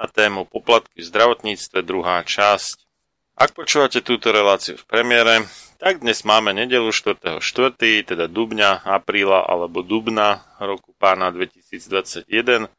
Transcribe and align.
na 0.00 0.08
tému 0.08 0.48
poplatky 0.48 1.04
v 1.04 1.08
zdravotníctve 1.12 1.84
druhá 1.84 2.24
časť. 2.24 2.88
Ak 3.36 3.52
počúvate 3.52 4.00
túto 4.00 4.32
reláciu 4.32 4.80
v 4.80 4.88
premiére, 4.88 5.44
tak 5.76 6.00
dnes 6.00 6.24
máme 6.24 6.56
nedelu 6.56 6.88
4.4., 6.88 7.40
teda 8.08 8.24
dubňa, 8.24 8.88
apríla 8.88 9.44
alebo 9.44 9.84
dubna 9.84 10.48
roku 10.56 10.96
pána 10.96 11.28
2021. 11.28 12.72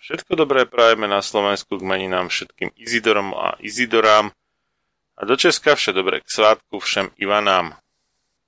Všetko 0.00 0.32
dobré 0.36 0.64
prajeme 0.64 1.04
na 1.04 1.20
Slovensku 1.20 1.76
k 1.76 1.84
meninám 1.84 2.32
všetkým 2.32 2.72
Izidorom 2.76 3.36
a 3.36 3.60
Izidorám 3.60 4.32
a 5.16 5.20
do 5.24 5.36
Česka 5.36 5.76
vše 5.76 5.92
dobré 5.92 6.24
k 6.24 6.28
svátku 6.28 6.80
všem 6.80 7.12
Ivanám. 7.20 7.76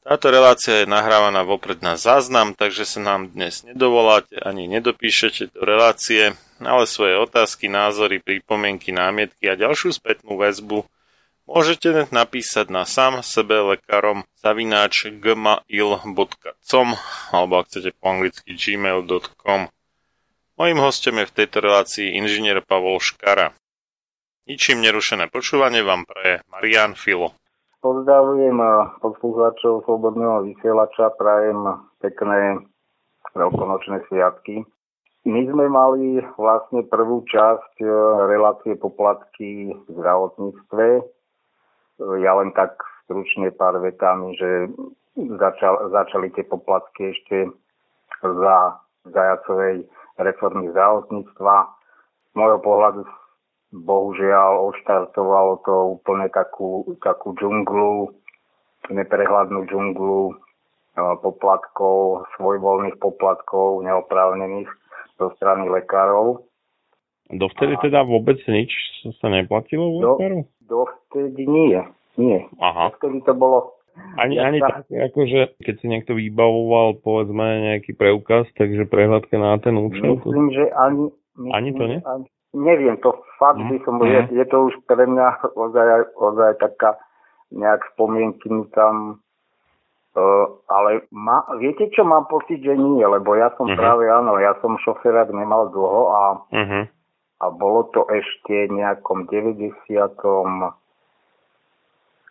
Táto 0.05 0.33
relácia 0.33 0.85
je 0.85 0.89
nahrávaná 0.89 1.45
vopred 1.45 1.85
na 1.85 2.01
záznam, 2.01 2.57
takže 2.57 2.89
sa 2.89 3.01
nám 3.05 3.33
dnes 3.37 3.65
nedovoláte 3.65 4.41
ani 4.41 4.65
nedopíšete 4.65 5.53
do 5.53 5.61
relácie, 5.65 6.37
ale 6.63 6.89
svoje 6.91 7.15
otázky, 7.19 7.71
názory, 7.71 8.19
pripomienky, 8.19 8.91
námietky 8.91 9.47
a 9.47 9.59
ďalšiu 9.59 9.95
spätnú 9.95 10.39
väzbu 10.39 10.83
môžete 11.49 12.13
napísať 12.13 12.69
na 12.69 12.85
sám 12.85 13.25
sebe 13.25 13.57
lekárom 13.75 14.29
zavináč 14.37 15.09
gmail.com 15.09 16.89
alebo 17.33 17.53
ak 17.57 17.67
chcete 17.73 17.91
po 17.97 18.05
anglicky 18.13 18.53
gmail.com. 18.53 19.73
Mojím 20.59 20.79
hostom 20.83 21.23
je 21.23 21.31
v 21.31 21.37
tejto 21.39 21.65
relácii 21.65 22.19
inžinier 22.19 22.61
Pavol 22.61 23.01
Škara. 23.01 23.57
Ničím 24.45 24.85
nerušené 24.85 25.33
počúvanie 25.33 25.81
vám 25.81 26.05
praje 26.05 26.45
Marian 26.53 26.93
Filo. 26.99 27.33
Pozdravujem 27.79 28.59
poslucháčov 28.99 29.87
Slobodného 29.87 30.51
vysielača, 30.51 31.15
prajem 31.15 31.79
pekné 32.03 32.59
veľkonočné 33.39 34.03
sviatky. 34.11 34.67
My 35.29 35.45
sme 35.45 35.69
mali 35.69 36.25
vlastne 36.41 36.89
prvú 36.89 37.21
časť 37.29 37.85
e, 37.85 37.89
relácie 38.33 38.81
poplatky 38.81 39.77
v 39.77 39.89
zdravotníctve. 39.93 41.05
Ja 42.25 42.33
len 42.41 42.57
tak 42.57 42.81
stručne 43.05 43.53
pár 43.53 43.77
vetami, 43.77 44.33
že 44.41 44.73
začal, 45.37 45.93
začali 45.93 46.33
tie 46.33 46.49
poplatky 46.49 47.13
ešte 47.13 47.45
za 48.25 48.81
zajacovej 49.05 49.85
reformy 50.17 50.73
zdravotníctva. 50.73 51.55
Z 52.25 52.33
môjho 52.33 52.59
pohľadu 52.65 53.05
bohužiaľ 53.85 54.73
odštartovalo 54.73 55.61
to 55.61 56.01
úplne 56.01 56.33
takú, 56.33 56.97
takú 57.05 57.37
džunglu, 57.37 58.17
neprehľadnú 58.89 59.69
džunglu 59.69 60.33
e, 60.33 60.35
poplatkov, 61.21 62.25
svojvoľných 62.41 62.97
poplatkov 62.97 63.85
neoprávnených 63.85 64.88
zo 65.19 65.35
strany 65.37 65.67
lekárov. 65.69 66.47
Dovtedy 67.29 67.77
a... 67.77 67.83
teda 67.85 68.01
vôbec 68.07 68.41
nič 68.49 68.73
sa 69.21 69.29
neplatilo 69.29 69.85
u 69.85 69.97
lekárov? 70.01 70.41
Dovtedy 70.65 71.43
nie, 71.45 71.81
nie. 72.17 72.39
Aha. 72.63 72.95
Dovtedy 72.95 73.21
to 73.27 73.35
bolo 73.35 73.79
ani, 74.15 74.39
ani 74.39 74.63
tak, 74.63 74.87
akože 74.87 75.59
keď 75.59 75.75
si 75.83 75.87
niekto 75.91 76.15
vybavoval 76.15 77.03
povedzme 77.03 77.75
nejaký 77.75 77.99
preukaz, 77.99 78.47
takže 78.55 78.87
prehľadka 78.87 79.35
na 79.35 79.59
ten 79.59 79.75
účel. 79.75 80.23
Myslím, 80.23 80.55
že 80.55 80.71
ani... 80.75 81.11
Myslím, 81.35 81.55
ani 81.55 81.71
to 81.75 81.85
nie? 81.87 82.01
Ani, 82.07 82.27
Neviem, 82.57 82.97
to 83.05 83.13
fakt 83.37 83.61
by 83.61 83.77
som, 83.85 84.01
mm. 84.01 84.09
je, 84.09 84.21
je 84.41 84.45
to 84.49 84.73
už 84.73 84.75
pre 84.89 85.05
mňa 85.05 85.53
ozaj, 85.53 86.17
ozaj 86.17 86.57
taká 86.57 86.97
nejak 87.53 87.85
spomienky 87.93 88.49
mi 88.49 88.65
tam, 88.73 89.21
uh, 90.17 90.47
ale 90.71 91.05
ma, 91.13 91.45
viete 91.61 91.91
čo, 91.93 92.07
mám 92.07 92.31
pocit, 92.31 92.63
že 92.63 92.73
nie, 92.77 93.05
lebo 93.05 93.37
ja 93.37 93.53
som 93.59 93.69
mm-hmm. 93.69 93.81
práve, 93.81 94.05
áno, 94.09 94.39
ja 94.41 94.57
som 94.63 94.81
šoferák 94.81 95.29
nemal 95.35 95.69
dlho 95.75 96.03
a, 96.09 96.23
mm-hmm. 96.55 96.85
a 97.43 97.47
bolo 97.53 97.91
to 97.93 98.07
ešte 98.09 98.73
nejakom 98.73 99.27
90 99.27 99.75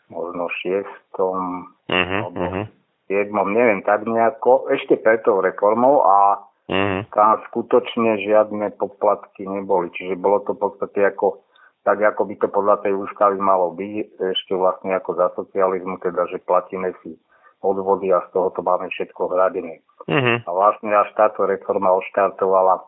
možno 0.07 0.45
6. 0.47 0.87
Mm-hmm. 1.17 2.21
alebo 2.23 2.71
7. 3.07 3.31
neviem, 3.51 3.81
tak 3.83 4.07
nejako, 4.07 4.71
ešte 4.71 4.97
pred 4.99 5.21
tou 5.21 5.43
reformou 5.43 6.01
a 6.03 6.47
Mm-hmm. 6.67 7.15
Tam 7.15 7.39
skutočne 7.47 8.19
žiadne 8.27 8.75
poplatky 8.75 9.47
neboli. 9.47 9.87
Čiže 9.95 10.19
bolo 10.19 10.43
to 10.43 10.51
v 10.51 10.67
podstate 10.67 10.99
ako 10.99 11.47
tak 11.87 12.03
ako 12.03 12.27
by 12.27 12.35
to 12.35 12.47
podľa 12.51 12.83
tej 12.83 12.99
ústavy 12.99 13.39
malo 13.39 13.71
byť, 13.71 14.19
ešte 14.19 14.51
vlastne 14.59 14.91
ako 14.99 15.15
za 15.15 15.31
socializmu, 15.39 15.95
teda 16.03 16.27
že 16.27 16.43
platíme 16.43 16.91
si 16.99 17.15
odvody 17.61 18.13
a 18.13 18.21
z 18.25 18.27
toho 18.33 18.53
to 18.53 18.61
máme 18.61 18.89
všetko 18.93 19.33
hradené. 19.33 19.81
Uh-huh. 20.07 20.37
A 20.45 20.49
vlastne 20.49 20.93
až 20.93 21.09
táto 21.17 21.43
reforma 21.43 21.91
oštartovala 21.97 22.85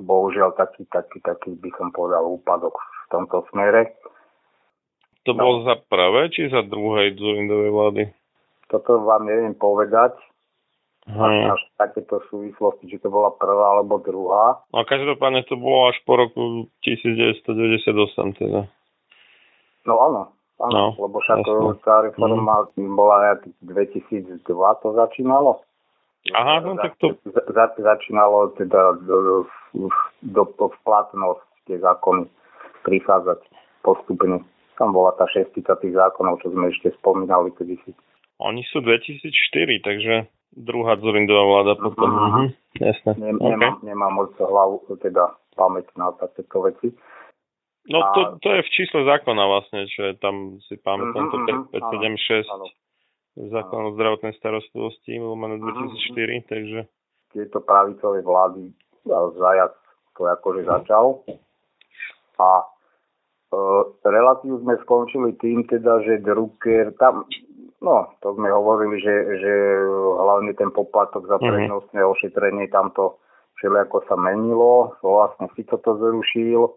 bohužiaľ 0.00 0.56
taký, 0.56 0.88
taký, 0.88 1.20
taký 1.20 1.54
by 1.60 1.70
som 1.76 1.92
povedal 1.92 2.24
úpadok 2.24 2.74
v 2.76 3.06
tomto 3.12 3.44
smere. 3.52 3.92
To 5.28 5.36
no. 5.36 5.40
bolo 5.40 5.56
za 5.68 5.76
prvé 5.86 6.32
či 6.34 6.50
za 6.50 6.66
druhej 6.66 7.14
Dzurindovej 7.14 7.70
vlády? 7.70 8.02
Toto 8.72 9.04
vám 9.04 9.28
neviem 9.28 9.54
povedať. 9.54 10.16
Hmm. 11.02 11.50
Až 11.50 11.58
takéto 11.74 12.22
súvislosti, 12.30 12.86
či 12.86 13.02
to 13.02 13.10
bola 13.10 13.34
prvá 13.34 13.74
alebo 13.74 13.98
druhá. 13.98 14.62
No 14.70 14.86
každopádne 14.86 15.42
to 15.50 15.58
bolo 15.58 15.90
až 15.90 15.98
po 16.06 16.14
roku 16.14 16.70
1998 16.86 18.38
teda. 18.38 18.70
No 19.82 19.98
áno, 19.98 20.30
áno, 20.62 20.94
no, 20.94 21.02
lebo 21.02 21.18
však 21.18 21.42
tá 21.82 22.06
reforma 22.06 22.70
hmm. 22.78 22.94
bola 22.94 23.16
nejaký 23.26 23.50
2002 23.66 24.46
to 24.82 24.88
začínalo. 24.94 25.60
Aha, 26.30 26.62
no 26.62 26.78
tak 26.78 26.94
to... 27.02 27.18
Za, 27.26 27.74
začínalo 27.74 28.54
teda 28.54 28.94
do, 29.02 29.16
do, 29.18 29.36
do, 30.22 30.42
do 30.46 30.66
platnosť 30.86 31.42
tie 31.66 31.82
zákony 31.82 32.30
prichádzať 32.86 33.42
postupne. 33.82 34.46
Tam 34.78 34.94
bola 34.94 35.10
tá 35.18 35.26
šestica 35.26 35.74
tých 35.82 35.98
zákonov, 35.98 36.38
čo 36.42 36.54
sme 36.54 36.70
ešte 36.70 36.94
spomínali 37.02 37.50
kedysi. 37.58 37.90
Oni 38.38 38.62
sú 38.70 38.82
2004, 38.82 39.82
takže 39.82 40.14
Druhá 40.52 41.00
Zurindová 41.00 41.44
vláda 41.48 41.74
potom. 41.80 42.10
Uh-huh. 42.12 42.46
Jasné. 42.76 43.16
Nem, 43.16 43.40
okay. 43.40 43.56
nemám, 43.56 43.74
nemám 43.80 44.12
moc 44.12 44.36
hlavu, 44.36 44.84
teda 45.00 45.32
pamäť 45.56 45.88
na 45.96 46.12
takéto 46.12 46.60
veci. 46.68 46.92
No 47.90 47.98
a... 47.98 48.14
to, 48.14 48.20
to 48.42 48.48
je 48.54 48.60
v 48.62 48.70
čísle 48.70 49.00
zákona 49.02 49.42
vlastne, 49.46 49.90
že 49.90 50.14
tam 50.22 50.62
si 50.70 50.78
pamätám 50.78 51.34
to 51.34 51.38
576 51.74 52.46
zákon 53.32 53.80
o 53.88 53.94
zdravotnej 53.96 54.36
starostlivosti, 54.36 55.16
máme 55.18 55.56
2004, 55.58 55.64
uh-huh. 55.64 56.42
takže... 56.46 56.80
Tieto 57.32 57.64
pravicové 57.64 58.20
vlády 58.20 58.70
zajac 59.40 59.72
to 60.12 60.28
akože 60.28 60.68
začal 60.68 61.24
a 62.36 62.48
e, 62.60 62.66
relatívne 64.04 64.60
sme 64.60 64.74
skončili 64.84 65.32
tým 65.40 65.64
teda, 65.64 66.04
že 66.04 66.20
Drucker, 66.20 66.92
tam 67.00 67.24
No, 67.82 68.14
to 68.22 68.38
sme 68.38 68.46
hovorili, 68.46 69.02
že, 69.02 69.42
že 69.42 69.52
hlavne 70.22 70.54
ten 70.54 70.70
poplatok 70.70 71.26
za 71.26 71.42
mhm. 71.42 71.44
prednostné 71.50 72.00
ošetrenie 72.06 72.70
tamto 72.70 73.18
všelijako 73.58 74.06
sa 74.06 74.14
menilo. 74.14 74.94
Vlastne 75.02 75.50
si 75.58 75.66
to 75.66 75.82
zrušil, 75.82 76.70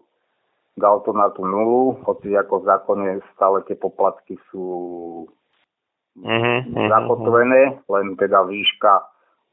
dal 0.76 1.00
to 1.02 1.16
na 1.16 1.32
tú 1.32 1.42
nulu, 1.42 1.96
hoci 2.04 2.36
ako 2.36 2.62
v 2.62 2.68
zákone 2.68 3.08
stále 3.32 3.64
tie 3.64 3.76
poplatky 3.80 4.36
sú 4.52 4.64
mm-hmm. 6.20 6.76
zakotvené, 6.92 7.80
len 7.88 8.06
teda 8.20 8.44
výška, 8.44 8.94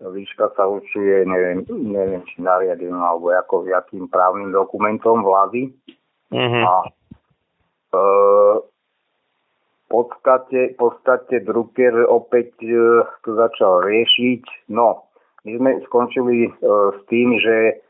výška 0.03 0.51
sa 0.59 0.67
určuje, 0.67 1.23
neviem, 1.23 1.63
neviem 1.71 2.21
či 2.27 2.43
nariadením 2.43 2.99
alebo 2.99 3.31
ako 3.31 3.63
jakým 3.71 4.11
právnym 4.11 4.51
dokumentom 4.51 5.23
vlády. 5.23 5.71
Mm-hmm. 6.33 6.63
A 6.67 6.73
e, 7.95 8.01
podstate, 9.93 10.73
podstate 10.75 11.45
Drucker 11.45 12.09
opäť 12.09 12.57
e, 12.65 13.05
to 13.21 13.29
začal 13.37 13.85
riešiť. 13.85 14.73
No, 14.73 15.07
my 15.45 15.51
sme 15.61 15.71
skončili 15.85 16.49
e, 16.49 16.51
s 16.97 16.99
tým, 17.07 17.37
že 17.37 17.85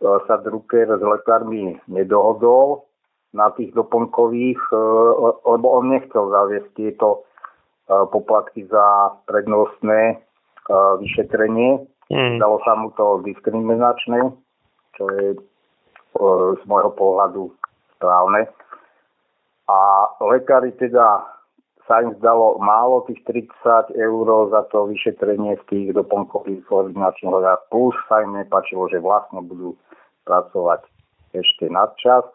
sa 0.00 0.38
Drucker 0.38 0.86
s 0.86 1.02
lekármi 1.02 1.74
nedohodol 1.90 2.86
na 3.34 3.52
tých 3.52 3.74
doplnkových, 3.76 4.60
e, 4.72 4.76
lebo 5.44 5.66
on 5.68 5.92
nechcel 5.92 6.32
zaviesť 6.32 6.68
tieto 6.78 7.08
e, 7.16 7.20
poplatky 8.08 8.64
za 8.70 9.12
prednostné 9.28 10.00
e, 10.14 10.16
vyšetrenie. 11.02 11.84
Mm. 12.08 12.40
Dalo 12.40 12.56
sa 12.64 12.72
mu 12.72 12.88
to 12.96 13.20
diskriminačné, 13.26 14.32
čo 14.96 15.04
je 15.12 15.36
e, 15.36 15.38
z 16.56 16.62
môjho 16.64 16.94
pohľadu 16.96 17.52
správne. 18.00 18.48
A 19.68 19.78
lekári 20.24 20.72
teda 20.80 21.37
sa 21.88 22.04
im 22.04 22.12
málo 22.60 23.08
tých 23.08 23.24
30 23.24 23.96
eur 23.96 24.26
za 24.52 24.68
to 24.68 24.92
vyšetrenie 24.92 25.56
v 25.56 25.66
tých 25.72 25.86
doplnkových 25.96 26.68
ordinačných 26.68 27.32
hodách. 27.32 27.64
Plus 27.72 27.96
sa 28.12 28.20
im 28.20 28.36
nepačilo, 28.36 28.92
že 28.92 29.00
vlastne 29.00 29.40
budú 29.40 29.72
pracovať 30.28 30.84
ešte 31.32 31.72
nadčas. 31.72 32.28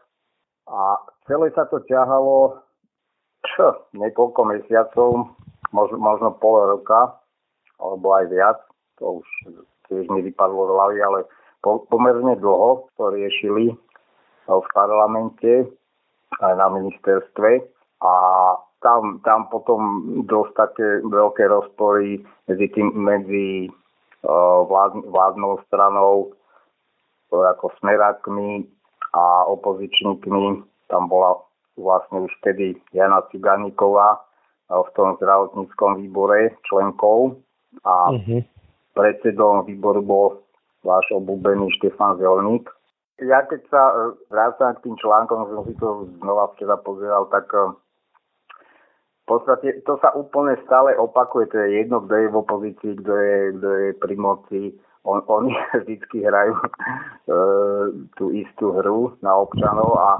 A 0.65 0.97
celé 1.29 1.53
sa 1.53 1.69
to 1.69 1.85
ťahalo 1.85 2.65
čo, 3.53 3.85
niekoľko 3.93 4.41
mesiacov, 4.49 5.37
možno, 5.69 5.97
možno 6.01 6.33
pol 6.41 6.73
roka, 6.73 7.21
alebo 7.77 8.17
aj 8.17 8.25
viac. 8.33 8.57
To 8.97 9.21
už 9.21 9.27
tiež 9.91 10.09
mi 10.09 10.25
vypadlo 10.25 10.65
z 10.65 10.71
hlavy, 10.73 10.97
ale 11.03 11.19
po, 11.61 11.85
pomerne 11.91 12.33
dlho 12.41 12.89
to 12.97 13.13
riešili 13.13 13.69
v 14.49 14.67
parlamente 14.73 15.69
aj 16.41 16.53
na 16.57 16.67
ministerstve. 16.73 17.69
A 18.01 18.13
tam, 18.83 19.23
tam 19.23 19.47
potom 19.47 19.81
dosť 20.27 20.51
také 20.53 20.87
veľké 21.07 21.47
rozpory 21.47 22.21
medzi, 22.45 22.67
tým, 22.75 22.91
medzi 22.91 23.71
uh, 24.27 24.67
vlád, 24.67 25.07
vládnou 25.07 25.63
stranou 25.71 26.35
ako 27.33 27.73
smerákmi 27.81 28.67
a 29.15 29.49
opozičníkmi. 29.49 30.61
Tam 30.91 31.09
bola 31.09 31.41
vlastne 31.79 32.29
už 32.29 32.31
vtedy 32.43 32.77
Jana 32.93 33.25
Ciganíková 33.31 34.19
uh, 34.19 34.83
v 34.85 34.89
tom 34.93 35.17
zdravotníckom 35.17 36.03
výbore 36.03 36.53
členkou 36.69 37.39
a 37.81 38.13
uh-huh. 38.13 38.45
predsedom 38.93 39.65
výboru 39.65 40.03
bol 40.05 40.27
váš 40.85 41.07
obľúbený 41.15 41.73
Štefan 41.79 42.19
Zelník. 42.21 42.69
Ja 43.23 43.41
keď 43.47 43.61
sa 43.71 43.81
uh, 43.89 44.13
vrácam 44.27 44.75
k 44.77 44.83
tým 44.85 44.95
článkom, 44.99 45.47
som 45.49 45.63
si 45.65 45.73
to 45.79 46.05
znova 46.21 46.51
včera 46.53 46.75
pozeral, 46.77 47.31
tak 47.31 47.49
v 49.23 49.25
podstate 49.25 49.79
to 49.87 49.95
sa 50.03 50.11
úplne 50.19 50.59
stále 50.67 50.91
opakuje, 50.99 51.47
to 51.47 51.57
je 51.63 51.79
jedno, 51.79 52.03
kto 52.03 52.13
je 52.15 52.27
v 52.27 52.39
opozícii, 52.43 52.91
kto 52.99 53.13
je, 53.15 53.37
kto 53.55 53.69
je 53.71 53.89
pri 53.95 54.15
moci. 54.19 54.61
On, 55.07 55.23
oni 55.23 55.55
vždy 55.87 56.17
hrajú 56.27 56.55
e, 56.59 56.69
tú 58.19 58.35
istú 58.35 58.75
hru 58.75 59.15
na 59.23 59.31
občanov 59.39 59.95
a, 59.95 60.11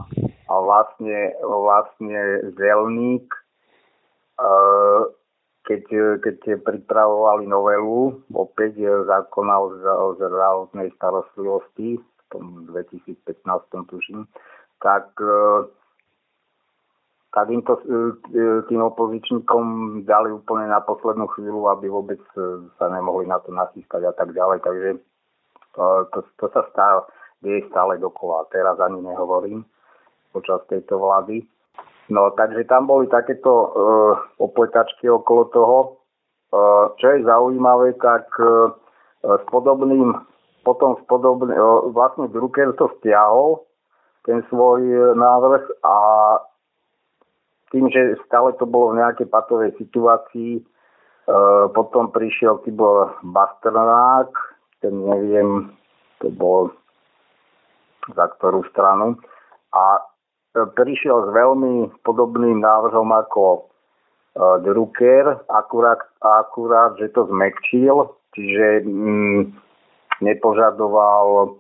a 0.48 0.54
vlastne, 0.56 1.36
vlastne 1.44 2.48
zelník, 2.56 3.28
e, 4.40 4.50
keď, 5.68 5.84
keď 6.24 6.64
pripravovali 6.64 7.44
novelu 7.48 8.24
opäť 8.32 8.88
zákona 9.04 9.54
o, 9.60 9.68
o 9.84 10.08
zdravotnej 10.16 10.92
starostlivosti 10.96 12.00
v 12.00 12.22
tom 12.32 12.68
2015 12.72 13.20
tuším, 13.92 14.28
tak 14.80 15.12
e, 15.20 15.68
tak 17.34 17.50
im 17.50 17.66
to 17.66 17.82
e, 17.82 17.84
e, 18.30 18.62
tým 18.70 18.82
opozičníkom 18.94 19.66
dali 20.06 20.30
úplne 20.30 20.70
na 20.70 20.86
poslednú 20.86 21.26
chvíľu, 21.34 21.66
aby 21.74 21.90
vôbec 21.90 22.22
e, 22.38 22.70
sa 22.78 22.94
nemohli 22.94 23.26
na 23.26 23.42
to 23.42 23.50
nachystať 23.50 24.06
a 24.06 24.14
tak 24.14 24.38
ďalej. 24.38 24.62
Takže 24.62 24.90
to, 25.74 25.84
to, 26.14 26.20
to 26.38 26.46
sa 26.54 26.62
stále, 26.70 27.10
deje 27.42 27.66
stále 27.74 27.98
dokola. 27.98 28.46
Teraz 28.54 28.78
ani 28.78 29.02
nehovorím 29.02 29.66
počas 30.30 30.62
tejto 30.70 31.02
vlády. 31.02 31.42
No, 32.14 32.30
takže 32.38 32.70
tam 32.70 32.86
boli 32.86 33.08
takéto 33.08 33.50
uh, 33.50 34.14
opletačky 34.36 35.08
okolo 35.08 35.44
toho. 35.56 35.78
Uh, 36.52 36.92
čo 37.00 37.16
je 37.16 37.26
zaujímavé, 37.26 37.96
tak 37.98 38.28
uh, 38.44 38.76
s 39.24 39.44
podobným, 39.48 40.12
potom 40.68 41.00
s 41.00 41.02
podobným, 41.08 41.56
uh, 41.56 41.90
vlastne 41.96 42.28
Drucker 42.28 42.76
to 42.76 42.92
stiahol, 43.00 43.64
ten 44.28 44.44
svoj 44.52 44.84
návrh 45.16 45.64
a 45.82 45.96
tým, 47.74 47.90
že 47.90 48.22
stále 48.30 48.54
to 48.62 48.70
bolo 48.70 48.94
v 48.94 49.02
nejakej 49.02 49.28
patovej 49.34 49.74
situácii, 49.82 50.62
e, 50.62 50.64
potom 51.74 52.14
prišiel 52.14 52.62
Tibor 52.62 53.18
Basternák, 53.26 54.30
ten 54.86 54.94
neviem, 54.94 55.74
to 56.22 56.30
bol 56.30 56.70
za 58.14 58.30
ktorú 58.38 58.62
stranu, 58.70 59.18
a 59.74 59.98
e, 59.98 60.02
prišiel 60.78 61.26
s 61.26 61.30
veľmi 61.34 62.06
podobným 62.06 62.62
návrhom 62.62 63.10
ako 63.10 63.44
e, 63.58 63.62
Drucker, 64.62 65.50
akurát, 65.50 66.06
akurát, 66.22 66.94
že 67.02 67.10
to 67.10 67.26
zmekčil, 67.26 68.14
čiže 68.38 68.86
mm, 68.86 69.42
nepožadoval 70.22 71.58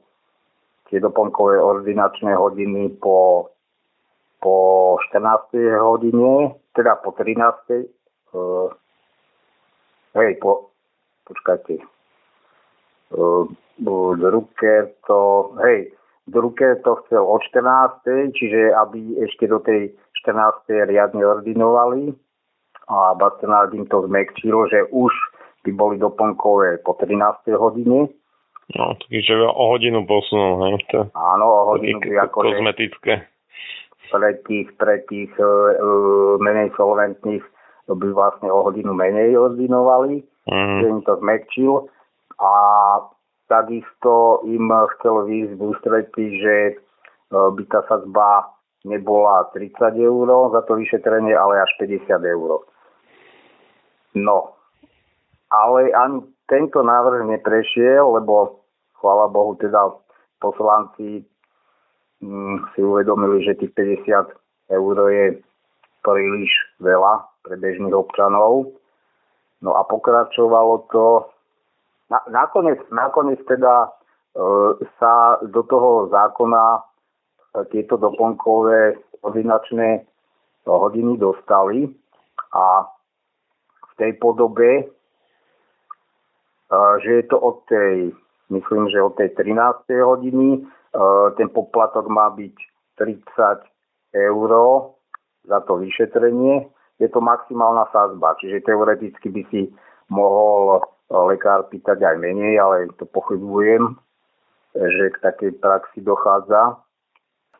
tie 0.93 1.01
doplnkové 1.01 1.57
ordinačné 1.57 2.37
hodiny 2.37 3.01
po 3.01 3.49
po 4.43 4.99
14. 5.09 5.55
hodine, 5.79 6.51
teda 6.75 6.99
po 6.99 7.15
13. 7.15 7.87
Uh, 8.35 8.67
hej, 10.19 10.35
po, 10.43 10.75
počkajte, 11.23 11.79
uh, 13.15 13.47
Drucker 14.19 14.91
to, 15.07 15.53
hej, 15.63 15.95
Drucker 16.27 16.83
to 16.83 16.99
chcel 17.07 17.23
o 17.23 17.39
14. 17.39 18.35
čiže 18.35 18.75
aby 18.75 19.23
ešte 19.23 19.47
do 19.47 19.63
tej 19.63 19.95
14. 20.27 20.91
riadne 20.91 21.23
ordinovali 21.23 22.11
a 22.91 23.15
Bastenard 23.15 23.71
im 23.71 23.87
to 23.87 24.03
zmekčil, 24.07 24.67
že 24.67 24.83
už 24.91 25.11
by 25.63 25.71
boli 25.71 25.95
doplnkové 25.95 26.83
po 26.83 26.99
13. 26.99 27.55
hodine. 27.55 28.11
No, 28.75 28.95
takže 28.95 29.35
o 29.35 29.63
hodinu 29.75 30.07
posunul, 30.07 30.67
hej? 30.67 30.83
To, 30.95 30.99
Áno, 31.15 31.45
o 31.47 31.61
hodinu 31.75 31.99
by 31.99 32.27
ako 32.27 32.37
kozmetické. 32.47 33.27
Pre 34.13 34.29
tých, 34.45 34.69
pre 34.77 35.01
tých 35.09 35.33
uh, 35.41 36.37
menej 36.37 36.69
solventných 36.77 37.41
by 37.89 38.07
vlastne 38.13 38.47
o 38.53 38.61
hodinu 38.61 38.93
menej 38.93 39.35
ordinovali, 39.35 40.21
mm. 40.47 40.77
že 40.79 40.85
im 40.87 41.01
to 41.01 41.17
zmekčil 41.19 41.89
a 42.39 42.53
takisto 43.51 44.41
im 44.47 44.71
chcel 44.97 45.27
výjsť 45.27 45.53
v 45.59 45.61
ústretí, 45.61 46.25
že 46.39 46.55
e, 46.71 46.73
by 47.29 47.63
tá 47.67 47.83
sadzba 47.91 48.55
nebola 48.87 49.51
30 49.51 49.99
eur 49.99 50.27
za 50.51 50.61
to 50.63 50.79
vyšetrenie, 50.79 51.35
ale 51.35 51.59
až 51.61 51.71
50 51.79 52.07
eur. 52.23 52.63
No, 54.15 54.55
ale 55.51 55.91
ani 55.91 56.23
tento 56.47 56.83
návrh 56.83 57.27
neprešiel, 57.27 58.03
lebo 58.03 58.63
chvála 58.99 59.27
Bohu 59.27 59.55
teda 59.59 59.91
poslanci 60.39 61.23
si 62.75 62.79
uvedomili, 62.83 63.43
že 63.43 63.59
tých 63.59 63.73
50 64.05 64.73
eur 64.73 64.95
je 65.11 65.25
príliš 66.03 66.51
veľa 66.83 67.27
pre 67.43 67.55
bežných 67.59 67.95
občanov. 67.95 68.75
No 69.63 69.79
a 69.79 69.87
pokračovalo 69.87 70.87
to. 70.91 71.07
Na, 72.11 72.19
nakoniec, 72.27 72.83
nakoniec 72.91 73.39
teda 73.47 73.87
e, 73.87 73.89
sa 74.99 75.39
do 75.39 75.63
toho 75.63 76.11
zákona 76.11 76.63
e, 76.75 76.81
tieto 77.71 77.95
doplnkové 77.95 78.99
ordinačné 79.23 80.03
hodiny 80.67 81.15
dostali 81.15 81.87
a 82.51 82.87
v 83.87 83.93
tej 83.95 84.11
podobe, 84.19 84.83
e, 84.83 84.85
že 87.07 87.23
je 87.23 87.25
to 87.31 87.37
od 87.39 87.63
tej, 87.71 88.11
myslím, 88.51 88.91
že 88.91 88.99
od 88.99 89.15
tej 89.15 89.31
13. 89.31 89.87
hodiny, 90.03 90.59
e, 90.59 90.61
ten 91.37 91.49
poplatok 91.49 92.05
má 92.05 92.29
byť 92.29 92.55
30 93.01 93.25
eur 94.13 94.51
za 95.43 95.59
to 95.65 95.81
vyšetrenie 95.81 96.69
je 97.03 97.09
to 97.09 97.19
maximálna 97.21 97.89
sázba, 97.89 98.37
čiže 98.39 98.63
teoreticky 98.63 99.27
by 99.27 99.41
si 99.49 99.61
mohol 100.07 100.77
eh, 100.77 100.81
lekár 101.11 101.67
pýtať 101.67 101.99
aj 101.99 102.15
menej, 102.21 102.55
ale 102.61 102.87
to 102.95 103.03
pochybujem, 103.09 103.97
že 104.73 105.13
k 105.13 105.17
takej 105.21 105.51
praxi 105.61 106.01
dochádza. 106.01 106.81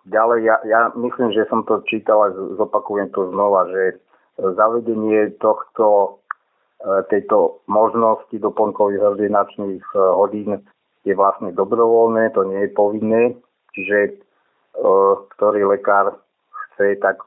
Ďalej, 0.04 0.40
ja, 0.44 0.58
ja 0.68 0.80
myslím, 1.00 1.32
že 1.32 1.48
som 1.48 1.64
to 1.64 1.80
čítal 1.88 2.28
a 2.28 2.36
zopakujem 2.60 3.08
to 3.16 3.32
znova, 3.32 3.72
že 3.72 4.04
zavedenie 4.38 5.36
tohto, 5.40 6.20
eh, 6.84 7.02
tejto 7.10 7.64
možnosti 7.68 8.34
doplnkových 8.34 9.02
ordinačných 9.18 9.84
hodín 9.94 10.62
je 11.04 11.14
vlastne 11.16 11.52
dobrovoľné, 11.52 12.32
to 12.32 12.48
nie 12.48 12.68
je 12.68 12.72
povinné, 12.72 13.24
čiže 13.76 14.24
ktorý 15.38 15.68
lekár 15.68 16.18
chce, 16.50 16.98
tak 17.04 17.22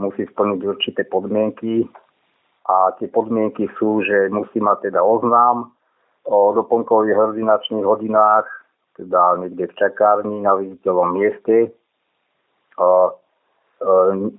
musí 0.00 0.26
splniť 0.26 0.60
určité 0.64 1.04
podmienky. 1.06 1.86
A 2.68 2.92
tie 3.00 3.08
podmienky 3.08 3.64
sú, 3.80 4.04
že 4.04 4.28
musí 4.28 4.60
mať 4.60 4.92
teda 4.92 5.00
oznám 5.00 5.72
o 6.28 6.52
doplnkových 6.52 7.16
ordinačných 7.16 7.84
hodinách, 7.84 8.44
teda 9.00 9.40
niekde 9.40 9.72
v 9.72 9.78
čakárni 9.78 10.44
na 10.44 10.52
viditeľom 10.58 11.16
mieste. 11.16 11.72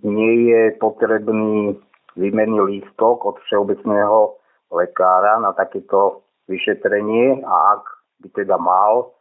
Nie 0.04 0.34
je 0.46 0.62
potrebný 0.78 1.80
výmenný 2.20 2.60
lístok 2.62 3.26
od 3.26 3.42
všeobecného 3.50 4.36
lekára 4.70 5.42
na 5.42 5.56
takéto 5.58 6.22
vyšetrenie. 6.46 7.42
A 7.42 7.82
ak 7.82 7.84
by 8.20 8.28
teda 8.36 8.60
mal 8.60 9.16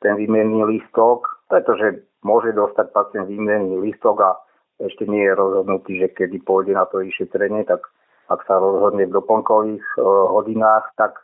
ten 0.00 0.16
výmenný 0.16 0.64
lístok, 0.64 1.28
pretože 1.52 2.08
môže 2.24 2.56
dostať 2.56 2.86
pacient 2.90 3.28
výmenný 3.28 3.76
lístok 3.84 4.16
a 4.24 4.30
ešte 4.80 5.08
nie 5.08 5.24
je 5.24 5.32
rozhodnutý, 5.36 5.92
že 6.00 6.08
kedy 6.12 6.40
pôjde 6.44 6.76
na 6.76 6.84
to 6.88 7.00
vyšetrenie, 7.00 7.64
tak 7.64 7.84
ak 8.28 8.42
sa 8.44 8.58
rozhodne 8.58 9.06
v 9.06 9.16
doplnkových 9.16 9.86
e, 9.96 10.00
hodinách, 10.04 10.90
tak 10.98 11.16
e, 11.16 11.22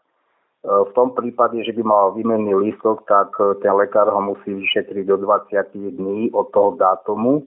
v 0.70 0.90
tom 0.94 1.12
prípade, 1.12 1.58
že 1.66 1.74
by 1.74 1.82
mal 1.82 2.14
výmenný 2.14 2.54
lístok, 2.54 3.04
tak 3.10 3.34
e, 3.42 3.58
ten 3.60 3.74
lekár 3.74 4.08
ho 4.08 4.22
musí 4.22 4.54
vyšetriť 4.54 5.04
do 5.04 5.16
20 5.20 5.98
dní 5.98 6.30
od 6.32 6.48
toho 6.54 6.78
dátumu, 6.78 7.44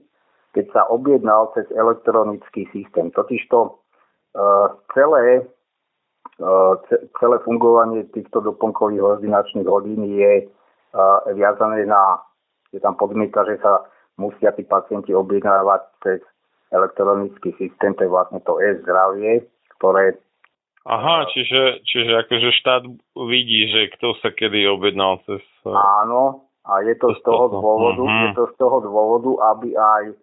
keď 0.52 0.66
sa 0.70 0.82
objednal 0.92 1.50
cez 1.56 1.66
elektronický 1.72 2.68
systém. 2.72 3.12
Totižto 3.12 3.80
celé, 4.92 5.48
celé 7.16 7.36
fungovanie 7.44 8.04
týchto 8.12 8.44
doplnkových 8.44 9.02
ordinačných 9.02 9.68
hodín 9.68 10.04
je 10.04 10.48
viazané 11.32 11.88
na, 11.88 12.20
je 12.72 12.80
tam 12.80 12.96
podmienka, 12.96 13.44
že 13.48 13.56
sa 13.64 13.88
musia 14.20 14.52
tí 14.52 14.64
pacienti 14.64 15.16
objednávať 15.16 15.80
cez 16.04 16.20
elektronický 16.72 17.56
systém, 17.56 17.94
to 17.96 18.04
je 18.04 18.12
vlastne 18.12 18.40
to 18.44 18.60
e-zdravie, 18.60 19.44
ktoré 19.78 20.20
Aha, 20.86 21.26
čiže, 21.34 21.82
čiže 21.82 22.14
akože 22.14 22.62
štát 22.62 22.86
vidí, 23.26 23.66
že 23.74 23.90
kto 23.98 24.22
sa 24.22 24.30
kedy 24.30 24.70
objednal 24.70 25.18
cez... 25.26 25.42
Eh, 25.66 25.74
Áno, 25.74 26.46
a 26.62 26.78
je 26.86 26.94
to 26.94 27.10
z 27.10 27.26
toho 27.26 27.50
dôvodu, 27.50 28.06
uh-huh. 28.06 28.22
je 28.30 28.38
to 28.38 28.44
z 28.50 28.54
toho 28.54 28.78
dôvodu, 28.86 29.30
aby 29.50 29.74
aj 29.74 30.14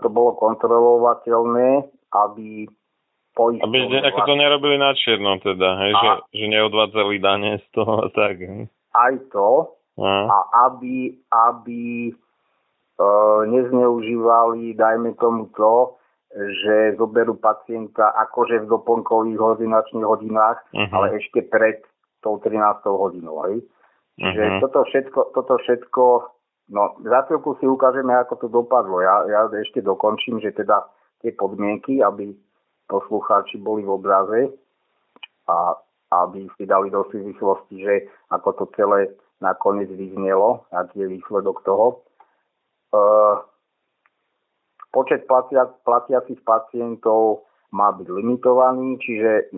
to 0.00 0.08
bolo 0.08 0.38
kontrolovateľné, 0.38 1.90
aby 2.14 2.70
poistovne... 3.34 3.66
Aby 3.66 3.78
ne, 3.90 4.00
ako 4.06 4.20
to 4.24 4.34
nerobili 4.38 4.76
na 4.78 4.94
čierno 4.94 5.36
teda, 5.42 5.68
hej, 5.84 5.92
a... 5.92 6.00
že, 6.00 6.08
že 6.38 6.44
neodvádzali 6.48 7.14
dane 7.20 7.58
z 7.60 7.66
toho 7.74 8.06
a 8.06 8.08
tak. 8.18 8.40
Hej. 8.40 8.70
Aj 8.94 9.14
to, 9.34 9.74
a, 9.98 10.10
a 10.30 10.38
aby, 10.70 11.18
aby 11.30 12.14
E, 12.94 13.06
nezneužívali, 13.46 14.78
dajme 14.78 15.18
tomu 15.18 15.50
to, 15.58 15.98
že 16.30 16.94
zoberú 16.94 17.34
pacienta 17.34 18.14
akože 18.26 18.62
v 18.62 18.70
doplnkových 18.70 19.38
ordinačných 19.38 20.06
hodinách, 20.06 20.62
uh-huh. 20.70 20.94
ale 20.94 21.18
ešte 21.18 21.42
pred 21.42 21.82
tou 22.22 22.38
13. 22.38 22.54
hodinou. 22.86 23.42
Hej. 23.50 23.66
Čiže 24.18 24.42
uh-huh. 24.46 24.60
toto 24.62 24.80
všetko, 24.86 25.20
toto 25.34 25.54
všetko, 25.58 26.04
no 26.70 26.82
za 27.02 27.26
chvíľku 27.26 27.58
si 27.58 27.66
ukážeme, 27.66 28.14
ako 28.14 28.46
to 28.46 28.46
dopadlo. 28.46 29.02
Ja, 29.02 29.26
ja 29.26 29.40
ešte 29.50 29.82
dokončím, 29.82 30.38
že 30.38 30.54
teda 30.54 30.86
tie 31.18 31.34
podmienky, 31.34 31.98
aby 31.98 32.30
poslucháči 32.88 33.58
boli 33.58 33.84
v 33.84 33.94
obraze 33.94 34.40
a 35.48 35.76
aby 36.24 36.46
si 36.56 36.64
dali 36.64 36.90
do 36.94 37.04
súvislosti, 37.10 37.82
že 37.82 37.94
ako 38.30 38.48
to 38.54 38.64
celé 38.78 39.10
nakoniec 39.42 39.90
vyznelo, 39.90 40.64
aký 40.70 41.02
je 41.04 41.08
výsledok 41.18 41.60
toho. 41.66 42.06
Eh, 42.94 43.34
počet 44.94 45.26
platia, 45.26 45.66
platiacich 45.82 46.38
pacientov 46.46 47.50
má 47.74 47.90
byť 47.90 48.08
limitovaný, 48.08 49.02
čiže 49.02 49.50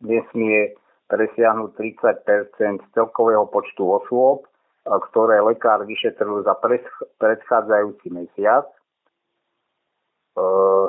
nesmie 0.00 0.78
presiahnuť 1.10 1.70
30 1.74 2.54
z 2.54 2.86
celkového 2.94 3.50
počtu 3.50 3.82
osôb, 3.82 4.46
eh, 4.46 4.94
ktoré 5.10 5.42
lekár 5.42 5.82
vyšetril 5.82 6.46
za 6.46 6.54
predchádzajúci 7.18 8.08
mesiac. 8.14 8.70
Eh, 10.38 10.86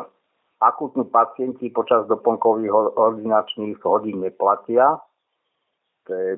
akutní 0.57 1.05
pacienti 1.09 1.69
počas 1.69 2.09
doplnkových 2.09 2.97
ordinačných 2.97 3.77
hodín 3.85 4.25
neplatia. 4.25 4.97
To 6.07 6.11
je 6.13 6.31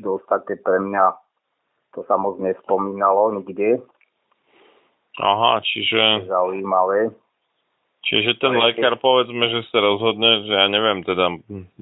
dosť 0.00 0.24
také 0.28 0.54
pre 0.62 0.78
mňa, 0.80 1.04
to 1.92 2.06
sa 2.06 2.14
moc 2.14 2.38
nespomínalo 2.38 3.34
nikde 3.42 3.82
Aha, 5.16 5.64
čiže... 5.64 6.28
Zaujímavé. 6.28 7.08
Čiže 8.06 8.38
ten 8.38 8.54
lekár, 8.54 9.00
povedzme, 9.02 9.50
že 9.50 9.66
sa 9.72 9.82
rozhodne, 9.82 10.46
že 10.46 10.52
ja 10.54 10.70
neviem 10.70 11.02
teda, 11.02 11.26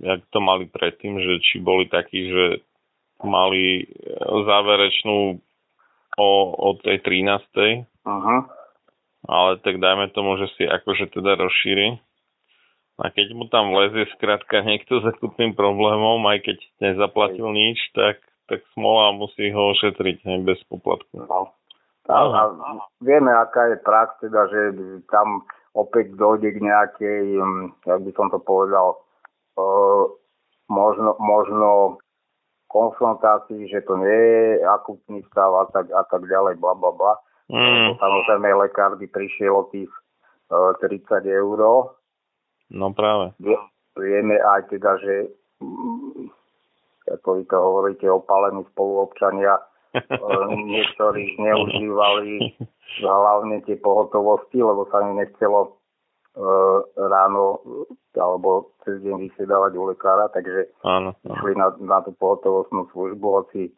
jak 0.00 0.24
to 0.32 0.40
mali 0.40 0.64
predtým, 0.72 1.20
že 1.20 1.42
či 1.44 1.60
boli 1.60 1.84
takí, 1.84 2.32
že 2.32 2.64
mali 3.20 3.84
záverečnú 4.24 5.36
o, 6.16 6.30
o 6.56 6.68
tej 6.80 7.04
13. 7.04 7.84
Aha. 8.08 8.36
Ale 9.24 9.60
tak 9.64 9.80
dajme 9.80 10.12
tomu, 10.12 10.36
že 10.36 10.52
si 10.56 10.64
akože 10.68 11.12
teda 11.12 11.40
rozšíri. 11.40 11.96
A 12.94 13.10
keď 13.10 13.34
mu 13.34 13.50
tam 13.50 13.74
lezie 13.74 14.06
skrátka 14.14 14.62
niekto 14.62 15.02
s 15.02 15.04
akutným 15.10 15.58
problémom, 15.58 16.22
aj 16.30 16.46
keď 16.46 16.58
nezaplatil 16.78 17.50
nič, 17.50 17.80
tak, 17.90 18.22
tak 18.46 18.62
smola 18.76 19.10
musí 19.10 19.50
ho 19.50 19.74
ošetriť 19.74 20.22
hej, 20.22 20.38
bez 20.46 20.60
poplatku. 20.70 21.26
No. 21.26 21.50
A, 22.04 22.18
a 22.20 22.42
vieme, 23.00 23.32
aká 23.32 23.72
je 23.72 23.80
prax, 23.80 24.20
teda, 24.20 24.46
že 24.52 24.60
tam 25.08 25.42
opäť 25.72 26.14
dojde 26.14 26.52
k 26.54 26.58
nejakej, 26.60 27.24
hm, 27.40 27.64
jak 27.82 28.00
by 28.04 28.12
som 28.12 28.28
to 28.28 28.38
povedal, 28.44 29.00
uh, 29.56 30.04
možno, 30.68 31.16
možno 31.16 31.98
konfrontácii, 32.68 33.72
že 33.72 33.82
to 33.88 33.96
nie 33.98 34.12
je 34.12 34.66
akutný 34.66 35.24
stav 35.30 35.50
a 35.54 35.64
tak, 35.72 35.88
a 35.90 36.02
tak 36.06 36.28
ďalej, 36.28 36.60
bla 36.60 36.76
bla 36.76 36.92
bla. 36.92 37.14
Mm. 37.52 38.00
Samozrejme, 38.00 38.48
lekár 38.56 38.96
by 38.96 39.06
prišiel 39.08 39.52
o 39.52 39.68
tých 39.68 39.90
uh, 40.48 40.72
30 40.80 41.28
eur. 41.28 41.60
No 42.72 42.86
práve. 42.96 43.36
Vieme 43.94 44.40
aj 44.40 44.72
teda, 44.72 44.96
že 44.98 45.28
mm, 45.60 46.32
ako 47.20 47.28
vy 47.36 47.42
to 47.44 47.56
hovoríte, 47.60 48.06
opálení 48.08 48.64
spoluobčania, 48.72 49.60
niektorí 50.72 51.36
zneužívali 51.36 52.56
hlavne 53.04 53.62
tie 53.68 53.76
pohotovosti, 53.78 54.58
lebo 54.58 54.88
sa 54.90 55.04
mi 55.04 55.20
nechcelo 55.20 55.76
uh, 56.34 56.80
ráno 56.96 57.60
alebo 58.14 58.74
cez 58.86 59.02
deň 59.02 59.30
vysedávať 59.30 59.72
u 59.74 59.90
lekára, 59.90 60.30
takže 60.30 60.70
áno, 60.86 61.14
áno. 61.14 61.34
išli 61.34 61.52
na, 61.58 61.74
na 61.82 61.98
tú 62.02 62.14
pohotovostnú 62.14 62.86
službu, 62.94 63.26
hoci 63.26 63.74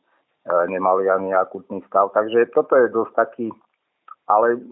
nemali 0.46 1.10
ani 1.10 1.34
akutný 1.34 1.82
stav. 1.90 2.14
Takže 2.14 2.50
toto 2.54 2.78
je 2.78 2.88
dosť 2.88 3.12
taký, 3.18 3.48
ale 4.30 4.62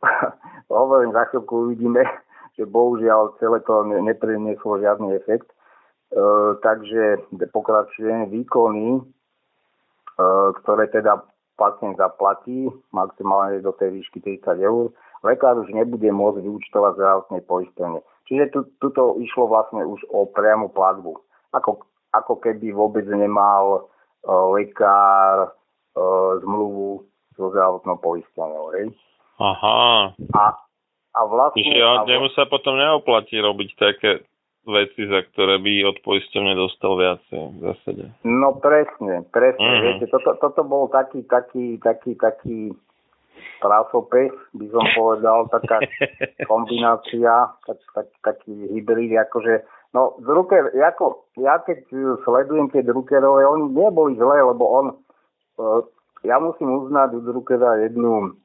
hovorím, 0.70 1.12
za 1.12 1.26
chvíľku 1.30 1.68
uvidíme, 1.68 2.02
že 2.54 2.66
bohužiaľ 2.70 3.36
celé 3.42 3.60
to 3.66 3.82
neprinieslo 3.86 4.78
žiadny 4.78 5.18
efekt. 5.18 5.50
Uh, 6.10 6.58
takže 6.58 7.22
pokračujem 7.54 8.34
výkony, 8.34 8.98
uh, 8.98 10.50
ktoré 10.58 10.90
teda 10.90 11.22
pacient 11.54 11.94
zaplatí 12.02 12.66
maximálne 12.90 13.62
do 13.62 13.70
tej 13.70 14.02
výšky 14.02 14.18
30 14.42 14.58
eur 14.58 14.90
lekár 15.22 15.56
už 15.60 15.72
nebude 15.72 16.08
môcť 16.08 16.40
vyučtovať 16.40 16.92
zdravotné 16.96 17.38
poistenie. 17.44 18.00
Čiže 18.28 18.44
tu, 18.54 18.60
tuto 18.80 19.18
išlo 19.20 19.50
vlastne 19.50 19.84
už 19.84 20.00
o 20.08 20.24
priamu 20.28 20.70
platbu. 20.70 21.18
Ako, 21.52 21.84
ako 22.14 22.34
keby 22.40 22.72
vôbec 22.72 23.04
nemal 23.10 23.90
lekár 24.28 25.54
zmluvu 26.40 27.04
so 27.36 27.50
zdravotnou. 27.50 27.96
Hej? 28.76 28.92
Aha. 29.40 30.12
A, 30.36 30.42
a 31.16 31.20
vlastne... 31.24 31.64
Čiže 31.64 31.80
a 31.80 32.04
jemu 32.04 32.28
sa 32.36 32.44
potom 32.44 32.76
neoplatí 32.76 33.40
robiť 33.40 33.70
také 33.80 34.10
veci, 34.68 35.08
za 35.08 35.24
ktoré 35.32 35.56
by 35.56 35.72
od 35.88 35.96
poisťovne 36.04 36.52
dostal 36.52 36.92
viacej 37.00 37.40
v 37.40 37.58
zásade. 37.64 38.04
No 38.28 38.60
presne, 38.60 39.24
presne. 39.32 39.64
Mm-hmm. 39.64 39.84
Viete, 39.88 40.06
toto, 40.12 40.36
toto 40.36 40.62
bol 40.68 40.92
taký, 40.92 41.24
taký, 41.24 41.80
taký, 41.80 42.12
taký 42.20 42.58
prasopes, 43.64 44.36
by 44.52 44.66
som 44.68 44.84
povedal, 44.92 45.48
taká 45.48 45.80
kombinácia, 46.50 47.56
tak, 47.64 47.78
tak, 47.96 48.08
taký 48.20 48.52
hybrid, 48.76 49.16
akože, 49.16 49.64
no, 49.94 50.18
Drucker, 50.20 50.74
ako, 50.76 51.30
ja 51.40 51.60
keď 51.62 51.86
sledujem 52.24 52.70
tie 52.74 52.82
Druckerové, 52.84 53.46
oni 53.46 53.74
neboli 53.74 54.16
zlé, 54.16 54.42
lebo 54.42 54.64
on, 54.66 54.86
uh, 55.58 55.80
ja 56.26 56.36
musím 56.38 56.70
uznať 56.84 57.16
u 57.16 57.20
Druckera 57.24 57.80
jednu 57.84 58.36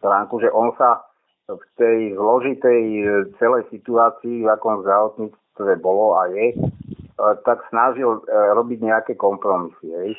stránku, 0.00 0.40
že 0.42 0.50
on 0.50 0.74
sa 0.80 1.04
v 1.50 1.64
tej 1.76 1.98
zložitej 2.16 2.82
e, 3.02 3.04
celej 3.36 3.66
situácii, 3.68 4.46
v 4.46 4.48
akom 4.48 4.80
zdravotníctve 4.86 5.74
bolo 5.84 6.16
a 6.16 6.30
je, 6.32 6.54
uh, 6.56 7.36
tak 7.44 7.60
snažil 7.68 8.24
robiť 8.30 8.78
nejaké 8.80 9.12
kompromisy, 9.18 9.90
hej. 9.90 10.10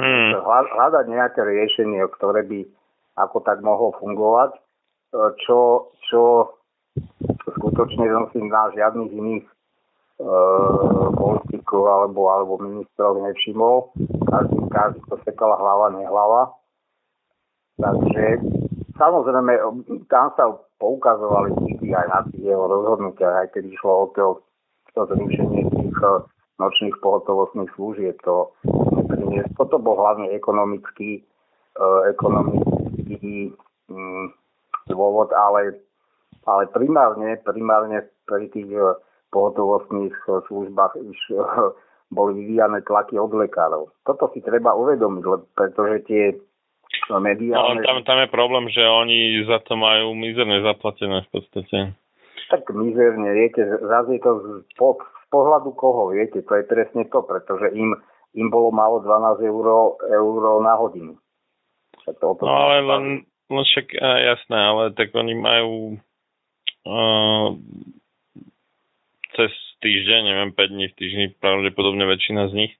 Hmm. 0.00 0.32
Hľadať 0.40 1.04
nejaké 1.10 1.42
riešenie, 1.44 2.00
ktoré 2.16 2.46
by 2.46 2.64
ako 3.20 3.44
tak 3.44 3.60
mohlo 3.60 3.92
fungovať, 3.98 4.56
e, 4.56 4.60
čo, 5.44 5.90
čo 6.08 6.22
skutočne 7.44 8.06
som 8.08 8.24
si 8.32 8.40
na 8.40 8.70
žiadnych 8.72 9.12
iných 9.12 9.44
e, 9.44 9.52
politikov 11.16 11.82
alebo, 11.88 12.28
alebo 12.28 12.52
ministrov 12.60 13.24
nevšimol. 13.24 13.96
Každý, 14.28 14.58
každý 14.68 15.00
to 15.08 15.16
sekala 15.24 15.56
hlava, 15.56 15.96
nehlava. 15.96 16.42
Takže 17.80 18.44
samozrejme, 19.00 19.52
tam 20.12 20.26
sa 20.36 20.44
poukazovali 20.76 21.56
vždy 21.56 21.88
aj 21.96 22.06
na 22.12 22.20
tých 22.28 22.52
jeho 22.52 22.64
rozhodnutiach, 22.68 23.34
aj 23.44 23.48
keď 23.56 23.64
išlo 23.72 23.92
o 23.92 24.06
to, 24.12 24.26
to 24.92 25.08
zrušenie 25.08 25.64
tých 25.72 25.98
e, 26.04 26.12
nočných 26.60 26.96
pohotovostných 27.00 27.72
služieb. 27.76 28.20
To, 28.28 28.52
toto 29.56 29.76
bol 29.80 29.96
hlavne 29.96 30.28
ekonomický, 30.36 31.24
uh, 31.80 32.04
ekonomický 32.12 33.56
mm, 33.88 34.26
dôvod, 34.92 35.32
ale, 35.32 35.80
ale 36.44 36.68
primárne, 36.68 37.40
primárne 37.40 38.04
pri 38.28 38.52
tých 38.52 38.68
pohotovostných 39.30 40.14
eh, 40.14 40.32
službách 40.46 40.92
už 40.98 41.18
eh, 41.32 41.40
boli 42.10 42.42
vyvíjane 42.42 42.82
tlaky 42.82 43.16
od 43.18 43.32
lekárov. 43.34 43.94
Toto 44.02 44.30
si 44.34 44.42
treba 44.42 44.74
uvedomiť, 44.74 45.22
pretože 45.54 45.96
tie 46.10 46.22
mediálne... 47.22 47.82
No, 47.82 47.86
tam, 47.86 48.02
tam 48.02 48.18
je 48.26 48.28
problém, 48.34 48.66
že 48.70 48.82
oni 48.82 49.46
za 49.46 49.62
to 49.62 49.78
majú 49.78 50.14
mizerne 50.18 50.58
zaplatené 50.62 51.22
v 51.26 51.28
podstate. 51.30 51.78
Tak 52.50 52.66
mizerne, 52.74 53.30
viete, 53.30 53.62
zase 53.62 54.18
je 54.18 54.22
to 54.26 54.32
z, 54.42 54.46
po, 54.74 54.98
z 54.98 55.26
pohľadu 55.30 55.70
koho, 55.78 56.10
viete, 56.10 56.42
to 56.42 56.52
je 56.58 56.66
presne 56.66 57.06
to, 57.06 57.22
pretože 57.22 57.70
im, 57.78 57.94
im 58.34 58.50
bolo 58.50 58.74
málo 58.74 58.98
12 59.06 59.46
eur, 59.46 59.66
eur 60.10 60.42
na 60.66 60.74
hodinu. 60.74 61.14
To, 62.18 62.34
to 62.34 62.42
no 62.42 62.50
ale 62.50 62.82
len, 62.82 63.04
len 63.54 63.64
však 63.70 63.94
jasné, 64.02 64.58
ale 64.58 64.90
tak 64.98 65.14
oni 65.14 65.34
majú 65.38 65.94
uh, 66.90 67.54
cez 69.40 69.52
týždeň, 69.80 70.20
neviem, 70.28 70.50
5 70.52 70.74
dní 70.76 70.86
v 70.92 70.96
týždni, 71.00 71.24
pravdepodobne 71.40 72.04
väčšina 72.04 72.52
z 72.52 72.54
nich 72.54 72.72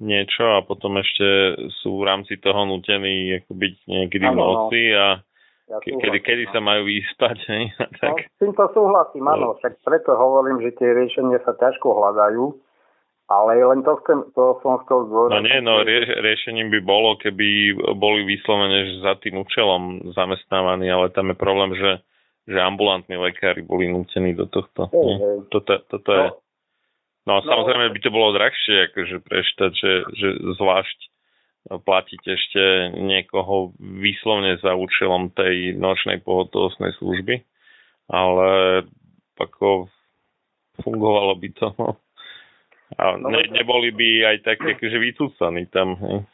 niečo 0.00 0.58
a 0.58 0.64
potom 0.64 0.98
ešte 0.98 1.54
sú 1.84 2.02
v 2.02 2.06
rámci 2.08 2.40
toho 2.40 2.66
nutení 2.66 3.38
ako 3.44 3.52
byť 3.54 3.74
niekedy 3.86 4.24
v 4.26 4.36
noci 4.36 4.82
a 4.90 5.22
ja 5.64 5.78
kedy, 5.80 6.18
kedy 6.20 6.44
sa 6.50 6.60
majú 6.60 6.88
vyspať. 6.88 7.36
Ne? 7.46 7.70
tak. 8.02 8.16
No, 8.16 8.24
s 8.24 8.36
týmto 8.40 8.64
súhlasím, 8.74 9.24
áno, 9.28 9.54
však 9.60 9.84
preto 9.84 10.16
hovorím, 10.16 10.64
že 10.64 10.76
tie 10.76 10.88
riešenia 10.92 11.40
sa 11.44 11.54
ťažko 11.54 11.92
hľadajú 11.92 12.58
ale 13.24 13.56
len 13.56 13.80
to, 13.80 13.96
chcem, 14.04 14.20
to 14.36 14.60
som 14.60 14.84
chcel 14.84 15.08
zdôrazniť. 15.08 15.32
No 15.32 15.40
nie, 15.40 15.58
no 15.64 15.80
rie, 15.80 16.04
riešením 16.04 16.68
by 16.68 16.80
bolo, 16.84 17.16
keby 17.16 17.72
boli 17.96 18.28
vyslovene 18.28 19.00
za 19.00 19.16
tým 19.16 19.40
účelom 19.40 20.12
zamestnávaní, 20.12 20.92
ale 20.92 21.08
tam 21.08 21.32
je 21.32 21.36
problém, 21.36 21.72
že, 21.72 22.04
že 22.44 22.58
ambulantní 22.60 23.16
lekári 23.16 23.64
boli 23.64 23.88
nútení 23.88 24.36
do 24.36 24.46
tohto. 24.46 24.92
Hey. 24.92 25.48
Toto, 25.48 25.80
toto 25.88 26.10
no. 26.12 26.18
je... 26.18 26.28
No, 27.24 27.40
no 27.40 27.44
samozrejme 27.44 27.88
by 27.96 28.00
to 28.04 28.10
bolo 28.12 28.36
drahšie, 28.36 28.92
akože 28.92 29.16
pre 29.24 29.40
štát, 29.40 29.72
že, 29.72 29.92
že 30.12 30.28
zvlášť 30.60 30.98
platiť 31.64 32.20
ešte 32.20 32.62
niekoho 33.00 33.72
výslovne 33.80 34.60
za 34.60 34.76
účelom 34.76 35.32
tej 35.32 35.72
nočnej 35.80 36.20
pohotovostnej 36.20 36.92
služby, 37.00 37.40
ale 38.12 38.84
ako 39.40 39.88
fungovalo 40.84 41.32
by 41.40 41.48
to. 41.56 41.66
No. 41.80 41.96
A 43.00 43.16
no, 43.16 43.32
ne, 43.32 43.48
neboli 43.48 43.90
by 43.90 44.36
aj 44.36 44.36
také, 44.44 44.76
že 44.76 45.00
vycúcaní 45.00 45.64
tam. 45.72 45.96
Hej. 45.96 46.28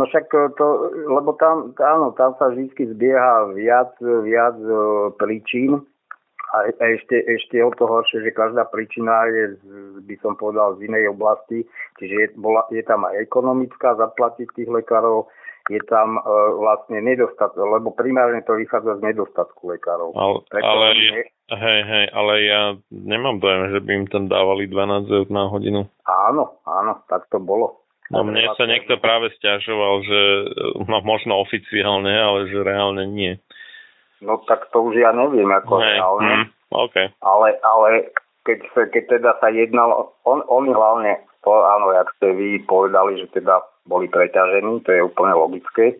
No 0.00 0.08
však 0.08 0.32
to, 0.56 0.66
lebo 1.12 1.36
tam, 1.36 1.76
áno, 1.76 2.16
tam 2.16 2.32
sa 2.40 2.48
vždy 2.48 2.72
zbieha 2.96 3.52
viac, 3.52 3.92
viac 4.00 4.56
e, 4.56 4.72
príčin 5.20 5.84
a 6.56 6.72
ešte, 6.72 7.20
ešte 7.20 7.60
o 7.60 7.68
to 7.76 7.84
horšie, 7.84 8.24
že 8.24 8.32
každá 8.32 8.64
príčina 8.72 9.28
je, 9.28 9.60
by 10.08 10.16
som 10.24 10.40
povedal, 10.40 10.80
z 10.80 10.88
inej 10.88 11.12
oblasti, 11.12 11.68
čiže 12.00 12.14
je, 12.16 12.26
bola, 12.40 12.64
je 12.72 12.80
tam 12.80 13.04
aj 13.04 13.20
ekonomická 13.20 13.92
zaplatiť 14.00 14.48
tých 14.56 14.72
lekárov, 14.72 15.28
je 15.68 15.78
tam 15.86 16.16
e, 16.16 16.20
vlastne 16.58 17.04
nedostatok, 17.04 17.60
lebo 17.60 17.92
primárne 17.92 18.40
to 18.42 18.56
vychádza 18.56 18.98
z 18.98 19.12
nedostatku 19.12 19.68
lekárov. 19.68 20.16
Ale, 20.16 20.42
ale 20.58 20.86
ne... 20.96 21.22
hej, 21.54 21.80
hej, 21.84 22.06
ale 22.10 22.32
ja 22.48 22.62
nemám 22.88 23.38
dojem, 23.38 23.76
že 23.76 23.78
by 23.84 23.90
im 24.00 24.06
tam 24.08 24.24
dávali 24.26 24.64
12 24.64 25.12
eur 25.12 25.28
na 25.28 25.44
hodinu. 25.46 25.86
Áno, 26.08 26.56
áno, 26.64 27.04
tak 27.06 27.28
to 27.28 27.36
bolo. 27.36 27.84
No 28.10 28.26
mne 28.26 28.42
sa 28.58 28.66
niekto 28.66 28.98
práve 28.98 29.30
stiažoval, 29.38 30.02
že 30.02 30.20
no 30.82 30.98
možno 31.06 31.38
oficiálne, 31.46 32.10
ale 32.10 32.50
že 32.50 32.58
reálne 32.58 33.06
nie. 33.06 33.38
No 34.18 34.42
tak 34.44 34.66
to 34.74 34.82
už 34.90 34.98
ja 34.98 35.14
neviem, 35.14 35.46
ako 35.46 35.78
hej, 35.78 35.96
reálne. 35.96 36.34
Mm, 36.34 36.46
okay. 36.74 37.06
Ale, 37.22 37.54
ale 37.62 38.10
keď, 38.42 38.58
keď 38.90 39.04
teda 39.18 39.30
sa 39.38 39.48
jednalo, 39.54 40.12
on, 40.26 40.42
oni 40.50 40.74
hlavne, 40.74 41.22
to, 41.46 41.54
áno, 41.54 41.94
jak 41.94 42.10
ste 42.18 42.34
vy 42.34 42.48
povedali, 42.66 43.22
že 43.22 43.30
teda 43.30 43.62
boli 43.86 44.10
preťažení, 44.10 44.82
to 44.84 44.90
je 44.90 45.06
úplne 45.06 45.32
logické, 45.38 45.96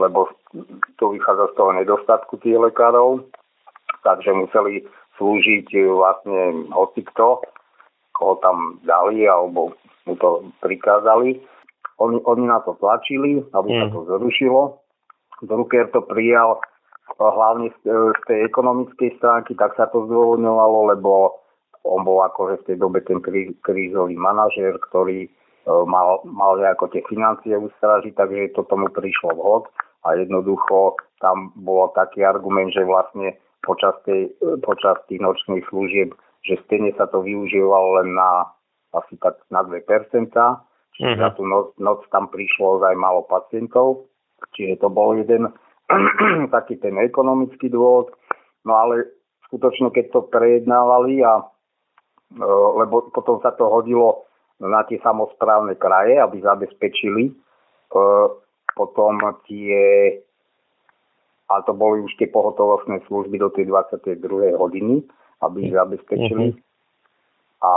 lebo 0.00 0.32
to 0.96 1.12
vychádza 1.12 1.52
z 1.52 1.56
toho 1.60 1.70
nedostatku 1.76 2.40
tých 2.40 2.58
lekárov, 2.58 3.22
takže 4.00 4.32
museli 4.32 4.82
slúžiť 5.20 5.72
vlastne 5.92 6.72
hocikto, 6.72 7.44
koho 8.16 8.40
tam 8.40 8.80
dali 8.88 9.28
alebo 9.28 9.76
mu 10.08 10.14
to 10.16 10.48
prikázali. 10.64 11.38
Oni, 12.00 12.20
oni 12.24 12.44
na 12.48 12.60
to 12.64 12.76
tlačili, 12.80 13.44
aby 13.52 13.68
mm. 13.72 13.78
sa 13.80 13.86
to 13.92 14.00
zrušilo. 14.08 14.62
Drucker 15.44 15.92
to 15.92 16.00
prijal 16.08 16.60
hlavne 17.20 17.72
z, 17.84 17.88
z 17.88 18.20
tej 18.28 18.38
ekonomickej 18.48 19.20
stránky, 19.20 19.52
tak 19.56 19.76
sa 19.76 19.88
to 19.88 20.04
zdôvodňovalo, 20.08 20.96
lebo 20.96 21.40
on 21.86 22.02
bol 22.02 22.20
akože 22.26 22.64
v 22.64 22.66
tej 22.72 22.76
dobe 22.82 22.98
ten 23.06 23.22
krí, 23.22 23.54
krízový 23.62 24.18
manažer, 24.18 24.76
ktorý 24.90 25.30
mal, 25.66 26.22
mal 26.26 26.58
ako 26.62 26.90
tie 26.90 27.02
financie 27.06 27.54
ustražiť, 27.54 28.14
takže 28.14 28.54
to 28.54 28.62
tomu 28.66 28.90
prišlo 28.90 29.34
vhod 29.34 29.64
a 30.06 30.14
jednoducho 30.14 30.98
tam 31.18 31.50
bol 31.58 31.90
taký 31.94 32.22
argument, 32.22 32.70
že 32.70 32.86
vlastne 32.86 33.34
počas, 33.66 33.94
tej, 34.06 34.30
počas 34.62 34.98
tých 35.10 35.18
nočných 35.18 35.66
služieb, 35.66 36.14
že 36.46 36.62
stejne 36.64 36.94
sa 36.94 37.10
to 37.10 37.20
využívalo 37.26 38.00
len 38.02 38.14
na 38.14 38.54
asi 38.94 39.18
tak 39.18 39.42
na 39.52 39.66
2%, 39.66 39.82
čiže 39.82 40.32
mm-hmm. 40.32 41.20
za 41.20 41.28
tú 41.36 41.42
noc, 41.44 41.74
noc 41.76 42.06
tam 42.08 42.30
prišlo 42.32 42.80
aj 42.80 42.96
málo 42.96 43.26
pacientov, 43.28 44.08
čiže 44.56 44.80
to 44.80 44.88
bol 44.88 45.12
jeden 45.12 45.52
taký 46.54 46.80
ten 46.80 46.96
ekonomický 46.96 47.68
dôvod, 47.68 48.14
no 48.64 48.72
ale 48.72 49.10
skutočne 49.50 49.92
keď 49.92 50.14
to 50.14 50.20
prejednávali 50.32 51.20
a 51.26 51.42
e, 51.42 51.44
lebo 52.80 53.10
potom 53.12 53.42
sa 53.44 53.52
to 53.52 53.68
hodilo 53.68 54.24
na 54.62 54.86
tie 54.88 54.96
samozprávne 55.04 55.76
kraje, 55.76 56.16
aby 56.16 56.40
zabezpečili 56.40 57.24
e, 57.28 57.34
potom 58.72 59.20
tie 59.44 59.82
a 61.46 61.62
to 61.62 61.72
boli 61.78 62.02
už 62.02 62.10
tie 62.18 62.26
pohotovostné 62.26 63.06
služby 63.06 63.38
do 63.38 63.54
tej 63.54 63.70
22. 63.70 64.58
hodiny, 64.58 65.06
aby 65.42 65.68
ich 65.68 65.74
zabezpečili. 65.74 66.46
Mm-hmm. 66.52 67.64
A 67.64 67.72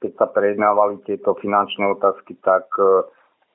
keď 0.00 0.12
sa 0.16 0.26
prejednávali 0.28 1.02
tieto 1.08 1.34
finančné 1.40 1.88
otázky, 1.96 2.36
tak, 2.44 2.68
e, 2.76 3.04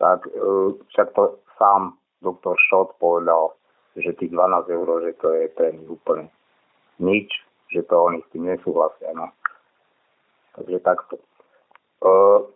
tak 0.02 0.26
e, 0.30 0.78
však 0.94 1.14
to 1.14 1.42
sám 1.58 2.02
doktor 2.22 2.58
Šot 2.70 2.98
povedal, 2.98 3.54
že 3.98 4.16
tých 4.18 4.32
12 4.34 4.70
eur, 4.72 4.88
že 5.06 5.12
to 5.20 5.28
je 5.34 5.46
pre 5.52 5.74
nich 5.74 5.90
úplne 5.90 6.32
nič, 7.02 7.28
že 7.74 7.82
to 7.90 7.96
oni 7.98 8.22
s 8.22 8.32
tým 8.32 8.48
nesúhlasia. 8.48 9.12
No. 9.18 9.34
Takže 10.56 10.80
takto. 10.86 11.18
Uh, 12.02 12.50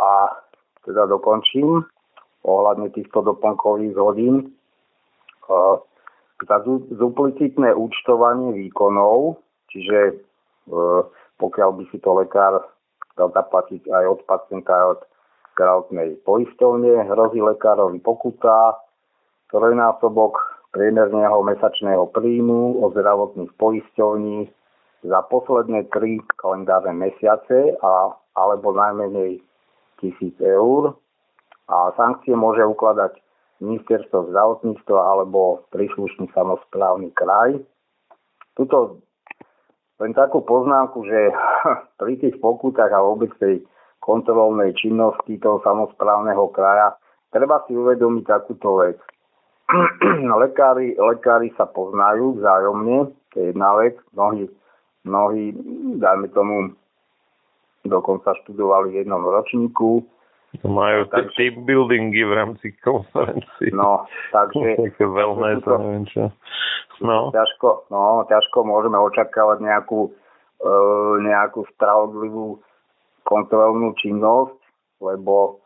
a 0.00 0.40
teda 0.84 1.08
dokončím 1.08 1.84
ohľadne 2.44 2.92
týchto 2.92 3.24
doplnkových 3.24 3.96
hodín. 3.96 4.56
Uh, 5.48 5.80
za 6.42 6.58
duplicitné 6.90 7.70
účtovanie 7.74 8.52
výkonov, 8.58 9.38
čiže 9.70 10.18
uh, 10.68 11.06
pokiaľ 11.38 11.70
by 11.78 11.84
si 11.94 11.98
to 12.02 12.10
lekár 12.18 12.66
dal 13.14 13.30
zaplatiť 13.30 13.86
aj 13.86 14.04
od 14.10 14.20
pacienta, 14.26 14.72
aj 14.74 14.86
od 14.98 15.00
zdravotnej 15.54 16.18
poistovne, 16.26 17.06
hrozí 17.06 17.38
lekárovi 17.38 18.02
pokuta, 18.02 18.82
trojnásobok 19.54 20.34
priemerného 20.74 21.38
mesačného 21.46 22.10
príjmu 22.10 22.82
od 22.82 22.90
zdravotných 22.98 23.54
poisťovní 23.54 24.50
za 25.06 25.20
posledné 25.30 25.86
tri 25.94 26.18
kalendárne 26.42 26.90
mesiace 26.96 27.78
a, 27.78 28.10
alebo 28.34 28.74
najmenej 28.74 29.38
tisíc 30.02 30.34
eur. 30.42 30.98
A 31.70 31.94
sankcie 31.94 32.34
môže 32.34 32.66
ukladať 32.66 33.14
ministerstvo 33.62 34.30
zdravotníctva 34.30 34.98
alebo 34.98 35.66
príslušný 35.70 36.30
samozprávny 36.34 37.14
kraj. 37.14 37.60
Tuto 38.58 39.02
len 40.02 40.10
takú 40.14 40.42
poznámku, 40.42 41.06
že 41.06 41.30
pri 42.00 42.18
tých 42.18 42.36
pokutách 42.42 42.90
a 42.90 43.04
vôbec 43.04 43.30
tej 43.38 43.62
kontrolnej 44.02 44.74
činnosti 44.76 45.38
toho 45.40 45.62
samozprávneho 45.64 46.50
kraja 46.52 46.98
treba 47.32 47.62
si 47.66 47.74
uvedomiť 47.74 48.24
takúto 48.26 48.84
vec. 48.84 48.98
lekári, 50.44 50.94
lekári 50.94 51.50
sa 51.56 51.64
poznajú 51.64 52.36
vzájomne, 52.38 53.10
to 53.32 53.34
je 53.40 53.44
jedna 53.50 53.70
vec. 53.80 53.96
Mnohí, 54.12 54.44
mnohí, 55.08 55.44
dajme 55.98 56.28
tomu, 56.36 56.76
dokonca 57.82 58.36
študovali 58.44 58.92
v 58.92 58.98
jednom 59.02 59.24
ročníku. 59.24 60.04
Majú 60.62 61.10
tie 61.10 61.26
takže, 61.26 61.34
team 61.34 61.54
buildingy 61.66 62.22
v 62.22 62.32
rámci 62.38 62.66
konferencií. 62.84 63.74
No, 63.74 64.06
takže... 64.30 64.78
Také 64.86 65.04
veľné, 65.04 65.58
to 65.66 65.74
neviem 65.82 66.06
čo. 66.06 66.30
No. 67.02 67.34
Ťažko, 67.34 67.90
no, 67.90 68.22
ťažko 68.30 68.58
môžeme 68.62 68.94
očakávať 68.94 69.58
nejakú, 69.66 70.14
e, 70.62 70.70
nejakú 71.26 71.66
spravodlivú 71.74 72.62
kontrolnú 73.26 73.98
činnosť, 73.98 74.54
lebo 75.02 75.58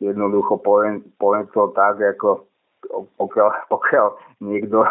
jednoducho 0.00 0.56
poviem, 0.64 1.04
poviem 1.20 1.44
to 1.52 1.68
tak, 1.76 2.00
ako 2.00 2.48
pokiaľ, 3.20 3.48
pokiaľ 3.72 4.06
niekto, 4.40 4.86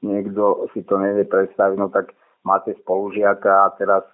niekto 0.00 0.70
si 0.72 0.80
to 0.86 0.96
nevie 0.96 1.26
predstaviť, 1.26 1.76
no 1.76 1.92
tak 1.92 2.14
máte 2.46 2.72
spolužiaka 2.80 3.68
a 3.68 3.72
teraz 3.76 4.04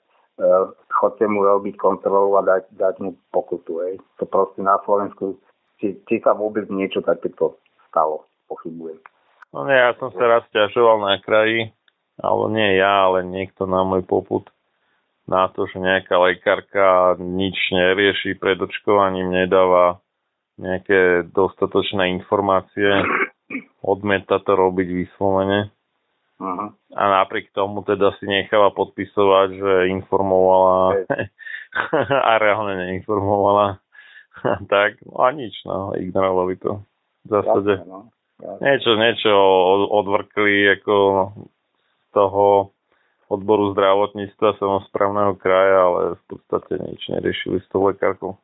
chodte 0.93 1.25
mu 1.29 1.45
robiť 1.45 1.77
kontrolu 1.81 2.37
a 2.37 2.43
dať, 2.45 2.73
dať 2.77 2.95
mu 3.01 3.17
pokutu. 3.33 3.81
Hej. 3.85 3.95
To 4.21 4.25
proste 4.29 4.61
na 4.61 4.77
Slovensku, 4.85 5.41
či, 5.81 5.97
či 6.09 6.21
sa 6.21 6.37
vôbec 6.37 6.69
niečo 6.69 7.01
takéto 7.01 7.61
stalo, 7.89 8.29
pochybujem. 8.49 9.01
No 9.57 9.65
nie, 9.65 9.77
ja 9.77 9.97
som 9.97 10.13
sa 10.13 10.25
raz 10.29 10.45
ťažoval 10.53 11.01
na 11.01 11.17
kraji, 11.25 11.73
alebo 12.21 12.53
nie 12.53 12.77
ja, 12.77 13.09
ale 13.09 13.25
niekto 13.25 13.65
na 13.65 13.85
môj 13.85 14.05
poput 14.05 14.49
na 15.27 15.51
to, 15.51 15.67
že 15.67 15.83
nejaká 15.83 16.15
lekárka 16.23 17.19
nič 17.19 17.57
nerieši 17.75 18.39
pred 18.39 18.63
očkovaním, 18.63 19.35
nedáva 19.35 19.99
nejaké 20.57 21.29
dostatočné 21.35 22.15
informácie, 22.17 23.05
odmieta 23.83 24.41
to 24.41 24.53
robiť 24.55 24.89
vyslovene. 25.05 25.76
Uh-huh. 26.37 26.69
A 26.93 27.03
napriek 27.23 27.49
tomu 27.57 27.81
teda 27.81 28.13
si 28.21 28.29
nechala 28.29 28.69
podpisovať, 28.77 29.49
že 29.57 29.73
informovala 29.89 31.09
a 32.29 32.33
reálne 32.37 32.77
neinformovala. 32.77 33.81
tak, 34.73 35.01
no 35.09 35.17
a 35.25 35.33
nič, 35.33 35.57
no, 35.65 35.97
ignorovali 35.97 36.61
to. 36.61 36.85
V 37.25 37.29
zásade. 37.33 37.73
Jasne, 37.81 37.89
no. 37.89 38.01
Jasne. 38.37 38.61
Niečo, 38.61 38.91
niečo 39.01 39.33
odvrkli 39.97 40.77
ako 40.77 40.97
z 41.89 42.07
toho 42.13 42.77
odboru 43.33 43.73
zdravotníctva 43.73 44.61
samozprávneho 44.61 45.41
kraja, 45.41 45.79
ale 45.89 46.01
v 46.21 46.23
podstate 46.29 46.79
nič 46.85 47.01
neriešili 47.11 47.65
s 47.65 47.67
tou 47.73 47.89
lekárkou. 47.89 48.37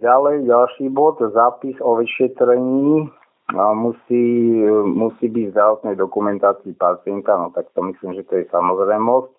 Ďalej, 0.00 0.48
ďalší 0.48 0.86
bod, 0.88 1.20
zápis 1.20 1.76
o 1.82 1.98
vyšetrení 2.00 3.10
musí, 3.54 4.24
musí 4.86 5.26
byť 5.26 5.44
v 5.50 5.54
zdravotnej 5.54 5.96
dokumentácii 5.98 6.74
pacienta, 6.78 7.34
no 7.34 7.50
tak 7.50 7.66
to 7.74 7.82
myslím, 7.82 8.14
že 8.14 8.26
to 8.30 8.42
je 8.42 8.44
samozrejmosť. 8.50 9.30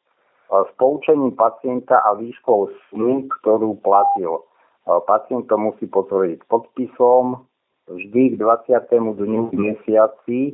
S 0.52 0.72
poučením 0.76 1.32
pacienta 1.40 2.04
a 2.04 2.20
výškou 2.20 2.92
sumy, 2.92 3.32
ktorú 3.40 3.80
platil. 3.80 4.44
Pacient 4.84 5.48
to 5.48 5.56
musí 5.56 5.88
potvrdiť 5.88 6.44
podpisom, 6.52 7.40
vždy 7.88 8.36
k 8.36 8.40
20. 8.40 8.92
dňu 8.92 9.42
v 9.52 9.58
mesiaci 9.58 10.40
e, 10.50 10.54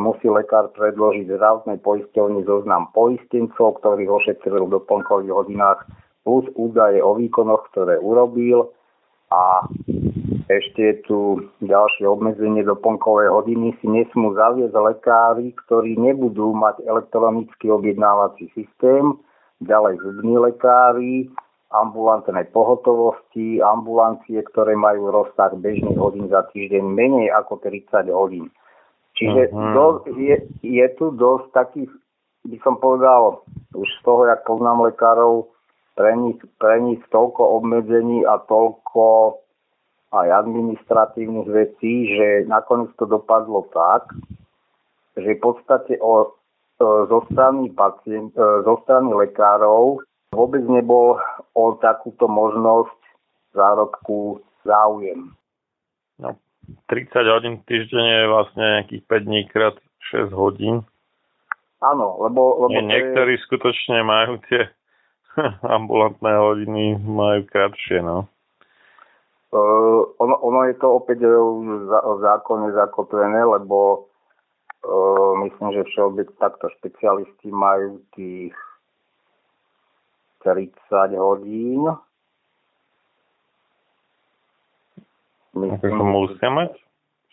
musí 0.00 0.26
lekár 0.28 0.72
predložiť 0.72 1.28
zdravotnej 1.28 1.78
poisťovni 1.84 2.46
zoznam 2.48 2.88
poistencov, 2.96 3.82
ktorých 3.82 4.08
ošetril 4.08 4.68
v 4.68 4.74
doplnkových 4.80 5.32
hodinách 5.32 5.80
plus 6.22 6.46
údaje 6.54 7.02
o 7.02 7.18
výkonoch, 7.18 7.68
ktoré 7.74 7.98
urobil 7.98 8.70
a 9.34 9.66
ešte 10.60 10.80
je 10.82 10.96
tu 11.06 11.18
ďalšie 11.62 12.04
obmedzenie 12.04 12.66
doplnkové 12.66 13.30
hodiny 13.30 13.72
si 13.78 13.86
nesmú 13.86 14.34
zaviesť 14.34 14.74
lekári, 14.74 15.54
ktorí 15.64 15.96
nebudú 15.96 16.52
mať 16.52 16.82
elektronický 16.84 17.70
objednávací 17.70 18.50
systém, 18.52 19.16
ďalej 19.62 20.02
zubní 20.02 20.36
lekári, 20.36 21.30
ambulantné 21.72 22.52
pohotovosti, 22.52 23.62
ambulancie, 23.64 24.42
ktoré 24.52 24.76
majú 24.76 25.08
rozsah 25.08 25.56
bežných 25.56 25.96
hodín 25.96 26.28
za 26.28 26.44
týždeň 26.52 26.84
menej 26.84 27.32
ako 27.32 27.62
30 27.64 28.12
hodín. 28.12 28.52
Čiže 29.16 29.52
uh-huh. 29.52 29.72
do, 29.72 29.86
je, 30.18 30.36
je 30.60 30.86
tu 31.00 31.12
dosť 31.16 31.46
takých, 31.52 31.92
by 32.48 32.58
som 32.60 32.76
povedal, 32.76 33.44
už 33.72 33.88
z 33.88 34.00
toho, 34.04 34.28
jak 34.28 34.44
poznám 34.44 34.84
lekárov, 34.84 35.48
pre 35.92 36.16
nich, 36.16 36.40
pre 36.56 36.80
nich 36.80 37.00
toľko 37.12 37.60
obmedzení 37.60 38.24
a 38.24 38.40
toľko 38.48 39.36
aj 40.12 40.28
administratívnych 40.44 41.48
vecí, 41.48 42.12
že 42.12 42.44
nakoniec 42.44 42.92
to 43.00 43.08
dopadlo 43.08 43.64
tak, 43.72 44.12
že 45.16 45.36
v 45.36 45.40
podstate 45.40 45.96
o, 46.04 46.36
e, 46.76 46.84
zo, 47.08 47.24
strany 47.32 47.72
pacient, 47.72 48.36
e, 48.36 48.44
zo 48.64 48.74
strany 48.84 49.08
lekárov 49.08 50.04
vôbec 50.32 50.64
nebol 50.68 51.16
o 51.56 51.64
takúto 51.80 52.28
možnosť 52.28 52.96
zárobku 53.56 54.40
záujem. 54.64 55.32
No, 56.20 56.36
30 56.88 57.12
hodín 57.28 57.54
týždenne 57.68 58.24
je 58.24 58.32
vlastne 58.32 58.64
nejakých 58.80 59.02
5 59.08 59.28
dní 59.28 59.40
krát 59.48 59.76
6 60.12 60.32
hodín. 60.32 60.84
Áno, 61.82 62.20
lebo... 62.22 62.68
lebo 62.68 62.78
Nie, 62.78 62.84
niektorí 63.00 63.36
je... 63.36 63.42
skutočne 63.48 64.04
majú 64.04 64.40
tie 64.48 64.68
ambulantné 65.76 66.32
hodiny 66.36 67.00
majú 67.00 67.44
krátšie, 67.48 68.00
no. 68.00 68.31
Uh, 69.52 70.08
ono, 70.16 70.34
ono 70.40 70.64
je 70.64 70.74
to 70.80 70.96
opäť 70.96 71.28
v 71.28 72.18
zákone 72.24 72.72
zakotvené, 72.72 73.44
lebo 73.44 74.08
uh, 74.80 75.36
myslím, 75.44 75.76
že 75.76 75.84
všeobec 75.92 76.32
takto 76.40 76.72
špecialisti 76.80 77.52
majú 77.52 78.00
tých 78.16 78.56
30 80.40 80.72
hodín. 81.20 81.84
Myslím, 85.52 86.00
to 86.00 86.04
musia 86.08 86.48
mať 86.48 86.72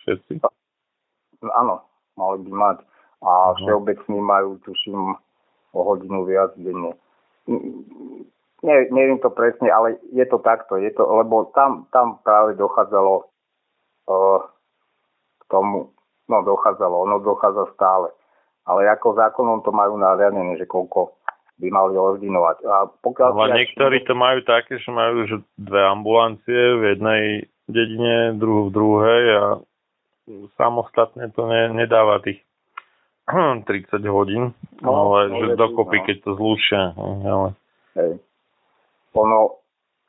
všetci? 0.04 0.44
Áno, 1.56 1.88
mali 2.20 2.38
by 2.44 2.52
mať. 2.52 2.78
A 3.24 3.56
všeobecní 3.64 4.20
majú, 4.20 4.60
tuším, 4.64 5.16
o 5.72 5.80
hodinu 5.84 6.28
viac 6.28 6.52
denne. 6.60 7.00
Ne, 8.60 8.92
neviem 8.92 9.20
to 9.24 9.32
presne, 9.32 9.72
ale 9.72 9.96
je 10.12 10.26
to 10.28 10.44
takto, 10.44 10.76
je 10.76 10.92
to, 10.92 11.08
lebo 11.08 11.48
tam, 11.56 11.88
tam 11.96 12.20
práve 12.28 12.60
dochádzalo 12.60 13.24
uh, 14.12 14.40
k 15.40 15.44
tomu, 15.48 15.96
no 16.28 16.38
dochádzalo, 16.44 17.08
ono 17.08 17.24
dochádza 17.24 17.72
stále. 17.80 18.12
Ale 18.68 18.86
ako 18.92 19.16
zákonom 19.16 19.64
to 19.64 19.72
majú 19.72 19.96
nariadené, 19.96 20.60
že 20.60 20.68
koľko 20.68 21.16
by 21.60 21.68
mali 21.72 21.96
ordinovať. 21.96 22.58
A 22.68 22.76
pokiaľ 23.00 23.30
Ale 23.36 23.64
niektorí 23.64 24.04
to 24.04 24.16
majú 24.16 24.40
také, 24.44 24.80
že 24.80 24.92
majú 24.92 25.28
že 25.28 25.38
dve 25.56 25.80
ambulancie 25.80 26.60
v 26.80 26.84
jednej 26.96 27.24
dedine, 27.72 28.36
druhú 28.36 28.68
v 28.68 28.76
druhej 28.76 29.24
a 29.36 29.44
samostatne 30.60 31.32
to 31.32 31.48
ne, 31.48 31.74
nedáva 31.80 32.20
tých 32.24 32.44
30 33.68 34.04
hodín, 34.10 34.52
no, 34.84 34.90
ale 34.90 35.32
že 35.32 35.46
dokopy, 35.56 35.98
no. 36.02 36.06
keď 36.06 36.18
to 36.28 36.32
zlúčia. 36.36 36.84
Ale... 36.98 37.50
Hej. 37.96 38.12
Ono, 39.18 39.64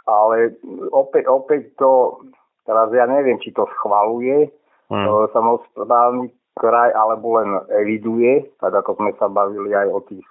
ale 0.05 0.61
opäť, 0.93 1.25
opäť 1.31 1.63
to, 1.81 2.21
teraz 2.69 2.93
ja 2.93 3.09
neviem, 3.09 3.41
či 3.41 3.55
to 3.55 3.65
schvaluje 3.79 4.51
hmm. 4.93 5.31
samozprávny 5.33 6.35
kraj, 6.61 6.93
alebo 6.93 7.41
len 7.41 7.57
eviduje, 7.81 8.45
tak 8.61 8.77
ako 8.77 9.01
sme 9.01 9.13
sa 9.17 9.33
bavili 9.33 9.73
aj 9.73 9.89
o 9.89 10.01
tých 10.05 10.27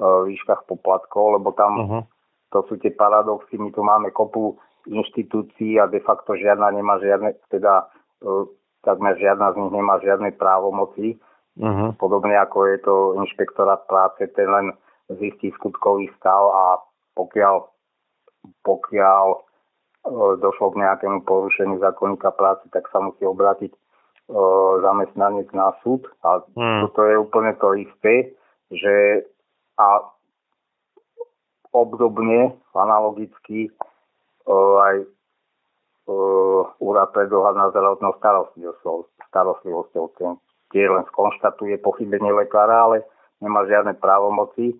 uh, 0.00 0.24
výškach 0.24 0.64
poplatkov, 0.64 1.36
lebo 1.36 1.52
tam 1.52 1.72
uh-huh. 1.76 2.02
to 2.54 2.64
sú 2.70 2.80
tie 2.80 2.94
paradoxy, 2.94 3.60
my 3.60 3.68
tu 3.74 3.84
máme 3.84 4.08
kopu 4.14 4.56
inštitúcií 4.88 5.76
a 5.76 5.90
de 5.90 6.00
facto 6.00 6.38
žiadna 6.38 6.72
nemá 6.72 6.96
žiadne, 7.02 7.36
teda 7.52 7.90
uh, 8.24 8.48
takmer 8.86 9.18
žiadna 9.20 9.52
z 9.52 9.56
nich 9.60 9.72
nemá 9.74 10.00
žiadne 10.00 10.32
právomoci. 10.38 11.20
Uh-huh. 11.56 11.92
Podobne 11.96 12.36
ako 12.36 12.68
je 12.68 12.76
to 12.84 12.94
inšpektorát 13.20 13.84
práce, 13.88 14.24
ten 14.36 14.48
len 14.48 14.66
zistí 15.08 15.52
skutkový 15.56 16.08
stav 16.20 16.52
a 16.52 16.64
pokiaľ, 17.16 17.64
pokiaľ 18.64 19.24
e, 19.32 19.38
došlo 20.42 20.74
k 20.74 20.80
nejakému 20.82 21.24
porušeniu 21.26 21.78
zákonníka 21.80 22.30
práce, 22.34 22.64
tak 22.70 22.88
sa 22.90 23.00
musí 23.00 23.22
obrátiť 23.26 23.72
e, 23.72 23.78
zamestnanec 24.82 25.48
na 25.52 25.74
súd. 25.82 26.06
A 26.22 26.42
uh-huh. 26.42 26.88
toto 26.88 27.00
je 27.06 27.16
úplne 27.18 27.52
to 27.58 27.68
isté, 27.76 28.34
že 28.70 29.26
a 29.76 30.02
obdobne, 31.76 32.56
analogicky, 32.72 33.68
e, 33.68 33.70
aj 34.80 34.96
úrad 36.78 37.10
pre 37.10 37.26
dohľad 37.26 37.58
na 37.58 37.66
zdravotnou 37.74 38.14
starostlivosťou, 38.22 39.10
starostlivosťou. 39.26 40.04
Ten 40.14 40.38
tiež 40.70 40.88
len 40.94 41.04
skonštatuje 41.10 41.82
pochybenie 41.82 42.30
lekára, 42.30 42.86
ale 42.86 43.02
nemá 43.42 43.66
žiadne 43.66 43.98
právomoci. 43.98 44.78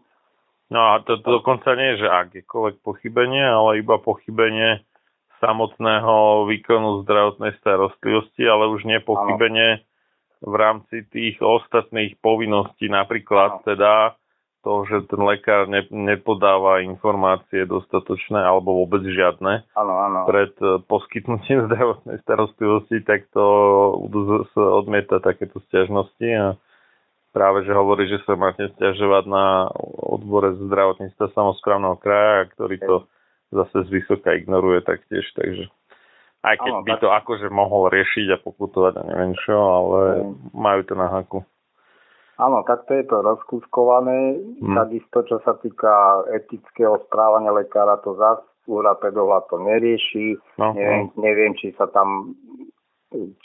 No 0.67 0.81
a 0.93 0.93
to, 1.07 1.23
to 1.23 1.43
dokonca 1.43 1.79
nie 1.79 1.95
je, 1.95 2.07
že 2.07 2.09
akékoľvek 2.11 2.83
pochybenie, 2.83 3.45
ale 3.47 3.87
iba 3.87 4.03
pochybenie 4.03 4.83
samotného 5.39 6.49
výkonu 6.51 7.07
zdravotnej 7.07 7.55
starostlivosti, 7.63 8.43
ale 8.49 8.67
už 8.73 8.83
nie 8.83 8.99
pochybenie 8.99 9.85
v 10.43 10.55
rámci 10.55 11.07
tých 11.09 11.39
ostatných 11.39 12.19
povinností, 12.19 12.91
napríklad 12.91 13.63
teda 13.63 14.19
to, 14.67 14.83
že 14.91 15.07
ten 15.07 15.23
lekár 15.23 15.71
ne, 15.71 15.87
nepodáva 15.95 16.83
informácie 16.83 17.63
dostatočné 17.71 18.43
alebo 18.43 18.83
vôbec 18.83 19.07
žiadne 19.07 19.63
ano, 19.79 19.95
ano. 19.95 20.21
pred 20.27 20.51
e, 20.59 20.83
poskytnutím 20.83 21.63
zdravotnej 21.71 22.19
starostlivosti, 22.27 23.07
tak 23.07 23.31
to 23.31 23.45
odmieta 24.59 25.23
takéto 25.23 25.63
stiažnosti 25.71 26.27
a 26.35 26.59
práve, 27.37 27.69
že 27.69 27.77
hovorí, 27.77 28.09
že 28.09 28.25
sa 28.25 28.33
máte 28.33 28.65
stiažovať 28.73 29.29
na 29.29 29.69
odbore 30.09 30.57
zdravotníctva 30.57 31.37
samozprávneho 31.37 32.01
kraja, 32.01 32.49
ktorý 32.57 32.81
to 32.81 32.97
zase 33.53 33.85
z 33.85 33.89
vysoka 34.01 34.33
ignoruje 34.33 34.81
taktiež, 34.81 35.29
takže 35.37 35.69
aj 36.41 36.57
keď 36.57 36.73
ano, 36.73 36.85
by 36.89 36.93
tak... 36.97 37.03
to 37.05 37.09
akože 37.13 37.49
mohol 37.53 37.93
riešiť 37.93 38.27
a 38.33 38.41
pokutovať 38.41 38.93
a 38.97 39.03
neviem 39.13 39.37
čo, 39.45 39.53
ale 39.53 40.01
majú 40.57 40.81
to 40.89 40.95
na 40.97 41.13
haku. 41.13 41.45
Áno, 42.37 42.61
takto 42.69 42.93
je 42.93 43.05
to 43.09 43.25
rozkúskované. 43.25 44.37
Hmm. 44.61 44.77
Takisto, 44.77 45.25
čo 45.25 45.37
sa 45.41 45.57
týka 45.57 46.25
etického 46.37 47.01
správania 47.09 47.49
lekára, 47.49 47.97
to 48.05 48.13
zase 48.13 48.45
úrad 48.69 49.01
pedohľad 49.01 49.49
to 49.49 49.57
nerieši. 49.57 50.37
No, 50.61 50.77
neviem, 50.77 51.09
no. 51.09 51.17
neviem, 51.17 51.53
či 51.57 51.73
sa 51.81 51.89
tam 51.89 52.37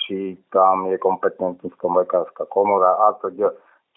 či 0.04 0.36
tam 0.52 0.90
je 0.90 0.98
kompetentnícka 0.98 1.86
lekárska 1.88 2.44
komora 2.50 2.98
a 2.98 3.16
to 3.22 3.30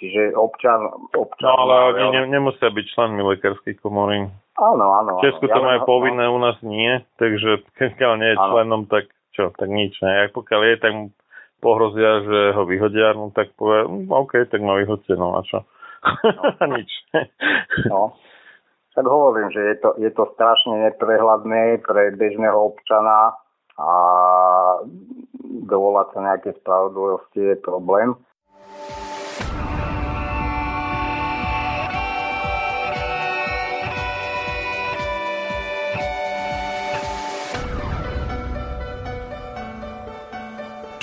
Čiže 0.03 0.35
občan... 0.35 0.91
občan 1.15 1.47
no 1.47 1.55
ale 1.55 1.75
oni 1.95 2.07
ne, 2.11 2.23
nemusia 2.35 2.67
byť 2.67 2.87
členmi 2.95 3.23
lekárskej 3.23 3.79
komory. 3.79 4.27
Áno, 4.59 4.87
áno. 4.91 5.19
V 5.19 5.27
Česku 5.27 5.47
to 5.47 5.55
ja 5.55 5.63
majú 5.63 5.81
povinné, 5.87 6.27
u 6.27 6.39
nás 6.39 6.59
nie, 6.67 7.03
takže 7.19 7.63
keď 7.79 8.19
nie 8.19 8.35
je 8.35 8.39
áno. 8.39 8.47
členom, 8.51 8.83
tak 8.91 9.07
čo, 9.35 9.51
tak 9.55 9.71
nič. 9.71 9.95
Ne? 10.03 10.27
Ak 10.27 10.31
pokiaľ 10.35 10.61
je, 10.63 10.75
tak 10.79 10.93
pohrozia, 11.59 12.23
že 12.23 12.41
ho 12.55 12.63
vyhodia, 12.69 13.15
no 13.19 13.35
tak 13.35 13.55
povie, 13.59 13.87
hm, 13.87 14.11
OK, 14.11 14.51
tak 14.51 14.61
ma 14.63 14.79
vyhodte, 14.79 15.15
no 15.15 15.39
a 15.39 15.43
čo? 15.43 15.63
No. 15.63 16.69
Nič. 16.77 16.91
no. 17.89 18.13
Tak 18.95 19.07
hovorím, 19.09 19.51
že 19.51 19.75
je 19.75 19.77
to, 19.81 19.91
je 19.99 20.11
to 20.15 20.29
strašne 20.39 20.79
neprehľadné 20.87 21.83
pre 21.83 22.15
bežného 22.15 22.55
občana 22.55 23.35
a 23.75 23.91
dovolať 25.67 26.07
sa 26.15 26.21
nejaké 26.23 26.51
spravodlivosti 26.63 27.43
je 27.43 27.57
problém. 27.59 28.15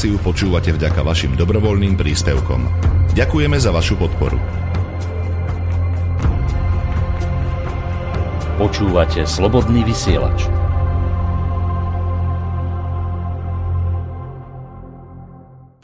Reláciu 0.00 0.24
počúvate 0.24 0.72
vďaka 0.72 1.04
vašim 1.04 1.36
dobrovoľným 1.36 1.92
príspevkom. 1.92 2.64
Ďakujeme 3.12 3.60
za 3.60 3.68
vašu 3.68 4.00
podporu. 4.00 4.40
Počúvate 8.56 9.28
slobodný 9.28 9.84
vysielač. 9.84 10.48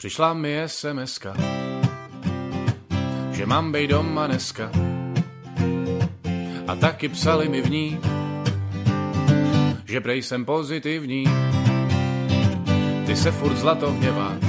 Přišla 0.01 0.33
mi 0.33 0.65
sms 0.65 1.15
že 3.37 3.45
mám 3.45 3.69
bej 3.69 3.93
doma 3.93 4.33
dneska. 4.33 4.73
A 6.65 6.73
taky 6.81 7.13
psali 7.13 7.53
mi 7.53 7.61
v 7.61 7.69
ní, 7.69 7.89
že 9.85 10.01
prej 10.01 10.25
jsem 10.25 10.49
pozitivní. 10.49 11.56
Se 13.17 13.33
furt 13.33 13.57
zlato 13.57 13.93
hněváš, 13.93 14.45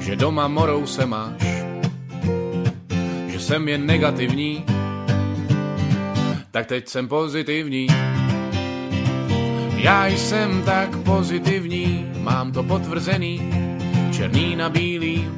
že 0.00 0.16
doma 0.16 0.48
morou 0.48 0.86
se 0.86 1.06
máš, 1.06 1.42
že 3.28 3.40
jsem 3.40 3.68
jen 3.68 3.86
negativní, 3.86 4.64
tak 6.50 6.66
teď 6.66 6.88
jsem 6.88 7.08
pozitivní. 7.08 7.86
Já 9.76 10.06
jsem 10.06 10.62
tak 10.62 10.96
pozitivní, 10.96 12.12
mám 12.20 12.52
to 12.52 12.62
potvrzený, 12.62 13.50
černý 14.12 14.56
na 14.56 14.68
bílý, 14.68 15.28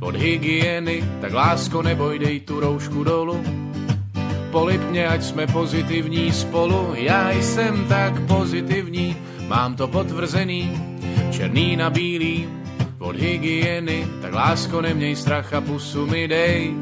od 0.00 0.16
hygieny, 0.16 1.04
tak 1.20 1.32
lásko 1.32 1.82
neboj, 1.82 2.18
dej 2.18 2.40
tu 2.40 2.60
roušku 2.60 3.04
dolu. 3.04 3.44
Polipně, 4.50 5.08
ať 5.08 5.22
jsme 5.22 5.46
pozitivní 5.46 6.32
spolu, 6.32 6.90
já 6.94 7.30
jsem 7.30 7.84
tak 7.88 8.20
pozitivní, 8.20 9.16
mám 9.48 9.76
to 9.76 9.88
potvrzený, 9.88 10.93
černý 11.44 11.76
na 11.76 11.90
bílý, 11.90 12.48
od 12.98 13.16
hygieny, 13.16 14.08
tak 14.22 14.32
lásko 14.32 14.80
neměj 14.80 15.16
strach 15.16 15.52
a 15.52 15.60
pusu 15.60 16.06
mi 16.06 16.28
dej. 16.28 16.72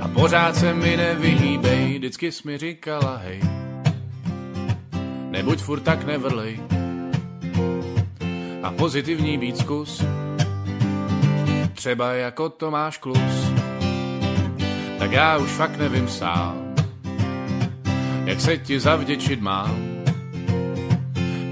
A 0.00 0.08
pořád 0.08 0.56
se 0.56 0.74
mi 0.74 0.96
nevyhýbej, 0.96 1.98
vždycky 1.98 2.32
jsi 2.32 2.48
mi 2.48 2.58
říkala 2.58 3.20
hej. 3.24 3.40
Nebuď 5.30 5.58
furt 5.58 5.80
tak 5.80 6.06
nevrlej. 6.06 6.60
A 8.62 8.70
pozitivní 8.70 9.38
být 9.38 9.58
zkus, 9.58 10.04
třeba 11.74 12.12
jako 12.12 12.48
Tomáš 12.48 12.98
Klus. 12.98 13.50
Tak 14.98 15.12
já 15.12 15.38
už 15.38 15.50
fakt 15.50 15.78
nevím 15.78 16.08
sám, 16.08 16.74
jak 18.24 18.40
se 18.40 18.56
ti 18.56 18.80
zavděčit 18.80 19.40
mám. 19.40 19.74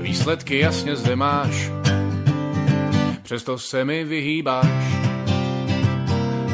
Výsledky 0.00 0.58
jasně 0.58 0.96
zde 0.96 1.16
máš, 1.16 1.77
přesto 3.28 3.58
se 3.58 3.84
mi 3.84 4.04
vyhýbáš. 4.04 4.66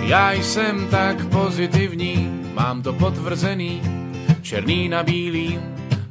Já 0.03 0.33
jsem 0.33 0.89
tak 0.89 1.27
pozitivní, 1.27 2.43
mám 2.55 2.83
to 2.83 2.93
potvrzený, 2.93 3.83
černý 4.43 4.89
na 4.89 5.03
bílý, 5.03 5.59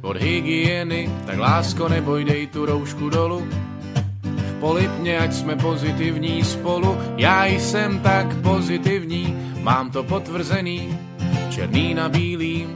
od 0.00 0.16
hygieny, 0.16 1.10
tak 1.26 1.38
lásko 1.38 1.88
neboj, 1.88 2.24
dej 2.24 2.46
tu 2.46 2.66
roušku 2.66 3.10
dolu. 3.10 3.48
Polipně, 4.60 5.18
ať 5.18 5.32
jsme 5.32 5.56
pozitivní 5.56 6.44
spolu, 6.44 6.96
já 7.16 7.46
jsem 7.46 8.00
tak 8.00 8.34
pozitivní, 8.40 9.36
mám 9.60 9.90
to 9.90 10.02
potvrzený, 10.02 10.98
černý 11.50 11.94
na 11.94 12.08
bílý, 12.08 12.66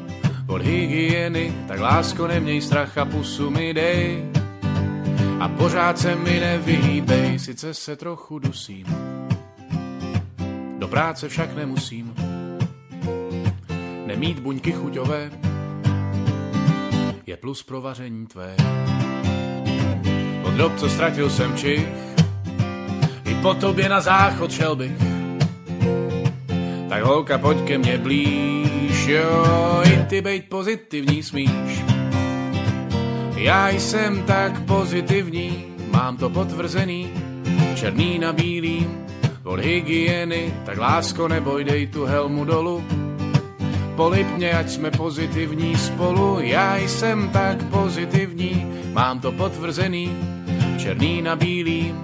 od 0.47 0.63
hygieny, 0.63 1.53
tak 1.69 1.81
lásko 1.81 2.27
neměj 2.27 2.61
strach 2.61 2.99
a 2.99 3.05
pusu 3.05 3.51
mi 3.51 3.75
dej. 3.75 4.38
Pořád 5.57 5.99
se 5.99 6.15
mi 6.15 6.41
nevyhýbej, 6.41 7.39
sice 7.39 7.75
se 7.75 7.97
trochu 7.97 8.39
dusím, 8.39 8.87
do 10.79 10.89
práce 10.89 11.29
však 11.29 11.57
nemusím. 11.57 12.15
Nemít 14.07 14.39
buňky 14.39 14.73
chuťové 14.73 15.31
je 17.29 17.37
plus 17.37 17.63
pro 17.63 17.81
vaření 17.81 18.27
tvé. 18.27 18.57
Od 20.45 20.55
dob, 20.55 20.77
co 20.77 20.89
ztratil 20.89 21.31
jsem 21.31 21.57
čich, 21.57 21.89
i 23.25 23.35
po 23.35 23.55
tobě 23.55 23.89
na 23.89 24.01
záchod 24.01 24.53
šel 24.53 24.77
bych. 24.77 24.93
Tak 26.89 27.03
holka, 27.03 27.39
pojď 27.39 27.59
ke 27.65 27.79
mně 27.79 27.99
blíž, 27.99 29.07
jo, 29.07 29.83
i 29.85 30.05
ty 30.05 30.21
bejt 30.21 30.49
pozitivní 30.49 31.23
smíš. 31.23 31.88
Já 33.39 33.69
jsem 33.69 34.23
tak 34.23 34.61
pozitivní, 34.61 35.65
mám 35.93 36.17
to 36.17 36.31
potvrzený, 36.31 37.11
černý 37.75 38.19
na 38.19 38.33
bílým, 38.33 39.07
od 39.45 39.61
hygieny, 39.61 40.55
tak 40.67 40.79
lásko 40.79 41.29
neboj, 41.29 41.65
dej 41.65 41.87
tu 41.87 42.05
helmu 42.05 42.45
dolu. 42.45 42.85
Polipně, 43.97 44.53
ať 44.53 44.71
jsme 44.71 44.91
pozitivní 44.91 45.77
spolu, 45.77 46.39
já 46.41 46.77
jsem 46.77 47.29
tak 47.29 47.63
pozitivní, 47.63 48.67
mám 48.93 49.21
to 49.21 49.33
potvrzený, 49.33 50.11
černý 50.79 51.23
na 51.23 51.37
bílým, 51.37 51.95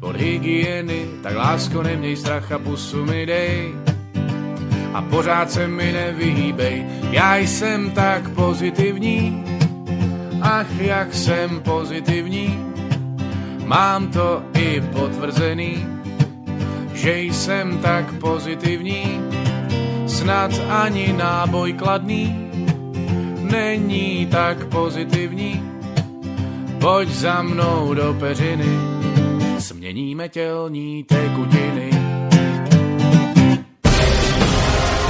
od 0.00 0.16
hygieny, 0.16 1.06
tak 1.22 1.36
lásko 1.36 1.82
neměj 1.82 2.16
strach 2.16 2.52
a 2.52 2.58
pusu 2.58 3.04
mi 3.04 3.26
dej. 3.26 3.74
A 4.94 5.02
pořád 5.02 5.50
se 5.50 5.68
mi 5.68 5.92
nevyhýbej, 5.92 6.86
já 7.10 7.36
jsem 7.36 7.90
tak 7.90 8.30
pozitivní, 8.30 9.44
ach 10.44 10.80
jak 10.80 11.14
jsem 11.14 11.60
pozitivní, 11.60 12.64
mám 13.64 14.12
to 14.12 14.42
i 14.54 14.80
potvrzený, 14.80 15.86
že 16.94 17.20
jsem 17.20 17.78
tak 17.78 18.12
pozitivní, 18.12 19.20
snad 20.06 20.50
ani 20.68 21.12
náboj 21.12 21.72
kladný 21.72 22.50
není 23.40 24.26
tak 24.26 24.66
pozitivní. 24.66 25.62
Pojď 26.80 27.08
za 27.08 27.42
mnou 27.42 27.94
do 27.94 28.16
peřiny, 28.20 28.78
směníme 29.58 30.28
tělní 30.28 31.04
tekutiny. 31.04 31.93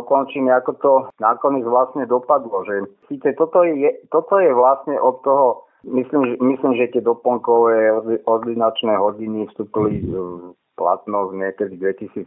Dokončím, 0.00 0.48
ako 0.48 0.72
to 0.80 0.92
nakoniec 1.20 1.68
vlastne 1.68 2.08
dopadlo. 2.08 2.64
Že 2.64 2.88
síce 3.12 3.36
toto 3.36 3.62
je, 3.62 3.92
toto 4.08 4.40
je 4.40 4.50
vlastne 4.56 4.96
od 4.96 5.20
toho, 5.20 5.68
myslím, 5.84 6.40
myslím 6.40 6.72
že 6.80 6.96
tie 6.96 7.04
doplnkové 7.04 7.92
ordinačné 8.24 8.96
hodiny 8.96 9.46
vstúpili 9.52 10.08
v 10.08 10.56
platnosť 10.80 11.32
niekedy 11.36 11.76
v 11.76 12.00
2017 12.00 12.24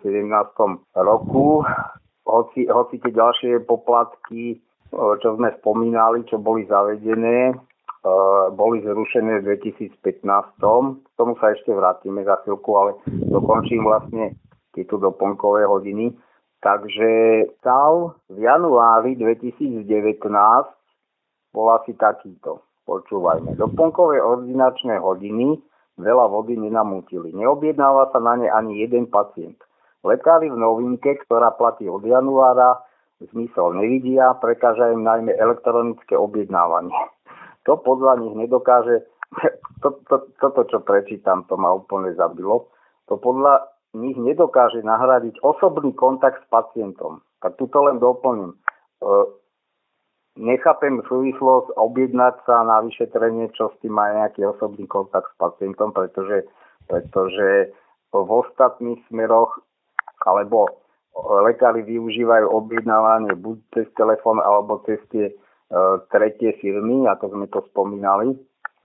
roku. 1.02 1.66
Hoci, 2.24 2.72
hoci 2.72 3.04
tie 3.04 3.12
ďalšie 3.12 3.68
poplatky, 3.68 4.64
čo 4.94 5.30
sme 5.36 5.52
spomínali, 5.60 6.24
čo 6.30 6.40
boli 6.40 6.64
zavedené, 6.70 7.52
boli 8.56 8.80
zrušené 8.80 9.44
v 9.44 9.60
2015. 9.60 10.00
K 11.04 11.12
tomu 11.20 11.34
sa 11.42 11.52
ešte 11.52 11.76
vrátime 11.76 12.24
za 12.24 12.40
chvíľku, 12.46 12.72
ale 12.80 12.96
dokončím 13.10 13.84
vlastne 13.84 14.40
tieto 14.72 14.96
doplnkové 15.02 15.68
hodiny. 15.68 16.16
Takže 16.64 17.12
stav 17.60 18.16
v 18.32 18.38
januári 18.40 19.20
2019 19.20 19.84
bol 21.52 21.68
asi 21.76 21.92
takýto. 22.00 22.64
Počúvajme. 22.88 23.60
Doplnkové 23.60 24.24
ordinačné 24.24 24.96
hodiny 25.00 25.60
veľa 26.00 26.26
vody 26.32 26.56
nenamútili. 26.56 27.36
Neobjednáva 27.36 28.16
sa 28.16 28.20
na 28.24 28.40
ne 28.40 28.48
ani 28.48 28.80
jeden 28.80 29.12
pacient. 29.12 29.60
Lekári 30.04 30.52
v 30.52 30.60
novinke, 30.60 31.20
ktorá 31.28 31.56
platí 31.56 31.88
od 31.88 32.04
januára, 32.04 32.80
zmysel 33.20 33.80
nevidia, 33.80 34.36
prekáža 34.40 34.92
im 34.92 35.04
najmä 35.04 35.32
elektronické 35.36 36.16
objednávanie. 36.16 36.96
To 37.64 37.80
podľa 37.80 38.20
nich 38.20 38.36
nedokáže, 38.36 39.08
to, 39.84 39.96
to, 40.12 40.28
toto, 40.40 40.68
čo 40.68 40.84
prečítam, 40.84 41.48
to 41.48 41.56
ma 41.56 41.72
úplne 41.72 42.12
zabilo, 42.20 42.68
to 43.08 43.16
podľa 43.16 43.73
nich 43.94 44.18
nedokáže 44.18 44.82
nahradiť 44.82 45.42
osobný 45.46 45.94
kontakt 45.94 46.42
s 46.42 46.48
pacientom. 46.50 47.22
Tak 47.42 47.58
tuto 47.62 47.86
len 47.86 48.02
doplním. 48.02 48.54
E, 48.54 48.58
nechápem 50.42 51.02
súvislosť 51.06 51.78
objednať 51.78 52.36
sa 52.46 52.66
na 52.66 52.82
vyšetrenie, 52.82 53.54
čo 53.54 53.70
s 53.70 53.76
tým 53.86 53.94
má 53.94 54.10
nejaký 54.14 54.50
osobný 54.50 54.90
kontakt 54.90 55.30
s 55.30 55.36
pacientom, 55.38 55.94
pretože, 55.94 56.50
pretože 56.90 57.70
v 58.14 58.30
ostatných 58.30 59.02
smeroch 59.10 59.62
alebo 60.26 60.84
lekári 61.46 61.86
využívajú 61.86 62.50
objednávanie 62.50 63.38
buď 63.38 63.58
cez 63.78 63.88
telefón 63.94 64.42
alebo 64.42 64.82
cez 64.90 64.98
tie 65.14 65.30
e, 65.30 65.34
tretie 66.10 66.58
firmy, 66.58 67.06
ako 67.06 67.38
sme 67.38 67.46
to 67.54 67.62
spomínali, 67.70 68.34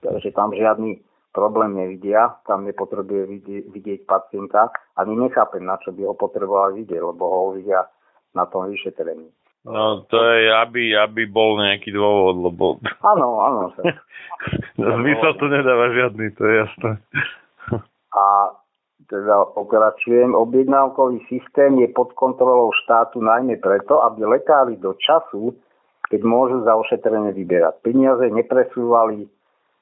takže 0.05 0.29
tam 0.37 0.53
žiadny 0.53 1.01
problém 1.31 1.77
nevidia, 1.77 2.41
tam 2.45 2.65
nepotrebuje 2.65 3.23
vidieť, 3.25 3.63
vidieť 3.69 3.99
pacienta. 4.09 4.73
Ani 4.97 5.15
nechápem, 5.15 5.61
na 5.63 5.77
čo 5.81 5.93
by 5.93 6.01
ho 6.09 6.15
potrebovali 6.17 6.83
vidieť, 6.83 7.01
lebo 7.01 7.23
ho 7.25 7.43
vidia 7.55 7.85
na 8.33 8.45
tom 8.45 8.69
vyšetrení. 8.69 9.29
No 9.67 10.07
to 10.07 10.17
je, 10.17 10.47
aby, 10.55 10.95
aby 10.95 11.27
bol 11.27 11.59
nejaký 11.59 11.91
dôvod, 11.91 12.35
lebo... 12.47 12.65
Áno, 13.03 13.43
áno. 13.43 13.61
Zmysel 14.79 15.33
to 15.35 15.45
nedáva 15.51 15.91
žiadny, 15.91 16.31
to 16.39 16.43
je 16.47 16.53
jasné. 16.63 16.91
A 18.15 18.25
teda 19.09 19.51
pokračujem, 19.57 20.31
objednávkový 20.31 21.19
systém 21.27 21.81
je 21.81 21.89
pod 21.91 22.13
kontrolou 22.15 22.71
štátu 22.85 23.19
najmä 23.19 23.59
preto, 23.59 23.99
aby 24.05 24.23
lekári 24.25 24.79
do 24.79 24.95
času, 24.95 25.57
keď 26.07 26.21
môžu 26.23 26.63
za 26.63 26.77
ošetrenie 26.77 27.35
vyberať 27.35 27.83
peniaze, 27.83 28.25
nepresúvali 28.31 29.27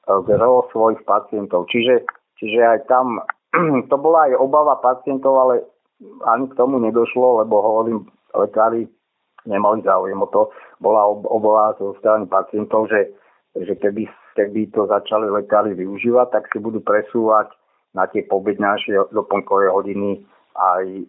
gro 0.08 0.64
svojich 0.72 1.04
pacientov. 1.04 1.68
Čiže, 1.68 2.08
čiže 2.40 2.60
aj 2.64 2.80
tam 2.88 3.20
to 3.90 3.96
bola 4.00 4.28
aj 4.28 4.40
obava 4.40 4.80
pacientov, 4.80 5.36
ale 5.36 5.54
ani 6.24 6.48
k 6.48 6.56
tomu 6.56 6.78
nedošlo, 6.80 7.44
lebo 7.44 7.60
hovorím, 7.60 8.08
lekári 8.32 8.88
nemali 9.44 9.82
záujem 9.82 10.18
o 10.20 10.28
to. 10.28 10.48
Bola 10.80 11.08
obava 11.08 11.74
zo 11.76 11.96
strany 11.98 12.28
pacientov, 12.28 12.88
že, 12.88 13.12
že 13.56 13.74
keby, 13.76 14.08
keby 14.36 14.70
to 14.70 14.86
začali 14.86 15.28
lekári 15.28 15.74
využívať, 15.74 16.26
tak 16.32 16.44
si 16.52 16.58
budú 16.62 16.80
presúvať 16.84 17.52
na 17.96 18.04
tie 18.06 18.22
pobedňajšie 18.28 19.10
doplnkové 19.10 19.72
hodiny 19.72 20.22
aj 20.54 21.08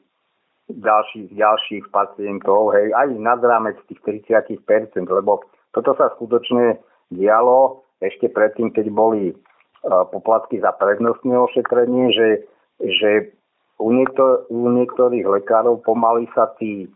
ďalších, 0.70 1.34
ďalších 1.34 1.86
pacientov, 1.90 2.78
hej, 2.78 2.94
aj 2.94 3.10
nad 3.18 3.42
rámec 3.42 3.76
tých 3.90 4.00
30%, 4.06 4.62
lebo 5.10 5.42
toto 5.74 5.98
sa 5.98 6.14
skutočne 6.14 6.78
dialo 7.10 7.89
ešte 8.00 8.32
predtým, 8.32 8.72
keď 8.72 8.92
boli 8.92 9.32
e, 9.32 9.36
poplatky 9.86 10.60
za 10.64 10.72
prednostné 10.76 11.36
ošetrenie, 11.36 12.12
že, 12.16 12.30
že 12.80 13.12
u, 13.80 13.92
niektor- 13.92 14.48
u 14.48 14.72
niektorých 14.72 15.28
lekárov 15.28 15.84
pomaly 15.84 16.28
sa 16.36 16.52
tí, 16.60 16.88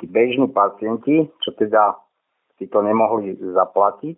tí 0.00 0.04
bežní 0.08 0.48
pacienti, 0.48 1.28
čo 1.44 1.50
teda 1.56 1.96
si 2.56 2.68
to 2.68 2.80
nemohli 2.80 3.36
zaplatiť, 3.36 4.16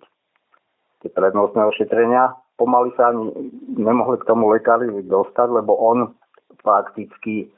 tie 1.02 1.10
prednostné 1.10 1.62
ošetrenia, 1.66 2.34
pomaly 2.58 2.94
sa 2.94 3.10
ani 3.10 3.50
nemohli 3.76 4.18
k 4.22 4.28
tomu 4.28 4.50
lekári 4.50 4.90
dostať, 5.06 5.48
lebo 5.62 5.76
on 5.76 5.98
fakticky 6.62 7.50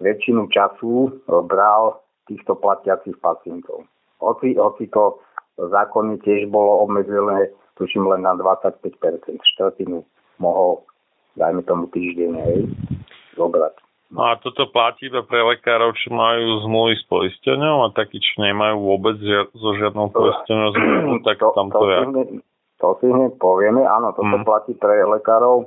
väčšinu 0.00 0.50
času 0.50 1.22
bral 1.46 2.00
týchto 2.26 2.56
platiacich 2.56 3.14
pacientov. 3.20 3.84
Hoci, 4.18 4.56
hoci 4.56 4.88
to 4.88 5.20
zákonne 5.60 6.18
tiež 6.24 6.48
bolo 6.50 6.88
obmedzené 6.88 7.52
tuším 7.78 8.06
len 8.06 8.22
na 8.22 8.34
25%. 8.34 8.80
Štvrtinu 9.54 10.04
mohol, 10.38 10.82
dajme 11.38 11.62
tomu 11.66 11.86
týždeň, 11.90 12.30
hej, 12.46 12.58
zobrať. 13.38 13.74
No 14.14 14.30
a 14.30 14.38
toto 14.38 14.70
platí 14.70 15.10
iba 15.10 15.26
pre 15.26 15.42
lekárov, 15.42 15.90
čo 15.98 16.14
majú 16.14 16.62
zmluvy 16.62 16.94
s 16.94 17.04
poistenou 17.10 17.82
a 17.82 17.90
takí, 17.90 18.22
čo 18.22 18.46
nemajú 18.46 18.76
vôbec 18.78 19.18
žia- 19.18 19.50
so 19.58 19.74
žiadnou 19.74 20.14
poistenou 20.14 20.70
zmluvu, 20.70 21.14
tak 21.26 21.42
to, 21.42 21.50
tam 21.50 21.68
to, 21.74 21.82
to 21.82 21.86
je. 21.90 21.98
To 22.78 22.86
si 23.02 23.06
hneď 23.10 23.34
povieme, 23.42 23.82
áno, 23.82 24.14
toto 24.14 24.38
hmm. 24.38 24.46
platí 24.46 24.78
pre 24.78 25.02
lekárov, 25.02 25.66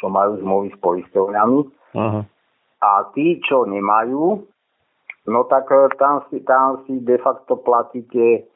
čo 0.00 0.08
majú 0.08 0.40
zmluvy 0.40 0.68
s 0.72 0.78
poisťovňami. 0.80 1.58
Uh-huh. 1.96 2.22
A 2.80 2.90
tí, 3.12 3.40
čo 3.44 3.68
nemajú, 3.68 4.40
no 5.28 5.40
tak 5.48 5.68
eh, 5.68 5.92
tam 6.00 6.24
si, 6.28 6.40
tam 6.44 6.84
si 6.86 6.96
de 7.02 7.16
facto 7.20 7.60
platíte 7.60 8.46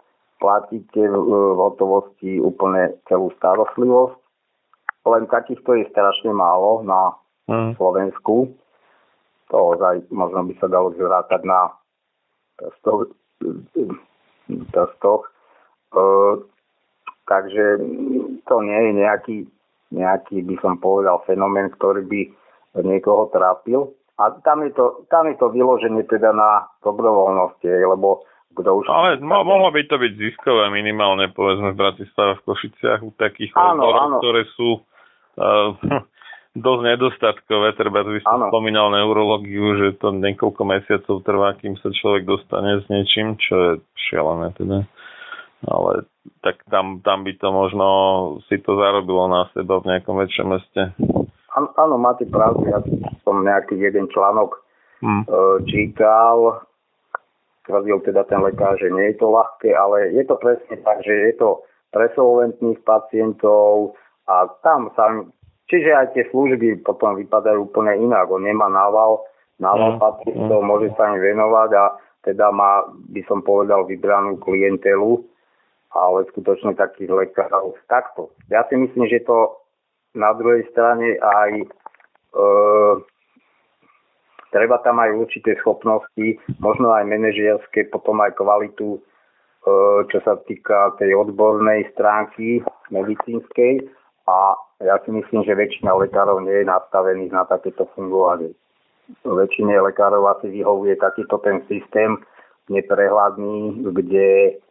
platíte 0.40 1.04
v 1.04 1.54
hotovosti 1.54 2.40
úplne 2.40 2.96
celú 3.06 3.28
starostlivosť. 3.36 4.16
Len 5.06 5.24
takýchto 5.28 5.76
je 5.80 5.84
strašne 5.92 6.32
málo 6.32 6.80
na 6.82 7.14
mm. 7.46 7.76
Slovensku. 7.76 8.56
To 9.52 9.56
ozaj 9.76 10.08
možno 10.08 10.48
by 10.48 10.54
sa 10.56 10.66
dalo 10.72 10.96
zrátať 10.96 11.44
na 11.44 11.72
prstoch. 12.56 13.12
prstoch. 14.72 15.22
E, 15.92 16.02
takže 17.28 17.64
to 18.48 18.56
nie 18.64 18.80
je 18.80 18.92
nejaký, 18.96 19.36
nejaký, 19.92 20.36
by 20.44 20.56
som 20.64 20.80
povedal, 20.80 21.24
fenomén, 21.28 21.68
ktorý 21.76 22.04
by 22.08 22.20
niekoho 22.84 23.28
trápil. 23.32 23.92
A 24.20 24.36
tam 24.44 24.60
je 24.68 24.76
to, 24.76 25.08
tam 25.08 25.32
je 25.32 25.36
to 25.40 25.48
vyloženie 25.48 26.04
teda 26.04 26.36
na 26.36 26.68
dobrovoľnosti, 26.84 27.64
lebo 27.64 28.20
kto 28.54 28.82
už... 28.82 28.84
Ale 28.90 29.08
mo- 29.22 29.46
mohlo 29.46 29.70
by 29.70 29.86
to 29.86 29.96
byť 29.96 30.12
ziskové 30.18 30.70
minimálne, 30.74 31.30
povedzme 31.30 31.74
v 31.74 31.80
Bratislave, 31.80 32.38
v 32.40 32.44
Košiciach, 32.50 33.00
u 33.06 33.10
takých 33.14 33.54
odborov, 33.54 34.18
ktoré 34.18 34.42
sú 34.58 34.82
uh, 35.38 35.70
dosť 36.66 36.82
nedostatkové. 36.82 37.78
Treba, 37.78 38.02
vy 38.02 38.20
ste 38.20 38.36
spomínal 38.50 38.90
neurologiu, 38.90 39.78
že 39.78 39.88
to 40.02 40.10
niekoľko 40.10 40.62
mesiacov 40.66 41.22
trvá, 41.22 41.54
kým 41.62 41.78
sa 41.78 41.94
človek 41.94 42.26
dostane 42.26 42.82
s 42.82 42.86
niečím, 42.90 43.38
čo 43.38 43.54
je 43.54 43.70
šialené 44.10 44.50
teda. 44.58 44.82
Ale 45.60 46.08
tak 46.40 46.64
tam, 46.72 47.04
tam 47.04 47.22
by 47.22 47.32
to 47.36 47.48
možno 47.52 47.86
si 48.48 48.56
to 48.64 48.74
zarobilo 48.80 49.28
na 49.28 49.46
seba 49.52 49.78
v 49.78 49.94
nejakom 49.94 50.16
väčšom 50.16 50.46
meste. 50.56 50.82
Áno, 51.52 51.98
máte 52.00 52.24
pravdu. 52.30 52.64
Ja 52.70 52.80
som 53.26 53.42
nejaký 53.44 53.76
jeden 53.76 54.08
článok 54.08 54.62
hmm. 55.04 55.22
čítal, 55.68 56.64
tvrdil 57.66 58.00
teda 58.04 58.24
ten 58.24 58.40
lekár, 58.40 58.76
že 58.80 58.88
nie 58.88 59.12
je 59.12 59.20
to 59.20 59.28
ľahké, 59.28 59.70
ale 59.76 60.12
je 60.16 60.24
to 60.24 60.36
presne 60.40 60.76
tak, 60.80 61.04
že 61.04 61.12
je 61.12 61.32
to 61.36 61.60
pre 61.90 62.06
solventných 62.14 62.80
pacientov 62.86 63.98
a 64.30 64.46
tam 64.62 64.94
sa, 64.94 65.10
čiže 65.66 65.90
aj 65.90 66.06
tie 66.14 66.24
služby 66.30 66.86
potom 66.86 67.18
vypadajú 67.18 67.66
úplne 67.66 67.98
inak. 67.98 68.30
On 68.30 68.42
nemá 68.42 68.70
nával, 68.70 69.26
nával 69.58 69.98
mm. 69.98 70.00
pacientov, 70.00 70.58
mm. 70.62 70.66
môže 70.66 70.88
sa 70.94 71.10
im 71.10 71.18
venovať 71.18 71.70
a 71.74 71.84
teda 72.24 72.52
má, 72.52 72.84
by 73.10 73.22
som 73.26 73.40
povedal, 73.40 73.88
vybranú 73.88 74.38
klientelu, 74.38 75.24
ale 75.90 76.28
skutočne 76.30 76.78
takých 76.78 77.10
lekárov 77.10 77.74
takto. 77.90 78.30
Ja 78.52 78.62
si 78.70 78.78
myslím, 78.78 79.10
že 79.10 79.24
to 79.26 79.58
na 80.14 80.30
druhej 80.36 80.66
strane 80.70 81.18
aj 81.18 81.50
e, 81.58 81.66
treba 84.50 84.78
tam 84.82 84.98
aj 84.98 85.14
určité 85.14 85.56
schopnosti, 85.58 86.38
možno 86.58 86.90
aj 86.94 87.06
manažerské, 87.06 87.90
potom 87.90 88.20
aj 88.20 88.34
kvalitu, 88.38 88.98
e, 88.98 89.00
čo 90.10 90.18
sa 90.22 90.38
týka 90.44 90.94
tej 90.98 91.14
odbornej 91.14 91.90
stránky 91.94 92.62
medicínskej 92.90 93.86
a 94.26 94.54
ja 94.80 94.96
si 95.04 95.10
myslím, 95.12 95.44
že 95.44 95.58
väčšina 95.58 95.92
lekárov 95.92 96.40
nie 96.40 96.62
je 96.62 96.70
nastavených 96.70 97.32
na 97.34 97.44
takéto 97.44 97.84
fungovanie. 97.92 98.54
Väčšine 99.26 99.74
lekárov 99.76 100.22
asi 100.38 100.48
vyhovuje 100.48 100.96
takýto 100.96 101.42
ten 101.42 101.60
systém 101.66 102.16
neprehľadný, 102.70 103.90
kde, 103.90 104.62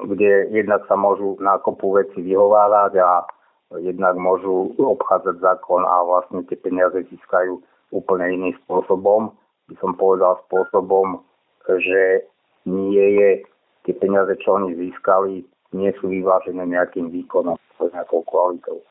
kde 0.00 0.32
jednak 0.50 0.82
sa 0.88 0.96
môžu 0.96 1.36
na 1.38 1.60
kopu 1.60 1.92
veci 1.92 2.24
vyhovárať 2.24 2.92
a 3.04 3.28
jednak 3.78 4.18
môžu 4.18 4.74
obchádzať 4.80 5.38
zákon 5.38 5.84
a 5.86 5.94
vlastne 6.02 6.42
tie 6.48 6.58
peniaze 6.58 7.06
získajú 7.06 7.62
úplne 7.90 8.26
iným 8.34 8.54
spôsobom. 8.64 9.34
By 9.70 9.74
som 9.78 9.94
povedal 9.94 10.38
spôsobom, 10.46 11.22
že 11.66 12.26
nie 12.66 13.06
je 13.18 13.30
tie 13.86 13.94
peniaze, 13.94 14.34
čo 14.42 14.58
oni 14.58 14.74
získali, 14.74 15.46
nie 15.70 15.90
sú 16.02 16.10
vyvážené 16.10 16.66
nejakým 16.66 17.10
výkonom, 17.14 17.54
nejakou 17.78 18.26
kvalitou. 18.26 18.82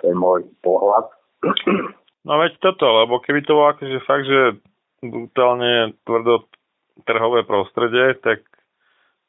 To 0.00 0.02
je 0.06 0.14
môj 0.14 0.46
pohľad. 0.62 1.10
No 2.22 2.38
veď 2.38 2.54
toto, 2.62 2.86
lebo 3.02 3.18
keby 3.18 3.42
to 3.42 3.58
bolo 3.58 3.74
akože 3.74 3.98
fakt, 4.06 4.26
že 4.30 4.62
brutálne 5.02 5.98
tvrdo 6.06 6.46
trhové 7.02 7.42
prostredie, 7.42 8.14
tak 8.22 8.46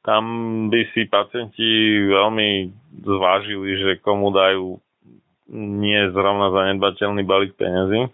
tam 0.06 0.24
by 0.70 0.94
si 0.94 1.10
pacienti 1.10 1.66
veľmi 2.12 2.70
zvážili, 3.02 3.82
že 3.82 4.04
komu 4.04 4.30
dajú 4.30 4.78
nie 5.54 6.02
zrovna 6.14 6.54
zanedbateľný 6.54 7.24
balík 7.26 7.58
peniazy. 7.58 8.14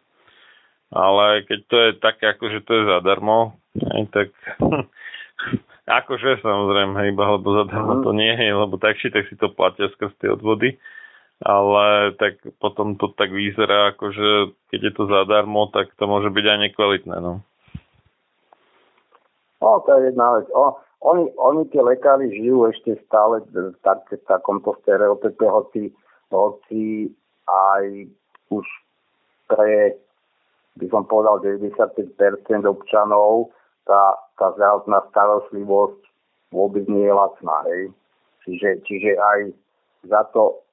Ale 0.89 1.45
keď 1.45 1.59
to 1.69 1.75
je 1.77 1.89
také, 2.01 2.33
ako 2.33 2.45
že 2.49 2.65
to 2.65 2.71
je 2.73 2.83
zadarmo, 2.89 3.53
aj 3.77 4.03
tak 4.09 4.27
akože 6.01 6.41
samozrejme, 6.41 6.97
iba 7.13 7.25
lebo 7.37 7.65
zadarmo 7.65 8.01
to 8.01 8.13
nie 8.13 8.33
je, 8.33 8.49
lebo 8.53 8.77
tak 8.81 8.97
či 8.97 9.13
tak 9.13 9.29
si 9.29 9.37
to 9.37 9.53
platia 9.53 9.89
skrz 9.93 10.13
tie 10.21 10.29
odvody. 10.33 10.77
ale 11.39 12.13
tak 12.19 12.41
potom 12.59 12.99
to 12.99 13.15
tak 13.15 13.31
vyzerá, 13.31 13.95
ako 13.95 14.11
že 14.11 14.29
keď 14.73 14.79
je 14.89 14.93
to 14.97 15.03
zadarmo, 15.07 15.71
tak 15.71 15.93
to 15.95 16.03
môže 16.03 16.27
byť 16.33 16.45
aj 16.45 16.59
nekvalitné. 16.67 17.15
No, 17.23 17.33
no 19.63 19.69
to 19.87 19.89
je 19.95 20.11
jedna 20.11 20.27
vec. 20.35 20.45
O, 20.51 20.75
oni, 20.99 21.31
oni 21.39 21.63
tie 21.71 21.79
lekári 21.79 22.27
žijú 22.35 22.67
ešte 22.67 22.99
stále 23.07 23.39
v, 23.55 23.71
tak, 23.87 24.03
v 24.11 24.19
takomto 24.27 24.75
stereotype, 24.83 25.39
hoci, 25.47 25.95
hoci 26.27 27.07
aj 27.47 27.83
už 28.51 28.65
pre, 29.47 29.95
by 30.79 30.87
som 30.87 31.03
povedal, 31.03 31.43
95% 31.43 32.63
občanov 32.63 33.51
tá, 33.83 34.15
tá 34.39 34.55
zdravotná 34.55 35.03
starostlivosť 35.11 36.01
vôbec 36.55 36.87
nie 36.87 37.03
je 37.03 37.13
lacná. 37.13 37.57
Hej. 37.67 37.83
Čiže, 38.47 38.69
čiže 38.87 39.11
aj 39.19 39.39
za 40.07 40.23
to, 40.31 40.63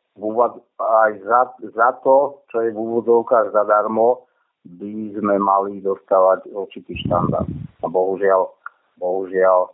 aj 0.79 1.13
za, 1.27 1.41
za 1.75 1.91
to, 2.07 2.41
čo 2.49 2.63
je 2.63 2.71
v 2.71 2.79
úvodzovkách 2.79 3.51
zadarmo, 3.53 4.25
by 4.67 5.15
sme 5.15 5.35
mali 5.39 5.79
dostávať 5.83 6.51
určitý 6.51 6.99
štandard. 7.07 7.47
A 7.83 7.87
bohužiaľ, 7.87 8.51
bohužiaľ 8.99 9.71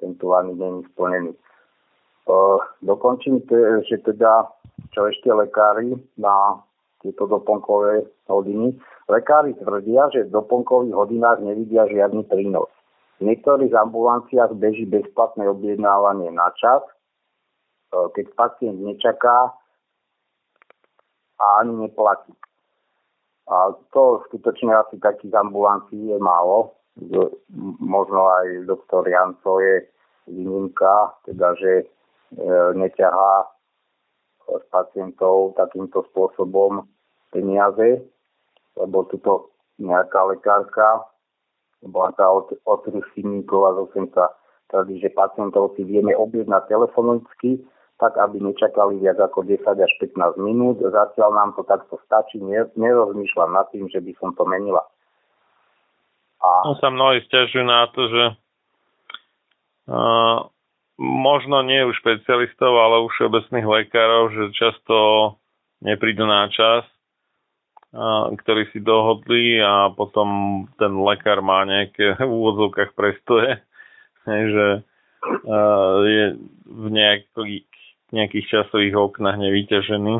tento 0.00 0.32
ani 0.32 0.56
není 0.56 0.80
splnený. 0.92 1.32
Uh, 2.24 2.56
dokončím, 2.80 3.44
te, 3.44 3.84
že 3.84 4.00
teda, 4.00 4.48
čo 4.96 5.04
ešte 5.04 5.28
lekári 5.28 5.92
na 6.16 6.64
tieto 7.04 7.28
doplnkové 7.28 8.08
hodiny. 8.32 8.72
Lekári 9.08 9.52
tvrdia, 9.60 10.08
že 10.12 10.24
v 10.24 10.34
doplnkových 10.34 10.94
hodinách 10.96 11.38
nevidia 11.44 11.84
žiadny 11.84 12.24
prínos. 12.24 12.72
V 13.20 13.28
niektorých 13.28 13.72
ambulanciách 13.72 14.56
beží 14.56 14.88
bezplatné 14.88 15.44
objednávanie 15.48 16.32
na 16.32 16.48
čas, 16.56 16.82
uh, 17.92 18.08
keď 18.16 18.32
pacient 18.34 18.80
nečaká 18.80 19.52
a 21.36 21.46
ani 21.60 21.88
neplatí. 21.88 22.32
A 23.44 23.76
to 23.92 24.24
skutočne 24.28 24.72
asi 24.72 24.96
takých 24.96 25.36
ambulancií 25.36 26.16
je 26.16 26.18
málo 26.18 26.72
možno 27.82 28.30
aj 28.30 28.66
doktor 28.70 29.02
Janco 29.08 29.58
je 29.58 29.82
výnimka, 30.30 31.18
teda 31.26 31.54
že 31.58 31.72
e, 31.82 31.84
neťahá 32.78 33.50
s 34.44 34.64
pacientov 34.70 35.58
takýmto 35.58 36.06
spôsobom 36.12 36.86
peniaze, 37.34 38.04
lebo 38.78 39.06
tuto 39.08 39.54
nejaká 39.78 40.22
lekárka 40.30 41.06
bola 41.84 42.10
tá 42.16 42.24
od, 42.30 42.54
od 42.64 42.82
Rusiníkova 42.88 43.76
z 43.76 43.78
Osenca 43.88 44.24
tvrdí, 44.72 44.98
že 45.04 45.12
pacientov 45.12 45.76
si 45.76 45.84
vieme 45.84 46.16
objednať 46.16 46.66
telefonicky, 46.66 47.60
tak 48.00 48.16
aby 48.18 48.40
nečakali 48.40 48.98
viac 48.98 49.20
ako 49.20 49.44
10 49.46 49.62
až 49.62 49.92
15 50.00 50.40
minút. 50.40 50.80
Zatiaľ 50.80 51.30
nám 51.30 51.50
to 51.54 51.62
takto 51.62 52.00
stačí, 52.08 52.40
nerozmýšľam 52.74 53.50
nad 53.54 53.68
tým, 53.70 53.86
že 53.92 54.00
by 54.02 54.12
som 54.18 54.34
to 54.34 54.42
menila. 54.48 54.82
A... 56.42 56.48
No 56.66 56.74
sa 56.80 56.90
mnohí 56.90 57.22
stiažujú 57.24 57.64
na 57.64 57.86
to, 57.94 58.02
že 58.10 58.24
uh, 59.88 60.38
možno 60.98 61.62
nie 61.62 61.86
už 61.86 61.96
špecialistov, 62.02 62.72
ale 62.74 63.04
už 63.06 63.12
všeobecných 63.14 63.66
lekárov, 63.66 64.34
že 64.34 64.58
často 64.58 64.96
neprídu 65.80 66.26
na 66.26 66.50
čas, 66.50 66.84
ktorí 68.34 68.74
si 68.74 68.82
dohodli 68.82 69.62
a 69.62 69.90
potom 69.94 70.62
ten 70.76 70.90
lekár 70.98 71.38
má 71.40 71.62
nejaké 71.62 72.18
v 72.28 72.30
úvodzovkách 72.30 72.92
prestoje, 72.98 73.62
že 74.26 74.66
je 76.04 76.24
v 76.68 76.86
nejakých, 76.92 77.70
nejakých 78.12 78.46
časových 78.50 78.92
oknách 78.92 79.40
nevyťažený 79.40 80.14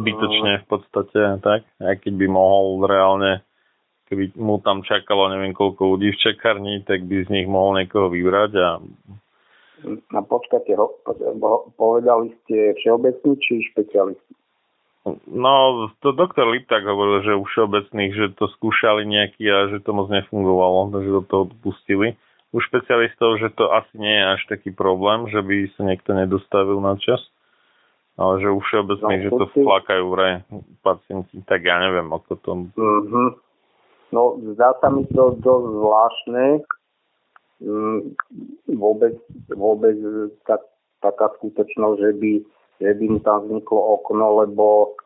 zbytočne 0.00 0.64
v 0.64 0.66
podstate 0.70 1.44
tak, 1.44 1.68
aj 1.82 1.94
keď 2.00 2.12
by 2.24 2.26
mohol 2.30 2.88
reálne 2.88 3.44
keby 4.08 4.34
mu 4.34 4.58
tam 4.64 4.82
čakalo 4.82 5.30
neviem 5.30 5.54
koľko 5.54 5.94
ľudí 5.94 6.10
v 6.10 6.22
čakarni, 6.24 6.82
tak 6.82 7.06
by 7.06 7.26
z 7.26 7.28
nich 7.30 7.46
mohol 7.46 7.78
niekoho 7.78 8.10
vybrať 8.10 8.52
a 8.58 8.68
No 9.80 10.20
počkajte, 10.28 10.76
povedali 11.80 12.36
ste 12.44 12.76
všeobecní 12.84 13.32
či 13.40 13.64
špecialisti? 13.72 14.32
No, 15.26 15.88
to 16.04 16.12
doktor 16.12 16.50
Liptak 16.50 16.84
hovoril, 16.84 17.24
že 17.24 17.38
u 17.38 17.44
všeobecných, 17.46 18.12
že 18.12 18.26
to 18.36 18.50
skúšali 18.58 19.08
nejaký 19.08 19.44
a 19.48 19.70
že 19.72 19.78
to 19.82 19.96
moc 19.96 20.12
nefungovalo, 20.12 20.92
takže 20.94 21.10
do 21.10 21.22
toho 21.24 21.44
pustili. 21.64 22.18
U 22.50 22.58
špecialistov, 22.58 23.38
že 23.38 23.54
to 23.54 23.70
asi 23.70 23.94
nie 23.94 24.10
je 24.10 24.24
až 24.26 24.42
taký 24.50 24.74
problém, 24.74 25.30
že 25.30 25.38
by 25.38 25.70
sa 25.78 25.82
niekto 25.86 26.10
nedostavil 26.12 26.82
na 26.82 26.98
čas. 26.98 27.22
Ale 28.18 28.42
že 28.42 28.52
u 28.52 28.60
všeobecných, 28.60 29.22
no, 29.22 29.24
že 29.24 29.30
to 29.32 29.46
flakajú 29.64 30.04
vraj 30.12 30.44
pacienti, 30.84 31.40
tak 31.46 31.64
ja 31.64 31.80
neviem, 31.80 32.10
ako 32.12 32.32
to... 32.42 32.50
Uh-huh. 32.76 33.30
No, 34.10 34.36
zdá 34.52 34.74
sa 34.82 34.90
mi 34.90 35.06
to 35.08 35.38
dosť 35.38 35.66
zvláštne. 35.70 36.46
Mm, 37.60 38.18
vôbec, 38.76 39.14
vôbec 39.52 39.96
tak, 40.44 40.64
taká 41.00 41.30
skutočnosť, 41.38 41.96
že 42.02 42.10
by, 42.18 42.32
že 42.80 42.90
by 42.96 43.04
mi 43.06 43.20
tam 43.20 43.44
vzniklo 43.46 43.80
okno, 44.00 44.26
lebo 44.44 44.96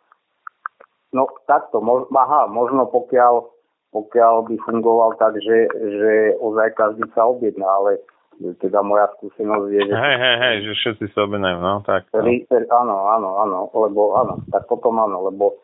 no 1.12 1.26
takto, 1.50 1.82
mož, 1.82 2.06
aha, 2.14 2.46
možno 2.46 2.86
pokiaľ, 2.88 3.50
pokiaľ 3.90 4.34
by 4.50 4.56
fungoval 4.64 5.18
tak, 5.18 5.38
že, 5.42 5.68
že 5.74 6.12
ozaj 6.38 6.74
každý 6.78 7.04
sa 7.14 7.26
objedná, 7.26 7.66
ale 7.66 8.02
teda 8.62 8.82
moja 8.82 9.06
skúsenosť 9.18 9.66
je, 9.70 9.82
že... 9.86 9.94
Hej, 9.94 10.16
hej, 10.18 10.36
hej, 10.42 10.56
že 10.66 10.72
všetci 10.74 11.04
sa 11.14 11.26
objednajú, 11.26 11.58
no, 11.62 11.82
tak. 11.86 12.10
No. 12.10 12.26
Áno, 12.82 12.96
áno, 13.10 13.30
áno, 13.42 13.58
lebo 13.70 14.18
áno, 14.18 14.42
tak 14.50 14.66
potom 14.66 14.98
áno, 14.98 15.30
lebo 15.30 15.62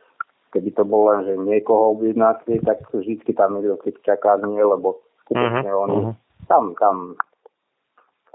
Keby 0.50 0.70
to 0.74 0.82
bolo 0.82 1.14
len, 1.14 1.20
že 1.30 1.34
niekoho 1.38 1.94
objednáte, 1.94 2.58
tak 2.66 2.82
vždy 2.90 3.22
tam 3.38 3.54
niekto 3.54 3.78
keď 3.86 3.94
čaká 4.02 4.34
nie, 4.42 4.58
lebo 4.58 4.98
skutočne 5.22 5.70
uh-huh, 5.70 5.84
oni 5.86 5.98
uh-huh. 6.10 6.14
tam, 6.50 6.74
tam, 6.74 7.14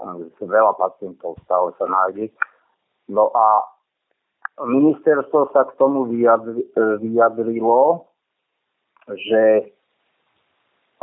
tam 0.00 0.08
veľa 0.40 0.72
pacientov 0.80 1.36
stále 1.44 1.76
sa 1.76 1.84
nájde. 1.84 2.32
No 3.06 3.30
a 3.30 3.62
ministerstvo 4.66 5.54
sa 5.54 5.68
k 5.68 5.76
tomu 5.78 6.10
vyjadrilo, 7.02 8.06
že 9.06 9.42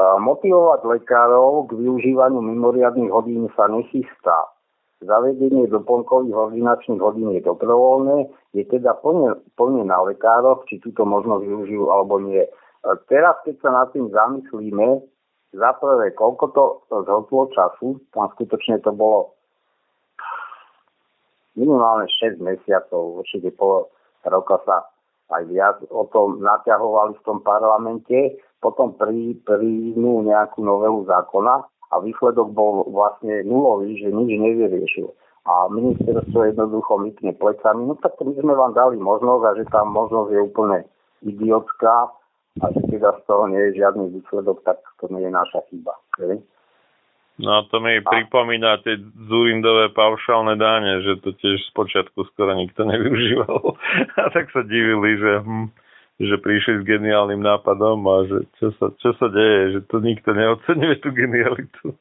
motivovať 0.02 0.82
lekárov 0.84 1.70
k 1.70 1.80
využívaniu 1.80 2.42
mimoriadných 2.44 3.14
hodín 3.14 3.48
sa 3.56 3.70
nechystá. 3.72 4.52
Zavedenie 5.04 5.68
doplnkových 5.68 6.32
ordinačných 6.32 7.00
hodín 7.04 7.36
je 7.36 7.44
dobrovoľné, 7.44 8.32
je 8.56 8.64
teda 8.68 8.96
plne, 9.04 9.36
plne 9.60 9.84
na 9.84 10.00
lekároch, 10.00 10.64
či 10.72 10.80
túto 10.80 11.04
možnosť 11.04 11.44
využijú 11.44 11.92
alebo 11.92 12.24
nie. 12.24 12.40
Teraz, 13.12 13.36
keď 13.44 13.56
sa 13.64 13.70
nad 13.72 13.88
tým 13.92 14.12
zamyslíme, 14.12 15.04
za 15.54 15.72
prvé, 15.78 16.18
koľko 16.18 16.46
to 16.58 16.64
zhodlo 16.90 17.46
času, 17.54 18.02
tam 18.10 18.26
skutočne 18.34 18.82
to 18.82 18.90
bolo 18.90 19.38
minimálne 21.56 22.10
6 22.10 22.42
mesiacov, 22.42 23.24
určite 23.24 23.54
po 23.54 23.90
roka 24.26 24.58
sa 24.66 24.88
aj 25.34 25.44
viac 25.50 25.78
o 25.90 26.06
tom 26.14 26.42
naťahovali 26.44 27.18
v 27.18 27.26
tom 27.26 27.42
parlamente, 27.42 28.38
potom 28.62 28.96
príjmu 28.96 30.24
nejakú 30.24 30.64
novelu 30.64 31.04
zákona 31.10 31.66
a 31.92 31.96
výsledok 32.00 32.54
bol 32.54 32.88
vlastne 32.90 33.44
nulový, 33.44 33.98
že 34.00 34.14
nič 34.14 34.30
nevyriešil. 34.40 35.10
A 35.44 35.68
ministerstvo 35.68 36.48
jednoducho 36.48 37.04
mykne 37.04 37.36
plecami, 37.36 37.84
no 37.84 38.00
tak 38.00 38.16
my 38.24 38.32
sme 38.40 38.56
vám 38.56 38.72
dali 38.72 38.96
možnosť 38.96 39.44
a 39.44 39.52
že 39.60 39.66
tá 39.68 39.84
možnosť 39.84 40.30
je 40.32 40.40
úplne 40.40 40.80
idiotská 41.28 42.08
a 42.64 42.66
že 42.72 42.82
teda 42.88 43.12
z 43.20 43.22
toho 43.28 43.52
nie 43.52 43.60
je 43.68 43.84
žiadny 43.84 44.06
výsledok, 44.16 44.64
tak 44.64 44.80
to 45.04 45.12
nie 45.12 45.28
je 45.28 45.32
naša 45.34 45.60
chyba. 45.68 45.94
Okay? 46.16 46.40
No 47.42 47.66
to 47.66 47.82
mi 47.82 47.98
a... 47.98 48.06
pripomína 48.06 48.86
tie 48.86 49.02
Zurindové 49.26 49.90
paušálne 49.90 50.54
dáne, 50.54 51.02
že 51.02 51.18
to 51.26 51.34
tiež 51.34 51.66
z 51.66 51.72
počiatku 51.74 52.30
skoro 52.34 52.54
nikto 52.54 52.86
nevyužíval. 52.86 53.74
A 54.22 54.30
tak 54.30 54.54
sa 54.54 54.62
divili, 54.62 55.18
že 55.18 55.42
hm, 55.42 55.74
že 56.22 56.38
prišli 56.38 56.82
s 56.82 56.84
geniálnym 56.86 57.42
nápadom 57.42 58.06
a 58.06 58.30
že 58.30 58.46
čo 58.62 58.70
sa, 58.78 58.94
čo 59.02 59.18
sa 59.18 59.28
deje, 59.34 59.78
že 59.78 59.80
to 59.90 59.98
nikto 59.98 60.30
neocenuje 60.32 60.96
tú 61.02 61.10
genialitu. 61.10 61.86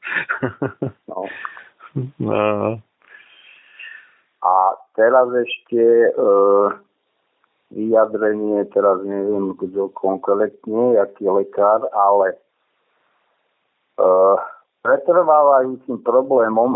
No. 1.93 2.09
no. 2.17 2.81
A 4.41 4.53
teraz 4.97 5.29
ešte 5.29 6.09
e, 6.09 6.09
vyjadrenie, 7.69 8.65
teraz 8.73 8.97
neviem 9.05 9.53
kto 9.53 9.93
konkrétne, 9.93 10.97
aký 10.97 11.29
lekár, 11.29 11.85
ale 11.93 12.33
e, 13.93 14.07
pretrvávajúcim 14.83 16.03
problémom 16.03 16.75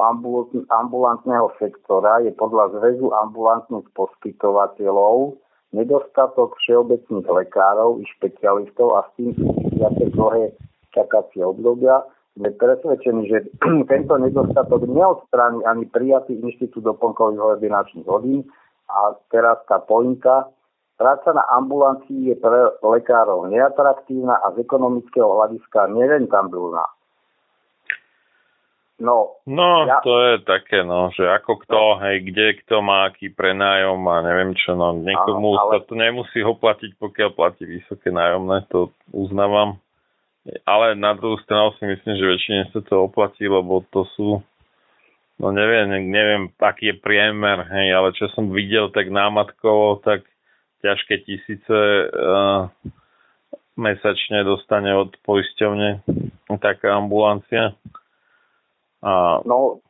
ambulantného 0.72 1.52
sektora 1.60 2.24
je 2.24 2.32
podľa 2.40 2.80
Zväzu 2.80 3.12
ambulantných 3.12 3.84
poskytovateľov 3.92 5.36
nedostatok 5.76 6.56
všeobecných 6.64 7.28
lekárov 7.28 8.00
i 8.00 8.08
špecialistov 8.16 8.96
a 8.96 9.04
s 9.04 9.10
tým 9.20 9.36
súvisiace 9.36 10.08
dlhé 10.16 10.56
čakacie 10.96 11.44
obdobia. 11.44 12.08
Sme 12.40 12.56
presvedčení, 12.56 13.28
že 13.28 13.52
tento 13.92 14.16
nedostatok 14.16 14.88
neodstráni 14.88 15.68
ani 15.68 15.84
prijatý 15.92 16.40
inštitút 16.40 16.88
doplnkových 16.88 17.60
ordinačných 17.60 18.08
hodín, 18.08 18.48
a 18.88 19.20
teraz 19.28 19.60
tá 19.68 19.84
pointa, 19.84 20.48
práca 20.96 21.36
na 21.36 21.44
ambulancii 21.60 22.32
je 22.32 22.36
pre 22.40 22.72
lekárov 22.80 23.52
neatraktívna 23.52 24.40
a 24.40 24.56
z 24.56 24.64
ekonomického 24.64 25.28
hľadiska 25.28 25.92
nerentabilná. 25.92 26.88
No, 28.98 29.38
no 29.46 29.86
ja... 29.86 30.02
to 30.02 30.14
je 30.26 30.34
také, 30.42 30.82
no, 30.82 31.14
že 31.14 31.22
ako 31.22 31.62
kto, 31.62 31.78
no. 31.78 32.02
hej, 32.02 32.26
kde 32.34 32.58
kto 32.66 32.82
má 32.82 33.06
aký 33.06 33.30
prenájom 33.30 34.02
a 34.10 34.26
neviem 34.26 34.58
čo, 34.58 34.74
no, 34.74 34.98
niekomu 34.98 35.54
ale... 35.54 35.70
sa 35.70 35.78
to 35.86 35.94
nemusí 35.94 36.42
ho 36.42 36.58
platiť, 36.58 36.98
pokiaľ 36.98 37.30
platí 37.38 37.70
vysoké 37.70 38.10
nájomné, 38.10 38.66
to 38.74 38.90
uznávam. 39.14 39.78
Ale 40.66 40.98
na 40.98 41.14
druhú 41.14 41.38
stranu 41.46 41.78
si 41.78 41.86
myslím, 41.86 42.14
že 42.18 42.26
väčšine 42.26 42.62
sa 42.74 42.80
to 42.82 43.06
oplatí, 43.06 43.46
lebo 43.46 43.86
to 43.94 44.10
sú, 44.18 44.42
no 45.38 45.46
neviem, 45.54 46.10
neviem, 46.10 46.50
aký 46.58 46.90
je 46.90 46.96
priemer, 46.98 47.70
hej, 47.70 47.94
ale 47.94 48.18
čo 48.18 48.34
som 48.34 48.50
videl 48.50 48.90
tak 48.90 49.14
námatkovo, 49.14 50.02
tak 50.02 50.26
ťažké 50.82 51.22
tisíce 51.22 51.78
uh, 52.10 52.66
mesačne 53.78 54.42
dostane 54.42 54.90
od 54.98 55.14
poisťovne 55.22 56.02
taká 56.58 56.98
ambulancia. 56.98 57.78
A 59.06 59.46
no, 59.46 59.84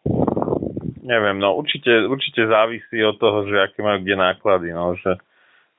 neviem, 1.00 1.40
no 1.40 1.56
určite, 1.56 2.08
určite 2.08 2.44
závisí 2.44 3.00
od 3.00 3.16
toho, 3.16 3.48
že 3.48 3.56
aké 3.64 3.80
majú 3.80 4.04
kde 4.04 4.16
náklady, 4.20 4.76
no, 4.76 5.00
že 5.00 5.16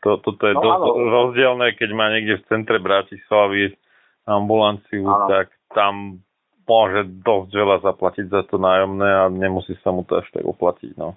to, 0.00 0.16
toto 0.24 0.48
je 0.48 0.54
no, 0.56 0.62
dosť 0.64 0.84
áno. 0.88 1.10
rozdielne, 1.12 1.68
keď 1.76 1.90
má 1.92 2.06
niekde 2.08 2.40
v 2.40 2.48
centre 2.48 2.78
Bratislavy 2.80 3.76
ambulanciu, 4.24 5.04
ano. 5.04 5.28
tak 5.28 5.52
tam 5.74 6.24
môže 6.68 7.08
dosť 7.24 7.50
veľa 7.52 7.76
zaplatiť 7.80 8.26
za 8.28 8.42
to 8.48 8.60
nájomné 8.60 9.08
a 9.08 9.32
nemusí 9.32 9.72
sa 9.80 9.88
mu 9.92 10.04
to 10.04 10.20
až 10.20 10.28
tak 10.32 10.44
oplatiť. 10.44 10.96
No. 11.00 11.16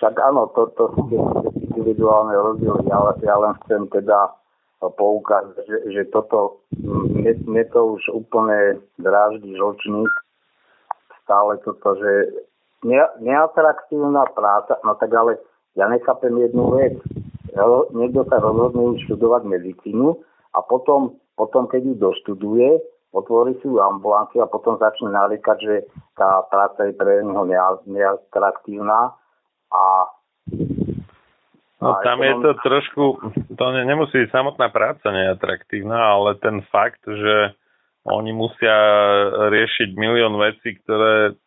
Tak 0.00 0.18
áno, 0.18 0.50
to, 0.52 0.68
to 0.76 0.92
sú 0.98 1.02
individuálne 1.72 2.34
rozdiely. 2.36 2.90
Ja, 2.90 2.98
ja 3.22 3.36
len 3.38 3.54
chcem 3.64 3.88
teda 3.88 4.34
poukázať, 4.82 5.62
že, 5.62 5.78
že 5.94 6.02
toto, 6.10 6.66
mne, 6.74 7.32
mne 7.46 7.64
to 7.70 7.96
už 7.96 8.02
úplne 8.10 8.82
dráždi 8.98 9.54
žočník, 9.54 10.10
stále 11.24 11.58
toto, 11.62 11.96
že 11.98 12.12
ne, 12.86 13.02
neatraktívna 13.22 14.26
práca, 14.34 14.78
no 14.82 14.94
tak 14.98 15.10
ale 15.14 15.38
ja 15.78 15.88
nechápem 15.88 16.36
jednu 16.36 16.76
vec. 16.76 16.96
Niekto 17.92 18.24
sa 18.32 18.40
rozhodne 18.40 18.96
študovať 19.04 19.42
medicínu 19.44 20.16
a 20.56 20.58
potom 20.64 21.22
potom, 21.36 21.64
keď 21.68 21.82
ju 21.82 21.94
doštuduje, 21.96 22.68
otvorí 23.12 23.56
si 23.60 23.66
ju 23.68 23.80
ambulanciu 23.80 24.44
a 24.44 24.52
potom 24.52 24.76
začne 24.76 25.12
naríkať, 25.12 25.58
že 25.60 25.74
tá 26.16 26.44
práca 26.48 26.88
je 26.88 26.92
pre 26.96 27.24
neho 27.24 27.44
neatraktívna 27.88 29.16
a 29.72 29.84
No 31.82 31.98
tam 32.06 32.22
je 32.22 32.30
to 32.38 32.54
trošku, 32.62 33.04
to 33.58 33.64
ne, 33.74 33.82
nemusí 33.82 34.14
byť 34.14 34.30
samotná 34.30 34.70
práca 34.70 35.10
neatraktívna, 35.10 36.14
ale 36.14 36.38
ten 36.38 36.62
fakt, 36.70 37.02
že 37.02 37.58
oni 38.02 38.34
musia 38.34 38.76
riešiť 39.50 39.94
milión 39.94 40.34
vecí, 40.38 40.74
ktoré 40.82 41.38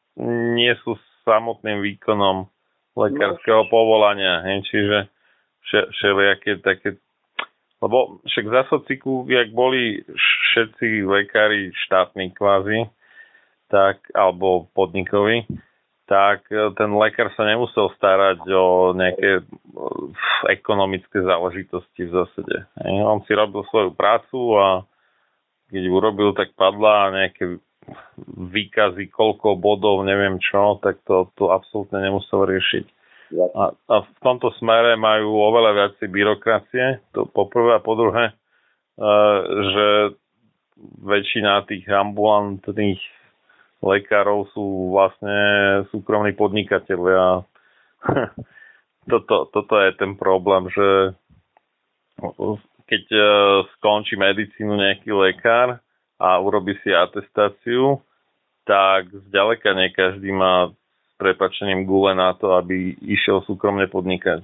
nie 0.55 0.71
sú 0.87 0.95
samotným 1.27 1.83
výkonom 1.83 2.47
lekárskeho 2.95 3.67
no. 3.67 3.71
povolania. 3.71 4.45
Hej, 4.47 4.63
čiže 4.71 4.97
všelijaké 5.67 6.63
také 6.63 6.95
lebo 7.83 8.23
však 8.25 8.45
za 8.49 8.63
sociku, 8.71 9.27
jak 9.29 9.51
boli 9.53 10.01
všetci 10.09 11.05
lekári 11.05 11.69
štátni 11.85 12.31
kvázi, 12.33 12.87
tak, 13.69 14.01
alebo 14.15 14.71
podnikovi, 14.73 15.45
tak 16.09 16.49
e, 16.49 16.73
ten 16.77 16.89
lekár 16.97 17.29
sa 17.37 17.45
nemusel 17.45 17.93
starať 17.97 18.41
o 18.47 18.95
nejaké 18.97 19.41
e, 19.41 19.43
ekonomické 20.49 21.21
záležitosti 21.21 22.09
v 22.09 22.13
zásade. 22.13 22.55
On 23.05 23.21
si 23.25 23.33
robil 23.37 23.65
svoju 23.69 23.91
prácu 23.93 24.39
a 24.57 24.85
keď 25.70 25.84
urobil, 25.89 26.34
tak 26.38 26.53
padla 26.53 27.13
nejaké 27.13 27.59
výkazy, 28.34 29.13
koľko 29.13 29.57
bodov, 29.61 30.01
neviem 30.05 30.41
čo, 30.41 30.82
tak 30.82 31.01
to, 31.05 31.30
to 31.38 31.53
absolútne 31.53 32.01
nemusel 32.01 32.45
riešiť. 32.49 32.86
A, 33.36 33.74
a 33.74 33.95
v 34.05 34.20
tomto 34.22 34.53
smere 34.61 34.93
majú 34.97 35.34
oveľa 35.41 35.72
viacej 35.74 36.07
byrokracie, 36.09 36.86
to 37.13 37.26
poprvé 37.30 37.78
a 37.78 37.82
po 37.82 37.97
druhé, 37.97 38.32
uh, 38.32 39.38
že 39.45 39.88
väčšina 41.01 41.66
tých 41.66 41.86
ambulantných 41.89 43.01
lekárov 43.82 44.49
sú 44.53 44.93
vlastne 44.93 45.38
súkromní 45.93 46.34
podnikatelia. 46.34 47.45
toto, 49.11 49.49
toto 49.49 49.76
je 49.82 49.91
ten 49.97 50.18
problém, 50.18 50.70
že 50.74 51.18
keď 52.86 53.03
uh, 53.11 53.23
skončí 53.77 54.17
medicínu 54.17 54.77
nejaký 54.77 55.09
lekár 55.13 55.81
a 56.21 56.39
urobí 56.39 56.77
si 56.81 56.93
atestáciu, 56.93 58.01
tak 58.65 59.09
zďaleka 59.29 59.73
nie 59.77 59.89
každý 59.93 60.33
má 60.33 60.73
prepačením 61.15 61.86
gule 61.88 62.15
na 62.15 62.33
to, 62.36 62.57
aby 62.57 62.97
išiel 63.01 63.41
súkromne 63.47 63.88
podnikať. 63.88 64.43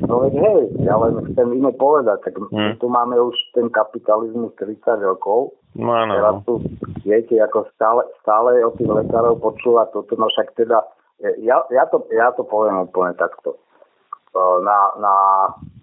No 0.00 0.24
veď 0.24 0.34
hej, 0.40 0.62
ja 0.88 0.96
len 0.96 1.20
chcem 1.32 1.52
iné 1.52 1.68
povedať, 1.76 2.24
tak 2.24 2.34
hmm. 2.40 2.80
tu 2.80 2.88
máme 2.88 3.12
už 3.12 3.36
ten 3.52 3.68
kapitalizmus 3.68 4.56
30 4.56 4.80
rokov. 5.04 5.52
No 5.76 5.92
áno. 5.92 6.16
Teraz 6.16 6.36
tu, 6.48 6.52
viete, 7.04 7.36
ako 7.36 7.68
stále, 7.76 8.08
stále 8.24 8.64
od 8.64 8.72
tých 8.80 8.88
lekárov 8.88 9.36
počúva 9.36 9.84
toto, 9.92 10.16
no 10.16 10.32
však 10.32 10.56
teda, 10.56 10.80
ja, 11.44 11.60
ja, 11.68 11.84
to, 11.92 12.08
ja 12.08 12.32
to 12.32 12.40
poviem 12.48 12.88
úplne 12.88 13.12
takto. 13.20 13.60
Na, 14.64 14.96
na 14.96 15.14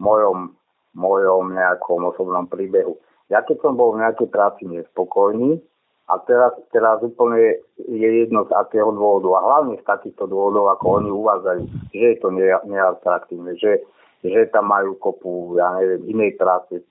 mojom, 0.01 0.57
mojom 0.97 1.53
nejakom 1.53 2.09
osobnom 2.09 2.49
príbehu. 2.49 2.97
Ja 3.29 3.45
keď 3.45 3.61
som 3.61 3.77
bol 3.77 3.93
v 3.93 4.01
nejakej 4.01 4.29
práci 4.33 4.65
nespokojný, 4.65 5.61
a 6.09 6.17
teraz, 6.25 6.57
teraz 6.73 6.97
úplne 7.05 7.61
je 7.77 8.09
jedno 8.25 8.41
z 8.49 8.51
akého 8.57 8.89
dôvodu. 8.89 9.29
A 9.37 9.45
hlavne 9.45 9.77
z 9.77 9.85
takýchto 9.85 10.25
dôvodov, 10.25 10.73
ako 10.73 11.05
oni 11.05 11.09
uvádzajú, 11.13 11.63
že 11.93 12.05
je 12.17 12.17
to 12.17 12.29
neatraktívne, 12.65 13.53
že, 13.61 13.85
že 14.25 14.49
tam 14.49 14.73
majú 14.73 14.97
kopu, 14.97 15.61
ja 15.61 15.77
neviem, 15.77 16.09
inej 16.09 16.41
práce. 16.41 16.81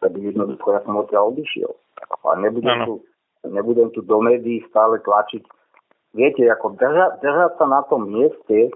Tak 0.00 0.16
jednoducho 0.16 0.64
ja 0.72 0.80
som 0.80 0.96
odtiaľ 0.96 1.36
odišiel. 1.36 1.68
A 2.24 2.40
nebudem 2.40 2.88
tu, 2.88 2.94
nebudem 3.44 3.92
tu 3.92 4.00
do 4.00 4.16
médií 4.24 4.64
stále 4.72 4.96
tlačiť. 5.04 5.44
Viete, 6.16 6.48
ako 6.48 6.72
drža, 6.80 7.20
držať 7.20 7.52
sa 7.60 7.66
na 7.68 7.84
tom 7.92 8.08
mieste, 8.08 8.72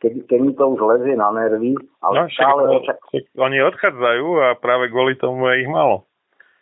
keď, 0.00 0.12
keď 0.26 0.38
mi 0.40 0.52
to 0.56 0.64
už 0.72 0.80
lezie 0.80 1.14
na 1.14 1.28
nervy, 1.30 1.76
ale 2.00 2.14
no, 2.16 2.32
stále... 2.32 2.60
Však, 2.80 2.80
očak... 2.80 2.98
Oni 3.36 3.58
odchádzajú 3.60 4.26
a 4.40 4.46
práve 4.56 4.88
kvôli 4.88 5.14
tomu 5.20 5.44
je 5.52 5.68
ich 5.68 5.70
malo. 5.70 6.08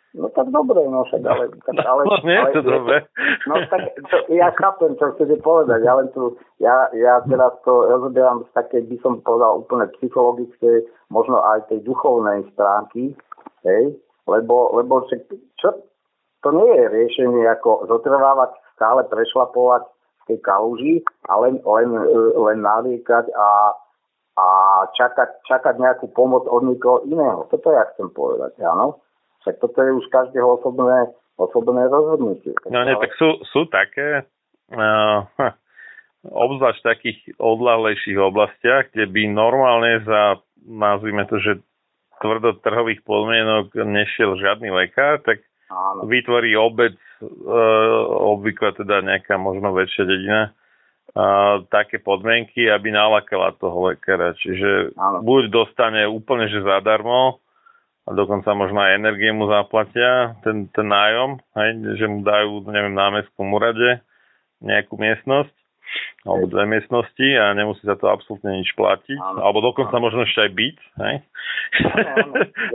No 0.09 0.25
tak 0.33 0.49
dobre, 0.49 0.81
no 0.89 1.05
však, 1.05 1.21
ale... 1.21 1.53
Tak, 1.53 1.75
ale 1.85 2.01
no, 2.01 2.17
nie 2.25 2.33
je 2.33 2.53
to 2.57 2.61
dobre. 2.65 3.05
No 3.45 3.61
tak 3.69 3.93
to, 4.09 4.17
ja 4.33 4.49
chápem, 4.57 4.97
čo 4.97 5.13
chcete 5.13 5.37
povedať, 5.45 5.85
ja 5.85 5.93
len 6.01 6.09
tu, 6.17 6.33
ja, 6.57 6.89
ja 6.97 7.21
teraz 7.29 7.53
to 7.61 7.85
rozoberám 7.85 8.41
z 8.43 8.49
také, 8.57 8.81
by 8.81 8.97
som 9.05 9.21
povedal, 9.21 9.61
úplne 9.61 9.85
psychologické, 10.01 10.81
možno 11.13 11.37
aj 11.39 11.69
tej 11.69 11.85
duchovnej 11.85 12.41
stránky, 12.57 13.13
hej, 13.61 13.93
lebo, 14.25 14.73
lebo 14.81 15.05
však, 15.05 15.29
čo, 15.61 15.77
to 16.41 16.49
nie 16.57 16.73
je 16.73 16.85
riešenie 16.89 17.45
ako 17.45 17.85
zotrvávať, 17.85 18.57
stále 18.73 19.05
prešlapovať 19.05 19.85
tej 20.29 20.39
kaluži 20.45 21.01
a 21.25 21.41
len, 21.41 21.57
len, 21.65 21.89
len 22.37 22.59
nariekať 22.61 23.33
a, 23.33 23.49
a 24.37 24.45
čakať, 24.93 25.49
čakať 25.49 25.75
nejakú 25.81 26.13
pomoc 26.13 26.45
od 26.45 26.69
niekoho 26.69 27.01
iného. 27.09 27.49
Toto 27.49 27.73
ja 27.73 27.89
chcem 27.93 28.13
povedať, 28.13 28.61
áno. 28.61 29.01
Tak 29.41 29.57
toto 29.57 29.81
je 29.81 29.91
už 29.97 30.05
každého 30.13 30.61
osobné, 30.61 31.09
osobné 31.41 31.89
rozhodnutie. 31.89 32.53
No 32.69 32.85
nie, 32.85 32.93
tak 33.01 33.09
sú, 33.17 33.41
sú 33.49 33.65
také, 33.73 34.29
uh, 34.69 35.25
obzvlášť 36.27 36.79
v 36.83 36.89
takých 36.93 37.19
odlahlejších 37.39 38.19
oblastiach, 38.19 38.91
kde 38.93 39.09
by 39.09 39.21
normálne 39.33 40.03
za, 40.05 40.37
nazvime 40.61 41.25
to, 41.25 41.39
že 41.41 41.63
tvrdotrhových 42.19 43.01
podmienok 43.07 43.71
nešiel 43.79 44.35
žiadny 44.35 44.69
lekár, 44.69 45.23
tak 45.23 45.39
Áno. 45.69 46.09
vytvorí 46.09 46.57
obec, 46.57 46.97
uh, 47.21 48.03
obvykle 48.37 48.73
teda 48.73 49.05
nejaká 49.05 49.37
možno 49.37 49.73
väčšia 49.73 50.03
dedina, 50.05 50.41
uh, 51.13 51.61
také 51.69 52.01
podmienky, 52.01 52.65
aby 52.69 52.89
nalakala 52.89 53.53
toho 53.57 53.93
lekára. 53.93 54.33
Čiže 54.33 54.97
Áno. 54.97 55.21
buď 55.21 55.53
dostane 55.53 56.09
úplne, 56.09 56.49
že 56.49 56.65
zadarmo, 56.65 57.37
a 58.09 58.17
dokonca 58.17 58.49
možno 58.57 58.81
aj 58.81 58.97
energie 58.97 59.29
mu 59.29 59.45
zaplatia, 59.45 60.33
ten, 60.41 60.65
ten 60.73 60.89
nájom, 60.89 61.37
hej, 61.61 61.69
že 62.01 62.05
mu 62.09 62.25
dajú, 62.25 62.65
neviem, 62.73 62.97
na 62.97 63.13
mestskom 63.13 63.53
úrade 63.53 64.01
nejakú 64.65 64.97
miestnosť, 64.97 65.53
alebo 66.25 66.49
dve 66.49 66.65
miestnosti 66.65 67.27
a 67.37 67.53
nemusí 67.53 67.85
za 67.85 67.93
to 68.01 68.09
absolútne 68.09 68.57
nič 68.57 68.73
platiť, 68.73 69.13
ano. 69.21 69.45
alebo 69.45 69.61
dokonca 69.61 69.93
ano. 69.93 70.09
možno 70.09 70.25
ešte 70.25 70.41
aj 70.41 70.51
byť, 70.57 70.77
hej, 71.05 71.15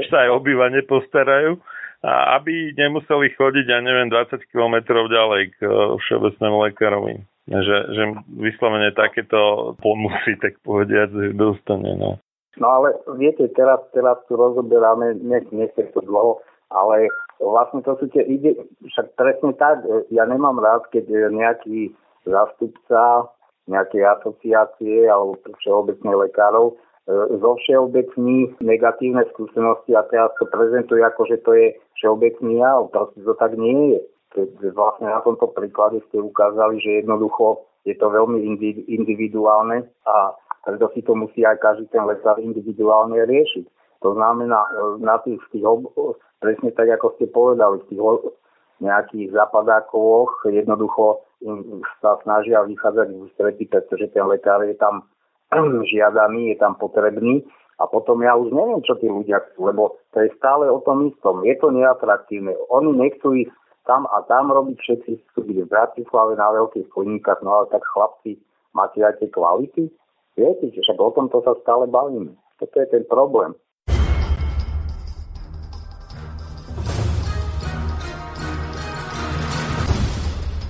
ešte 0.06 0.16
aj 0.22 0.28
obývanie 0.30 0.86
postarajú, 0.86 1.58
aby 2.04 2.76
nemuseli 2.76 3.32
chodiť, 3.32 3.66
ja 3.68 3.80
neviem, 3.80 4.12
20 4.12 4.36
km 4.52 4.76
ďalej 5.08 5.42
k 5.56 5.58
všeobecnému 6.04 6.56
lekárovi. 6.68 7.24
že, 7.48 7.76
že 7.96 8.02
vyslovene 8.36 8.92
takéto 8.92 9.72
pomusy, 9.80 10.36
tak 10.44 10.60
povediať, 10.64 11.32
dostane. 11.32 11.96
No. 11.96 12.20
no 12.60 12.66
ale 12.68 13.00
viete, 13.16 13.48
teraz, 13.56 13.80
teraz 13.96 14.20
tu 14.28 14.36
rozoberáme, 14.36 15.16
nech, 15.24 15.48
nech 15.48 15.72
to 15.76 16.04
dlho, 16.04 16.44
ale 16.68 17.08
vlastne 17.40 17.80
to 17.80 17.96
sú 17.96 18.12
tie 18.12 18.24
ide, 18.28 18.52
však 18.84 19.16
presne 19.16 19.56
tak, 19.56 19.80
ja 20.12 20.28
nemám 20.28 20.60
rád, 20.60 20.84
keď 20.92 21.32
nejaký 21.32 21.96
zástupca 22.28 23.32
nejakej 23.64 24.02
asociácie 24.20 25.08
alebo 25.08 25.40
všeobecných 25.40 26.28
lekárov 26.28 26.72
e, 26.72 26.74
zo 27.40 27.50
všeobecných 27.64 28.60
negatívne 28.60 29.24
skúsenosti 29.32 29.96
a 29.96 30.04
teraz 30.12 30.36
to 30.36 30.44
prezentuje 30.52 31.00
ako, 31.00 31.24
že 31.24 31.40
to 31.40 31.56
je 31.56 31.66
všeobecný 32.04 32.60
jav. 32.60 32.92
Proste 32.92 33.24
to 33.24 33.32
tak 33.40 33.56
nie 33.56 33.96
je. 33.96 34.00
Keď 34.36 34.76
vlastne 34.76 35.08
na 35.08 35.24
tomto 35.24 35.48
príklade 35.56 36.04
ste 36.12 36.20
ukázali, 36.20 36.76
že 36.84 37.00
jednoducho 37.00 37.64
je 37.88 37.96
to 37.96 38.12
veľmi 38.12 38.44
individuálne 38.84 39.88
a 40.04 40.36
preto 40.68 40.92
si 40.92 41.00
to 41.00 41.16
musí 41.16 41.48
aj 41.48 41.64
každý 41.64 41.88
ten 41.88 42.04
lekár 42.04 42.36
individuálne 42.36 43.16
riešiť. 43.24 43.64
To 44.04 44.12
znamená, 44.12 44.60
e, 44.68 44.70
na 45.00 45.16
tých, 45.24 45.40
tých 45.48 45.64
presne 46.40 46.72
tak, 46.76 46.92
ako 47.00 47.16
ste 47.16 47.32
povedali, 47.32 47.80
v 47.80 47.88
tých 47.88 48.00
nejakých 48.84 49.32
zapadákoch 49.32 50.44
jednoducho 50.50 51.24
sa 52.00 52.16
snažia 52.24 52.64
vychádzať 52.64 53.06
v 53.12 53.20
ústretí, 53.28 53.64
pretože 53.68 54.12
ten 54.12 54.24
lekár 54.24 54.64
je 54.64 54.76
tam 54.76 55.08
žiadaný, 55.92 56.52
je 56.52 56.56
tam 56.60 56.74
potrebný 56.76 57.44
a 57.78 57.84
potom 57.90 58.22
ja 58.22 58.38
už 58.38 58.54
neviem, 58.54 58.80
čo 58.86 58.94
tí 59.02 59.10
ľudia 59.10 59.42
chcú, 59.50 59.66
lebo 59.66 59.98
to 60.14 60.22
je 60.22 60.30
stále 60.38 60.70
o 60.70 60.78
tom 60.86 61.10
istom. 61.10 61.42
Je 61.42 61.54
to 61.58 61.74
neatraktívne. 61.74 62.54
Oni 62.70 62.94
nechcú 62.94 63.34
ísť 63.34 63.54
tam 63.84 64.08
a 64.08 64.24
tam 64.30 64.48
robiť, 64.48 64.78
všetci 64.80 65.10
chcú 65.30 65.40
byť 65.44 65.58
v 65.64 65.72
Bratislave 65.72 66.32
na 66.40 66.48
veľkých 66.54 66.88
podnikách, 66.94 67.44
no 67.44 67.62
ale 67.62 67.66
tak 67.68 67.84
chlapci, 67.84 68.40
máte 68.72 69.02
aj 69.04 69.20
tie 69.20 69.28
kvality? 69.28 69.84
Viete, 70.34 70.66
však 70.72 70.98
o 70.98 71.10
tomto 71.14 71.44
sa 71.46 71.54
stále 71.62 71.86
bavíme. 71.86 72.34
Toto 72.58 72.74
je 72.80 72.88
ten 72.90 73.04
problém. 73.06 73.54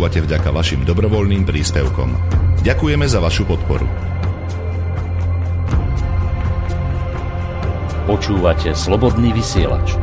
Počúvate 0.00 0.24
vďaka 0.24 0.48
vašim 0.56 0.80
dobrovoľným 0.88 1.44
príspevkom. 1.44 2.08
Ďakujeme 2.64 3.04
za 3.04 3.20
vašu 3.20 3.44
podporu. 3.44 3.84
Počúvate 8.08 8.72
slobodný 8.72 9.36
vysielač. 9.36 10.00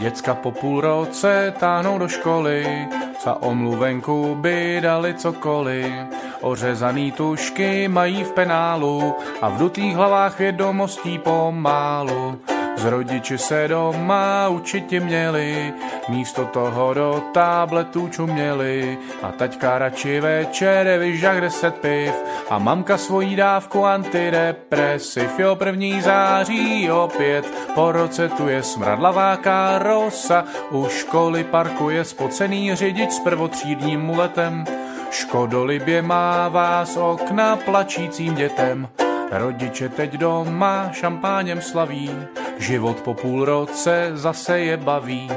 Děcka 0.00 0.32
po 0.40 0.56
půl 0.56 0.80
roce 0.80 1.52
táhnou 1.60 2.00
do 2.00 2.08
školy, 2.08 2.88
za 3.20 3.36
omluvenku 3.44 4.40
by 4.40 4.80
dali 4.80 5.12
cokoliv. 5.12 5.92
Ořezaný 6.40 7.12
tušky 7.12 7.88
mají 7.88 8.24
v 8.24 8.32
penálu 8.32 9.12
a 9.44 9.48
v 9.48 9.58
dutých 9.58 9.92
hlavách 9.92 10.38
vědomostí 10.38 11.20
pomálu. 11.20 12.53
Z 12.76 12.84
rodiči 12.84 13.38
se 13.38 13.68
doma 13.68 14.48
určitě 14.48 15.00
měli, 15.00 15.72
místo 16.08 16.44
toho 16.44 16.94
do 16.94 17.22
tabletů 17.32 18.08
čuměli. 18.08 18.98
A 19.22 19.32
taťka 19.32 19.78
radši 19.78 20.20
večer 20.20 20.98
vyžak 20.98 21.40
deset 21.40 21.74
piv 21.74 22.14
a 22.50 22.58
mamka 22.58 22.98
svojí 22.98 23.36
dávku 23.36 23.86
antidepresiv. 23.86 25.38
Jo, 25.38 25.56
první 25.56 26.02
září 26.02 26.90
opět, 26.90 27.70
po 27.74 27.92
roce 27.92 28.28
tu 28.28 28.48
je 28.48 28.62
smradlavá 28.62 29.36
karosa, 29.36 30.44
u 30.70 30.88
školy 30.88 31.44
parkuje 31.44 32.04
spocený 32.04 32.74
řidič 32.74 33.12
s 33.12 33.20
prvotřídním 33.20 34.00
muletem. 34.00 34.64
Škodolibě 35.10 36.02
má 36.02 36.48
vás 36.48 36.96
okna 36.96 37.56
plačícím 37.56 38.34
dětem. 38.34 38.88
Rodiče 39.30 39.88
teď 39.88 40.12
doma 40.12 40.88
šampáněm 40.92 41.60
slaví, 41.60 42.10
život 42.58 43.00
po 43.00 43.14
půl 43.14 43.44
roce 43.44 44.10
zase 44.14 44.58
je 44.60 44.76
baví. 44.76 45.30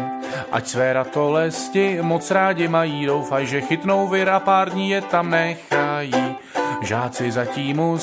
Ať 0.52 0.68
své 0.68 0.94
ratolesti 0.94 1.98
moc 2.02 2.32
rádi 2.32 2.68
mají, 2.68 3.06
doufaj, 3.06 3.46
že 3.46 3.62
chytnou 3.62 4.08
vir 4.08 4.32
pár 4.40 4.70
dní 4.70 4.90
je 4.90 5.02
tam 5.02 5.30
nechají. 5.30 6.36
Žáci 6.82 7.32
zatím 7.32 8.00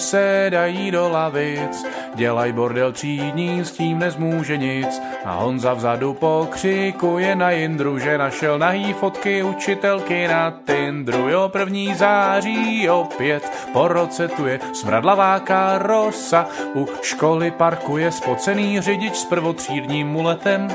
dají 0.49 0.91
do 0.91 1.09
lavic, 1.09 1.87
dělaj 2.15 2.53
bordel 2.53 2.93
třídní, 2.93 3.65
s 3.65 3.73
tím 3.73 3.99
nezmůže 3.99 4.57
nic. 4.57 5.03
A 5.25 5.33
Honza 5.33 5.75
vzadu 5.75 6.15
pokřikuje 6.15 7.37
na 7.37 7.51
Jindru, 7.51 7.99
že 7.99 8.19
našel 8.19 8.59
nahý 8.59 8.93
fotky 8.93 9.43
učitelky 9.43 10.29
na 10.29 10.51
Tindru. 10.51 11.29
Jo, 11.29 11.49
první 11.49 11.95
září 11.95 12.89
opět, 12.89 13.69
po 13.73 13.89
roce 13.89 14.29
tu 14.29 14.47
je 14.47 14.61
smradlavá 14.73 15.39
karosa, 15.41 16.47
u 16.75 16.89
školy 17.03 17.51
parkuje 17.51 18.13
spocený 18.13 18.81
řidič 18.81 19.17
s 19.17 19.25
prvotřídním 19.25 20.09
muletem. 20.09 20.69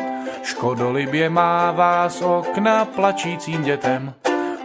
Škodolibě 0.44 1.30
má 1.30 1.72
vás 1.72 2.22
okna 2.22 2.86
plačícím 2.86 3.64
dětem. 3.64 4.14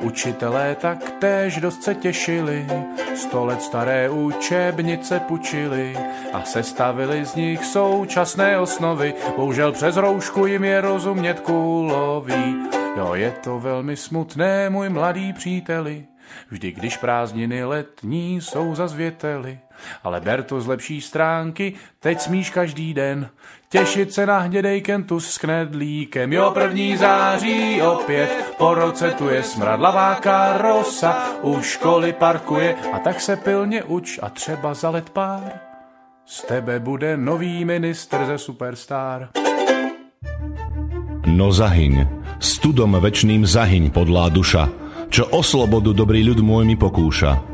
Učitelé 0.04 0.74
taktéž 0.74 1.60
dost 1.60 1.82
se 1.82 1.94
těšili, 1.94 2.66
sto 3.14 3.44
let 3.44 3.62
staré 3.62 4.10
učebnice 4.10 5.20
pučili 5.20 5.96
a 6.32 6.42
sestavili 6.42 7.24
z 7.24 7.34
nich 7.34 7.64
současné 7.64 8.58
osnovy. 8.58 9.14
Bohužel 9.36 9.72
přes 9.72 9.96
roušku 9.96 10.46
jim 10.46 10.64
je 10.64 10.80
rozumět 10.80 11.40
kulový. 11.40 12.56
Jo, 12.96 13.14
je 13.14 13.30
to 13.30 13.58
velmi 13.58 13.96
smutné, 13.96 14.70
můj 14.70 14.88
mladý 14.88 15.32
příteli, 15.32 16.06
vždy 16.50 16.72
když 16.72 16.96
prázdniny 16.96 17.64
letní 17.64 18.40
jsou 18.40 18.74
zazvěteli. 18.74 19.58
Ale 20.04 20.20
ber 20.20 20.42
to 20.42 20.60
z 20.60 20.66
lepší 20.66 21.00
stránky, 21.00 21.72
teď 22.00 22.20
smíš 22.20 22.50
každý 22.50 22.94
den. 22.94 23.28
Těšit 23.68 24.12
se 24.12 24.26
na 24.26 24.38
hnědej 24.38 24.80
kentus 24.80 25.30
s 25.30 25.38
knedlíkem. 25.38 26.32
Jo, 26.32 26.50
první 26.54 26.96
září 26.96 27.82
opět, 27.82 28.54
po 28.58 28.74
roce 28.74 29.10
tu 29.10 29.28
je 29.28 29.42
smradlavá 29.42 30.14
karosa, 30.14 31.42
u 31.42 31.62
školy 31.62 32.12
parkuje 32.12 32.74
a 32.92 32.98
tak 32.98 33.20
se 33.20 33.36
pilně 33.36 33.82
uč 33.82 34.18
a 34.22 34.30
třeba 34.30 34.74
za 34.74 34.90
let 34.90 35.10
pár. 35.10 35.52
Z 36.26 36.42
tebe 36.42 36.80
bude 36.80 37.16
nový 37.16 37.64
ministr 37.64 38.24
ze 38.26 38.38
Superstar. 38.38 39.28
No 41.24 41.52
zahyň, 41.52 42.08
studom 42.40 43.00
večným 43.00 43.48
zahyň 43.48 43.90
podlá 43.90 44.28
duša, 44.28 44.68
čo 45.08 45.28
o 45.32 45.40
slobodu 45.40 45.96
dobrý 45.96 46.20
ľud 46.20 46.40
môj 46.44 46.68
mi 46.68 46.76
pokúša. 46.76 47.53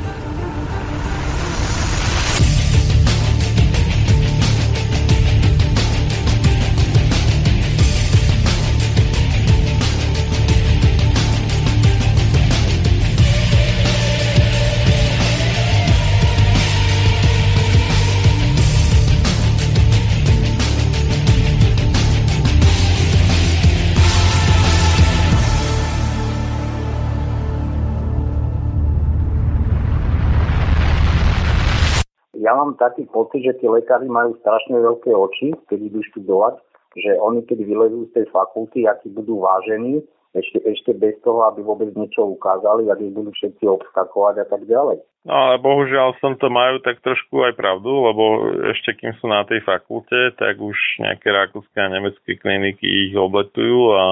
Mám 32.71 32.79
taký 32.79 33.03
pocit, 33.11 33.43
že 33.43 33.59
tí 33.59 33.67
lekári 33.67 34.07
majú 34.07 34.39
strašne 34.39 34.79
veľké 34.79 35.11
oči, 35.11 35.51
keď 35.67 35.79
idú 35.91 35.99
študovať, 36.15 36.63
že 36.95 37.19
oni 37.19 37.43
keď 37.43 37.67
vylezú 37.67 38.07
z 38.07 38.11
tej 38.15 38.25
fakulty, 38.31 38.87
akí 38.87 39.11
budú 39.11 39.43
vážení, 39.43 39.99
ešte, 40.31 40.63
ešte 40.63 40.95
bez 40.95 41.19
toho, 41.27 41.43
aby 41.51 41.59
vôbec 41.59 41.91
niečo 41.91 42.23
ukázali, 42.23 42.87
ak 42.87 43.03
ich 43.03 43.11
budú 43.11 43.35
všetci 43.35 43.67
obskakovať 43.67 44.35
a 44.39 44.45
tak 44.47 44.63
ďalej. 44.63 45.03
No 45.27 45.33
ale 45.35 45.55
bohužiaľ 45.59 46.15
som 46.23 46.39
to 46.39 46.47
majú 46.47 46.79
tak 46.79 47.03
trošku 47.03 47.43
aj 47.43 47.59
pravdu, 47.59 47.91
lebo 47.91 48.47
ešte 48.71 48.95
kým 48.95 49.11
sú 49.19 49.27
na 49.27 49.43
tej 49.43 49.59
fakulte, 49.67 50.31
tak 50.39 50.55
už 50.55 50.79
nejaké 51.03 51.35
rakúske 51.35 51.75
a 51.75 51.91
nemecké 51.91 52.39
kliniky 52.39 53.11
ich 53.11 53.13
obletujú 53.19 53.91
a 53.91 54.03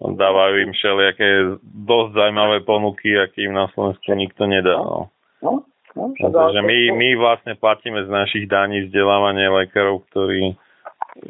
dávajú 0.00 0.64
im 0.64 0.72
všelijaké 0.72 1.60
dosť 1.60 2.10
zaujímavé 2.16 2.64
ponuky, 2.64 3.12
aké 3.20 3.44
im 3.44 3.52
na 3.52 3.68
Slovensku 3.76 4.16
nikto 4.16 4.48
nedá. 4.48 4.80
No. 4.80 5.12
No, 5.44 5.68
no, 5.96 6.10
Takže 6.18 6.60
my, 6.62 6.78
my 6.94 7.08
vlastne 7.16 7.54
platíme 7.54 8.02
z 8.04 8.10
našich 8.10 8.44
daní 8.50 8.86
vzdelávanie 8.86 9.46
lekárov, 9.46 10.02
ktorí 10.10 10.54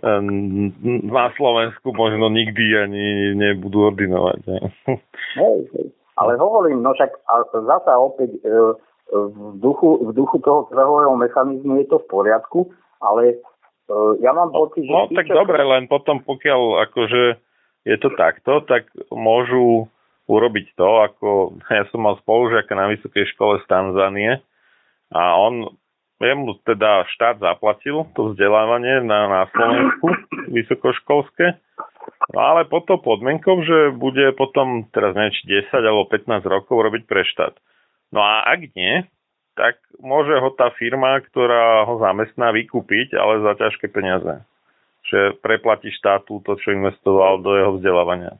em, 0.01 0.73
na 1.05 1.29
Slovensku 1.37 1.93
možno 1.93 2.33
nikdy 2.33 2.65
ani 2.77 3.07
nebudú 3.37 3.93
ordinovať. 3.93 4.39
Ne? 4.49 4.59
Hej, 5.41 5.59
hej. 5.77 5.89
Ale 6.15 6.39
hovorím, 6.39 6.79
no 6.79 6.95
však 6.95 7.11
a 7.27 7.43
zasa 7.51 7.99
opäť 7.99 8.39
e, 8.39 8.79
v 9.11 9.59
duchu, 9.59 9.99
v 10.07 10.11
duchu 10.15 10.39
toho 10.39 10.71
trhového 10.71 11.11
mechanizmu 11.19 11.83
je 11.83 11.87
to 11.91 11.99
v 11.99 12.07
poriadku, 12.07 12.71
ale 13.03 13.35
e, 13.35 13.37
ja 14.23 14.31
mám 14.31 14.55
pocit, 14.55 14.87
že... 14.87 14.95
No 14.95 15.11
tí, 15.11 15.19
tak 15.19 15.27
čo- 15.27 15.35
dobre, 15.43 15.59
len 15.59 15.91
potom 15.91 16.23
pokiaľ 16.23 16.87
akože 16.87 17.23
je 17.85 17.97
to 17.99 18.15
takto, 18.15 18.63
tak 18.65 18.87
môžu 19.11 19.91
urobiť 20.31 20.79
to, 20.79 20.89
ako 21.03 21.29
ja 21.83 21.85
som 21.91 22.07
mal 22.07 22.15
spolužiaka 22.23 22.73
na 22.79 22.95
vysokej 22.95 23.27
škole 23.35 23.59
z 23.61 23.67
Tanzánie 23.67 24.39
a 25.15 25.39
on 25.39 25.71
jemu 26.19 26.59
teda 26.67 27.07
štát 27.15 27.39
zaplatil 27.39 28.07
to 28.19 28.33
vzdelávanie 28.33 29.03
na, 29.07 29.31
na 29.31 29.41
Slovensku 29.55 30.09
vysokoškolské, 30.51 31.59
no 32.35 32.39
ale 32.41 32.67
pod 32.67 32.87
to 32.91 32.99
podmienkou, 32.99 33.63
že 33.63 33.95
bude 33.95 34.35
potom, 34.35 34.91
teraz 34.91 35.15
neviem, 35.15 35.35
či 35.35 35.71
10 35.71 35.75
alebo 35.75 36.11
15 36.11 36.43
rokov 36.47 36.77
robiť 36.77 37.03
pre 37.07 37.23
štát. 37.23 37.55
No 38.15 38.23
a 38.23 38.47
ak 38.47 38.75
nie, 38.75 39.05
tak 39.55 39.79
môže 40.03 40.35
ho 40.39 40.51
tá 40.55 40.75
firma, 40.75 41.23
ktorá 41.23 41.87
ho 41.87 41.99
zamestná, 42.03 42.51
vykúpiť, 42.51 43.15
ale 43.15 43.43
za 43.43 43.55
ťažké 43.59 43.87
peniaze. 43.91 44.43
Že 45.11 45.39
preplatí 45.43 45.95
štátu 45.95 46.43
to, 46.43 46.59
čo 46.59 46.75
investoval 46.75 47.39
do 47.39 47.55
jeho 47.55 47.73
vzdelávania. 47.79 48.35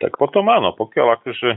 Tak 0.00 0.16
potom 0.16 0.48
áno, 0.48 0.74
pokiaľ 0.74 1.20
akože 1.20 1.48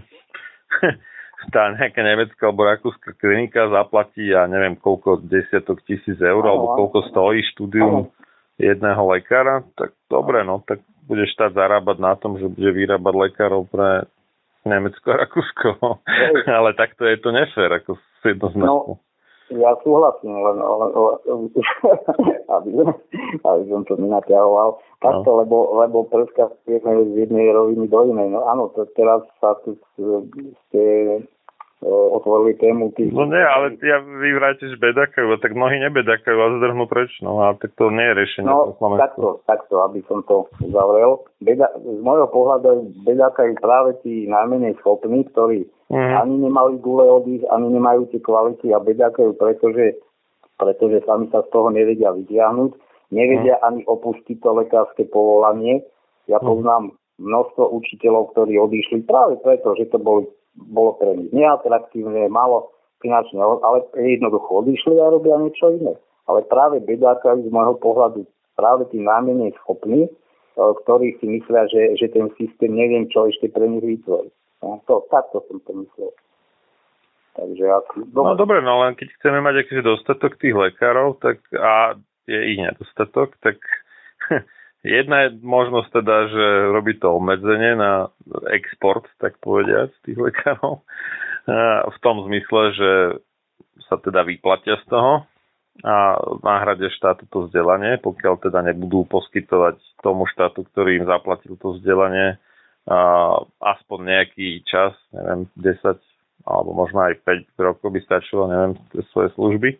tá 1.51 1.73
nejaká 1.75 2.01
nemecká 2.05 2.47
alebo 2.47 2.69
rakúska 2.69 3.17
klinika 3.17 3.67
zaplatí, 3.67 4.31
ja 4.31 4.47
neviem 4.47 4.77
koľko, 4.77 5.25
desiatok 5.27 5.83
tisíc 5.83 6.15
eur, 6.21 6.43
alebo 6.45 6.77
koľko 6.77 7.11
stojí 7.11 7.43
štúdium 7.51 8.13
jedného 8.61 9.03
lekára, 9.09 9.65
tak 9.75 9.97
dobre, 10.07 10.45
no, 10.45 10.61
tak 10.63 10.79
bude 11.03 11.27
štát 11.35 11.51
zarábať 11.51 11.97
na 11.99 12.13
tom, 12.15 12.39
že 12.39 12.47
bude 12.47 12.71
vyrábať 12.71 13.13
lekárov 13.27 13.67
pre 13.67 14.07
Nemecko 14.63 15.11
a 15.11 15.27
Rakúsko. 15.27 15.67
Ale 16.59 16.71
takto 16.79 17.03
je 17.03 17.17
to 17.19 17.35
nefér, 17.35 17.83
ako 17.83 17.99
jednoznačne. 18.23 18.95
No, 18.95 19.03
ja 19.57 19.71
súhlasím, 19.85 20.33
len, 20.35 20.57
len, 20.59 20.91
len 20.93 21.39
aby, 22.57 22.69
aby 23.43 23.63
som 23.69 23.81
to 23.85 23.97
nenaťahoval. 23.99 24.77
Takto, 25.03 25.29
no. 25.29 25.37
lebo, 25.43 25.57
lebo 25.83 25.97
preskakujeme 26.07 27.11
z 27.11 27.27
jednej 27.27 27.51
roviny 27.51 27.85
do 27.89 27.99
inej. 28.07 28.33
No 28.33 28.47
áno, 28.47 28.71
to 28.73 28.87
teraz 28.97 29.21
sa 29.43 29.57
tu 29.63 29.77
ste 30.69 30.83
otvorili 31.87 32.55
tému 32.55 32.95
tých... 32.95 33.11
No 33.11 33.27
nie, 33.27 33.43
ale 33.43 33.75
ja, 33.83 33.99
vy 33.99 34.29
vrátiš 34.35 34.79
bedakajú, 34.79 35.35
tak 35.43 35.51
mnohí 35.51 35.77
nebedakajú 35.83 36.37
a 36.39 36.47
zdrhnú 36.59 36.87
preč, 36.87 37.11
no 37.19 37.43
a 37.43 37.53
tak 37.59 37.75
to 37.75 37.91
nie 37.91 38.03
je 38.03 38.17
riešenie. 38.17 38.47
No, 38.47 38.75
takto, 38.95 39.43
takto, 39.43 39.83
aby 39.83 39.99
som 40.07 40.23
to 40.23 40.47
uzavrel. 40.63 41.27
Beda, 41.43 41.69
z 41.75 41.99
môjho 41.99 42.31
pohľadu 42.31 42.95
bedakajú 43.03 43.59
práve 43.59 43.99
tí 44.01 44.25
najmenej 44.31 44.79
schopní, 44.79 45.27
ktorí 45.35 45.67
mm. 45.91 46.13
ani 46.23 46.35
nemali 46.47 46.79
gule 46.79 47.03
odísť, 47.03 47.51
ani 47.51 47.67
nemajú 47.75 48.07
tie 48.09 48.21
kvality 48.23 48.71
a 48.71 48.79
bedakajú, 48.79 49.35
pretože, 49.35 49.99
pretože 50.55 51.03
sami 51.03 51.27
sa 51.29 51.43
z 51.43 51.49
toho 51.51 51.67
nevedia 51.69 52.15
vytiahnuť, 52.15 52.71
nevedia 53.11 53.59
mm. 53.59 53.63
ani 53.67 53.81
opustiť 53.83 54.39
to 54.39 54.49
lekárske 54.55 55.03
povolanie. 55.11 55.83
Ja 56.31 56.39
mm. 56.39 56.47
poznám 56.47 56.83
množstvo 57.19 57.69
učiteľov, 57.77 58.33
ktorí 58.33 58.57
odišli 58.57 59.05
práve 59.05 59.37
preto, 59.43 59.75
že 59.77 59.91
to 59.91 60.01
boli 60.01 60.25
bolo 60.55 60.97
pre 60.97 61.17
nich 61.17 61.31
neatraktívne, 61.33 62.29
malo 62.29 62.73
finančne, 63.03 63.41
ale 63.41 63.83
jednoducho 63.97 64.63
odišli 64.63 64.95
a 65.01 65.11
robia 65.11 65.35
niečo 65.37 65.75
iné. 65.75 65.93
Ale 66.29 66.47
práve 66.47 66.79
bedáka 66.79 67.35
z 67.35 67.51
môjho 67.51 67.75
pohľadu 67.83 68.23
práve 68.55 68.87
tí 68.93 69.03
najmenej 69.03 69.51
schopní, 69.59 70.07
e, 70.07 70.11
ktorí 70.55 71.19
si 71.19 71.27
myslia, 71.27 71.67
že, 71.67 71.99
že 71.99 72.07
ten 72.13 72.31
systém 72.39 72.71
neviem, 72.71 73.09
čo 73.11 73.27
ešte 73.27 73.51
pre 73.51 73.67
nich 73.67 73.83
vytvorí. 73.83 74.31
No, 74.63 74.79
to, 74.87 75.03
takto 75.11 75.43
som 75.51 75.59
to 75.67 75.83
myslel. 75.83 76.15
Takže 77.33 77.65
ako, 77.65 77.93
dobre. 78.13 78.29
No 78.29 78.33
dobre, 78.37 78.57
no 78.61 78.73
len 78.87 78.93
keď 78.95 79.09
chceme 79.19 79.41
mať 79.41 79.65
akýsi 79.65 79.81
dostatok 79.83 80.37
tých 80.39 80.55
lekárov, 80.55 81.17
tak 81.19 81.41
a 81.57 81.97
je 82.29 82.39
ich 82.55 82.59
nedostatok, 82.61 83.35
tak 83.43 83.59
Jedna 84.83 85.27
je 85.27 85.39
možnosť 85.39 85.89
teda, 86.03 86.15
že 86.27 86.45
robí 86.75 86.99
to 86.99 87.15
obmedzenie 87.15 87.79
na 87.79 88.11
export, 88.51 89.07
tak 89.15 89.39
povediať, 89.39 89.95
tých 90.03 90.19
lekárov. 90.19 90.83
V 91.87 91.97
tom 92.03 92.27
zmysle, 92.27 92.61
že 92.75 92.91
sa 93.87 93.95
teda 93.99 94.27
vyplatia 94.27 94.75
z 94.83 94.85
toho 94.91 95.23
a 95.87 96.19
náhrade 96.43 96.85
štátu 96.99 97.25
to 97.31 97.47
vzdelanie, 97.47 97.97
pokiaľ 98.03 98.43
teda 98.43 98.59
nebudú 98.61 99.07
poskytovať 99.07 99.79
tomu 100.03 100.27
štátu, 100.29 100.67
ktorý 100.67 100.99
im 101.01 101.07
zaplatil 101.07 101.55
to 101.57 101.79
vzdelanie 101.79 102.37
aspoň 103.63 103.99
nejaký 104.03 104.67
čas, 104.67 104.91
neviem, 105.15 105.47
10 105.55 105.95
alebo 106.43 106.75
možno 106.75 107.07
aj 107.07 107.23
5 107.23 107.55
rokov 107.55 107.87
by 107.87 107.99
stačilo, 108.03 108.51
neviem, 108.51 108.75
svoje 109.15 109.31
služby. 109.39 109.79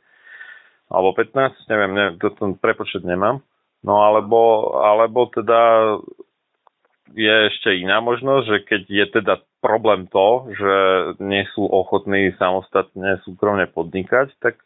Alebo 0.87 1.11
15, 1.11 1.67
neviem, 1.67 1.91
neviem 1.91 2.15
to, 2.23 2.31
to 2.31 2.55
prepočet 2.63 3.03
nemám. 3.03 3.43
No 3.83 3.99
alebo, 3.99 4.71
alebo 4.79 5.27
teda 5.27 5.59
je 7.13 7.35
ešte 7.51 7.75
iná 7.77 7.99
možnosť, 7.99 8.45
že 8.47 8.57
keď 8.63 8.81
je 8.89 9.05
teda 9.21 9.33
problém 9.59 10.07
to, 10.09 10.49
že 10.55 10.73
nie 11.21 11.43
sú 11.53 11.67
ochotní 11.67 12.33
samostatne 12.39 13.21
súkromne 13.27 13.67
podnikať, 13.69 14.33
tak 14.39 14.59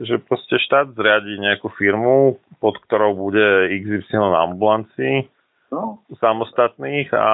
že 0.00 0.16
proste 0.24 0.56
štát 0.56 0.96
zriadi 0.96 1.36
nejakú 1.36 1.68
firmu, 1.76 2.40
pod 2.62 2.80
ktorou 2.88 3.12
bude 3.12 3.68
XY 3.68 4.08
ambulancií 4.32 5.28
no. 5.68 6.00
samostatných 6.16 7.12
a 7.12 7.28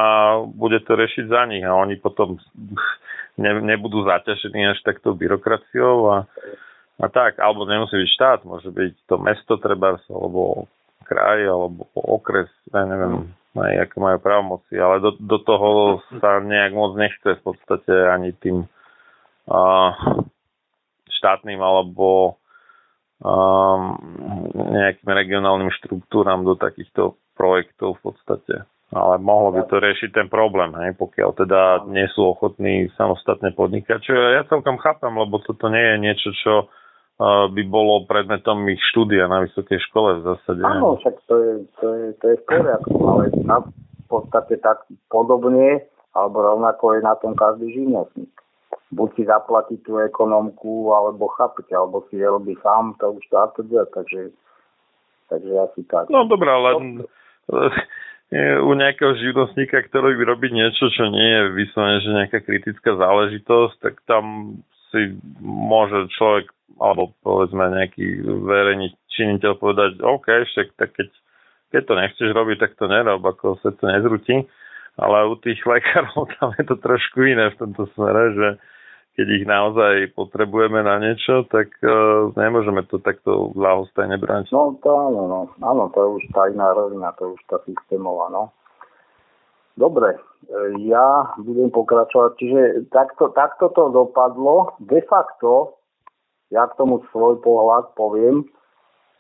bude 0.47 0.83
to 0.83 0.99
riešiť 0.99 1.25
za 1.31 1.43
nich 1.47 1.63
a 1.63 1.75
oni 1.75 1.99
potom 1.99 2.39
ne, 3.43 3.53
nebudú 3.63 4.07
zaťažení 4.07 4.75
až 4.75 4.79
takto 4.83 5.15
byrokraciou 5.15 5.97
a, 6.11 6.17
a 6.99 7.07
tak, 7.11 7.39
alebo 7.39 7.67
nemusí 7.67 7.95
byť 7.95 8.11
štát, 8.15 8.41
môže 8.43 8.71
byť 8.75 8.95
to 9.07 9.15
mesto 9.23 9.55
treba, 9.59 10.03
alebo 10.11 10.71
kraj 11.09 11.41
alebo 11.49 11.89
okres, 11.97 12.53
ja 12.69 12.85
neviem, 12.85 13.33
aj 13.57 13.89
aké 13.89 13.97
majú 13.99 14.19
právomoci, 14.21 14.77
ale 14.77 15.01
do, 15.01 15.17
do 15.17 15.39
toho 15.43 15.99
sa 16.21 16.39
nejak 16.39 16.73
moc 16.77 16.95
nechce 16.95 17.41
v 17.41 17.43
podstate 17.43 17.91
ani 17.91 18.37
tým 18.37 18.69
uh, 19.49 19.91
štátnym 21.19 21.59
alebo 21.59 22.39
um, 23.25 23.99
nejakým 24.55 25.11
regionálnym 25.11 25.73
štruktúram 25.81 26.47
do 26.47 26.55
takýchto 26.55 27.19
projektov 27.35 27.99
v 27.99 28.13
podstate. 28.13 28.55
Ale 28.89 29.21
mohlo 29.21 29.53
by 29.53 29.69
to 29.69 29.85
riešiť 29.85 30.17
ten 30.17 30.29
problém, 30.33 30.73
hej, 30.81 30.97
pokiaľ 30.97 31.31
teda 31.37 31.85
nie 31.93 32.09
sú 32.17 32.25
ochotní 32.33 32.89
samostatne 32.97 33.53
podnikať. 33.53 34.01
Čo 34.01 34.13
ja 34.17 34.49
celkom 34.49 34.81
chápam, 34.81 35.13
lebo 35.13 35.45
toto 35.45 35.69
nie 35.69 35.83
je 35.93 35.97
niečo, 36.01 36.29
čo 36.41 36.53
by 37.19 37.63
bolo 37.67 38.07
predmetom 38.07 38.63
ich 38.71 38.79
štúdia 38.95 39.27
na 39.27 39.43
vysokej 39.43 39.83
škole 39.91 40.23
v 40.23 40.23
zásade. 40.23 40.63
Áno, 40.63 40.95
však 41.03 41.15
to 41.27 41.35
je, 41.35 41.53
to 41.83 41.87
je, 41.91 42.05
to 42.23 42.25
je 42.31 42.37
v 42.39 42.45
poriadku, 42.47 42.95
ale 43.03 43.23
na, 43.43 43.59
v 43.67 44.07
podstate 44.07 44.55
tak 44.63 44.87
podobne, 45.11 45.83
alebo 46.15 46.47
rovnako 46.47 46.95
je 46.95 47.01
na 47.03 47.19
tom 47.19 47.35
každý 47.35 47.75
živnostník. 47.75 48.31
Buď 48.95 49.09
si 49.19 49.23
zaplatí 49.27 49.77
tú 49.83 49.99
ekonomku, 49.99 50.95
alebo 50.95 51.29
chápete, 51.35 51.75
alebo 51.75 52.07
si 52.09 52.23
je 52.23 52.25
robí 52.25 52.55
sám, 52.63 52.95
to 53.03 53.19
už 53.19 53.25
to 53.29 53.37
takže, 53.93 54.33
takže 55.27 55.53
asi 55.59 55.83
tak. 55.91 56.07
No 56.15 56.25
dobré, 56.25 56.55
ale 56.55 56.71
u 58.63 58.73
nejakého 58.79 59.19
živnostníka, 59.19 59.83
ktorý 59.91 60.15
by 60.15 60.25
robiť 60.39 60.53
niečo, 60.55 60.87
čo 60.95 61.11
nie 61.11 61.27
je 61.27 61.43
vyslovene, 61.51 61.99
že 61.99 62.11
nejaká 62.15 62.39
kritická 62.47 62.95
záležitosť, 62.95 63.75
tak 63.83 63.95
tam 64.07 64.55
si 64.89 65.19
môže 65.43 66.09
človek 66.17 66.49
alebo 66.77 67.17
povedzme 67.25 67.73
nejaký 67.73 68.23
verejný 68.45 68.93
činiteľ 69.17 69.53
povedať, 69.57 69.91
OK, 70.05 70.27
však 70.29 70.77
tak 70.77 70.93
keď, 70.95 71.09
keď 71.73 71.83
to 71.89 71.95
nechceš 71.97 72.29
robiť, 72.37 72.57
tak 72.61 72.73
to 72.77 72.87
nerob, 72.87 73.25
ako 73.25 73.57
sa 73.65 73.73
to 73.73 73.89
nezrutí. 73.89 74.45
Ale 74.99 75.31
u 75.31 75.39
tých 75.39 75.63
lekárov 75.63 76.29
tam 76.37 76.53
je 76.61 76.65
to 76.69 76.77
trošku 76.79 77.25
iné 77.25 77.51
v 77.55 77.59
tomto 77.59 77.89
smere, 77.95 78.35
že 78.35 78.49
keď 79.19 79.27
ich 79.35 79.47
naozaj 79.51 79.95
potrebujeme 80.15 80.79
na 80.79 81.03
niečo, 81.03 81.43
tak 81.51 81.75
uh, 81.83 82.31
nemôžeme 82.39 82.87
to 82.87 83.03
takto 83.03 83.51
ľahostajne 83.59 84.15
brať. 84.15 84.55
No 84.55 84.79
to 84.79 84.95
áno, 84.95 85.27
no. 85.27 85.41
áno, 85.59 85.91
to 85.91 85.99
je 85.99 86.09
už 86.23 86.25
tá 86.31 86.47
iná 86.47 86.71
rovina, 86.71 87.11
to 87.19 87.27
je 87.27 87.31
už 87.35 87.43
tá 87.51 87.59
systémová, 87.67 88.31
no. 88.31 88.55
Dobre, 89.79 90.19
e, 90.19 90.21
ja 90.91 91.35
budem 91.39 91.71
pokračovať. 91.71 92.31
Čiže 92.35 92.61
takto, 92.91 93.31
takto 93.31 93.71
to 93.71 93.95
dopadlo. 93.95 94.75
De 94.83 94.99
facto 95.07 95.78
ja 96.51 96.65
k 96.69 96.77
tomu 96.81 97.05
svoj 97.13 97.41
pohľad 97.45 97.93
poviem. 97.97 98.45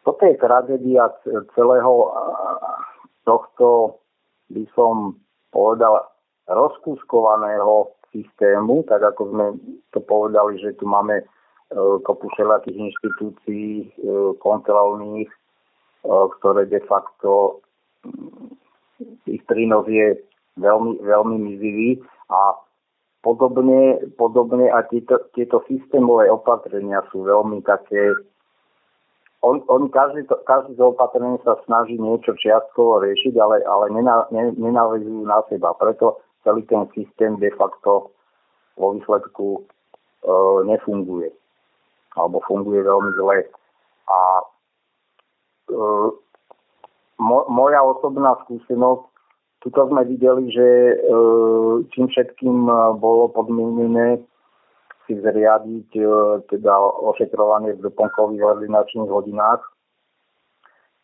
Toto 0.04 0.24
je 0.24 0.40
tragédia 0.40 1.12
celého 1.52 1.92
tohto, 3.28 4.00
by 4.48 4.64
som 4.72 5.20
povedal, 5.52 6.08
rozkúskovaného 6.48 7.92
systému, 8.08 8.88
tak 8.88 9.04
ako 9.04 9.22
sme 9.28 9.46
to 9.92 10.00
povedali, 10.00 10.56
že 10.56 10.72
tu 10.80 10.88
máme 10.88 11.20
e, 11.20 11.24
kopu 12.08 12.24
všelijakých 12.32 12.88
inštitúcií 12.88 13.68
e, 13.84 13.88
kontrolných, 14.40 15.28
e, 15.28 15.38
ktoré 16.08 16.64
de 16.72 16.80
facto 16.88 17.60
ich 19.28 19.44
prínos 19.44 19.84
je 19.84 20.16
veľmi, 20.56 21.04
veľmi 21.04 21.36
mizivý 21.36 22.00
a 22.32 22.56
Podobne, 23.28 24.00
podobne 24.16 24.72
a 24.72 24.88
tieto, 24.88 25.20
tieto 25.36 25.60
systémové 25.68 26.32
opatrenia 26.32 27.04
sú 27.12 27.28
veľmi 27.28 27.60
také 27.60 28.16
on, 29.42 29.62
on 29.68 29.86
každý, 29.88 30.26
to, 30.26 30.34
každý 30.46 30.74
z 30.74 30.82
opatrení 30.82 31.38
sa 31.46 31.54
snaží 31.62 31.94
niečo 31.94 32.34
čiastkovo 32.34 32.98
riešiť, 33.06 33.38
ale, 33.38 33.62
ale 33.62 33.86
nenávezujú 34.58 35.22
na 35.22 35.38
seba. 35.46 35.78
Preto 35.78 36.18
celý 36.42 36.66
ten 36.66 36.90
systém 36.90 37.38
de 37.38 37.50
facto 37.54 38.10
vo 38.74 38.98
výsledku 38.98 39.46
e, 39.54 39.60
nefunguje. 40.66 41.30
Alebo 42.18 42.42
funguje 42.50 42.82
veľmi 42.82 43.10
zle. 43.14 43.38
A 44.10 44.18
e, 45.70 45.76
mo, 47.22 47.38
moja 47.46 47.78
osobná 47.86 48.34
skúsenosť 48.42 49.06
Tuto 49.68 49.92
sme 49.92 50.00
videli, 50.08 50.48
že 50.48 50.96
e, 50.96 50.96
čím 51.92 52.08
všetkým 52.08 52.72
e, 52.72 52.96
bolo 52.96 53.28
podmienené 53.28 54.16
si 55.04 55.12
zriadiť 55.12 55.92
e, 55.92 56.08
teda 56.48 56.72
ošetrovanie 57.04 57.76
v 57.76 57.84
doplnkových 57.84 58.48
ordinačných 58.48 59.12
hodinách. 59.12 59.60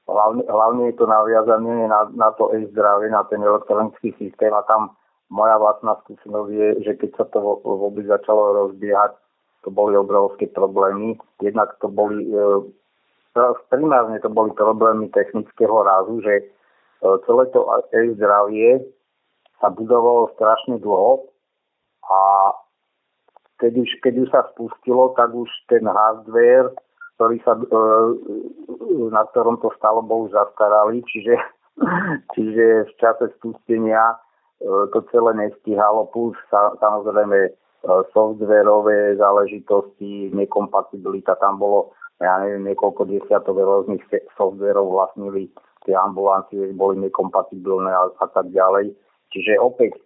Hlavne, 0.08 0.48
hlavne 0.48 0.82
je 0.88 0.96
to 0.96 1.04
naviazané 1.04 1.92
na, 1.92 2.08
na 2.16 2.32
to 2.40 2.56
e-zdravie, 2.56 3.12
na 3.12 3.28
ten 3.28 3.44
elektronický 3.44 4.16
systém 4.16 4.48
a 4.56 4.64
tam 4.64 4.96
moja 5.28 5.60
vlastná 5.60 6.00
skúsenosť 6.00 6.48
je, 6.48 6.68
že 6.88 6.92
keď 7.04 7.10
sa 7.20 7.24
to 7.36 7.60
vôbec 7.60 8.08
začalo 8.08 8.64
rozbiehať, 8.64 9.12
to 9.60 9.68
boli 9.68 9.92
obrovské 9.92 10.48
problémy. 10.48 11.20
Jednak 11.44 11.76
to 11.84 11.92
boli, 11.92 12.32
primárne 13.68 14.16
to 14.24 14.32
boli 14.32 14.56
problémy 14.56 15.12
technického 15.12 15.84
rázu, 15.84 16.24
že 16.24 16.48
celé 17.28 17.44
to 17.52 17.60
e-zdravie 17.92 18.80
sa 19.60 19.68
budovalo 19.68 20.32
strašne 20.36 20.80
dlho 20.80 21.28
A 22.08 22.20
keď 23.62 23.72
už, 23.80 23.90
keď 24.02 24.14
už 24.26 24.28
sa 24.28 24.42
spustilo, 24.52 25.14
tak 25.14 25.32
už 25.32 25.48
ten 25.70 25.86
hardware, 25.86 26.74
ktorý 27.16 27.38
sa, 27.46 27.54
e, 27.54 27.66
na 29.14 29.22
ktorom 29.30 29.62
to 29.62 29.70
stalo, 29.78 30.02
bol 30.02 30.26
už 30.26 30.34
zastaralý, 30.34 31.00
čiže, 31.06 31.38
čiže 32.34 32.90
v 32.90 32.92
čase 32.98 33.30
spustenia 33.38 34.02
e, 34.12 34.16
to 34.90 35.00
celé 35.14 35.32
nestíhalo, 35.38 36.10
plus 36.10 36.34
sa, 36.50 36.74
samozrejme 36.82 37.38
e, 37.46 37.50
softwareové 38.10 39.16
záležitosti, 39.16 40.34
nekompatibilita, 40.34 41.38
tam 41.38 41.62
bolo, 41.62 41.94
ja 42.18 42.42
neviem, 42.42 42.74
niekoľko 42.74 43.06
desiatok 43.06 43.54
rôznych 43.54 44.02
softwareov 44.34 44.90
vlastnili 44.90 45.48
tie 45.84 45.94
ambulancie, 45.96 46.72
boli 46.72 46.98
nekompatibilné 47.04 47.92
a, 47.92 48.08
a 48.08 48.26
tak 48.32 48.50
ďalej. 48.50 48.92
Čiže 49.32 49.60
opäť 49.60 50.00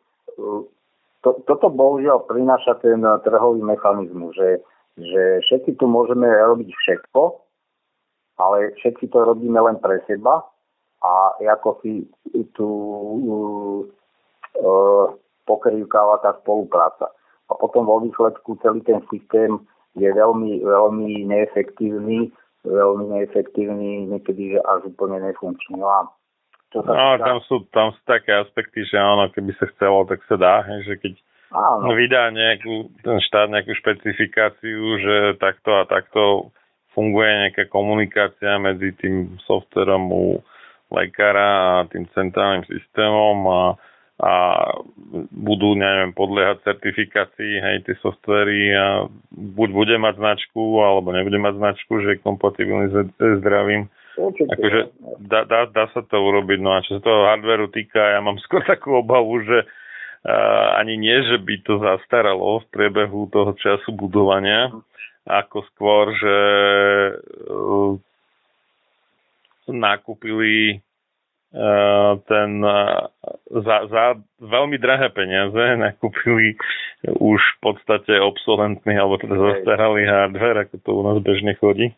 to, 1.23 1.31
toto 1.47 1.67
bohužiaľ 1.71 2.31
prináša 2.31 2.79
ten 2.83 3.03
trhový 3.27 3.63
mechanizmus, 3.63 4.35
že, 4.39 4.63
že 4.99 5.23
všetci 5.47 5.79
tu 5.79 5.91
môžeme 5.91 6.27
robiť 6.27 6.71
všetko, 6.71 7.23
ale 8.39 8.75
všetci 8.79 9.11
to 9.11 9.19
robíme 9.27 9.59
len 9.59 9.77
pre 9.83 9.99
seba 10.07 10.47
a 11.03 11.35
ako 11.43 11.79
si 11.83 12.07
tu 12.55 12.69
uh, 14.59 15.07
pokrývkáva 15.47 16.23
tá 16.23 16.35
spolupráca. 16.43 17.11
A 17.49 17.57
potom 17.57 17.87
vo 17.87 18.03
výsledku 18.03 18.59
celý 18.63 18.85
ten 18.85 19.03
systém 19.11 19.59
je 19.97 20.07
veľmi, 20.07 20.63
veľmi 20.63 21.27
neefektívny, 21.27 22.31
veľmi 22.67 23.05
neefektívny, 23.15 24.11
niekedy 24.11 24.57
že 24.57 24.61
až 24.67 24.91
úplne 24.91 25.23
nefunkčný. 25.23 25.79
No 25.79 25.89
a 25.89 26.01
čo 26.75 26.85
sa 26.85 26.91
no, 26.93 27.07
týka... 27.17 27.25
tam 27.25 27.39
sú, 27.49 27.57
tam 27.73 27.87
sú 27.97 28.01
také 28.05 28.31
aspekty, 28.37 28.85
že 28.85 29.01
áno, 29.01 29.31
keby 29.33 29.53
sa 29.57 29.67
chcelo, 29.73 30.05
tak 30.05 30.21
sa 30.29 30.37
dá, 30.37 30.55
že 30.85 31.01
keď 31.01 31.15
áno. 31.55 31.97
vydá 31.97 32.29
nejakú, 32.29 32.93
ten 33.01 33.19
štát 33.25 33.49
nejakú 33.49 33.73
špecifikáciu, 33.79 34.81
že 35.01 35.17
takto 35.41 35.73
a 35.81 35.89
takto 35.89 36.53
funguje 36.93 37.31
nejaká 37.49 37.71
komunikácia 37.71 38.59
medzi 38.61 38.93
tým 38.99 39.39
softverom 39.47 40.05
u 40.13 40.27
lekára 40.93 41.85
a 41.85 41.87
tým 41.89 42.09
centrálnym 42.17 42.65
systémom 42.69 43.39
a, 43.49 43.61
a 44.19 44.33
budú, 45.31 45.79
neviem, 45.79 46.11
podliehať 46.11 46.67
certifikácii, 46.67 47.63
hej, 47.63 47.77
tie 47.87 47.95
softvery 48.03 48.75
a 48.75 49.07
buď 49.31 49.69
bude 49.71 49.95
mať 49.95 50.19
značku, 50.19 50.83
alebo 50.83 51.15
nebude 51.15 51.39
mať 51.39 51.55
značku, 51.55 52.03
že 52.03 52.19
je 52.19 52.25
kompatibilný 52.27 52.91
s 52.91 53.15
zdravím 53.39 53.87
Určite. 54.19 54.51
Akože 54.51 54.81
dá, 55.31 55.47
dá, 55.47 55.71
dá 55.71 55.87
sa 55.95 56.03
to 56.03 56.19
urobiť, 56.19 56.59
no 56.59 56.75
a 56.75 56.83
čo 56.83 56.99
sa 56.99 57.07
toho 57.07 57.31
hardwareu 57.31 57.71
týka, 57.71 58.03
ja 58.03 58.19
mám 58.19 58.43
skôr 58.43 58.67
takú 58.67 58.99
obavu, 58.99 59.39
že 59.47 59.63
uh, 59.63 60.75
ani 60.75 60.99
nie, 60.99 61.23
že 61.23 61.39
by 61.39 61.55
to 61.63 61.79
zastaralo 61.79 62.67
v 62.67 62.71
priebehu 62.75 63.31
toho 63.31 63.55
času 63.55 63.95
budovania, 63.95 64.75
ako 65.23 65.63
skôr, 65.71 66.11
že 66.19 66.37
uh, 67.47 67.95
nakúpili 69.71 70.83
ten 72.29 72.51
uh, 72.61 73.09
za, 73.49 73.77
za 73.89 74.05
veľmi 74.37 74.77
drahé 74.77 75.09
peniaze 75.17 75.81
nakúpili 75.81 76.61
už 77.09 77.41
v 77.41 77.59
podstate 77.65 78.21
obsolentný 78.21 79.01
alebo 79.01 79.17
teda 79.17 79.33
zastaralý 79.33 80.05
hardware, 80.05 80.69
ako 80.69 80.75
to 80.85 80.91
u 80.93 81.03
nás 81.09 81.19
bežne 81.25 81.57
chodí 81.57 81.97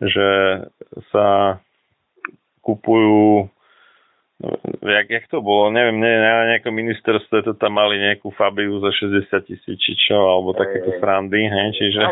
že 0.00 0.28
sa 1.12 1.60
kupujú 2.64 3.52
jak, 4.80 5.06
jak 5.12 5.28
to 5.28 5.44
bolo, 5.44 5.68
neviem, 5.68 6.00
ne, 6.00 6.12
na 6.16 6.56
nejakom 6.56 6.72
ministerstve 6.72 7.44
to 7.44 7.52
tam 7.60 7.76
mali 7.76 8.00
nejakú 8.00 8.32
Fabiu 8.32 8.80
za 8.80 8.88
60 8.88 9.28
tisíc 9.44 9.76
či 9.76 9.92
čo, 10.08 10.16
alebo 10.16 10.56
takéto 10.56 10.96
srandy, 10.96 11.44
hej, 11.44 11.68
čiže, 11.76 12.04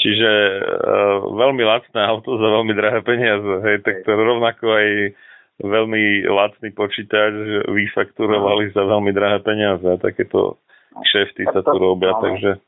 čiže 0.00 0.32
uh, 0.64 1.28
veľmi 1.28 1.60
lacné 1.68 2.00
auto 2.00 2.40
za 2.40 2.48
veľmi 2.48 2.72
drahé 2.72 3.04
peniaze, 3.04 3.52
hej, 3.68 3.84
tak 3.84 4.00
to 4.00 4.16
rovnako 4.16 4.64
aj 4.80 4.88
veľmi 5.58 6.28
lacný 6.30 6.70
počítač 6.74 7.66
vyfakturovali 7.66 8.70
za 8.70 8.82
veľmi 8.86 9.10
drahé 9.10 9.42
peniaze 9.42 9.84
a 9.84 9.98
takéto 9.98 10.58
kšefty 10.94 11.46
sa 11.50 11.60
tu 11.66 11.76
robia, 11.78 12.14
takže 12.18 12.62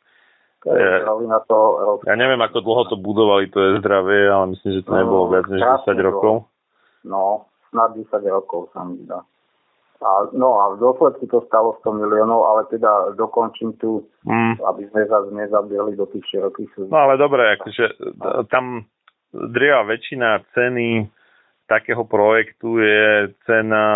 ja, 0.60 1.00
to 1.48 1.58
ja 2.04 2.16
neviem, 2.20 2.36
ako 2.44 2.60
dlho 2.60 2.84
to 2.92 2.96
budovali, 3.00 3.48
to 3.48 3.56
je 3.56 3.70
zdravie, 3.80 4.28
ale 4.28 4.52
myslím, 4.52 4.70
že 4.76 4.84
to 4.84 4.92
nebolo 4.92 5.32
viac 5.32 5.48
než 5.48 5.64
10 5.88 5.96
rokov. 6.04 6.52
No, 7.08 7.48
snad 7.72 7.96
10 7.96 8.12
rokov 8.28 8.68
sa 8.76 8.84
mi 8.84 9.00
zdá. 9.08 9.24
A, 10.00 10.32
no 10.32 10.60
a 10.60 10.76
v 10.76 10.80
dôsledku 10.80 11.28
to 11.28 11.44
stalo 11.48 11.76
100 11.80 12.04
miliónov, 12.04 12.44
ale 12.44 12.60
teda 12.72 13.16
dokončím 13.16 13.76
tu, 13.80 14.04
mm. 14.24 14.60
aby 14.64 14.88
sme 14.92 15.04
sa 15.08 15.24
nezabili 15.28 15.96
do 15.96 16.08
tých 16.08 16.24
širokých 16.28 16.68
súd. 16.76 16.88
No 16.92 17.08
ale 17.08 17.20
dobre, 17.20 17.56
akože 17.56 17.84
tam 18.52 18.84
drieva 19.32 19.84
väčšina 19.88 20.44
ceny 20.56 21.08
takého 21.70 22.02
projektu 22.02 22.82
je 22.82 23.30
cena 23.46 23.86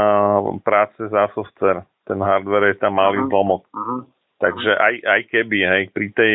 práce 0.63 1.03
za 1.11 1.27
software. 1.35 1.83
Ten 2.07 2.23
hardware 2.23 2.71
je 2.71 2.79
tam 2.79 2.95
malý 2.95 3.19
uh-huh. 3.19 3.31
zlomok. 3.35 3.67
Uh-huh. 3.75 4.07
Takže 4.39 4.79
aj, 4.79 4.95
aj 5.03 5.21
keby, 5.35 5.59
hej, 5.67 5.83
pri 5.91 6.07
tej 6.15 6.35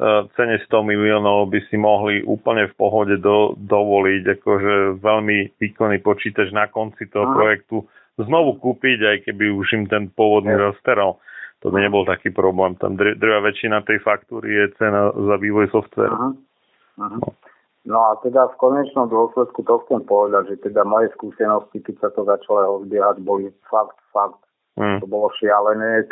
uh, 0.00 0.24
cene 0.32 0.56
100 0.64 0.72
miliónov 0.88 1.52
by 1.52 1.60
si 1.68 1.76
mohli 1.76 2.24
úplne 2.24 2.72
v 2.72 2.74
pohode 2.80 3.20
do, 3.20 3.52
dovoliť 3.60 4.40
akože 4.40 4.74
veľmi 5.04 5.60
výkonný 5.60 6.00
počítač 6.00 6.48
na 6.56 6.70
konci 6.72 7.04
toho 7.12 7.28
Aha. 7.28 7.36
projektu 7.36 7.84
znovu 8.16 8.56
kúpiť, 8.56 8.98
aj 9.04 9.16
keby 9.28 9.52
už 9.52 9.68
im 9.76 9.84
ten 9.90 10.08
pôvodný 10.08 10.56
ja. 10.56 10.72
zasteral. 10.72 11.20
To 11.66 11.74
by 11.74 11.82
nebol 11.82 12.06
taký 12.06 12.30
problém. 12.30 12.78
Tam 12.78 12.94
drvá 12.94 13.42
väčšina 13.42 13.82
tej 13.82 13.98
faktúry 14.06 14.54
je 14.54 14.64
cena 14.78 15.10
za 15.10 15.36
vývoj 15.36 15.66
softvéru. 15.74 16.14
Aha. 16.14 16.30
Aha. 17.02 17.16
No 17.18 17.47
a 17.96 18.20
teda 18.20 18.52
v 18.52 18.60
konečnom 18.60 19.08
dôsledku 19.08 19.64
to 19.64 19.80
chcem 19.88 20.04
povedať, 20.04 20.52
že 20.52 20.68
teda 20.68 20.84
moje 20.84 21.08
skúsenosti, 21.16 21.80
keď 21.80 21.96
sa 22.04 22.08
to 22.12 22.28
začalo 22.28 22.84
rozbiehať, 22.84 23.24
boli 23.24 23.48
fakt, 23.72 23.96
fakt 24.12 24.44
Mm. 24.78 25.02
To 25.02 25.06
bolo 25.10 25.26
šialené, 25.34 26.06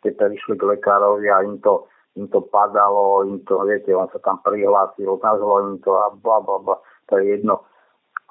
ste 0.00 0.10
prišli 0.16 0.56
k 0.56 0.62
lekárovi 0.64 1.28
a 1.28 1.44
im 1.44 1.60
to, 1.60 1.84
im 2.16 2.24
to 2.32 2.40
padalo, 2.40 3.20
im 3.28 3.44
to, 3.44 3.60
viete, 3.68 3.92
on 3.92 4.08
sa 4.08 4.18
tam 4.24 4.40
prihlásil, 4.40 5.20
nazvalo 5.20 5.76
im 5.76 5.78
to 5.84 5.92
a 5.92 6.08
bla, 6.16 6.40
bla, 6.40 6.56
bla, 6.56 6.76
to 7.12 7.20
je 7.20 7.36
jedno. 7.36 7.60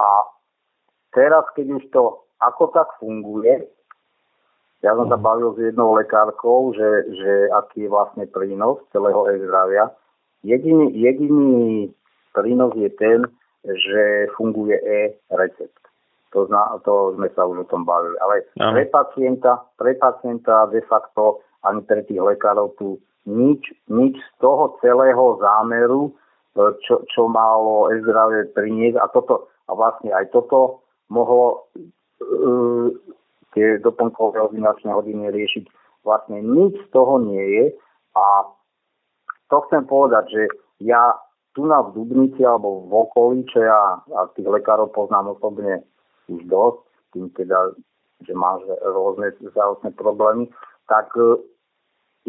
A 0.01 0.25
teraz, 1.13 1.45
keď 1.53 1.77
už 1.77 1.83
to 1.93 2.25
ako 2.41 2.73
tak 2.73 2.89
funguje, 2.97 3.69
ja 4.81 4.97
som 4.97 5.05
sa 5.05 5.17
mm. 5.21 5.25
bavil 5.29 5.53
s 5.53 5.61
jednou 5.61 5.93
lekárkou, 5.93 6.73
že, 6.73 6.89
že 7.13 7.53
aký 7.53 7.85
je 7.85 7.93
vlastne 7.93 8.25
prínos 8.25 8.81
celého 8.89 9.29
e-zdravia. 9.29 9.93
Jediný, 10.41 10.89
jediný 10.89 11.93
prínos 12.35 12.73
je 12.75 12.89
ten, 12.95 13.27
že 13.63 14.31
funguje 14.35 14.75
e-recept. 14.75 15.81
To, 16.31 16.47
zna, 16.47 16.79
to 16.87 17.13
sme 17.19 17.27
sa 17.35 17.43
už 17.43 17.67
o 17.67 17.69
tom 17.69 17.83
bavili. 17.83 18.15
Ale 18.23 18.47
Aha. 18.57 18.71
pre 18.71 18.83
pacienta, 18.87 19.67
pre 19.75 19.99
pacienta 19.99 20.71
de 20.71 20.79
facto 20.87 21.43
ani 21.67 21.83
pre 21.83 22.01
tých 22.07 22.23
lekárov 22.23 22.73
tu 22.79 22.97
nič, 23.27 23.61
nič 23.91 24.17
z 24.17 24.31
toho 24.39 24.79
celého 24.81 25.37
zámeru, 25.43 26.09
e, 26.09 26.73
čo, 26.87 27.03
čo 27.11 27.27
malo 27.27 27.91
e-zdravie 27.91 28.49
priniesť 28.55 28.97
a 28.97 29.05
toto, 29.11 29.51
a 29.69 29.75
vlastne 29.77 30.09
aj 30.15 30.31
toto 30.31 30.81
mohlo 31.11 31.67
uh, 32.23 32.87
tie 33.51 33.79
doplnkové 33.83 34.39
ordinačné 34.39 34.91
hodiny 34.91 35.27
riešiť. 35.27 35.65
Vlastne 36.07 36.39
nič 36.39 36.75
z 36.75 36.87
toho 36.95 37.19
nie 37.19 37.43
je 37.43 37.65
a 38.15 38.25
to 39.51 39.57
chcem 39.67 39.83
povedať, 39.85 40.31
že 40.31 40.43
ja 40.87 41.19
tu 41.51 41.67
na 41.67 41.83
v 41.83 41.93
Dubnici 41.95 42.41
alebo 42.45 42.87
v 42.87 42.93
okolí, 42.95 43.43
čo 43.51 43.59
ja 43.59 43.99
a 43.99 44.19
tých 44.35 44.47
lekárov 44.47 44.91
poznám 44.95 45.35
osobne 45.35 45.83
už 46.31 46.47
dosť, 46.47 46.81
tým 47.11 47.27
teda, 47.35 47.75
že 48.23 48.31
máš 48.31 48.63
rôzne 48.79 49.35
zdravotné 49.51 49.91
problémy, 49.99 50.47
tak 50.87 51.11
e, 51.19 51.43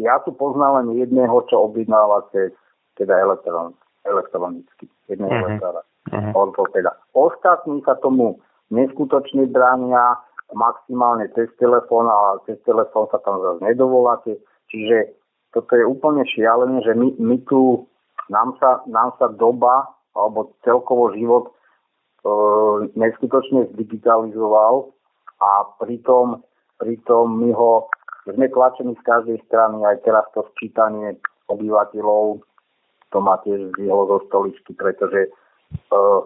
ja 0.03 0.19
tu 0.27 0.35
poznám 0.35 0.83
len 0.83 0.99
jedného, 0.99 1.39
čo 1.47 1.71
objednáva 1.71 2.27
cez 2.35 2.51
teda 2.99 3.15
elektron, 3.15 3.73
elektronicky, 4.03 4.91
jedného 5.07 5.31
uh-huh. 5.31 5.49
lekára, 5.55 5.81
uh-huh. 6.11 6.67
teda. 6.75 6.91
Ostatní 7.15 7.79
sa 7.87 7.95
tomu 8.03 8.43
neskutočne 8.75 9.47
bránia, 9.49 10.19
maximálne 10.51 11.31
cez 11.33 11.49
telefón, 11.57 12.11
a 12.11 12.43
cez 12.45 12.59
telefón 12.67 13.07
sa 13.09 13.23
tam 13.23 13.39
zase 13.39 13.63
nedovoláte. 13.65 14.37
Čiže 14.69 15.15
toto 15.53 15.71
je 15.77 15.85
úplne 15.85 16.25
šialené, 16.25 16.81
že 16.81 16.93
my, 16.97 17.13
my 17.21 17.37
tu, 17.45 17.85
nám 18.29 18.55
sa, 18.59 18.83
nám 18.87 19.15
sa 19.19 19.27
doba, 19.27 19.89
alebo 20.13 20.53
celkovo 20.63 21.11
život 21.11 21.51
E, 22.23 22.31
neskutočne 22.95 23.67
zdigitalizoval 23.75 24.95
a 25.43 25.49
pritom, 25.75 26.39
pritom 26.79 27.27
my 27.27 27.51
ho, 27.51 27.91
sme 28.23 28.47
tlačení 28.47 28.95
z 28.95 29.03
každej 29.03 29.37
strany, 29.51 29.83
aj 29.83 29.99
teraz 30.07 30.23
to 30.31 30.47
sčítanie 30.55 31.19
obyvateľov, 31.51 32.39
to 33.11 33.17
má 33.19 33.35
tiež 33.43 33.75
zdvihlo 33.75 34.07
zo 34.07 34.17
stoličky, 34.31 34.71
pretože 34.71 35.27
uh, 35.91 36.23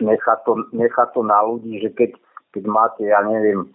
nechá, 0.00 0.40
to, 0.48 0.56
nechá 0.72 1.04
to 1.12 1.20
na 1.20 1.44
ľudí, 1.44 1.84
že 1.84 1.92
keď, 1.92 2.16
keď 2.56 2.64
máte, 2.64 3.04
ja 3.04 3.20
neviem, 3.20 3.68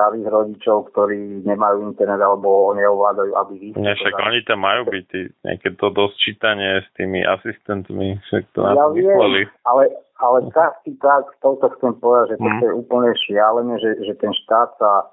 starých 0.00 0.26
rodičov, 0.32 0.88
ktorí 0.96 1.44
nemajú 1.44 1.92
internet 1.92 2.24
alebo 2.24 2.72
ho 2.72 2.72
neovládajú, 2.72 3.36
aby 3.36 3.52
vy... 3.60 3.66
Ne, 3.76 3.92
však 3.92 4.16
oni 4.16 4.40
tam 4.48 4.64
majú 4.64 4.88
byť, 4.88 5.08
nejaké 5.44 5.76
to 5.76 5.92
dosť 5.92 6.16
čítanie 6.16 6.80
s 6.80 6.88
tými 6.96 7.20
asistentmi, 7.20 8.16
však 8.32 8.42
to 8.56 8.64
ja 8.64 8.72
nás 8.72 8.96
viem, 8.96 9.44
ale, 9.68 9.92
ale 10.16 10.38
tak, 10.56 10.80
tak, 11.04 11.28
to 11.44 11.68
chcem 11.76 11.92
povedať, 12.00 12.32
že 12.32 12.36
mm. 12.40 12.48
to 12.48 12.64
je 12.64 12.74
úplne 12.80 13.10
šialené, 13.28 13.74
že, 13.76 13.90
že 14.08 14.12
ten 14.16 14.32
štát 14.32 14.72
sa 14.80 15.12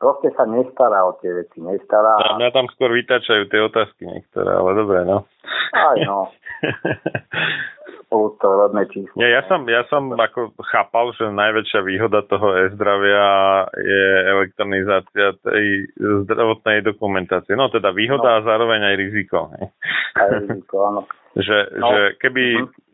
proste 0.00 0.32
sa 0.32 0.48
nestará 0.48 1.04
o 1.04 1.14
tie 1.20 1.30
veci, 1.36 1.60
nestará. 1.60 2.16
A 2.16 2.40
mňa 2.40 2.50
tam 2.56 2.66
skôr 2.72 2.90
vytačajú 2.96 3.52
tie 3.52 3.60
otázky 3.60 4.08
niektoré, 4.08 4.48
ale 4.48 4.70
dobre, 4.72 5.04
no. 5.04 5.28
Aj 5.76 5.98
no. 6.08 6.32
to 8.10 8.48
rodné 8.48 8.88
číslo. 8.90 9.14
Nie, 9.20 9.30
ja 9.38 9.46
som, 9.46 9.62
ja 9.70 9.86
som 9.86 10.10
ako 10.16 10.56
chápal, 10.72 11.14
že 11.14 11.30
najväčšia 11.30 11.80
výhoda 11.86 12.26
toho 12.26 12.56
e-zdravia 12.66 13.26
je 13.76 14.04
elektronizácia 14.34 15.36
tej 15.46 15.86
zdravotnej 16.26 16.82
dokumentácie. 16.82 17.54
No 17.54 17.70
teda 17.70 17.94
výhoda 17.94 18.26
no. 18.26 18.36
a 18.42 18.46
zároveň 18.48 18.80
aj 18.82 18.94
riziko. 18.98 19.52
Aj 20.18 20.28
riziko, 20.42 20.76
áno. 20.90 21.00
že, 21.46 21.70
no. 21.78 21.86
že 21.92 22.00
keby 22.18 22.44
uh-huh 22.66 22.88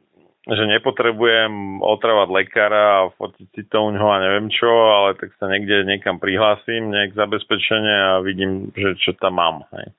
že 0.46 0.62
nepotrebujem 0.62 1.82
otravať 1.82 2.28
lekára 2.30 2.82
a 3.02 3.10
fotiť 3.18 3.48
si 3.50 3.62
to 3.66 3.82
u 3.82 3.90
ňoho 3.90 4.10
a 4.14 4.22
neviem 4.22 4.46
čo, 4.46 4.70
ale 4.70 5.18
tak 5.18 5.34
sa 5.42 5.50
niekde 5.50 5.82
niekam 5.82 6.22
prihlásim, 6.22 6.86
nejak 6.86 7.18
zabezpečenie 7.18 7.96
a 8.14 8.22
vidím, 8.22 8.70
že 8.70 8.94
čo 9.02 9.18
tam 9.18 9.42
mám. 9.42 9.66
Hej. 9.74 9.90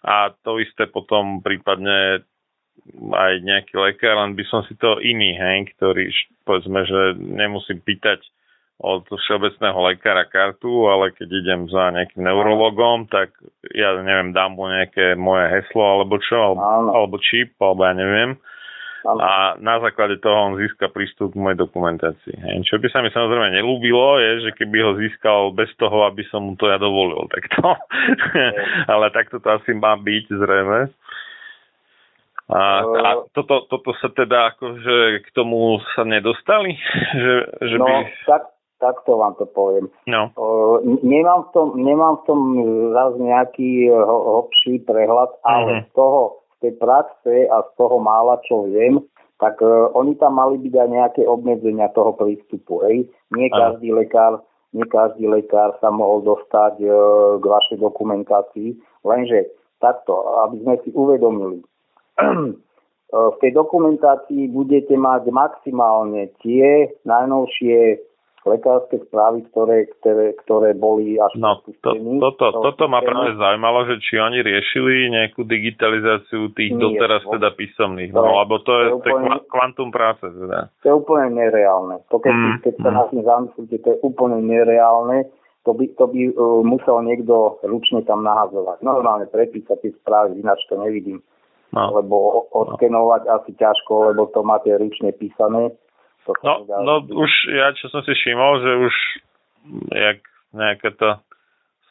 A 0.00 0.32
to 0.32 0.56
isté 0.64 0.88
potom 0.88 1.44
prípadne 1.44 2.24
aj 2.96 3.32
nejaký 3.44 3.76
lekár, 3.76 4.16
len 4.16 4.32
by 4.32 4.44
som 4.48 4.64
si 4.64 4.72
to 4.80 4.96
iný, 5.04 5.36
hej, 5.36 5.68
ktorý, 5.76 6.08
povedzme, 6.48 6.80
že 6.88 7.00
nemusím 7.20 7.84
pýtať 7.84 8.24
od 8.80 9.04
všeobecného 9.08 9.76
lekára 9.92 10.24
kartu, 10.28 10.88
ale 10.88 11.12
keď 11.12 11.28
idem 11.32 11.60
za 11.68 11.92
nejakým 11.92 12.24
neurologom, 12.24 13.08
tak 13.12 13.32
ja 13.76 13.92
neviem, 14.00 14.32
dám 14.32 14.56
mu 14.56 14.68
nejaké 14.68 15.16
moje 15.20 15.52
heslo 15.52 16.00
alebo 16.00 16.16
čo, 16.20 16.36
alebo, 16.36 16.64
alebo 16.92 17.16
čip, 17.20 17.56
alebo 17.60 17.84
ja 17.84 17.92
neviem 17.92 18.40
a 19.14 19.54
na 19.62 19.78
základe 19.78 20.18
toho 20.18 20.50
on 20.50 20.58
získa 20.58 20.90
prístup 20.90 21.32
k 21.32 21.40
mojej 21.40 21.58
dokumentácii. 21.62 22.34
Hej. 22.34 22.66
Čo 22.66 22.82
by 22.82 22.86
sa 22.90 22.98
mi 23.04 23.14
samozrejme 23.14 23.54
nelúbilo, 23.54 24.18
je, 24.18 24.48
že 24.48 24.50
keby 24.58 24.78
ho 24.82 24.92
získal 24.98 25.54
bez 25.54 25.70
toho, 25.78 26.02
aby 26.10 26.26
som 26.26 26.42
mu 26.42 26.58
to 26.58 26.66
ja 26.66 26.80
dovolil. 26.80 27.22
Takto. 27.30 27.78
Ale 28.92 29.14
takto 29.14 29.38
to 29.38 29.48
asi 29.48 29.70
má 29.78 29.94
byť 29.94 30.24
zrejme. 30.32 30.90
A, 32.46 32.86
a 32.86 33.08
toto, 33.34 33.66
toto 33.66 33.90
sa 33.98 34.06
teda 34.14 34.54
akože 34.54 35.26
k 35.26 35.28
tomu 35.34 35.82
sa 35.98 36.06
nedostali? 36.06 36.78
Že, 37.10 37.34
že 37.58 37.76
no, 37.82 37.86
by... 37.90 37.94
tak, 38.22 38.42
takto 38.78 39.18
vám 39.18 39.34
to 39.34 39.50
poviem. 39.50 39.90
No. 40.06 40.30
O, 40.38 40.78
nemám, 41.02 41.50
v 41.50 41.50
tom, 41.50 41.66
nemám 41.74 42.22
v 42.22 42.24
tom 42.30 42.40
raz 42.94 43.18
nejaký 43.18 43.90
hlbší 43.90 44.86
prehľad, 44.86 45.42
ale 45.42 45.82
mm-hmm. 45.82 45.86
z 45.90 45.90
toho, 45.98 46.45
tej 46.62 46.72
praxe 46.80 47.48
a 47.48 47.56
z 47.66 47.70
toho 47.76 47.96
mála, 48.00 48.40
čo 48.44 48.68
viem, 48.68 49.02
tak 49.36 49.60
uh, 49.60 49.92
oni 49.92 50.16
tam 50.16 50.40
mali 50.40 50.56
byť 50.60 50.74
aj 50.74 50.88
nejaké 50.88 51.22
obmedzenia 51.28 51.92
toho 51.92 52.16
prístupu. 52.16 52.84
Hej. 52.88 53.08
Nie 53.32 53.52
každý 53.52 53.92
lekár 53.92 54.44
nie 54.74 54.84
každý 54.92 55.24
lekár 55.24 55.72
sa 55.80 55.88
mohol 55.88 56.20
dostať 56.26 56.84
uh, 56.84 56.92
k 57.40 57.44
vašej 57.44 57.78
dokumentácii, 57.80 58.76
lenže 59.08 59.48
takto, 59.80 60.20
aby 60.44 60.60
sme 60.64 60.74
si 60.84 60.90
uvedomili, 60.92 61.64
v 63.12 63.36
tej 63.38 63.52
dokumentácii 63.54 64.50
budete 64.50 64.98
mať 64.98 65.30
maximálne 65.30 66.34
tie 66.42 66.90
najnovšie 67.06 68.02
lekárske 68.46 69.02
správy, 69.10 69.42
ktoré, 69.50 69.90
ktoré, 69.98 70.32
ktoré 70.46 70.70
boli 70.78 71.18
až 71.18 71.34
no, 71.34 71.58
to, 71.66 71.74
toto, 71.98 72.46
to, 72.54 72.62
toto 72.62 72.84
ma 72.86 73.02
práve 73.02 73.34
zaujímalo, 73.34 73.90
že 73.90 73.98
či 73.98 74.22
oni 74.22 74.40
riešili 74.40 75.10
nejakú 75.10 75.42
digitalizáciu 75.42 76.54
tých 76.54 76.72
Nie, 76.72 76.80
doteraz 76.80 77.26
teda 77.26 77.50
písomných, 77.58 78.14
no, 78.14 78.22
lebo 78.46 78.62
to, 78.62 78.70
to 78.70 78.74
je, 78.74 78.88
to 78.88 78.96
úplne, 79.02 79.26
je 79.26 79.50
kvantum 79.50 79.88
práce. 79.90 80.24
Teda. 80.24 80.70
To 80.82 80.86
je 80.86 80.94
úplne 80.94 81.28
nereálne. 81.34 81.96
To 82.14 82.16
keď, 82.22 82.34
mm, 82.34 82.56
keď 82.62 82.74
sa 82.78 82.90
mm. 82.90 82.96
na 82.96 83.02
tým 83.10 83.22
zamyslíte, 83.26 83.76
to 83.82 83.88
je 83.90 83.98
úplne 84.06 84.38
nereálne. 84.46 85.18
To 85.66 85.74
by, 85.74 85.84
to 85.98 86.04
by 86.06 86.20
uh, 86.30 86.62
musel 86.62 87.02
niekto 87.02 87.58
ručne 87.66 88.06
tam 88.06 88.22
nahazovať. 88.22 88.86
Normálne 88.86 89.26
prepísať 89.26 89.82
tie 89.82 89.90
správy, 89.98 90.38
ináč 90.38 90.62
to 90.70 90.78
nevidím. 90.78 91.18
No. 91.74 91.90
Lebo 91.90 92.46
no. 92.54 93.10
asi 93.10 93.50
ťažko, 93.58 94.14
lebo 94.14 94.30
to 94.30 94.46
máte 94.46 94.70
ručne 94.70 95.10
písané 95.10 95.74
to 96.26 96.34
no, 96.42 96.66
no 96.66 96.94
už 97.06 97.30
ja, 97.54 97.70
čo 97.78 97.86
som 97.94 98.02
si 98.02 98.10
všimol, 98.10 98.52
že 98.60 98.70
už 98.90 98.94
jak 99.94 100.18
nejaká 100.50 100.90
tá 100.98 101.10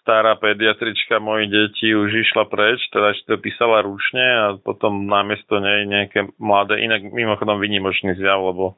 stará 0.05 0.37
pediatrička 0.37 1.17
mojich 1.17 1.49
detí 1.49 1.89
už 1.89 2.13
išla 2.13 2.45
preč, 2.45 2.77
teda 2.93 3.17
ešte 3.17 3.25
to 3.25 3.37
písala 3.41 3.81
ručne 3.81 4.21
a 4.21 4.45
potom 4.61 5.09
namiesto 5.09 5.57
nej 5.57 5.89
nejaké 5.89 6.29
mladé, 6.37 6.85
inak 6.85 7.09
mimochodom 7.09 7.57
vynimočný 7.57 8.13
zjav, 8.13 8.37
lebo 8.37 8.77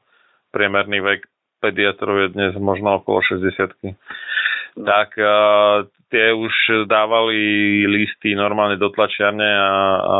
priemerný 0.56 1.04
vek 1.04 1.28
pediatrov 1.60 2.16
je 2.16 2.28
dnes 2.32 2.56
možno 2.56 3.04
okolo 3.04 3.20
60 3.20 3.44
no. 3.84 3.92
tak 4.88 5.20
uh, 5.20 5.84
tie 6.08 6.32
už 6.32 6.88
dávali 6.88 7.84
listy 7.84 8.32
normálne 8.32 8.80
do 8.80 8.88
tlačiarne 8.88 9.50
a, 9.52 9.70
a 10.00 10.16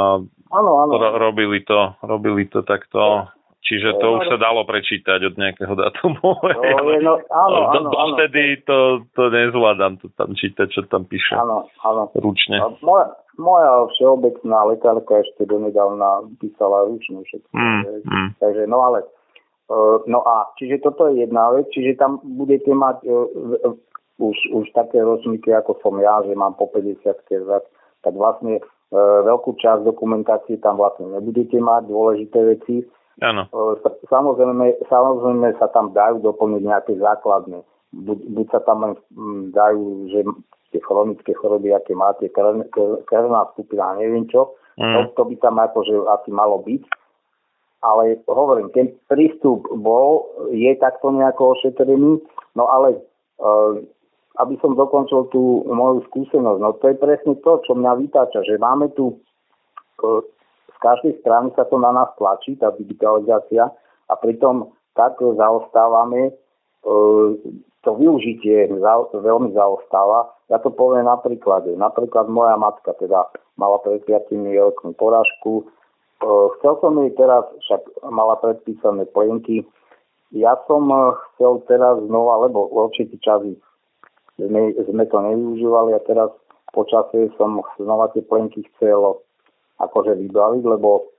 ano, 0.52 0.70
ano. 0.84 0.92
Ro, 0.92 1.08
robili 1.16 1.64
to, 1.64 1.96
robili 2.04 2.44
to 2.52 2.60
takto 2.68 3.32
Čiže 3.58 4.00
to 4.00 4.06
no, 4.06 4.14
už 4.22 4.32
sa 4.32 4.38
dalo 4.40 4.62
prečítať 4.64 5.18
od 5.28 5.34
nejakého 5.34 5.74
datumu. 5.74 6.40
No, 6.40 6.82
no, 7.04 7.14
áno, 7.28 7.58
áno, 7.68 7.88
áno. 7.92 8.14
Vtedy 8.16 8.64
to, 8.64 9.04
to 9.12 9.28
nezvládam 9.28 9.98
to 9.98 10.08
tam 10.14 10.32
čítať, 10.32 10.72
čo 10.72 10.86
tam 10.86 11.04
píše. 11.04 11.34
Áno, 11.36 11.66
áno. 11.84 12.08
Ručne. 12.16 12.62
Moja, 12.80 13.12
moja 13.36 13.90
všeobecná 13.98 14.72
lekárka 14.72 15.20
ešte 15.20 15.44
donedávna 15.44 16.32
písala 16.38 16.86
ručne 16.88 17.20
všetko. 17.26 17.52
Mm, 17.52 17.82
mm. 18.06 18.28
Takže 18.40 18.62
no 18.70 18.78
ale 18.88 18.98
uh, 19.68 20.00
no 20.06 20.22
a 20.22 20.48
čiže 20.56 20.80
toto 20.80 21.10
je 21.12 21.26
jedna 21.26 21.50
vec, 21.52 21.66
čiže 21.74 21.98
tam 21.98 22.22
budete 22.24 22.72
mať 22.72 23.04
uh, 23.04 23.74
už, 24.22 24.38
už 24.54 24.66
také 24.72 25.02
ročníky, 25.02 25.50
ako 25.52 25.76
som 25.82 25.98
ja, 25.98 26.22
že 26.24 26.32
mám 26.32 26.54
po 26.56 26.70
50 26.70 27.04
viac, 27.46 27.66
tak 28.06 28.14
vlastne 28.14 28.62
uh, 28.62 29.18
veľkú 29.28 29.60
časť 29.60 29.82
dokumentácie 29.82 30.56
tam 30.62 30.78
vlastne 30.78 31.10
nebudete 31.10 31.58
mať, 31.58 31.90
dôležité 31.90 32.38
veci 32.58 32.86
Áno. 33.18 33.50
Samozrejme, 34.06 34.86
samozrejme 34.86 35.48
sa 35.58 35.66
tam 35.74 35.90
dajú 35.90 36.22
doplniť 36.22 36.62
nejaké 36.62 36.92
základné. 37.02 37.66
Buď, 37.90 38.18
buď 38.30 38.46
sa 38.52 38.60
tam 38.62 38.94
mm, 38.94 39.50
dajú, 39.50 40.12
že 40.12 40.20
tie 40.70 40.80
chronické 40.84 41.32
choroby, 41.34 41.72
aké 41.72 41.96
máte, 41.96 42.28
krvná 43.08 43.42
skupina, 43.56 43.96
neviem 43.96 44.28
čo, 44.28 44.54
mm. 44.76 44.92
to, 44.94 45.00
to 45.16 45.22
by 45.32 45.34
tam 45.40 45.56
akože 45.58 45.96
asi 46.06 46.30
malo 46.30 46.60
byť. 46.62 46.84
Ale 47.78 48.18
hovorím, 48.26 48.74
ten 48.74 48.90
prístup 49.06 49.66
bol, 49.70 50.26
je 50.50 50.74
takto 50.82 51.14
nejako 51.14 51.54
ošetrený, 51.54 52.18
no 52.58 52.64
ale 52.66 52.98
uh, 53.38 53.78
aby 54.42 54.54
som 54.58 54.74
dokončil 54.74 55.30
tú 55.30 55.62
moju 55.66 56.02
skúsenosť, 56.10 56.58
no 56.58 56.74
to 56.82 56.90
je 56.90 56.96
presne 56.98 57.38
to, 57.38 57.62
čo 57.62 57.78
mňa 57.78 58.02
vytáča, 58.02 58.42
že 58.42 58.58
máme 58.58 58.90
tu 58.98 59.14
uh, 59.14 60.20
z 60.78 60.86
každej 60.86 61.12
strany 61.26 61.50
sa 61.58 61.66
to 61.66 61.74
na 61.82 61.90
nás 61.90 62.14
tlačí, 62.14 62.54
tá 62.54 62.70
digitalizácia, 62.70 63.66
a 64.08 64.14
pritom 64.14 64.70
tak 64.94 65.18
zaostávame, 65.18 66.30
e, 66.30 66.32
to 67.82 67.90
využitie 67.98 68.70
veľmi 69.12 69.50
zaostáva. 69.58 70.30
Ja 70.46 70.62
to 70.62 70.70
poviem 70.70 71.10
na 71.10 71.18
príklade. 71.18 71.74
Napríklad 71.74 72.30
moja 72.30 72.54
matka 72.54 72.94
teda 72.94 73.26
mala 73.58 73.82
pred 73.82 74.06
5 74.06 74.30
rokmi 74.32 74.94
porážku. 74.94 75.66
E, 75.66 76.26
chcel 76.58 76.78
som 76.78 76.94
jej 77.02 77.10
teraz, 77.18 77.42
však 77.66 78.06
mala 78.06 78.38
predpísané 78.38 79.10
plienky, 79.10 79.66
ja 80.30 80.60
som 80.68 80.92
chcel 81.34 81.64
teraz 81.64 82.04
znova, 82.04 82.44
lebo 82.44 82.68
určitý 82.68 83.16
čas 83.24 83.40
sme, 84.36 84.76
sme 84.76 85.04
to 85.08 85.18
nevyužívali 85.24 85.96
a 85.96 86.04
teraz 86.04 86.28
počasie 86.76 87.32
som 87.40 87.64
znova 87.80 88.12
tie 88.12 88.20
plenky 88.20 88.60
chcel 88.76 89.24
akože 89.78 90.14
vybaviť, 90.18 90.62
lebo 90.66 91.10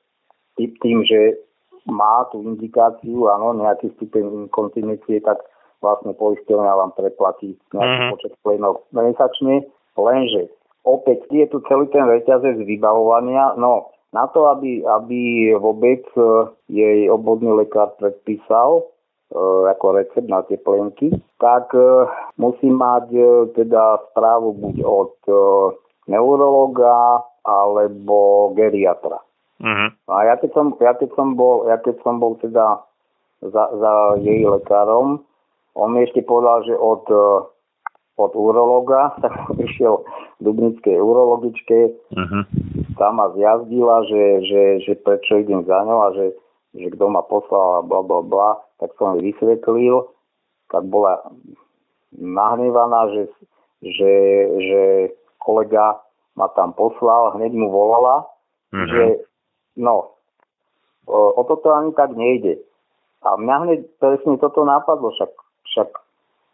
tým, 0.59 1.07
že 1.07 1.39
má 1.87 2.27
tú 2.29 2.43
indikáciu, 2.43 3.31
áno, 3.31 3.55
nejaký 3.55 3.95
stupeň 3.95 4.47
inkontinície, 4.47 5.23
tak 5.23 5.39
vlastne 5.79 6.11
poisťovňa 6.11 6.73
vám 6.75 6.91
preplatí 6.99 7.55
nejaký 7.71 7.87
mm-hmm. 7.87 8.11
počet 8.11 8.33
plenov 8.43 8.83
mesačne, 8.91 9.63
lenže 9.95 10.51
opäť 10.83 11.23
je 11.31 11.47
tu 11.47 11.63
celý 11.71 11.87
ten 11.87 12.03
reťazec 12.03 12.59
vybavovania, 12.67 13.55
no 13.55 13.95
na 14.09 14.25
to, 14.33 14.49
aby, 14.49 14.81
aby 14.81 15.53
vôbec 15.53 16.01
e, 16.17 16.49
jej 16.65 17.05
obvodný 17.13 17.53
lekár 17.53 17.93
predpísal 18.01 18.81
e, 18.81 18.83
ako 19.69 20.01
recept 20.01 20.25
na 20.25 20.41
tie 20.49 20.57
plenky, 20.57 21.13
tak 21.37 21.69
e, 21.77 22.09
musí 22.41 22.73
mať 22.73 23.13
teda 23.53 24.01
správu 24.09 24.57
buď 24.57 24.75
od 24.81 25.13
neurologa, 26.09 27.21
alebo 27.49 28.51
geriatra. 28.53 29.17
Uh-huh. 29.59 29.89
A 30.07 30.23
ja 30.23 30.35
keď 30.39 30.51
som, 30.55 30.71
ja 30.79 30.95
keď 30.95 31.09
som 31.17 31.35
bol, 31.35 31.67
ja 31.67 31.75
keď 31.81 31.99
som 32.05 32.21
bol 32.21 32.39
teda 32.39 32.79
za, 33.43 33.63
za 33.75 33.91
jej 34.23 34.47
lekárom, 34.47 35.25
on 35.75 35.87
mi 35.91 36.07
ešte 36.07 36.23
povedal, 36.23 36.63
že 36.63 36.75
od, 36.79 37.03
e, 37.11 37.27
od 38.15 38.31
urologa, 38.39 39.11
tak 39.23 39.35
išiel 39.59 40.07
Dubnickej 40.39 40.95
urologičke, 40.95 41.91
uh-huh. 42.15 42.43
tam 42.95 43.19
ma 43.19 43.35
zjazdila, 43.35 44.07
že, 44.07 44.23
že, 44.47 44.63
že 44.87 44.93
prečo 45.03 45.43
idem 45.43 45.67
za 45.67 45.83
ňou 45.83 45.99
a 46.07 46.09
že, 46.15 46.25
že 46.79 46.87
kto 46.95 47.11
ma 47.11 47.19
poslal 47.27 47.83
a 47.83 47.85
bla 47.85 47.99
bla 47.99 48.23
bla, 48.23 48.49
tak 48.79 48.95
som 48.95 49.19
jej 49.19 49.35
vysvetlil, 49.35 50.07
tak 50.71 50.87
bola 50.87 51.19
nahnevaná, 52.15 53.11
že, 53.11 53.23
že, 53.83 54.13
že 54.55 54.81
kolega 55.43 55.99
ma 56.39 56.47
tam 56.55 56.71
poslal, 56.71 57.35
hneď 57.35 57.51
mu 57.51 57.67
volala, 57.67 58.23
uh-huh. 58.71 58.87
že 58.87 59.03
no, 59.75 60.15
o, 61.03 61.19
o 61.35 61.41
toto 61.43 61.75
ani 61.75 61.91
tak 61.91 62.15
nejde. 62.15 62.63
A 63.19 63.35
mňa 63.35 63.55
hneď 63.67 63.79
presne 63.99 64.39
toto 64.39 64.63
napadlo, 64.63 65.11
však, 65.11 65.31
však 65.75 65.89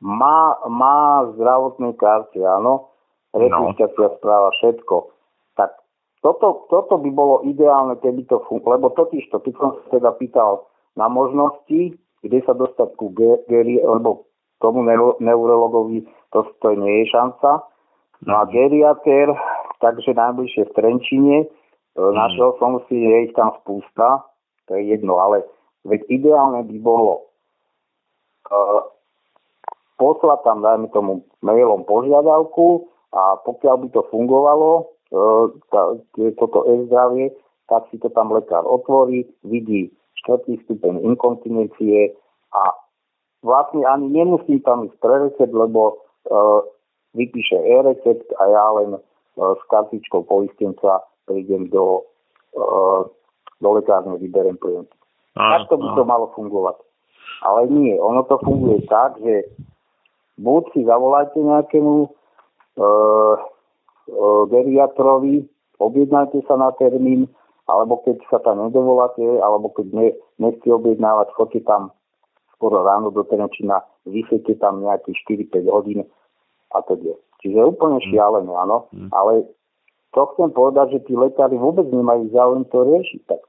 má, 0.02 0.57
má 0.66 1.30
zdravotné 1.38 1.94
karty, 1.94 2.41
áno, 2.41 2.90
replikácia 3.38 4.10
no. 4.10 4.18
správa, 4.18 4.49
všetko. 4.57 5.14
Tak 5.53 5.78
toto, 6.26 6.66
toto 6.74 6.98
by 6.98 7.10
bolo 7.14 7.45
ideálne, 7.45 8.02
keby 8.02 8.26
to 8.26 8.41
fungovalo, 8.49 8.82
lebo 8.82 8.88
totiž 8.98 9.30
to, 9.30 9.38
keď 9.45 9.53
som 9.62 9.70
sa 9.78 10.02
teda 10.02 10.10
pýtal 10.18 10.66
na 10.98 11.06
možnosti, 11.06 11.94
kde 12.26 12.40
sa 12.41 12.57
dostať 12.57 12.98
ku 12.98 13.14
geri, 13.45 13.78
lebo 13.78 14.26
tomu 14.57 14.82
neurologovi 15.22 16.10
to, 16.34 16.49
to 16.57 16.74
nie 16.74 17.06
je 17.06 17.14
šanca. 17.14 17.62
No 18.26 18.34
a 18.41 18.44
mhm. 18.49 18.52
Takže 19.80 20.16
najbližšie 20.16 20.64
v 20.70 20.76
Trenčine, 20.76 21.38
našiel 21.96 22.56
som 22.60 22.84
si, 22.88 22.96
je 22.96 23.32
ich 23.32 23.34
tam 23.34 23.56
spústa, 23.64 24.24
to 24.68 24.76
je 24.76 24.96
jedno, 24.96 25.20
ale 25.22 25.46
veď 25.88 26.04
ideálne 26.10 26.66
by 26.66 26.78
bolo 26.82 27.30
uh, 28.52 28.82
poslať 29.96 30.40
tam, 30.44 30.60
dajme 30.66 30.88
tomu, 30.92 31.24
mailom 31.40 31.88
požiadavku, 31.88 32.90
a 33.16 33.40
pokiaľ 33.48 33.76
by 33.86 33.88
to 33.96 34.02
fungovalo, 34.12 34.92
tá, 35.72 35.82
toto 36.36 36.68
e-zdravie, 36.68 37.32
tak 37.72 37.88
si 37.90 37.98
to 37.98 38.12
tam 38.12 38.36
lekár 38.36 38.68
otvorí, 38.68 39.24
vidí 39.48 39.94
štvrtý 40.22 40.60
stupeň 40.68 41.02
inkontinencie 41.02 42.14
a 42.52 42.62
vlastne 43.40 43.88
ani 43.88 44.12
nemusí 44.12 44.60
tam 44.66 44.86
ísť 44.90 44.98
pre 45.00 45.16
recept, 45.30 45.54
lebo 45.54 45.82
e, 45.92 45.96
vypíše 47.16 47.58
e-recept 47.58 48.28
a 48.38 48.44
ja 48.50 48.66
len 48.82 48.90
s 49.36 49.62
kartičkou 49.68 50.24
poistenca 50.24 51.03
prídem 51.28 51.68
do, 51.68 52.07
e, 52.56 52.64
do 53.60 53.70
lekárne, 53.76 54.16
vyberiem. 54.16 54.57
Tak 55.36 55.68
to 55.68 55.76
by 55.76 55.88
to 55.95 56.03
malo 56.07 56.32
fungovať. 56.32 56.80
Ale 57.44 57.68
nie, 57.68 57.99
ono 57.99 58.24
to 58.24 58.40
funguje 58.40 58.88
tak, 58.88 59.20
že 59.20 59.44
buď 60.40 60.64
si 60.72 60.82
zavolajte 60.88 61.36
nejakému 61.36 62.07
uh, 62.07 63.36
geriatrovi, 64.48 65.44
objednajte 65.80 66.40
sa 66.48 66.56
na 66.56 66.72
termín, 66.80 67.28
alebo 67.68 67.99
keď 68.06 68.24
sa 68.32 68.40
tam 68.40 68.64
nedovoláte, 68.64 69.24
alebo 69.44 69.74
keď 69.74 69.88
ne, 69.91 70.07
nechci 70.40 70.72
objednávať, 70.72 71.34
chodte 71.36 71.60
tam 71.68 71.91
skoro 72.56 72.86
ráno 72.86 73.12
do 73.12 73.28
Trenčina, 73.28 73.84
vysete 74.07 74.56
tam 74.56 74.86
nejakých 74.86 75.49
4-5 75.52 75.76
hodín 75.76 75.99
a 76.72 76.80
teda. 76.86 77.18
Čiže 77.46 77.62
úplne 77.62 78.02
mm. 78.02 78.06
šialené, 78.10 78.50
áno. 78.50 78.90
Mm. 78.90 79.14
Ale 79.14 79.46
to 80.18 80.22
chcem 80.34 80.50
povedať, 80.50 80.98
že 80.98 81.06
tí 81.06 81.14
lekári 81.14 81.62
vôbec 81.62 81.86
nemajú 81.94 82.34
záujem 82.34 82.66
to 82.74 82.82
riešiť. 82.82 83.22
Tak 83.30 83.42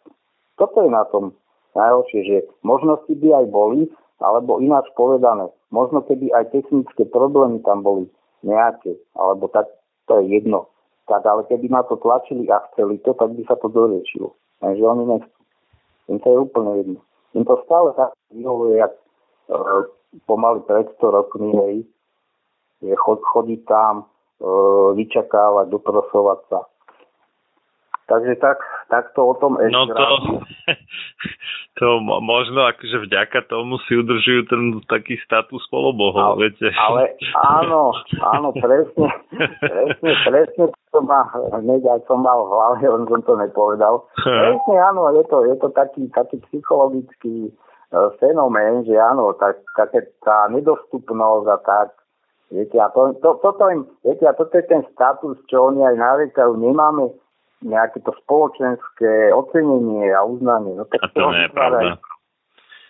toto 0.61 0.85
je 0.85 0.93
na 0.93 1.09
tom 1.09 1.33
najhoršie, 1.73 2.21
že 2.29 2.37
možnosti 2.61 3.09
by 3.09 3.41
aj 3.41 3.47
boli, 3.49 3.89
alebo 4.21 4.61
ináč 4.61 4.85
povedané, 4.93 5.49
možno 5.73 6.05
keby 6.05 6.29
aj 6.37 6.53
technické 6.53 7.09
problémy 7.09 7.65
tam 7.65 7.81
boli 7.81 8.05
nejaké, 8.45 9.01
alebo 9.17 9.49
tak, 9.49 9.65
to 10.05 10.21
je 10.21 10.37
jedno. 10.37 10.69
Tak 11.09 11.25
ale 11.25 11.49
keby 11.49 11.73
na 11.73 11.81
to 11.89 11.97
tlačili 11.97 12.45
a 12.53 12.61
chceli 12.73 13.01
to, 13.01 13.17
tak 13.17 13.33
by 13.33 13.43
sa 13.49 13.57
to 13.57 13.73
doriešilo. 13.73 14.37
Takže 14.61 14.83
oni 14.85 15.05
nechcú. 15.09 15.41
Im 16.13 16.19
to 16.21 16.29
je 16.29 16.39
úplne 16.39 16.73
jedno. 16.85 17.01
Im 17.33 17.45
to 17.49 17.57
stále 17.65 17.97
tak 17.97 18.13
vyhovuje, 18.33 18.77
jak 18.77 18.93
e, 19.49 19.57
pomaly 20.29 20.61
pred 20.69 20.89
100 20.99 21.17
rokmi, 21.17 21.51
hej, 21.53 21.77
že 22.83 22.95
chod, 22.97 23.21
chodiť 23.23 23.61
tam, 23.65 24.05
e, 24.41 24.51
vyčakávať, 24.97 25.67
doprosovať 25.73 26.41
sa. 26.51 26.61
Takže 28.07 28.39
tak, 28.39 28.63
tak 28.87 29.11
to 29.19 29.27
o 29.27 29.35
tom 29.35 29.59
ešte 29.59 29.75
No 29.75 29.91
to, 29.91 30.07
to 31.83 31.87
možno 32.23 32.71
akože 32.71 33.03
vďaka 33.03 33.51
tomu 33.51 33.83
si 33.83 33.99
udržujú 33.99 34.47
ten 34.47 34.79
taký 34.87 35.19
status 35.27 35.67
polobohov, 35.75 36.39
ale, 36.39 36.47
viete. 36.47 36.71
Ale 36.71 37.19
áno, 37.35 37.91
áno, 38.23 38.55
presne, 38.55 39.11
presne, 39.59 40.11
presne 40.23 40.65
to 40.95 40.99
má, 41.03 41.27
hneď 41.59 41.83
aj 41.99 42.01
som 42.07 42.23
mal 42.23 42.47
v 42.47 42.51
hlave, 42.55 42.85
len 42.87 43.05
som 43.11 43.21
to 43.27 43.35
nepovedal. 43.35 44.07
Presne 44.23 44.75
áno, 44.87 45.11
je 45.11 45.27
to, 45.27 45.43
je 45.43 45.57
to 45.59 45.69
taký, 45.75 46.07
taký 46.15 46.39
psychologický 46.47 47.51
uh, 47.91 48.15
fenomén, 48.23 48.87
že 48.87 48.95
áno, 49.03 49.35
tak, 49.35 49.67
také 49.75 50.15
tá 50.23 50.47
nedostupnosť 50.55 51.47
a 51.51 51.59
tak, 51.59 52.06
viete, 52.51 52.77
a 52.79 52.89
to, 52.91 53.15
to, 53.23 53.39
toto 53.43 53.65
im, 53.71 53.87
viete, 54.05 54.25
a 54.27 54.35
toto 54.35 54.55
je 54.55 54.65
ten 54.67 54.83
status, 54.95 55.39
čo 55.51 55.73
oni 55.73 55.83
aj 55.83 55.97
nariekajú, 55.99 56.53
nemáme 56.59 57.13
nejaké 57.65 58.05
to 58.05 58.13
spoločenské 58.25 59.33
ocenenie 59.33 60.13
a 60.13 60.23
uznanie. 60.23 60.77
No, 60.77 60.85
tak 60.87 61.01
a 61.03 61.09
to 61.11 61.33
nie 61.33 61.49
je 61.49 61.53
pravda. 61.53 61.97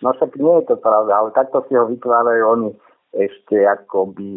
No 0.03 0.13
však 0.13 0.37
nie 0.37 0.55
je 0.61 0.65
to 0.69 0.75
pravda, 0.77 1.13
ale 1.17 1.29
takto 1.33 1.65
si 1.65 1.73
ho 1.73 1.89
vytvárajú 1.89 2.43
oni 2.45 2.69
ešte 3.15 3.65
ako 3.65 4.13
by... 4.13 4.29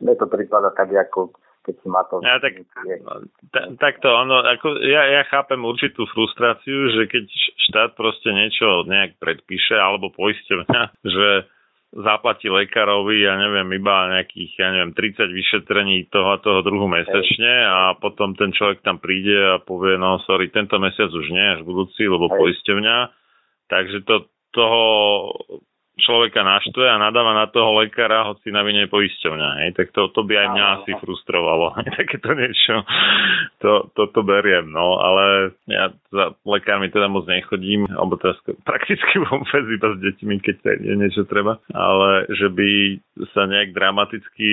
Mne 0.00 0.14
to 0.16 0.26
prípada 0.30 0.70
tak 0.72 0.92
ako 0.94 1.34
keď 1.60 1.74
si 1.76 1.88
má 1.92 2.02
to... 2.08 2.24
Ja, 2.24 2.40
tak, 2.40 2.56
ta, 3.52 3.68
takto, 3.76 4.08
ono, 4.08 4.40
ako, 4.40 4.80
ja, 4.80 5.20
ja 5.20 5.22
chápem 5.28 5.60
určitú 5.60 6.08
frustráciu, 6.08 6.88
že 6.96 7.04
keď 7.04 7.24
štát 7.68 7.90
proste 8.00 8.32
niečo 8.32 8.88
nejak 8.88 9.20
predpíše, 9.20 9.76
alebo 9.76 10.08
poisťovňa, 10.16 10.82
že 11.14 11.28
zaplatí 11.90 12.46
lekárovi, 12.46 13.26
ja 13.26 13.34
neviem, 13.34 13.66
iba 13.74 14.14
nejakých, 14.14 14.52
ja 14.62 14.68
neviem, 14.70 14.94
30 14.94 15.26
vyšetrení 15.26 16.06
toho 16.06 16.38
a 16.38 16.38
toho 16.38 16.62
druhu 16.62 16.86
mesačne 16.86 17.66
a 17.66 17.98
potom 17.98 18.38
ten 18.38 18.54
človek 18.54 18.86
tam 18.86 19.02
príde 19.02 19.34
a 19.34 19.58
povie, 19.58 19.98
no 19.98 20.22
sorry, 20.22 20.54
tento 20.54 20.78
mesiac 20.78 21.10
už 21.10 21.26
nie, 21.34 21.46
až 21.58 21.66
budúci, 21.66 22.06
lebo 22.06 22.30
poisťovňa. 22.30 22.96
Takže 23.66 24.06
to, 24.06 24.30
toho 24.54 24.80
človeka 25.98 26.40
naštve 26.46 26.86
a 26.86 26.96
nadáva 26.96 27.34
na 27.34 27.46
toho 27.50 27.76
lekára, 27.82 28.26
hoci 28.30 28.54
na 28.54 28.62
vine 28.62 28.86
poisťovňa. 28.86 29.48
Hej? 29.64 29.68
Tak 29.76 29.86
to, 29.92 30.08
to 30.14 30.22
by 30.24 30.38
aj 30.38 30.48
mňa 30.54 30.64
asi 30.80 30.90
frustrovalo. 31.02 31.76
Takéto 31.98 32.32
niečo. 32.32 32.86
To, 33.60 33.90
to, 33.92 34.08
to 34.14 34.20
beriem. 34.22 34.70
No, 34.70 34.96
ale 34.96 35.54
ja 35.68 35.92
za 36.10 36.34
lekármi 36.46 36.88
teda 36.88 37.10
moc 37.10 37.26
nechodím, 37.26 37.90
alebo 37.90 38.16
teraz 38.16 38.40
prakticky 38.70 39.20
vôbec 39.20 39.64
iba 39.66 39.88
s 39.94 39.98
deťmi, 40.00 40.34
keď 40.40 40.56
je 40.80 40.94
niečo 40.94 41.22
treba. 41.26 41.60
Ale 41.74 42.30
že 42.32 42.48
by 42.48 42.70
sa 43.36 43.44
nejak 43.50 43.76
dramaticky 43.76 44.50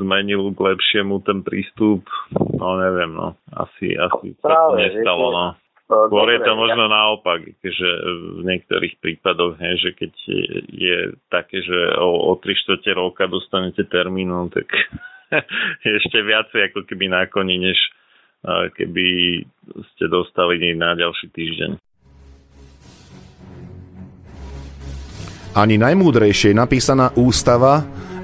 zmenil 0.00 0.54
k 0.56 0.58
lepšiemu 0.58 1.20
ten 1.26 1.44
prístup, 1.44 2.08
no 2.32 2.80
neviem, 2.80 3.12
no. 3.12 3.36
Asi, 3.52 3.92
asi 3.94 4.38
sa 4.40 4.72
to 4.72 4.80
nestalo, 4.80 5.26
no. 5.34 5.46
Skôr 5.86 6.26
je 6.34 6.42
to 6.42 6.52
možno 6.58 6.90
naopak, 6.90 7.46
že 7.62 7.90
v 8.34 8.42
niektorých 8.42 8.98
prípadoch, 8.98 9.54
he, 9.62 9.70
že 9.78 9.90
keď 9.94 10.12
je, 10.66 10.98
také, 11.30 11.62
že 11.62 11.78
o, 12.02 12.34
o 12.34 12.42
3 12.42 12.42
čtvrte 12.42 12.90
roka 12.90 13.30
dostanete 13.30 13.86
termín, 13.86 14.34
tak 14.50 14.66
je 15.86 15.90
ešte 15.94 16.18
viacej 16.26 16.74
ako 16.74 16.90
keby 16.90 17.06
na 17.06 17.30
koni, 17.30 17.70
než 17.70 17.78
keby 18.74 19.06
ste 19.94 20.10
dostali 20.10 20.74
na 20.74 20.98
ďalší 20.98 21.30
týždeň. 21.30 21.70
Ani 25.56 25.80
najmúdrejšie 25.80 26.52
napísaná 26.52 27.16
ústava 27.16 27.86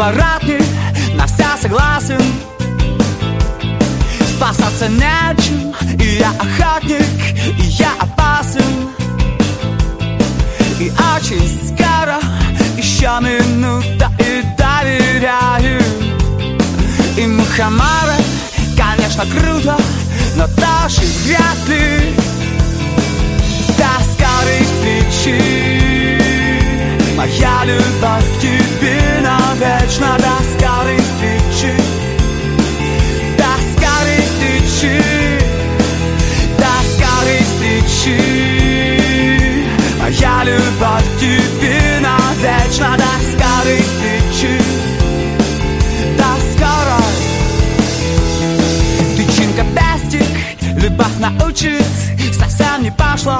Обратный, 0.00 0.62
на 1.14 1.26
вся 1.26 1.56
согласен 1.60 2.20
Спасаться 4.40 4.88
nečím, 4.88 5.74
i 6.00 6.18
ja 6.18 6.30
охотник, 6.38 7.02
и 7.58 7.62
я 7.62 7.92
опасен. 7.98 8.88
И 10.80 10.90
очень 11.14 11.46
скоро, 11.66 12.18
еще 12.74 13.10
минута 13.20 14.10
и 14.18 14.42
доверяю. 14.56 15.82
И 17.18 17.26
Мухаммара, 17.26 18.16
конечно, 18.78 19.24
круто, 19.26 19.76
но 20.36 20.46
даже 20.56 21.02
вряд 21.26 21.68
ли 21.68 22.14
до 23.76 23.92
скорой 24.10 24.64
встречи. 24.64 25.38
Моя 27.14 27.64
любовь 27.66 28.38
к 28.38 28.40
тебе 28.40 29.19
вічна 29.60 30.16
до 30.18 30.50
скари 30.50 30.98
стрічі, 30.98 31.74
до 33.38 33.52
скари 33.72 34.16
стрічі, 34.36 35.00
до 36.58 36.72
скари 36.90 37.40
стрічі. 37.56 38.20
А 40.04 40.08
я 40.08 40.44
любов 40.44 41.02
тобі 41.20 41.80
навечно 42.00 42.96
до 42.96 43.12
скари 43.30 43.78
стрічі, 43.78 44.60
до 46.16 46.30
скоро. 46.52 47.00
Тычинка 49.16 49.64
пестик, 49.74 50.28
любовь 50.82 51.18
научит, 51.20 51.84
совсем 52.32 52.82
не 52.82 52.90
пошла. 52.90 53.38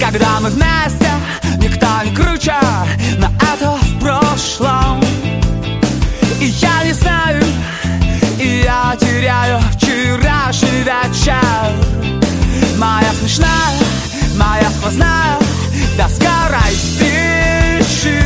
Когда 0.00 0.40
мы 0.40 0.50
вместе, 0.50 1.10
никто 1.58 1.86
не 2.04 2.10
круче, 2.10 2.60
но 3.18 3.28
это 3.52 3.81
прошлом. 4.02 5.00
И 6.40 6.46
я 6.46 6.84
не 6.84 6.92
знаю, 6.92 7.42
и 8.38 8.62
я 8.64 8.96
теряю 8.98 9.60
вчерашний 9.72 10.82
вечер. 10.82 11.72
Моя 12.76 13.12
смешная, 13.20 13.78
моя 14.36 14.68
сквозная, 14.70 15.38
до 15.96 16.08
скорой 16.08 16.74
встречи, 16.74 18.18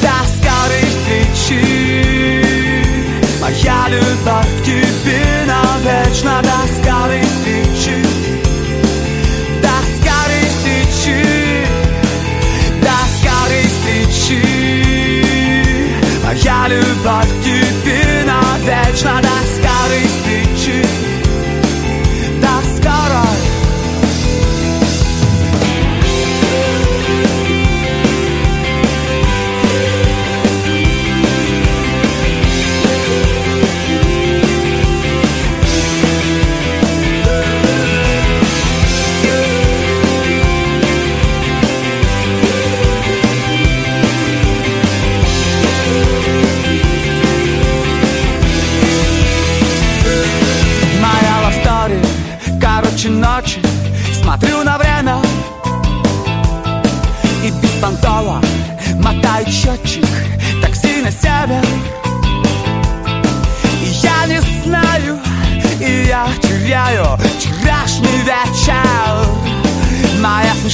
до 0.00 0.16
скорой 0.34 0.84
встречи. 0.92 1.62
Моя 3.40 3.88
любовь 3.88 4.60
к 4.60 4.64
тебе 4.64 5.44
навечно, 5.46 6.40
до 6.42 6.58
скорой 6.74 7.23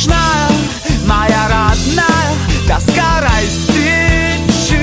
Смешная 0.00 0.48
Моя 1.06 1.48
родная 1.48 2.32
До 2.66 2.80
скорой 2.80 3.46
встречи 3.48 4.80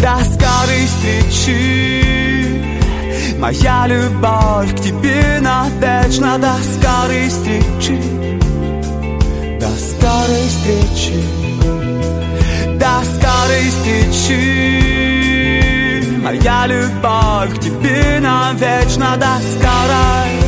До 0.00 0.16
скорой 0.24 0.86
встречи. 0.86 1.58
Моя 3.38 3.86
любовь 3.86 4.72
к 4.74 4.80
тебе 4.80 5.40
навечно 5.40 6.38
До 6.38 6.54
скорой 6.62 7.28
встречи 7.28 8.00
До 9.60 9.68
скорой 9.76 10.48
встречи 10.48 11.22
До 12.78 13.02
скорой 13.04 13.68
встречи. 13.68 14.42
Моя 16.22 16.66
любовь 16.66 17.54
к 17.56 17.60
тебе 17.60 18.20
навечно 18.20 19.16
До 19.18 19.38
скорой 19.50 20.41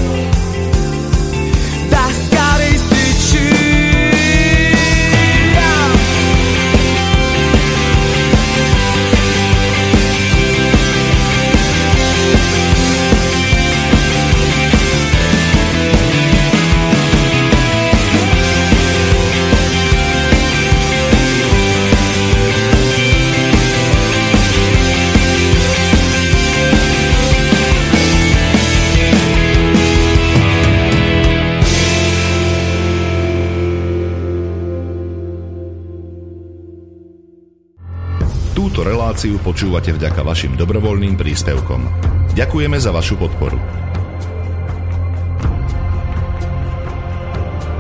Túto 38.54 38.86
reláciu 38.86 39.34
počúvate 39.42 39.90
vďaka 39.90 40.22
vašim 40.22 40.54
dobrovoľným 40.54 41.18
príspevkom. 41.18 41.90
Ďakujeme 42.38 42.78
za 42.78 42.94
vašu 42.94 43.18
podporu. 43.18 43.58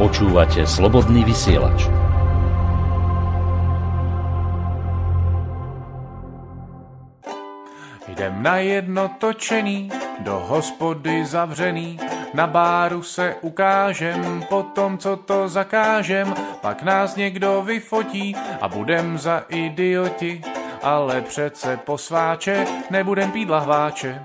Počúvate 0.02 0.66
slobodný 0.66 1.22
vysielač. 1.22 1.86
Jdem 8.10 8.42
na 8.42 8.58
jedno 8.58 9.14
točený, 9.22 9.94
do 10.26 10.42
hospody 10.42 11.22
zavřený, 11.22 12.02
na 12.34 12.50
báru 12.50 13.02
se 13.02 13.38
ukážem, 13.46 14.42
potom 14.50 14.98
co 14.98 15.22
to 15.22 15.46
zakážem, 15.48 16.34
pak 16.60 16.82
nás 16.82 17.14
někdo 17.16 17.62
vyfotí 17.62 18.34
a 18.60 18.68
budem 18.68 19.18
za 19.18 19.46
idioti, 19.48 20.42
ale 20.84 21.20
přece 21.20 21.76
posváče, 21.76 22.66
nebudem 22.90 23.32
pít 23.32 23.50
lahváče. 23.50 24.22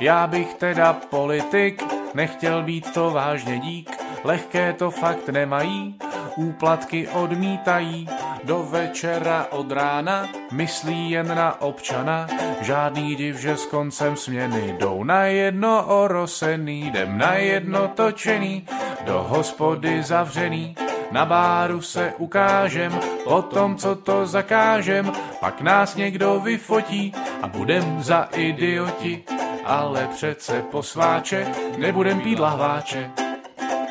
Já 0.00 0.26
bych 0.26 0.54
teda 0.54 0.92
politik, 0.92 1.82
nechtěl 2.14 2.62
být 2.62 2.92
to 2.94 3.10
vážně 3.10 3.58
dík, 3.58 3.90
lehké 4.24 4.72
to 4.72 4.90
fakt 4.90 5.28
nemají, 5.28 5.98
úplatky 6.36 7.08
odmítají, 7.08 8.08
do 8.44 8.62
večera 8.62 9.46
od 9.50 9.72
rána 9.72 10.28
myslí 10.52 11.10
jen 11.10 11.28
na 11.28 11.60
občana, 11.60 12.26
žádný 12.60 13.16
div, 13.16 13.36
že 13.36 13.56
s 13.56 13.66
koncem 13.66 14.16
směny 14.16 14.76
jdou 14.78 15.04
na 15.04 15.24
jedno 15.24 15.84
orosený, 15.86 16.80
jdem 16.80 17.18
na 17.18 17.34
jedno 17.34 17.88
točený, 17.88 18.66
do 19.06 19.22
hospody 19.28 20.02
zavřený, 20.02 20.76
na 21.10 21.24
báru 21.24 21.82
se 21.82 22.12
ukážem, 22.18 23.00
o 23.24 23.42
tom, 23.42 23.76
co 23.76 23.94
to 23.94 24.26
zakážem, 24.26 25.12
pak 25.40 25.60
nás 25.60 25.96
někdo 25.96 26.40
vyfotí 26.40 27.12
a 27.42 27.48
budem 27.48 28.02
za 28.02 28.28
idioti, 28.34 29.24
ale 29.64 30.08
přece 30.14 30.62
posváče, 30.70 31.46
nebudem 31.78 32.20
pít 32.20 32.38
lahváče. 32.38 33.10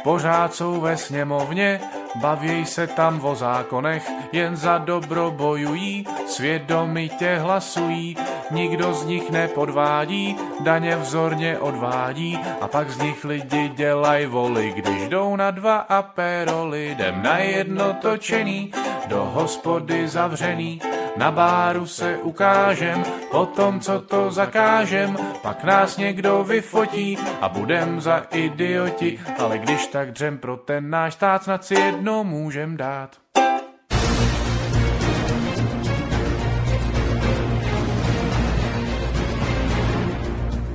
Pořád 0.04 0.54
jsou 0.54 0.82
ve 0.82 0.98
sněmovně, 0.98 1.80
baví 2.16 2.66
se 2.66 2.88
tam 2.88 3.26
o 3.26 3.36
zákonech, 3.36 4.12
jen 4.32 4.56
za 4.56 4.78
dobro 4.78 5.32
bojují, 5.32 6.08
svědomitě 6.28 7.36
hlasují, 7.36 8.18
nikdo 8.54 8.94
z 8.94 9.06
nich 9.06 9.32
nepodvádí, 9.32 10.36
daně 10.60 10.96
vzorně 10.96 11.60
odvádí. 11.60 12.40
A 12.62 12.68
pak 12.68 12.90
z 12.90 13.02
nich 13.02 13.26
lidi 13.26 13.70
dělaj 13.70 14.26
voli, 14.26 14.74
když 14.76 15.08
jdou 15.08 15.36
na 15.36 15.52
dva 15.52 15.78
a 15.78 16.02
péro 16.02 16.68
lidem 16.68 17.24
na 17.24 17.38
jedno 17.38 17.94
točený, 17.94 18.72
do 19.08 19.26
hospody 19.26 20.08
zavřený, 20.08 20.82
na 21.18 21.32
báru 21.32 21.88
se 21.88 22.18
ukážem, 22.18 23.04
potom 23.32 23.80
co 23.80 24.02
to 24.02 24.32
zakážem, 24.32 25.18
pak 25.42 25.64
nás 25.64 25.98
někdo 25.98 26.44
vyfotí 26.44 27.18
a 27.42 27.50
budem 27.50 28.02
za 28.02 28.18
idioti, 28.32 29.20
ale 29.40 29.58
když 29.58 29.88
tak 29.88 30.12
dřem 30.12 30.38
pro 30.38 30.58
ten 30.58 30.90
náš 30.90 31.14
stát 31.14 31.44
snad 31.44 31.66
si 31.66 31.74
jedno 31.74 32.24
můžem 32.24 32.78
dát. 32.78 33.10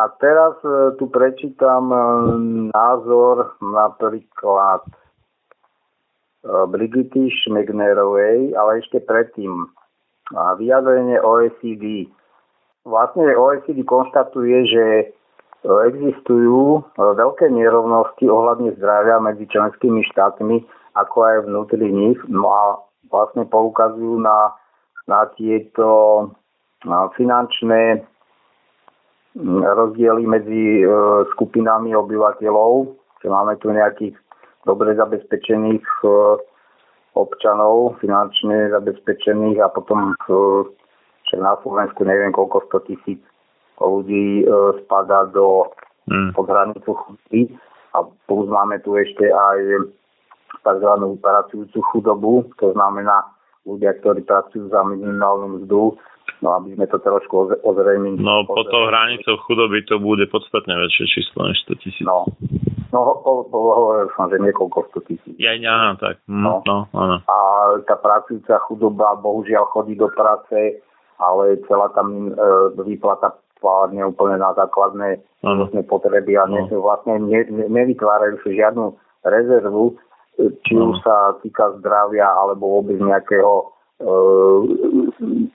A 0.00 0.08
teraz 0.16 0.56
e, 0.64 0.96
tu 0.96 1.12
prečítam 1.12 1.92
e, 1.92 1.98
názor 2.72 3.52
napríklad 3.60 4.80
e, 4.88 4.92
Brigity 6.72 7.28
Schmegnerovej, 7.28 8.56
ale 8.56 8.80
ešte 8.80 9.04
predtým 9.04 9.68
vyjadrenie 10.30 11.18
OECD. 11.20 12.06
Vlastne 12.86 13.28
OECD 13.34 13.82
konštatuje, 13.82 14.56
že 14.70 14.84
existujú 15.66 16.86
veľké 16.94 17.50
nerovnosti 17.50 18.24
ohľadne 18.30 18.78
zdravia 18.78 19.18
medzi 19.18 19.50
členskými 19.50 20.06
štátmi, 20.06 20.62
ako 20.94 21.16
aj 21.26 21.36
vnútri 21.50 21.90
nich. 21.90 22.16
No 22.30 22.46
a 22.46 22.62
vlastne 23.10 23.42
poukazujú 23.50 24.22
na, 24.22 24.54
na 25.10 25.26
tieto 25.34 26.30
na 26.86 27.10
finančné 27.12 28.06
rozdiely 29.38 30.26
medzi 30.26 30.82
e, 30.82 30.86
skupinami 31.34 31.94
obyvateľov, 31.94 32.72
že 33.22 33.28
máme 33.30 33.54
tu 33.62 33.70
nejakých 33.70 34.18
dobre 34.66 34.94
zabezpečených 34.98 35.86
e, 36.02 36.08
občanov, 37.14 37.98
finančne 38.02 38.74
zabezpečených 38.74 39.58
a 39.62 39.68
potom 39.70 40.14
že 41.30 41.38
na 41.38 41.54
Slovensku 41.62 42.02
neviem 42.02 42.34
koľko 42.34 42.66
100 42.82 42.88
tisíc 42.90 43.20
ľudí 43.78 44.42
e, 44.42 44.44
spada 44.82 45.30
do 45.30 45.70
hmm. 46.10 46.34
pod 46.34 46.46
hranicu 46.50 46.90
chudoby 46.90 47.54
a 47.94 48.02
plus 48.26 48.46
máme 48.50 48.82
tu 48.82 48.98
ešte 48.98 49.30
aj 49.30 49.58
tzv. 50.60 50.90
pracujúcu 51.22 51.78
chudobu, 51.94 52.34
to 52.58 52.74
znamená 52.74 53.30
ľudia, 53.62 53.94
ktorí 54.02 54.26
pracujú 54.26 54.68
za 54.74 54.82
minimálnu 54.82 55.62
mzdu 55.62 55.94
No 56.40 56.56
aby 56.56 56.78
sme 56.78 56.86
to 56.86 56.98
trošku 57.02 57.60
ozrejmili. 57.66 58.22
No 58.22 58.46
po 58.46 58.62
tou 58.68 58.86
hranicou 58.86 59.36
chudoby 59.44 59.82
to 59.84 59.98
bude 59.98 60.24
podstatne 60.30 60.72
väčšie 60.76 61.04
číslo 61.10 61.50
než 61.50 61.58
100 61.66 61.82
tisíc. 61.82 62.06
No, 62.06 62.24
no 62.94 63.00
hovoril 63.50 64.08
som, 64.14 64.30
že 64.30 64.38
niekoľko 64.38 64.94
100 64.94 65.08
tisíc. 65.10 65.34
Ja, 65.36 65.52
ja, 65.58 65.94
tak. 65.98 66.22
Mm, 66.30 66.44
no. 66.44 66.52
no, 66.64 66.78
áno. 66.94 67.16
A 67.26 67.36
tá 67.84 67.96
pracujúca 67.98 68.62
chudoba 68.70 69.18
bohužiaľ 69.18 69.68
chodí 69.74 69.98
do 69.98 70.08
práce, 70.10 70.80
ale 71.20 71.60
celá 71.68 71.92
tam 71.92 72.30
e, 72.30 72.30
výplata 72.80 73.36
vládne 73.60 74.08
úplne 74.08 74.40
na 74.40 74.56
základné 74.56 75.20
vlastne 75.44 75.84
potreby 75.84 76.36
a 76.36 76.48
ne, 76.48 76.64
no. 76.68 76.80
vlastne 76.80 77.20
ne, 77.20 77.44
ne, 77.48 77.68
nevytvárajú 77.68 78.40
si 78.40 78.56
žiadnu 78.56 78.96
rezervu, 79.24 79.96
e, 80.40 80.52
či 80.64 80.74
no. 80.76 80.92
už 80.92 81.04
sa 81.04 81.36
týka 81.44 81.76
zdravia 81.80 82.24
alebo 82.24 82.80
vôbec 82.80 82.96
nejakého 82.96 83.72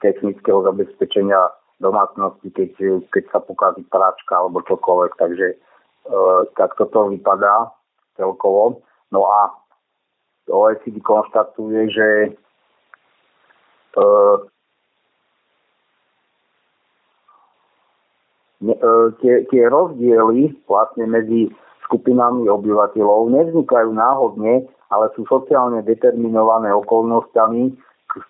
technického 0.02 0.62
zabezpečenia 0.62 1.50
domácnosti, 1.82 2.54
keď, 2.54 3.02
keď 3.10 3.24
sa 3.34 3.40
pokazí 3.42 3.82
práčka 3.90 4.38
alebo 4.38 4.62
čokoľvek. 4.64 5.12
Takže 5.18 5.48
eh, 5.58 6.42
tak 6.54 6.78
toto 6.78 7.10
vypadá 7.10 7.74
celkovo. 8.16 8.86
No 9.12 9.26
a 9.26 9.50
OECD 10.46 11.02
konštatuje, 11.02 11.90
že 11.90 12.10
uh, 13.98 14.38
tie, 19.22 19.34
tie 19.50 19.64
rozdiely 19.66 20.54
vlastne 20.70 21.06
medzi 21.10 21.50
skupinami 21.86 22.50
obyvateľov 22.50 23.30
nevznikajú 23.34 23.90
náhodne, 23.94 24.66
ale 24.90 25.06
sú 25.18 25.26
sociálne 25.30 25.82
determinované 25.86 26.74
okolnostiami, 26.74 27.74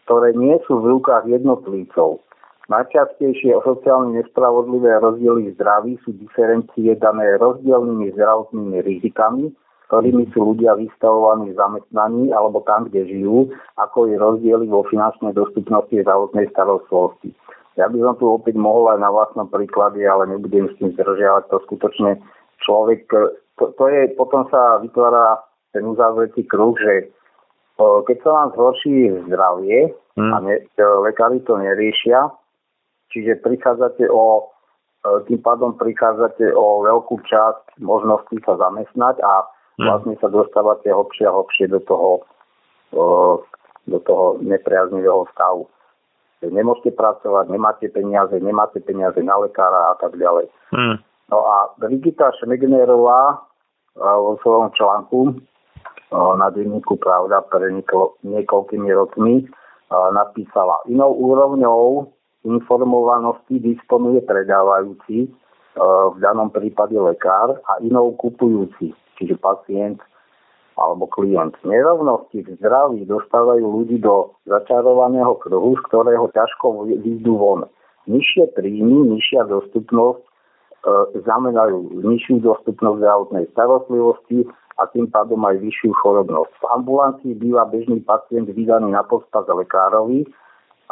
ktoré 0.05 0.33
nie 0.33 0.57
sú 0.65 0.81
v 0.81 0.97
rukách 0.97 1.29
jednotlivcov. 1.29 2.21
Najčastejšie 2.65 3.61
sociálne 3.61 4.17
nespravodlivé 4.17 4.97
rozdiely 4.97 5.53
zdraví 5.53 6.01
sú 6.01 6.17
diferencie 6.17 6.97
dané 6.97 7.37
rozdielnymi 7.37 8.17
zdravotnými 8.17 8.81
rizikami, 8.81 9.53
ktorými 9.85 10.33
sú 10.33 10.57
ľudia 10.57 10.73
vystavovaní 10.73 11.53
zamestnaní 11.53 12.33
alebo 12.33 12.65
tam, 12.65 12.89
kde 12.89 13.05
žijú, 13.05 13.53
ako 13.77 14.09
je 14.09 14.17
rozdiely 14.17 14.65
vo 14.65 14.81
finančnej 14.89 15.37
dostupnosti 15.37 15.93
zdravotnej 15.93 16.49
starostlivosti. 16.49 17.37
Ja 17.77 17.85
by 17.85 18.01
som 18.01 18.15
tu 18.17 18.25
opäť 18.33 18.57
mohol 18.57 18.97
aj 18.97 18.99
na 19.03 19.13
vlastnom 19.13 19.45
príklade, 19.51 20.01
ale 20.01 20.25
nebudem 20.31 20.71
s 20.71 20.77
tým 20.81 20.95
zdržiavať. 20.97 21.53
To 21.53 21.61
skutočne 21.69 22.17
človek, 22.65 23.05
to, 23.61 23.77
to 23.77 23.85
je, 23.91 24.09
potom 24.17 24.47
sa 24.49 24.81
vytvára 24.81 25.43
ten 25.75 25.85
uzavretý 25.85 26.47
kruh, 26.47 26.73
že 26.79 27.11
keď 27.79 28.17
sa 28.23 28.29
vám 28.31 28.49
zhorší 28.55 29.11
zdravie 29.27 29.91
hmm. 30.15 30.31
a 30.31 30.35
ne, 30.39 30.55
lekári 30.79 31.43
to 31.43 31.59
neriešia, 31.59 32.31
čiže 33.11 33.43
prichádzate 33.43 34.07
o, 34.07 34.47
tým 35.27 35.39
pádom 35.43 35.75
prichádzate 35.75 36.55
o 36.55 36.87
veľkú 36.87 37.19
časť 37.27 37.83
možností 37.83 38.39
sa 38.47 38.55
zamestnať 38.55 39.19
a 39.19 39.33
hmm. 39.43 39.85
vlastne 39.91 40.15
sa 40.23 40.31
dostávate 40.31 40.87
hlbšie 40.87 41.27
a 41.27 41.35
hlbšie 41.35 41.65
do 41.67 41.79
toho, 41.83 42.11
do 43.91 43.99
toho 44.07 44.39
nepriaznivého 44.39 45.27
stavu. 45.35 45.67
Nemôžete 46.45 46.93
pracovať, 46.93 47.49
nemáte 47.49 47.89
peniaze, 47.89 48.37
nemáte 48.37 48.77
peniaze 48.79 49.17
na 49.19 49.35
lekára 49.41 49.91
a 49.91 49.95
tak 49.99 50.15
ďalej. 50.15 50.47
Hmm. 50.71 51.01
No 51.27 51.41
a 51.41 51.73
Brigita 51.81 52.29
Šmegnerová 52.37 53.41
vo 53.95 54.37
svojom 54.43 54.69
článku 54.75 55.41
na 56.13 56.47
denníku 56.53 56.97
Pravda 57.01 57.41
pre 57.49 57.71
niekoľkými 58.23 58.89
rokmi 58.93 59.45
napísala. 59.89 60.81
Inou 60.89 61.13
úrovňou 61.13 62.09
informovanosti 62.45 63.57
disponuje 63.57 64.21
predávajúci, 64.21 65.29
v 66.15 66.17
danom 66.23 66.47
prípade 66.53 66.95
lekár, 66.95 67.59
a 67.67 67.83
inou 67.83 68.15
kupujúci, 68.15 68.95
čiže 69.19 69.35
pacient 69.41 69.99
alebo 70.75 71.07
klient. 71.07 71.55
Nerovnosti 71.63 72.43
v 72.43 72.59
zdraví 72.59 73.07
dostávajú 73.07 73.63
ľudí 73.63 73.99
do 73.99 74.35
začarovaného 74.43 75.39
kruhu, 75.39 75.79
z 75.79 75.81
ktorého 75.87 76.27
ťažko 76.35 76.83
výjdu 76.99 77.39
von. 77.39 77.61
Nižšie 78.11 78.51
príjmy, 78.53 79.15
nižšia 79.15 79.47
dostupnosť 79.47 80.19
e, 80.19 80.27
znamenajú 81.25 82.05
nižšiu 82.05 82.45
dostupnosť 82.45 82.97
zdravotnej 83.01 83.45
starostlivosti, 83.51 84.45
a 84.75 84.91
tým 84.91 85.07
pádom 85.07 85.39
aj 85.47 85.63
vyššiu 85.63 85.91
chorobnosť. 86.03 86.51
V 86.59 86.65
ambulancii 86.75 87.33
býva 87.39 87.63
bežný 87.63 88.03
pacient 88.03 88.51
vydaný 88.51 88.91
na 88.91 89.07
pospas 89.07 89.47
lekárovi 89.47 90.27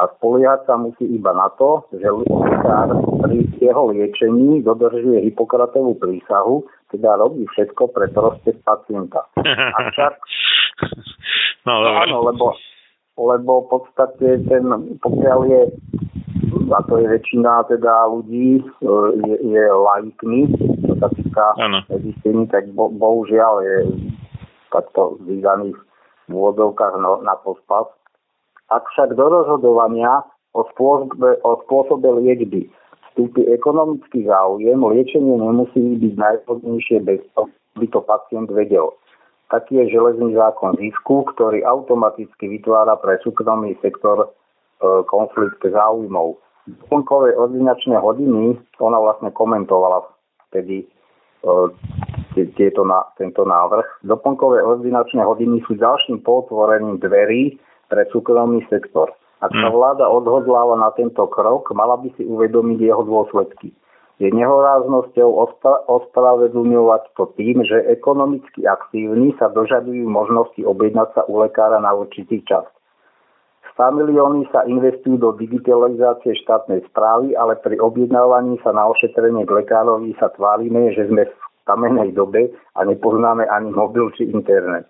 a 0.00 0.08
spoliehať 0.18 0.66
sa 0.66 0.74
musí 0.80 1.04
iba 1.04 1.36
na 1.36 1.52
to, 1.60 1.84
že 1.92 2.08
lekár 2.08 2.90
pri 3.22 3.44
jeho 3.60 3.82
liečení 3.92 4.64
dodržuje 4.64 5.28
Hipokratovú 5.28 6.00
prísahu, 6.00 6.64
teda 6.90 7.20
robí 7.20 7.44
všetko 7.52 7.92
pre 7.92 8.08
prospech 8.10 8.56
pacienta. 8.64 9.28
Avšak, 9.78 10.14
no, 11.68 11.72
áno, 11.84 12.16
lebo, 12.32 12.56
lebo 13.20 13.52
v 13.62 13.66
podstate 13.68 14.42
ten, 14.48 14.64
pokiaľ 14.98 15.38
je 15.46 15.62
a 16.72 16.78
to 16.88 16.94
je 17.00 17.06
väčšina 17.08 17.68
teda 17.68 18.08
ľudí, 18.08 18.60
e, 18.60 18.64
je, 19.28 19.36
je 19.52 19.64
laikmi, 19.68 20.40
čo 20.86 20.94
sa 21.02 21.08
týka 21.12 21.46
zistení, 22.00 22.48
tak 22.48 22.70
bo, 22.72 22.88
bohužiaľ 22.88 23.54
je 23.64 23.76
takto 24.72 25.20
vydaných 25.26 25.76
v 26.28 26.30
úvodovkách 26.32 26.94
no, 26.98 27.20
na 27.22 27.36
pospas. 27.44 27.86
Ak 28.72 28.88
však 28.96 29.14
do 29.14 29.28
rozhodovania 29.28 30.24
o 30.56 30.64
spôsobe, 30.72 31.38
o 31.44 31.60
spôsobe 31.66 32.08
liečby 32.24 32.70
vstúpi 33.14 33.46
ekonomický 33.46 34.26
záujem, 34.26 34.80
liečenie 34.82 35.38
nemusí 35.38 35.78
byť 36.02 36.14
najvhodnejšie 36.18 36.98
bez 37.06 37.22
toho, 37.38 37.46
by 37.78 37.86
to 37.86 38.00
pacient 38.02 38.50
vedel. 38.50 38.90
taký 39.54 39.78
je 39.78 39.94
železný 39.94 40.34
zákon 40.34 40.74
zisku, 40.82 41.22
ktorý 41.30 41.62
automaticky 41.62 42.50
vytvára 42.50 42.98
pre 42.98 43.22
súkromný 43.22 43.78
sektor 43.78 44.26
e, 44.26 44.28
konflikt 45.06 45.62
záujmov. 45.62 46.42
Doplnkové 46.64 47.36
ordinačné 47.36 48.00
hodiny, 48.00 48.56
ona 48.80 48.96
vlastne 48.96 49.28
komentovala 49.36 50.00
vtedy 50.48 50.84
e, 50.84 50.86
tieto, 52.56 52.88
na, 52.88 53.04
tento 53.20 53.44
návrh. 53.44 54.00
Doplnkové 54.00 54.64
ordinačné 54.64 55.20
hodiny 55.20 55.60
sú 55.68 55.76
ďalším 55.76 56.24
potvorením 56.24 56.96
dverí 57.04 57.60
pre 57.92 58.08
súkromný 58.08 58.64
sektor. 58.72 59.12
Ak 59.44 59.52
sa 59.52 59.68
hm. 59.68 59.74
vláda 59.76 60.08
odhodláva 60.08 60.80
na 60.80 60.88
tento 60.96 61.28
krok, 61.28 61.68
mala 61.76 62.00
by 62.00 62.08
si 62.16 62.24
uvedomiť 62.24 62.78
jeho 62.80 63.04
dôsledky. 63.04 63.76
Je 64.22 64.30
nehoráznosťou 64.30 65.26
ospravedlňovať 65.90 67.02
to 67.18 67.24
tým, 67.34 67.66
že 67.66 67.82
ekonomicky 67.90 68.62
aktívni 68.62 69.34
sa 69.36 69.50
dožadujú 69.50 70.06
možnosti 70.06 70.62
objednať 70.62 71.08
sa 71.18 71.22
u 71.26 71.42
lekára 71.42 71.82
na 71.82 71.90
určitý 71.92 72.40
čas. 72.46 72.62
100 73.74 73.90
milióny 73.90 74.46
sa 74.54 74.62
investujú 74.70 75.18
do 75.18 75.34
digitalizácie 75.34 76.38
štátnej 76.46 76.86
správy, 76.94 77.34
ale 77.34 77.58
pri 77.58 77.82
objednávaní 77.82 78.62
sa 78.62 78.70
na 78.70 78.86
ošetrenie 78.86 79.42
k 79.42 79.50
lekárovi 79.50 80.14
sa 80.22 80.30
tvárime, 80.30 80.94
že 80.94 81.10
sme 81.10 81.26
v 81.26 81.34
kamenej 81.66 82.14
dobe 82.14 82.54
a 82.78 82.86
nepoznáme 82.86 83.50
ani 83.50 83.74
mobil 83.74 84.14
či 84.14 84.30
internet. 84.30 84.86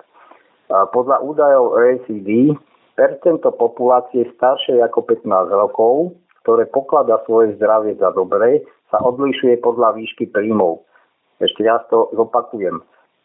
Podľa 0.69 1.17
údajov 1.25 1.81
OECD 1.81 2.53
percento 2.93 3.57
populácie 3.57 4.29
staršej 4.37 4.85
ako 4.85 5.01
15 5.09 5.49
rokov, 5.49 6.13
ktoré 6.45 6.69
pokladá 6.69 7.25
svoje 7.25 7.57
zdravie 7.57 7.97
za 7.97 8.13
dobré, 8.13 8.61
sa 8.93 9.01
odlišuje 9.01 9.65
podľa 9.65 9.97
výšky 9.97 10.29
príjmov. 10.29 10.85
Ešte 11.41 11.65
raz 11.65 11.83
to 11.89 12.13
zopakujem. 12.13 12.85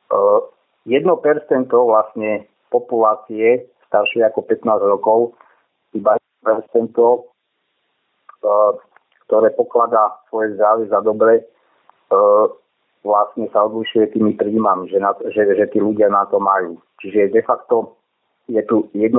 1% 0.09 0.87
e, 0.87 1.75
vlastne 1.75 2.47
populácie 2.71 3.67
staršie 3.89 4.25
ako 4.25 4.45
15 4.45 4.93
rokov, 4.93 5.37
iba 5.93 6.17
1%, 6.45 6.93
e, 6.93 7.19
ktoré 9.27 9.47
pokladá 9.53 10.19
svoje 10.29 10.55
zdravie 10.57 10.89
za 10.89 10.99
dobre, 11.01 11.33
e, 11.41 11.43
vlastne 13.03 13.47
sa 13.55 13.65
odlišuje 13.65 14.15
tými 14.15 14.35
príjmami, 14.35 14.91
že, 14.91 14.99
na, 14.99 15.15
že, 15.31 15.47
že 15.55 15.65
tí 15.71 15.79
ľudia 15.79 16.11
na 16.11 16.27
to 16.27 16.37
majú. 16.41 16.79
Čiže 16.99 17.31
de 17.31 17.41
facto 17.47 17.95
je 18.51 18.59
tu 18.67 18.91
1% 18.91 19.15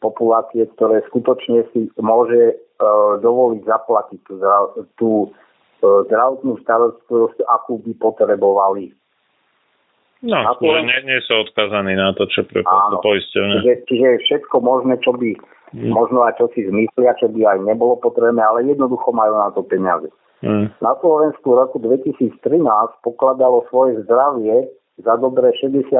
populácie, 0.00 0.62
ktoré 0.76 1.04
skutočne 1.08 1.68
si 1.72 1.88
môže 2.00 2.56
uh, 2.56 3.16
dovoliť 3.20 3.62
zaplatiť 3.64 4.20
tú, 4.24 4.34
tú 4.96 5.10
zdravotnú 5.82 6.56
starostlivosť, 6.64 7.44
akú 7.48 7.80
by 7.84 7.92
potrebovali. 8.00 8.92
No, 10.24 10.40
skôr 10.56 10.80
nie, 10.80 10.96
nie 11.04 11.20
sú 11.28 11.44
odkazaní 11.44 11.92
na 11.92 12.16
to, 12.16 12.24
čo 12.32 12.48
preplatí 12.48 12.96
poisťovne. 13.04 13.60
Čiže, 13.60 13.74
čiže 13.84 14.08
všetko 14.24 14.56
možné, 14.64 14.96
čo 15.04 15.12
by 15.12 15.36
mm. 15.76 15.92
možno 15.92 16.24
aj 16.24 16.40
čo 16.40 16.48
si 16.56 16.64
zmyslia, 16.64 17.12
čo 17.20 17.28
by 17.28 17.40
aj 17.44 17.58
nebolo 17.68 18.00
potrebné, 18.00 18.40
ale 18.40 18.64
jednoducho 18.64 19.12
majú 19.12 19.36
na 19.36 19.52
to 19.52 19.60
peniaze. 19.60 20.08
Mm. 20.40 20.72
Na 20.80 20.92
Slovensku 21.04 21.52
v 21.52 21.58
roku 21.60 21.76
2013 21.84 22.40
pokladalo 23.04 23.68
svoje 23.68 24.00
zdravie 24.08 24.72
za 25.04 25.20
dobre 25.20 25.52
60 25.52 25.92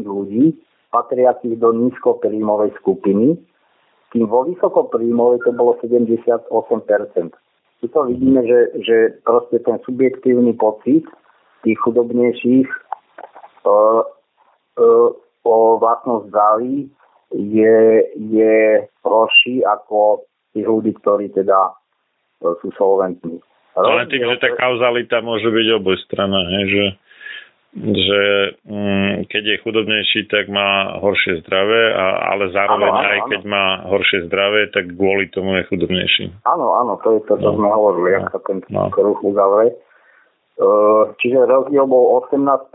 ľudí, 0.00 0.56
patriacich 0.88 1.60
do 1.60 1.68
nízkopríjmovej 1.76 2.72
skupiny, 2.80 3.36
kým 4.08 4.24
vo 4.24 4.48
vysokopríjmovej 4.48 5.44
to 5.44 5.52
bolo 5.52 5.76
78%. 5.84 6.48
Tu 7.78 7.86
to 7.86 8.00
vidíme, 8.08 8.40
že, 8.48 8.60
že 8.80 8.96
proste 9.22 9.60
ten 9.60 9.76
subjektívny 9.84 10.56
pocit 10.56 11.04
tých 11.62 11.78
chudobnejších 11.84 12.87
o 15.48 15.56
vlastnom 15.80 16.28
zdraví 16.28 16.90
je, 17.32 17.78
je 18.16 18.88
horší 19.04 19.64
ako 19.64 20.24
tých 20.56 20.66
ľudí, 20.66 20.92
ktorí 21.04 21.28
teda 21.32 21.72
uh, 21.72 22.54
sú 22.64 22.72
solventní. 22.76 23.40
Ale 23.78 24.10
tým, 24.10 24.26
že 24.26 24.42
tá 24.42 24.50
kauzalita 24.58 25.22
môže 25.22 25.46
byť 25.46 25.66
obojstranná, 25.78 26.40
že 26.66 26.84
že 27.76 28.56
mm, 28.64 29.28
keď 29.28 29.42
je 29.44 29.62
chudobnejší, 29.62 30.20
tak 30.32 30.48
má 30.48 30.98
horšie 31.04 31.44
zdravie, 31.44 31.84
a, 31.92 32.32
ale 32.32 32.48
zároveň 32.48 32.90
áno, 32.90 32.96
áno, 32.96 33.12
aj 33.12 33.20
keď 33.28 33.40
áno. 33.44 33.52
má 33.52 33.64
horšie 33.92 34.18
zdravie, 34.24 34.62
tak 34.72 34.84
kvôli 34.96 35.28
tomu 35.28 35.60
je 35.60 35.68
chudobnejší. 35.68 36.24
Áno, 36.48 36.74
áno, 36.80 36.96
to 37.04 37.20
je 37.20 37.28
to, 37.28 37.36
čo 37.36 37.48
no. 37.52 37.56
sme 37.60 37.68
hovorili, 37.68 38.08
no. 38.16 38.18
ak 38.24 38.26
sa 38.32 38.40
ten 38.48 38.58
no. 38.72 38.88
kruh 38.88 39.20
uzavrie. 39.20 39.76
Uh, 40.58 41.12
čiže 41.22 41.44
rozdiel 41.44 41.86
bol 41.86 42.24
18% 42.26 42.72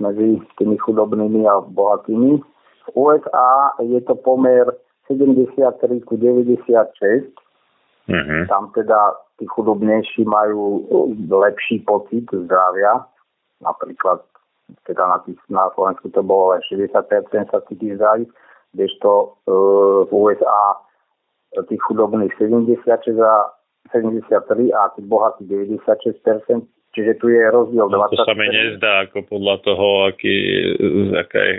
medzi 0.00 0.40
tými 0.58 0.76
chudobnými 0.80 1.46
a 1.46 1.60
bohatými. 1.60 2.40
V 2.40 2.88
USA 2.96 3.76
je 3.84 4.00
to 4.00 4.16
pomer 4.16 4.66
73 5.06 6.00
ku 6.08 6.16
96. 6.16 7.30
Mm-hmm. 8.10 8.42
Tam 8.48 8.72
teda 8.74 9.14
tí 9.38 9.46
chudobnejší 9.46 10.24
majú 10.26 10.88
lepší 11.30 11.84
pocit 11.86 12.26
zdravia 12.32 13.06
napríklad 13.60 14.24
teda 14.86 15.06
na, 15.06 15.18
tých, 15.26 15.40
na 15.48 15.70
Slovensku 15.74 16.08
to 16.10 16.22
bolo 16.22 16.56
len 16.56 16.60
60% 16.64 17.50
sa 17.50 17.58
cíti 17.68 17.94
zdravý, 17.94 18.26
kdežto 18.72 19.10
e, 19.10 19.26
v 20.06 20.10
USA 20.10 20.62
tých 21.66 21.82
chudobných 21.90 22.30
76 22.38 22.86
a 23.18 23.50
73 23.90 24.70
a 24.70 24.82
tých 24.94 25.06
bohatých 25.10 25.46
96%, 25.82 26.62
čiže 26.94 27.12
tu 27.22 27.30
je 27.30 27.42
rozdiel 27.50 27.86
no, 27.86 28.08
20%. 28.08 28.18
To 28.18 28.26
sa 28.26 28.34
mi 28.34 28.46
nezdá 28.50 28.92
ako 29.08 29.18
podľa 29.26 29.56
toho, 29.62 29.86
aký, 30.10 30.36
aká 31.14 31.40
je 31.40 31.56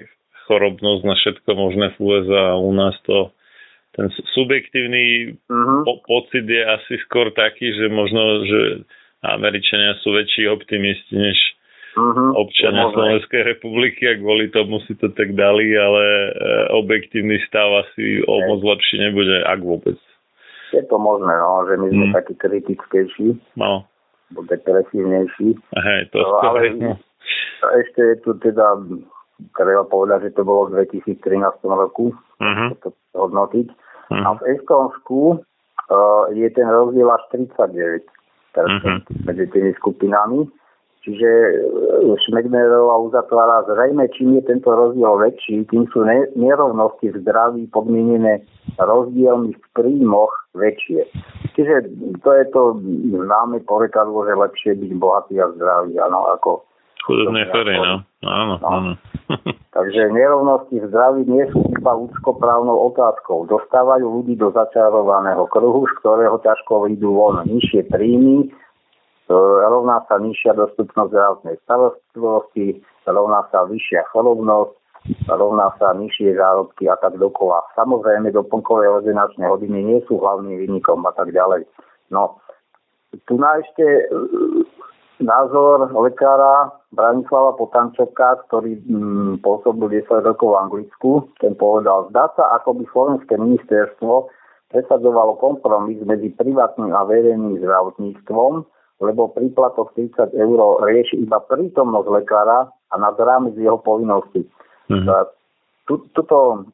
chorobnosť 0.48 1.04
na 1.08 1.16
všetko 1.16 1.50
možné 1.56 1.86
v 1.96 1.98
USA. 2.04 2.60
U 2.60 2.72
nás 2.76 2.96
to 3.08 3.32
ten 3.96 4.08
subjektívny 4.36 5.36
uh-huh. 5.36 5.84
po- 5.84 6.04
pocit 6.08 6.48
je 6.48 6.64
asi 6.64 6.96
skôr 7.08 7.32
taký, 7.36 7.76
že 7.76 7.92
možno, 7.92 8.48
že 8.48 8.60
Američania 9.20 10.00
sú 10.00 10.16
väčší 10.16 10.48
optimisti 10.48 11.12
než 11.12 11.38
uh-huh. 12.00 12.40
občania 12.40 12.88
Slovenskej 12.96 13.44
republiky 13.44 14.08
a 14.08 14.16
kvôli 14.16 14.48
tomu 14.48 14.80
si 14.88 14.96
to 14.96 15.12
tak 15.12 15.36
dali, 15.36 15.76
ale 15.76 16.04
e, 16.04 16.30
objektívny 16.72 17.36
stav 17.52 17.68
asi 17.84 18.24
o 18.24 18.34
moc 18.48 18.64
lepší 18.64 19.12
nebude, 19.12 19.44
ak 19.44 19.60
vôbec. 19.60 20.00
Je 20.72 20.84
to 20.88 20.96
možné, 20.96 21.36
no, 21.36 21.68
že 21.68 21.76
my 21.76 21.88
sme 21.92 22.06
mm. 22.08 22.16
takí 22.16 22.34
kritickejší. 22.40 23.28
No. 23.60 23.84
Bo 24.32 24.44
depresívnejší. 24.48 25.48
Hej, 25.76 26.02
to 26.12 26.20
no, 26.20 26.40
ale 26.40 26.60
no. 26.80 26.96
ešte 27.84 28.02
je 28.02 28.16
tu 28.24 28.32
teda, 28.40 28.80
treba 29.60 29.84
povedať, 29.88 30.32
že 30.32 30.36
to 30.40 30.44
bolo 30.48 30.72
v 30.72 30.88
2013 30.88 31.20
roku, 31.68 32.16
uh-huh. 32.40 32.70
to 32.80 32.96
hodnotiť. 33.16 33.68
Uh-huh. 33.68 34.24
A 34.24 34.28
v 34.40 34.42
Estonsku 34.56 35.40
uh, 35.40 36.24
je 36.32 36.48
ten 36.52 36.68
rozdiel 36.68 37.08
až 37.12 37.24
39 37.36 38.08
uh-huh. 38.56 38.98
medzi 39.28 39.46
tými 39.52 39.72
skupinami. 39.80 40.48
Čiže 41.02 41.30
e, 41.30 41.54
Šmegnerová 42.30 43.02
uzatvára 43.02 43.66
zrejme, 43.66 44.06
čím 44.14 44.38
je 44.38 44.46
tento 44.46 44.70
rozdiel 44.70 45.18
väčší, 45.18 45.66
tým 45.74 45.90
sú 45.90 46.06
nerovnosti 46.38 47.10
v 47.10 47.20
zdraví 47.26 47.66
podmienené 47.74 48.46
rozdielmi 48.78 49.58
v 49.58 49.66
príjmoch 49.74 50.30
väčšie. 50.54 51.10
Čiže 51.58 51.90
to 52.22 52.30
je 52.38 52.46
to 52.54 52.62
známe 53.18 53.66
porekadlo, 53.66 54.30
že 54.30 54.38
lepšie 54.38 54.72
byť 54.78 54.92
bohatý 55.02 55.42
a 55.42 55.50
zdravý, 55.58 55.98
áno, 55.98 56.30
ako 56.38 56.70
Chudobné 57.02 57.50
chory, 57.50 57.82
no. 57.82 58.06
Áno, 58.22 58.62
no. 58.62 58.68
áno. 58.70 58.92
Takže 59.76 60.14
nerovnosti 60.14 60.78
v 60.78 60.86
zdraví 60.86 61.26
nie 61.26 61.50
sú 61.50 61.66
iba 61.74 61.98
ľudskoprávnou 61.98 62.94
otázkou. 62.94 63.50
Dostávajú 63.50 64.06
ľudí 64.22 64.38
do 64.38 64.54
začarovaného 64.54 65.50
kruhu, 65.50 65.90
z 65.90 65.94
ktorého 66.04 66.38
ťažko 66.46 66.86
vyjdú 66.86 67.10
von 67.10 67.42
nižšie 67.50 67.90
príjmy, 67.90 68.54
rovná 69.68 70.04
sa 70.06 70.20
nižšia 70.20 70.58
dostupnosť 70.58 71.12
zdravotnej 71.12 71.56
starostlivosti, 71.64 72.82
rovná 73.08 73.48
sa 73.50 73.66
vyššia 73.66 74.08
chorobnosť, 74.12 74.74
rovná 75.32 75.74
sa 75.82 75.98
nižšie 75.98 76.38
zárobky 76.38 76.86
a 76.92 76.96
tak 77.00 77.18
dokola. 77.18 77.64
Samozrejme, 77.74 78.30
doplnkové 78.30 78.86
ordinačné 78.90 79.48
hodiny 79.48 79.80
nie 79.82 80.00
sú 80.06 80.22
hlavným 80.22 80.58
výnikom 80.62 81.02
a 81.06 81.12
tak 81.16 81.34
ďalej. 81.34 81.66
No, 82.14 82.38
tu 83.26 83.36
na 83.40 83.60
ešte 83.60 83.84
e, 83.84 84.04
názor 85.24 85.90
lekára 85.96 86.72
Branislava 86.92 87.56
Potančoka, 87.56 88.44
ktorý 88.48 88.84
mm, 88.84 89.46
pôsobil 89.46 90.04
10 90.04 90.28
rokov 90.28 90.54
v 90.54 90.60
Anglicku, 90.60 91.12
ten 91.40 91.56
povedal, 91.56 92.12
zdá 92.12 92.30
sa, 92.36 92.52
ako 92.62 92.82
by 92.82 92.84
slovenské 92.92 93.34
ministerstvo 93.40 94.28
presadzovalo 94.72 95.36
kompromis 95.40 96.00
medzi 96.08 96.32
privátnym 96.32 96.96
a 96.96 97.04
verejným 97.04 97.60
zdravotníctvom, 97.60 98.64
lebo 99.02 99.34
príplatok 99.34 99.92
30 99.98 100.38
eur 100.38 100.60
rieši 100.86 101.20
iba 101.20 101.42
prítomnosť 101.42 102.08
lekára 102.08 102.70
a 102.70 102.96
nad 102.96 103.18
rámec 103.18 103.58
jeho 103.58 103.82
povinnosti. 103.82 104.46
Mm-hmm. 104.88 105.10
Tuto 105.90 106.70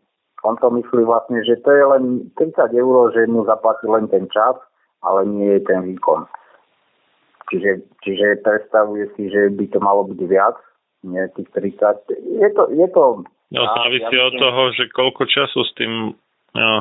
on 0.45 0.55
to 0.61 0.69
myslí 0.69 1.01
vlastne, 1.03 1.41
že 1.41 1.57
to 1.65 1.73
je 1.73 1.83
len 1.87 2.03
30 2.37 2.75
eur, 2.77 2.95
že 3.15 3.25
mu 3.25 3.41
zaplatí 3.47 3.89
len 3.89 4.05
ten 4.07 4.29
čas, 4.29 4.53
ale 5.01 5.25
nie 5.25 5.57
je 5.57 5.61
ten 5.65 5.81
výkon. 5.81 6.29
Čiže, 7.49 7.81
čiže 8.03 8.43
predstavuje 8.43 9.07
si, 9.15 9.31
že 9.31 9.49
by 9.49 9.65
to 9.71 9.79
malo 9.81 10.05
byť 10.05 10.19
viac, 10.27 10.59
nie 11.07 11.23
tých 11.33 11.49
30. 11.55 12.43
Je 12.43 12.49
to, 12.53 12.63
je 12.69 12.87
to 12.91 13.23
No 13.47 13.63
závisí 13.63 14.11
ja 14.11 14.27
od 14.27 14.35
toho, 14.35 14.61
že 14.75 14.91
koľko 14.91 15.23
času 15.23 15.63
s 15.63 15.71
tým 15.79 16.11
no, 16.51 16.71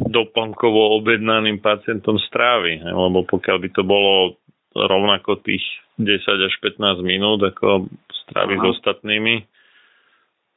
doplnkovo 0.00 0.96
objednaným 0.96 1.60
pacientom 1.60 2.16
strávi. 2.16 2.80
Lebo 2.80 3.28
pokiaľ 3.28 3.56
by 3.60 3.68
to 3.76 3.82
bolo 3.84 4.40
rovnako 4.74 5.40
tých 5.46 5.62
10 5.96 6.26
až 6.26 6.54
15 6.60 7.06
minút, 7.06 7.40
ako 7.42 7.86
strávi 8.26 8.58
s 8.58 8.64
ostatnými, 8.78 9.46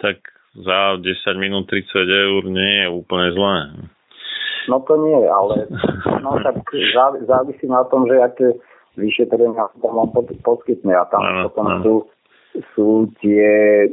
tak 0.02 0.18
za 0.58 0.98
10 0.98 1.06
minút 1.38 1.70
30 1.70 1.86
eur 2.10 2.42
nie 2.50 2.74
je 2.82 2.88
úplne 2.90 3.30
zlé. 3.38 3.56
No 4.68 4.84
to 4.84 4.94
nie, 5.00 5.22
ale 5.30 5.70
no, 6.26 6.42
tak 6.42 6.66
závisí 7.24 7.70
na 7.70 7.86
tom, 7.88 8.10
že 8.10 8.18
aké 8.18 8.48
vyšetrenia 8.98 9.70
sa 9.70 9.78
tam 9.78 10.10
poskytne 10.42 10.94
a 10.98 11.06
tam 11.08 11.22
ano, 11.22 11.42
potom 11.54 11.66
ano. 11.70 11.82
sú, 11.86 11.96
sú 12.74 12.90
tie 13.22 13.86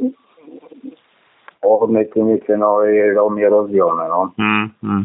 ohodnotenie 1.64 2.40
cenové 2.44 2.92
je 2.92 3.06
veľmi 3.16 3.40
rozdielne. 3.44 4.04
No. 4.08 4.20
Mm, 4.36 4.66
mm. 4.80 5.04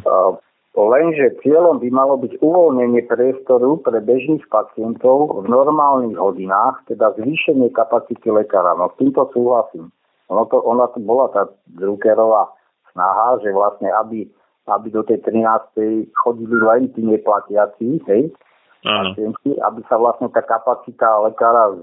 Lenže 0.77 1.41
cieľom 1.41 1.81
by 1.81 1.89
malo 1.89 2.15
byť 2.21 2.39
uvoľnenie 2.45 3.09
priestoru 3.09 3.81
pre 3.81 3.99
bežných 3.99 4.45
pacientov 4.53 5.41
v 5.41 5.45
normálnych 5.49 6.15
hodinách, 6.15 6.85
teda 6.85 7.17
zvýšenie 7.17 7.73
kapacity 7.73 8.29
lekára. 8.29 8.77
No 8.77 8.93
s 8.93 8.95
týmto 9.01 9.27
súhlasím. 9.33 9.89
Ono 10.29 10.45
to, 10.45 10.61
ona 10.61 10.85
to 10.93 11.01
bola 11.01 11.25
tá 11.33 11.49
Druckerová 11.73 12.53
snaha, 12.93 13.41
že 13.41 13.49
vlastne 13.49 13.89
aby, 13.97 14.29
aby 14.69 14.87
do 14.93 15.01
tej 15.01 15.25
13. 15.25 16.05
chodili 16.13 16.57
len 16.61 16.93
tí 16.93 17.01
neplatiaci, 17.01 18.05
hej, 18.05 18.29
pacienti, 18.85 19.57
aby 19.57 19.81
sa 19.89 19.97
vlastne 19.97 20.29
tá 20.29 20.45
kapacita 20.45 21.17
lekára 21.25 21.73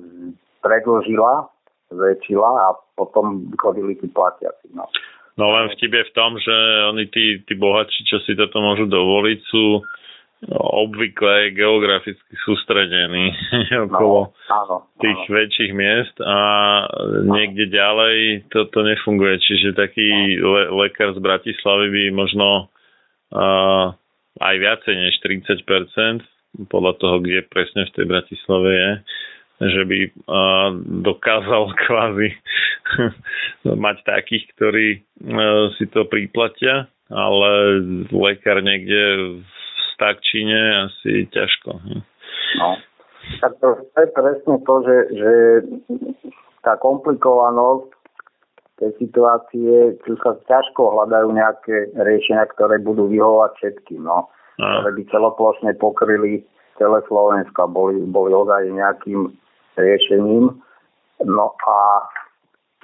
predlžila 0.62 1.50
zväčšila 1.90 2.50
a 2.50 2.68
potom 2.98 3.46
chodili 3.62 3.94
tí 3.98 4.10
platiaci. 4.10 4.74
No. 4.74 4.90
No 5.36 5.44
len 5.52 5.72
vtip 5.76 5.92
je 5.92 6.04
v 6.08 6.14
tom, 6.16 6.36
že 6.40 6.54
oni 6.92 7.04
tí, 7.12 7.40
tí 7.44 7.54
bohatší, 7.56 8.00
čo 8.08 8.18
si 8.24 8.36
toto 8.36 8.60
môžu 8.60 8.88
dovoliť, 8.88 9.38
sú 9.48 9.84
obvykle 10.52 11.56
geograficky 11.56 12.34
sústredení 12.44 13.32
okolo 13.88 14.30
no, 14.30 14.52
áno, 14.52 14.76
tých 15.00 15.20
áno. 15.26 15.32
väčších 15.32 15.72
miest 15.72 16.16
a 16.20 16.36
niekde 17.24 17.72
ďalej 17.72 18.46
toto 18.52 18.84
nefunguje. 18.84 19.40
Čiže 19.40 19.72
taký 19.72 20.36
le- 20.36 20.70
lekár 20.84 21.16
z 21.16 21.20
Bratislavy 21.24 21.88
by 21.88 22.02
možno 22.12 22.68
uh, 23.32 23.96
aj 24.44 24.54
viacej 24.60 24.94
než 25.08 25.14
30%, 25.24 26.68
podľa 26.68 26.92
toho, 27.00 27.16
kde 27.24 27.48
presne 27.48 27.88
v 27.88 27.94
tej 27.96 28.06
Bratislave 28.08 28.70
je, 28.72 28.90
že 29.60 29.82
by 29.88 29.98
dokázal 31.02 31.62
kvázi 31.86 32.28
mať 33.66 33.96
takých, 34.04 34.44
ktorí 34.56 34.88
si 35.80 35.84
to 35.90 36.06
priplatia, 36.06 36.86
ale 37.10 37.80
lekár 38.12 38.60
niekde 38.60 39.40
v 39.40 39.48
Stakčine 39.94 40.90
asi 40.90 41.24
ťažko. 41.32 41.80
No, 42.60 42.68
tak 43.40 43.56
to 43.58 43.80
je 43.96 44.08
presne 44.12 44.54
to, 44.62 44.74
že, 44.84 44.96
že 45.16 45.32
tá 46.60 46.76
komplikovanosť 46.78 47.96
tej 48.76 48.92
situácie, 49.00 49.96
tu 50.04 50.20
sa 50.20 50.36
ťažko 50.36 50.92
hľadajú 50.92 51.32
nejaké 51.32 51.96
riešenia, 51.96 52.44
ktoré 52.52 52.76
budú 52.84 53.08
vyhovať 53.08 53.56
všetkým, 53.56 54.04
no. 54.04 54.28
Ktoré 54.56 55.00
by 55.00 55.02
celoplošne 55.12 55.72
pokryli 55.80 56.44
celé 56.76 57.02
Slovensko 57.08 57.66
a 57.66 57.68
boli, 57.68 58.00
boli 58.06 58.32
ozaj 58.32 58.72
nejakým 58.72 59.32
riešením. 59.76 60.52
No 61.24 61.46
a 61.64 61.76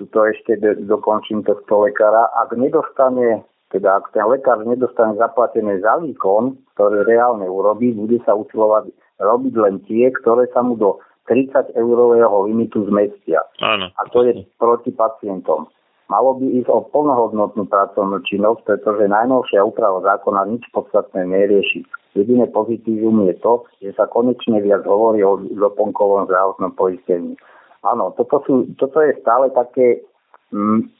tuto 0.00 0.24
ešte 0.24 0.56
dokončím 0.88 1.44
tohto 1.44 1.84
lekára. 1.84 2.28
Ak 2.40 2.56
nedostane, 2.56 3.44
teda 3.70 4.00
ak 4.00 4.12
ten 4.16 4.24
lekár 4.28 4.64
nedostane 4.64 5.16
zaplatené 5.20 5.80
za 5.84 6.00
výkon, 6.00 6.56
ktorý 6.74 7.04
reálne 7.04 7.44
urobí, 7.48 7.92
bude 7.92 8.20
sa 8.24 8.32
usilovať 8.32 8.92
robiť 9.20 9.54
len 9.54 9.78
tie, 9.86 10.10
ktoré 10.10 10.48
sa 10.50 10.64
mu 10.64 10.74
do 10.74 10.98
30 11.30 11.78
eurového 11.78 12.50
limitu 12.50 12.82
zmestia. 12.90 13.46
Áno. 13.62 13.94
A 13.94 14.02
to 14.10 14.26
je 14.26 14.42
proti 14.58 14.90
pacientom. 14.90 15.70
Malo 16.10 16.34
by 16.36 16.46
ísť 16.60 16.68
o 16.68 16.84
plnohodnotnú 16.90 17.68
pracovnú 17.70 18.20
činnosť, 18.26 18.66
pretože 18.66 19.08
najnovšia 19.08 19.62
úprava 19.62 20.02
zákona 20.02 20.50
nič 20.50 20.66
podstatné 20.74 21.24
nerieši. 21.24 21.86
Jediné 22.12 22.44
pozitívum 22.52 23.24
je 23.30 23.34
to, 23.40 23.64
že 23.80 23.96
sa 23.96 24.04
konečne 24.10 24.60
viac 24.60 24.84
hovorí 24.84 25.24
o 25.24 25.40
doplnkovom 25.40 26.28
zdravotnom 26.28 26.76
poistení. 26.76 27.38
Áno, 27.82 28.12
toto, 28.14 28.44
sú, 28.44 28.68
toto 28.76 29.00
je 29.00 29.16
stále 29.24 29.48
také 29.56 30.04
mm, 30.52 30.92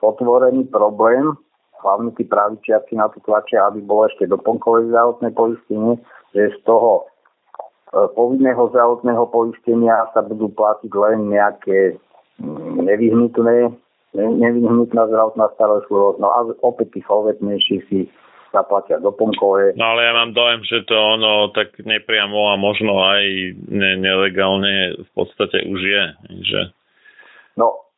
otvorený 0.00 0.70
problém, 0.70 1.34
hlavne 1.84 2.14
tí 2.16 2.24
pravičiaci 2.24 2.96
na 2.96 3.12
to 3.12 3.20
tlačia, 3.26 3.68
aby 3.68 3.84
bolo 3.84 4.08
ešte 4.08 4.30
doplnkové 4.30 4.88
zdravotné 4.88 5.28
poistenie, 5.36 6.00
že 6.32 6.54
z 6.54 6.58
toho 6.64 7.04
e, 7.04 8.08
povinného 8.16 8.72
zdravotného 8.72 9.24
poistenia 9.28 10.08
sa 10.16 10.24
budú 10.24 10.48
platiť 10.48 10.92
len 10.94 11.28
nejaké 11.28 11.98
mm, 12.40 12.88
nevyhnutné, 12.88 13.74
nevyhnutná 14.14 15.10
zdravotná 15.10 15.50
starostlivosť, 15.58 16.18
no 16.22 16.28
a 16.30 16.38
opäť 16.62 16.98
tých 16.98 17.08
obetnejších 17.10 17.82
si 17.90 17.98
zaplatia 18.54 19.02
doplnkové. 19.02 19.74
No 19.74 19.84
ale 19.98 20.06
ja 20.06 20.12
mám 20.14 20.30
dojem, 20.30 20.62
že 20.62 20.86
to 20.86 20.94
ono 20.94 21.50
tak 21.50 21.74
nepriamo 21.82 22.54
a 22.54 22.54
možno 22.54 23.02
aj 23.02 23.22
ne- 23.66 23.98
nelegálne 23.98 24.94
v 25.02 25.10
podstate 25.18 25.66
už 25.66 25.80
je. 25.82 26.04
Že... 26.46 26.60
No, 27.58 27.90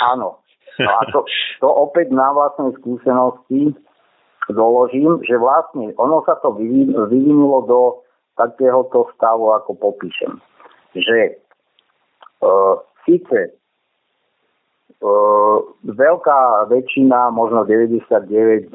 áno. 0.00 0.40
No 0.80 0.90
a 0.96 1.04
to, 1.12 1.28
to 1.60 1.68
opäť 1.68 2.08
na 2.08 2.32
vlastnej 2.32 2.72
skúsenosti 2.80 3.76
doložím, 4.48 5.20
že 5.28 5.36
vlastne 5.36 5.92
ono 6.00 6.24
sa 6.24 6.40
to 6.40 6.56
vyvinulo 6.56 7.68
do 7.68 7.80
takéhoto 8.40 9.12
stavu, 9.12 9.52
ako 9.52 9.76
popíšem. 9.76 10.40
Že 10.96 11.18
e, 11.28 11.32
síce 13.04 13.38
veľká 15.82 16.70
väčšina, 16.70 17.34
možno 17.34 17.66
99,5% 17.66 18.70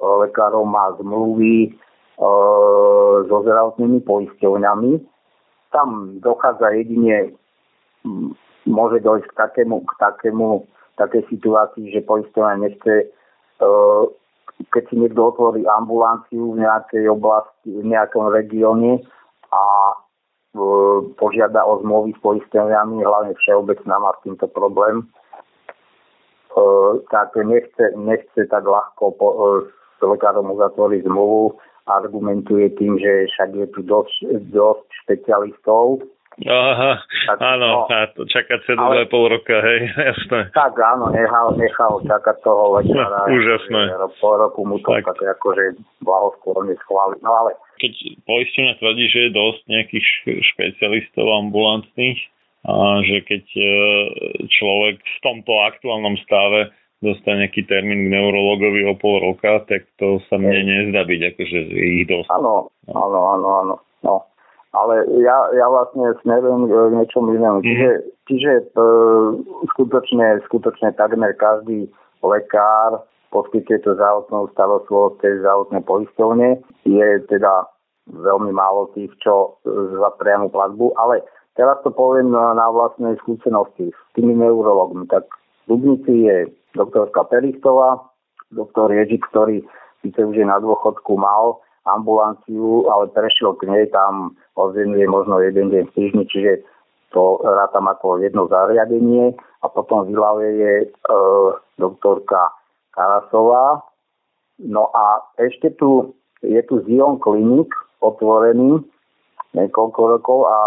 lekárov 0.00 0.64
má 0.68 0.92
zmluvy 1.00 1.72
uh, 1.72 3.24
so 3.24 3.36
zdravotnými 3.40 4.04
poisťovňami. 4.04 4.92
Tam 5.72 6.20
dochádza 6.20 6.70
jedine, 6.76 7.34
môže 8.68 9.00
dojsť 9.02 9.26
k 9.26 9.34
takému, 9.34 9.82
k 9.82 9.92
takému 9.98 10.68
takej 10.94 11.26
situácii, 11.26 11.90
že 11.90 12.06
poisťovňa 12.06 12.54
nechce, 12.62 13.10
keď 14.70 14.82
si 14.86 14.94
niekto 14.94 15.34
otvorí 15.34 15.66
ambulanciu 15.66 16.54
v 16.54 16.62
nejakej 16.62 17.10
oblasti, 17.10 17.74
v 17.74 17.90
nejakom 17.90 18.30
regióne 18.30 19.02
a 19.50 19.62
požiada 21.18 21.66
o 21.66 21.82
zmluvy 21.82 22.14
s 22.14 22.20
poisteniami, 22.22 23.02
hlavne 23.02 23.34
všeobecná 23.34 23.94
má 23.98 24.10
s 24.14 24.22
týmto 24.22 24.46
problém, 24.46 25.02
tak 27.10 27.34
nechce, 27.36 27.90
nechce 27.98 28.46
tak 28.46 28.62
ľahko 28.62 29.04
po, 29.18 29.28
s 29.66 30.00
lekárom 30.02 30.54
uzatvoriť 30.54 31.10
zmluvu, 31.10 31.58
argumentuje 31.90 32.70
tým, 32.78 32.96
že 32.96 33.26
však 33.34 33.50
je 33.54 33.66
tu 33.74 33.80
dosť, 33.82 34.14
dosť 34.54 34.86
špecialistov, 35.04 36.06
Aha, 36.42 36.92
tak, 37.30 37.38
áno, 37.38 37.86
no, 37.86 37.94
a 37.94 38.10
to 38.10 38.26
čakať 38.26 38.66
sa 38.66 38.74
ale, 38.74 39.06
pol 39.06 39.30
roka, 39.30 39.54
hej, 39.54 39.86
jasné. 40.10 40.50
Tak 40.50 40.74
áno, 40.74 41.14
nechal, 41.14 41.54
nechal 41.54 42.02
čakať 42.02 42.42
toho 42.42 42.74
lekára. 42.74 43.30
Úžasné. 43.30 43.94
Po 44.18 44.34
roku 44.34 44.66
mu 44.66 44.82
to 44.82 44.90
tak, 44.98 45.06
tak 45.14 45.38
akože 45.38 45.78
blahoskôrne 46.02 46.74
schváliť. 46.74 47.22
No 47.22 47.30
ale... 47.38 47.54
Keď 47.78 48.18
poistenia 48.26 48.74
tvrdí, 48.82 49.06
že 49.14 49.30
je 49.30 49.36
dosť 49.38 49.60
nejakých 49.70 50.06
špecialistov 50.54 51.26
ambulantných, 51.46 52.18
a 52.64 53.04
že 53.04 53.20
keď 53.28 53.44
e, 53.60 53.68
človek 54.48 54.96
v 54.96 55.18
tomto 55.20 55.52
aktuálnom 55.68 56.16
stave 56.24 56.72
dostane 57.04 57.44
nejaký 57.44 57.68
termín 57.68 58.08
k 58.08 58.12
neurologovi 58.16 58.88
o 58.88 58.96
pol 58.96 59.20
roka, 59.20 59.60
tak 59.68 59.84
to 60.00 60.18
sa 60.32 60.40
mne 60.40 60.64
nezdá 60.64 61.04
byť, 61.04 61.20
akože 61.30 61.58
ich 61.76 62.08
dosť. 62.08 62.28
Áno, 62.32 62.72
áno, 62.88 63.20
áno, 63.36 63.48
áno. 63.62 63.74
No 64.00 64.33
ale 64.74 65.06
ja, 65.22 65.36
ja 65.54 65.66
vlastne 65.70 66.12
smerujem 66.26 66.66
k 66.66 66.72
niečomu 66.98 67.38
inému. 67.38 67.62
Mm. 67.62 67.66
Čiže, 67.66 67.90
čiže 68.26 68.52
e, 68.58 68.62
skutočne, 69.74 70.42
skutočne 70.50 70.92
takmer 70.98 71.32
každý 71.38 71.86
lekár 72.20 73.06
poskytuje 73.30 73.82
to 73.82 73.94
zdravotnú 73.94 74.50
starostlivosť 74.54 75.16
tej 75.22 75.34
zdravotnej 75.42 75.82
poisťovne. 75.86 76.48
Je 76.86 77.08
teda 77.30 77.66
veľmi 78.10 78.52
málo 78.54 78.92
tých, 78.94 79.10
čo 79.22 79.58
za 79.66 80.10
priamu 80.20 80.52
platbu, 80.52 80.92
ale 81.00 81.24
teraz 81.58 81.80
to 81.82 81.90
poviem 81.90 82.30
na 82.30 82.66
vlastnej 82.70 83.16
skúsenosti 83.24 83.90
s 83.90 84.00
tými 84.14 84.36
neurologmi. 84.38 85.08
Tak 85.08 85.24
v 85.66 85.74
Dubnici 85.74 86.28
je 86.28 86.36
doktorka 86.76 87.24
Perichtová, 87.26 87.98
doktor 88.52 88.92
Ježik, 88.92 89.24
ktorý 89.32 89.64
síce 90.04 90.20
už 90.20 90.36
je 90.36 90.46
na 90.46 90.60
dôchodku 90.60 91.16
mal 91.16 91.64
ambulanciu, 91.84 92.88
ale 92.88 93.12
prešiel 93.12 93.56
k 93.60 93.68
nej, 93.68 93.84
tam 93.92 94.36
odvenuje 94.56 95.04
možno 95.08 95.40
jeden 95.40 95.68
deň 95.68 95.82
v 95.88 95.94
týždni, 95.94 96.24
čiže 96.28 96.52
to 97.12 97.38
rátam 97.44 97.86
ako 97.86 98.18
jedno 98.18 98.50
zariadenie 98.50 99.36
a 99.62 99.66
potom 99.70 100.04
v 100.04 100.18
Ilave 100.18 100.48
je 100.50 100.72
e, 100.82 100.88
doktorka 101.78 102.50
Karasová. 102.90 103.86
No 104.58 104.90
a 104.90 105.22
ešte 105.38 105.70
tu 105.78 106.14
je 106.42 106.60
tu 106.66 106.82
Zion 106.84 107.22
Klinik 107.22 107.70
otvorený 108.02 108.82
niekoľko 109.54 110.00
rokov 110.18 110.38
a 110.50 110.58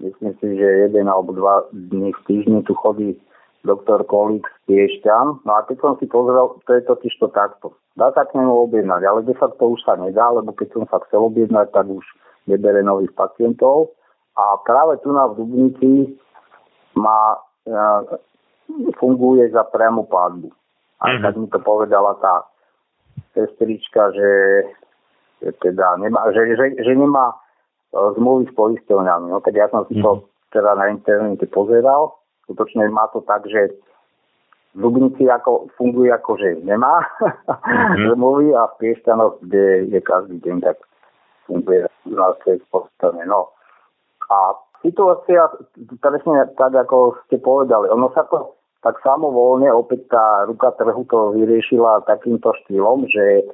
myslím 0.00 0.32
si, 0.40 0.46
že 0.56 0.88
jeden 0.88 1.06
alebo 1.06 1.36
dva 1.36 1.68
dní 1.70 2.16
v 2.16 2.20
týždni 2.26 2.64
tu 2.64 2.72
chodí 2.74 3.14
doktor 3.62 4.04
Kolík 4.08 4.48
z 4.48 4.58
Piešťan. 4.66 5.44
No 5.44 5.50
a 5.52 5.62
keď 5.68 5.76
som 5.84 5.92
si 6.00 6.08
pozrel, 6.08 6.56
to 6.64 6.70
je 6.72 6.82
totiž 6.88 7.12
to 7.20 7.28
takto. 7.28 7.76
Dá 7.98 8.14
sa 8.14 8.22
k 8.30 8.38
nemu 8.38 8.70
objednať, 8.70 9.02
ale 9.02 9.26
de 9.26 9.34
facto 9.34 9.74
už 9.74 9.82
sa 9.82 9.98
nedá, 9.98 10.30
lebo 10.30 10.54
keď 10.54 10.70
som 10.70 10.84
sa 10.86 11.02
chcel 11.10 11.26
objednať, 11.26 11.74
tak 11.74 11.90
už 11.90 12.06
nebere 12.46 12.78
nových 12.86 13.10
pacientov. 13.18 13.98
A 14.38 14.54
práve 14.62 15.02
tu 15.02 15.10
na 15.10 15.26
v 15.26 15.42
Dubnici 15.42 16.14
má, 16.94 17.42
e, 17.66 17.74
funguje 19.02 19.50
za 19.50 19.66
priamu 19.66 20.06
platbu. 20.06 20.46
A 21.02 21.04
mm-hmm. 21.10 21.22
tak 21.26 21.34
mi 21.42 21.46
to 21.50 21.58
povedala 21.58 22.14
tá 22.22 22.46
sestrička, 23.34 24.14
že, 24.14 24.32
že 25.42 25.50
teda 25.58 25.98
nemá, 25.98 26.30
že, 26.30 26.54
že, 26.54 26.78
že 26.78 26.92
nemá 26.94 27.34
uh, 27.34 28.14
zmluvy 28.18 28.50
s 28.50 28.52
poisťovňami. 28.54 29.30
No, 29.30 29.38
keď 29.42 29.54
ja 29.54 29.66
som 29.70 29.86
si 29.86 29.98
to 29.98 30.10
mm-hmm. 30.22 30.54
teda 30.54 30.70
na 30.74 30.90
internete 30.90 31.46
pozeral, 31.50 32.18
skutočne 32.46 32.90
má 32.90 33.06
to 33.14 33.22
tak, 33.22 33.46
že 33.46 33.74
Dubnici 34.78 35.26
ako, 35.26 35.74
funguje 35.74 36.14
ako, 36.14 36.38
že 36.38 36.62
nemá 36.62 37.02
mm-hmm. 37.02 38.08
zmluvy 38.14 38.54
a 38.54 38.70
v 38.70 38.76
Piešťanoch, 38.78 39.42
kde 39.42 39.90
je 39.90 40.00
každý 40.00 40.38
deň, 40.38 40.56
tak 40.62 40.78
funguje 41.50 41.90
na 42.06 42.30
postavne. 42.70 43.26
No. 43.26 43.50
A 44.30 44.54
situácia, 44.86 45.50
presne 45.98 46.46
tak, 46.54 46.78
ako 46.78 47.18
ste 47.26 47.42
povedali, 47.42 47.90
ono 47.90 48.14
sa 48.14 48.22
to 48.30 48.54
tak 48.78 49.02
samovolne 49.02 49.66
opäť 49.74 50.06
tá 50.06 50.46
ruka 50.46 50.70
trhu 50.78 51.02
to 51.10 51.34
vyriešila 51.34 52.06
takýmto 52.06 52.54
štýlom, 52.62 53.10
že 53.10 53.42
e, 53.42 53.44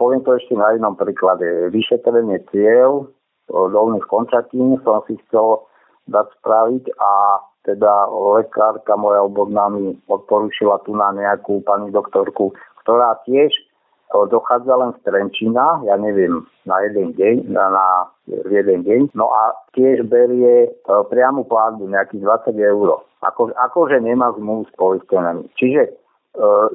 poviem 0.00 0.24
to 0.24 0.32
ešte 0.40 0.56
na 0.56 0.72
jednom 0.72 0.96
príklade. 0.96 1.68
Vyšetrenie 1.68 2.40
cieľ 2.48 3.12
dolných 3.52 4.08
končatín 4.08 4.80
som 4.80 5.04
si 5.04 5.20
chcel 5.28 5.68
dať 6.08 6.32
spraviť 6.40 6.84
a 6.96 7.12
teda 7.64 8.12
lekárka 8.12 8.94
moja 8.96 9.24
obodná 9.24 9.72
mi 9.72 9.96
odporúčila 10.08 10.80
tu 10.84 10.92
na 10.92 11.12
nejakú 11.16 11.64
pani 11.64 11.88
doktorku, 11.88 12.52
ktorá 12.84 13.18
tiež 13.24 13.52
dochádza 14.22 14.74
len 14.78 14.94
z 14.94 14.98
Trenčína, 15.02 15.82
ja 15.82 15.98
neviem, 15.98 16.46
na 16.62 16.78
jeden 16.86 17.18
deň, 17.18 17.50
na, 17.50 17.66
na 17.74 17.86
jeden 18.30 18.86
deň. 18.86 19.00
No 19.18 19.26
a 19.34 19.58
tiež 19.74 20.06
berie 20.06 20.70
e, 20.70 20.72
priamu 21.10 21.42
platbu 21.50 21.90
nejakých 21.90 22.22
20 22.54 22.54
eur. 22.62 23.02
Ako, 23.26 23.50
akože 23.50 23.98
nemá 23.98 24.30
zmluv 24.38 24.70
s 24.70 24.72
poistenami. 24.78 25.50
Čiže 25.58 25.90
e, 25.90 25.92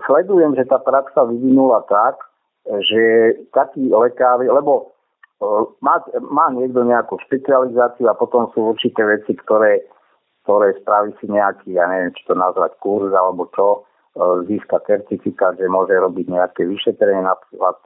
sledujem, 0.04 0.60
že 0.60 0.68
tá 0.68 0.84
praxa 0.84 1.24
vyvinula 1.24 1.88
tak, 1.88 2.20
že 2.68 3.34
takí 3.56 3.88
lekári, 3.88 4.52
lebo 4.52 4.92
e, 5.40 5.46
má, 5.80 6.04
má 6.20 6.52
niekto 6.52 6.84
nejakú 6.84 7.16
špecializáciu 7.24 8.12
a 8.12 8.20
potom 8.20 8.52
sú 8.52 8.76
určité 8.76 9.08
veci, 9.08 9.32
ktoré, 9.40 9.80
ktoré 10.50 10.74
spraví 10.82 11.14
si 11.22 11.30
nejaký, 11.30 11.78
ja 11.78 11.86
neviem, 11.86 12.10
či 12.18 12.26
to 12.26 12.34
nazvať 12.34 12.74
kurz 12.82 13.14
alebo 13.14 13.46
čo, 13.54 13.86
E, 14.20 14.44
získa 14.46 14.80
certifikát, 14.90 15.54
že 15.56 15.70
môže 15.70 15.94
robiť 15.94 16.28
nejaké 16.28 16.66
vyšetrenie, 16.66 17.24
napríklad 17.24 17.78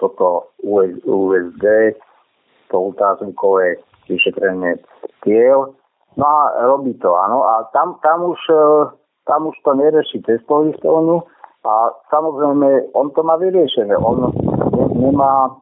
toto 0.00 0.50
USD, 1.04 1.94
to 2.72 2.76
ultrazvukové 2.80 3.76
vyšetrenie 4.08 4.80
tiel. 5.22 5.76
No 6.16 6.24
a 6.26 6.42
robí 6.66 6.96
to, 6.98 7.12
áno. 7.14 7.44
A 7.44 7.68
tam, 7.76 8.00
tam, 8.00 8.32
už, 8.32 8.40
e, 8.48 8.64
tam 9.28 9.52
už 9.52 9.56
to 9.60 9.76
nerieši 9.76 10.24
cez 10.24 10.40
poistovňu 10.48 11.20
a 11.68 11.72
samozrejme 12.08 12.90
on 12.96 13.12
to 13.12 13.20
má 13.20 13.36
vyriešené. 13.36 13.92
On 14.00 14.32
nemá, 14.96 15.52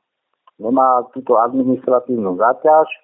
nemá 0.62 1.02
túto 1.12 1.34
administratívnu 1.34 2.38
zaťaž 2.38 2.86
e, 2.88 2.98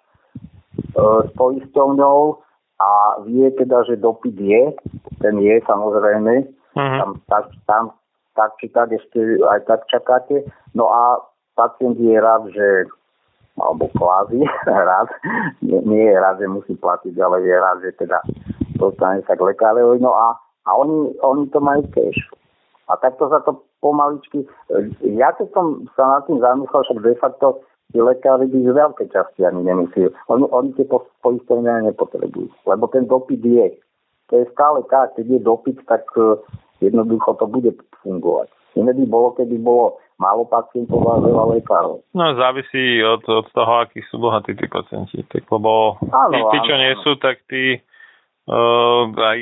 s 1.26 1.30
poistovňou 1.34 2.38
a 2.82 2.88
vie 3.22 3.46
teda, 3.54 3.86
že 3.86 4.02
dopyt 4.02 4.34
je, 4.34 4.74
ten 5.22 5.38
je 5.38 5.54
samozrejme, 5.62 6.50
Uh-huh. 6.72 6.98
Tam, 7.04 7.10
tak, 7.28 7.44
tam 7.68 7.84
tak 8.32 8.56
či 8.60 8.72
tak 8.72 8.88
ešte 8.92 9.44
aj 9.44 9.60
tak 9.68 9.84
čakáte. 9.92 10.44
No 10.72 10.88
a 10.88 11.20
pacient 11.56 12.00
je 12.00 12.16
rád, 12.16 12.48
že 12.48 12.88
alebo 13.60 13.92
kvázi 13.92 14.40
rád, 14.88 15.12
nie, 15.60 15.76
nie 15.84 16.08
je 16.08 16.16
rád, 16.16 16.40
že 16.40 16.48
musí 16.48 16.72
platiť, 16.72 17.12
ale 17.20 17.44
je 17.44 17.52
rád, 17.52 17.78
že 17.84 17.92
teda 18.00 18.18
dostane 18.80 19.20
sa 19.28 19.36
k 19.36 19.44
lekárovi. 19.44 20.00
No 20.00 20.16
a, 20.16 20.40
a 20.64 20.70
oni, 20.80 21.12
oni 21.20 21.52
to 21.52 21.60
majú 21.60 21.84
tiež. 21.92 22.16
A 22.88 22.96
takto 22.96 23.28
sa 23.28 23.44
to 23.44 23.60
pomaličky... 23.84 24.48
Ja 25.04 25.36
keď 25.36 25.52
som 25.52 25.84
sa 25.92 26.16
nad 26.16 26.24
tým 26.24 26.40
zamyslel, 26.40 26.80
však 26.80 27.04
de 27.04 27.14
facto 27.20 27.60
tí 27.92 27.98
lekári 28.00 28.48
by 28.48 28.58
z 28.64 28.72
veľké 28.72 29.04
časti 29.12 29.44
ani 29.44 29.62
nemusí. 29.68 30.08
Oni, 30.32 30.48
oni 30.48 30.72
tie 30.74 30.88
poistovania 31.20 31.84
nepotrebujú, 31.84 32.48
lebo 32.64 32.88
ten 32.88 33.04
dopyt 33.04 33.44
je. 33.44 33.68
To 34.32 34.40
je 34.40 34.48
stále 34.56 34.80
tak, 34.88 35.12
keď 35.14 35.36
je 35.36 35.40
dopyt, 35.44 35.78
tak 35.84 36.08
jednoducho 36.80 37.36
to 37.36 37.46
bude 37.46 37.76
fungovať. 38.00 38.48
Iné 38.80 38.96
by 38.96 39.04
bolo, 39.04 39.36
keby 39.36 39.60
bolo 39.60 40.00
málo 40.16 40.48
pacientov 40.48 41.04
a 41.04 41.20
veľa 41.20 41.44
lekárov. 41.58 42.00
No 42.16 42.32
závisí 42.38 43.02
od, 43.04 43.20
od 43.26 43.46
toho, 43.52 43.84
akí 43.84 44.00
sú 44.08 44.16
bohatí 44.22 44.54
tí 44.54 44.66
pacienti. 44.70 45.20
Tak, 45.28 45.44
lebo 45.50 46.00
áno, 46.08 46.32
tí, 46.32 46.40
tí, 46.40 46.58
čo 46.64 46.74
áno, 46.78 46.82
nie 46.82 46.94
sú, 47.04 47.10
tak 47.18 47.36
tí 47.50 47.76
uh, 48.48 49.02
aj 49.12 49.38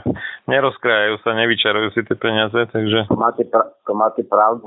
nerozkrajajú 0.52 1.14
sa, 1.22 1.36
nevyčarujú 1.36 1.88
si 1.94 2.00
tie 2.02 2.16
peniaze, 2.16 2.58
takže... 2.72 3.06
To 3.12 3.18
máte, 3.20 3.44
pra- 3.46 3.70
to 3.86 3.92
máte 3.92 4.22
pravdu. 4.26 4.66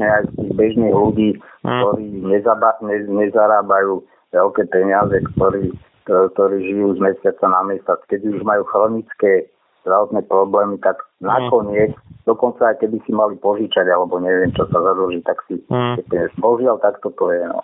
Aj 0.00 0.22
z 0.28 0.32
tých 0.38 0.52
bežných 0.54 0.94
ľudí. 0.94 1.30
Ktorí 1.66 2.06
nezaba- 2.22 2.80
ne- 2.80 3.10
nezarábajú 3.10 4.02
veľké 4.32 4.62
peniaze, 4.70 5.16
ktorí, 5.34 5.74
ktorí 6.06 6.56
žijú 6.62 6.96
z 6.96 7.00
mesiaca 7.02 7.46
na 7.50 7.62
mesiac, 7.66 8.00
keď 8.06 8.20
už 8.30 8.38
majú 8.46 8.62
chronické 8.70 9.50
zdravotné 9.86 10.26
problémy, 10.26 10.82
tak 10.82 10.98
mm. 11.22 11.26
nakoniec, 11.30 11.94
dokonca 12.26 12.74
aj 12.74 12.82
keby 12.82 12.98
si 13.06 13.14
mali 13.14 13.38
požičať, 13.38 13.86
alebo 13.86 14.18
neviem, 14.18 14.50
čo 14.58 14.66
sa 14.66 14.82
zadlží, 14.82 15.22
tak 15.22 15.38
si 15.46 15.62
mm. 15.70 16.02
požiaľ, 16.42 16.82
tak 16.82 16.98
toto 16.98 17.30
je. 17.30 17.46
No. 17.46 17.62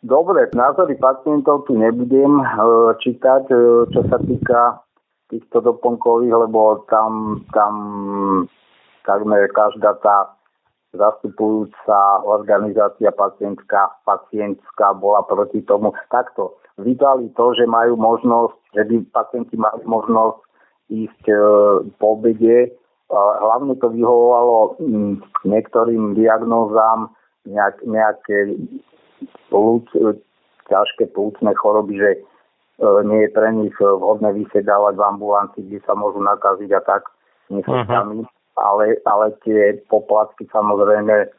Dobre, 0.00 0.48
názory 0.56 0.96
pacientov 0.96 1.68
tu 1.68 1.76
nebudem 1.76 2.40
e, 2.40 2.44
čítať, 3.04 3.44
e, 3.52 3.56
čo 3.92 4.00
sa 4.08 4.16
týka 4.24 4.80
týchto 5.28 5.60
doplnkových, 5.60 6.48
lebo 6.48 6.88
tam, 6.88 7.44
tam 7.52 7.72
takmer 9.04 9.44
každá 9.52 10.00
tá 10.00 10.39
zastupujúca 10.90 12.26
organizácia 12.26 13.14
pacientka, 13.14 13.94
pacientská 14.02 14.94
bola 14.98 15.22
proti 15.22 15.62
tomu. 15.62 15.94
Takto, 16.10 16.58
vydali 16.82 17.30
to, 17.38 17.54
že 17.54 17.66
majú 17.66 17.94
možnosť, 17.94 18.56
že 18.74 18.82
by 18.90 18.96
pacienti 19.14 19.54
mali 19.54 19.82
možnosť 19.86 20.38
ísť 20.90 21.24
e, 21.30 21.38
po 21.94 22.18
obede. 22.18 22.74
Hlavne 23.10 23.74
to 23.78 23.90
vyhovovalo 23.90 24.78
mm, 24.78 25.14
niektorým 25.46 26.14
diagnózám 26.14 27.10
nejak, 27.46 27.82
nejaké 27.86 28.58
plúc, 29.50 29.86
e, 29.94 30.18
ťažké 30.66 31.14
plúcne 31.14 31.54
choroby, 31.54 31.94
že 31.98 32.10
e, 32.14 32.20
nie 33.06 33.26
je 33.26 33.30
pre 33.30 33.54
nich 33.54 33.74
vhodné 33.78 34.34
vysedávať 34.34 34.94
v 34.98 35.06
ambulancii, 35.06 35.62
kde 35.70 35.78
sa 35.86 35.94
môžu 35.94 36.18
nakaziť 36.18 36.70
a 36.74 36.82
tak 36.82 37.06
nechcami. 37.50 38.26
Uh-huh. 38.26 38.39
Ale, 38.58 38.98
ale 39.06 39.26
tie 39.46 39.78
poplatky 39.86 40.48
samozrejme 40.50 41.30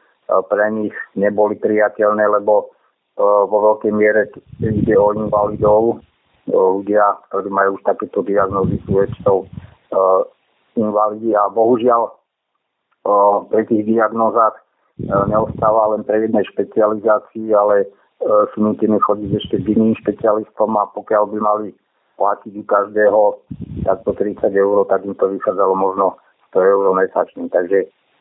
pre 0.48 0.66
nich 0.72 0.96
neboli 1.12 1.58
priateľné, 1.60 2.24
lebo 2.40 2.72
vo 3.20 3.58
veľkej 3.72 3.92
miere 3.92 4.32
ide 4.64 4.96
o 4.96 5.12
invalidov, 5.12 6.00
ľudia, 6.48 7.20
ktorí 7.28 7.52
majú 7.52 7.76
už 7.76 7.82
takéto 7.84 8.24
diagnózy, 8.24 8.80
sú 8.88 9.04
väčšinou 9.04 9.36
invalidi. 10.80 11.36
A 11.36 11.52
bohužiaľ 11.52 12.10
pri 13.52 13.62
tých 13.68 13.84
diagnózach 13.86 14.56
neostáva 15.02 15.92
len 15.94 16.02
pre 16.08 16.24
jednej 16.24 16.42
špecializácii, 16.48 17.52
ale 17.52 17.86
sú 18.54 18.62
nutení 18.62 18.98
chodiť 19.02 19.30
ešte 19.36 19.56
k 19.60 19.76
iným 19.76 19.94
špecialistom 20.00 20.74
a 20.78 20.88
pokiaľ 20.94 21.26
by 21.30 21.38
mali 21.42 21.68
platiť 22.16 22.52
u 22.54 22.64
každého 22.64 23.20
takto 23.82 24.10
30 24.14 24.46
eur, 24.54 24.86
tak 24.86 25.02
im 25.02 25.14
to 25.18 25.26
vychádzalo 25.26 25.74
možno 25.74 26.14
100 26.14 26.31
eur. 26.60 26.92
Takže 27.48 27.78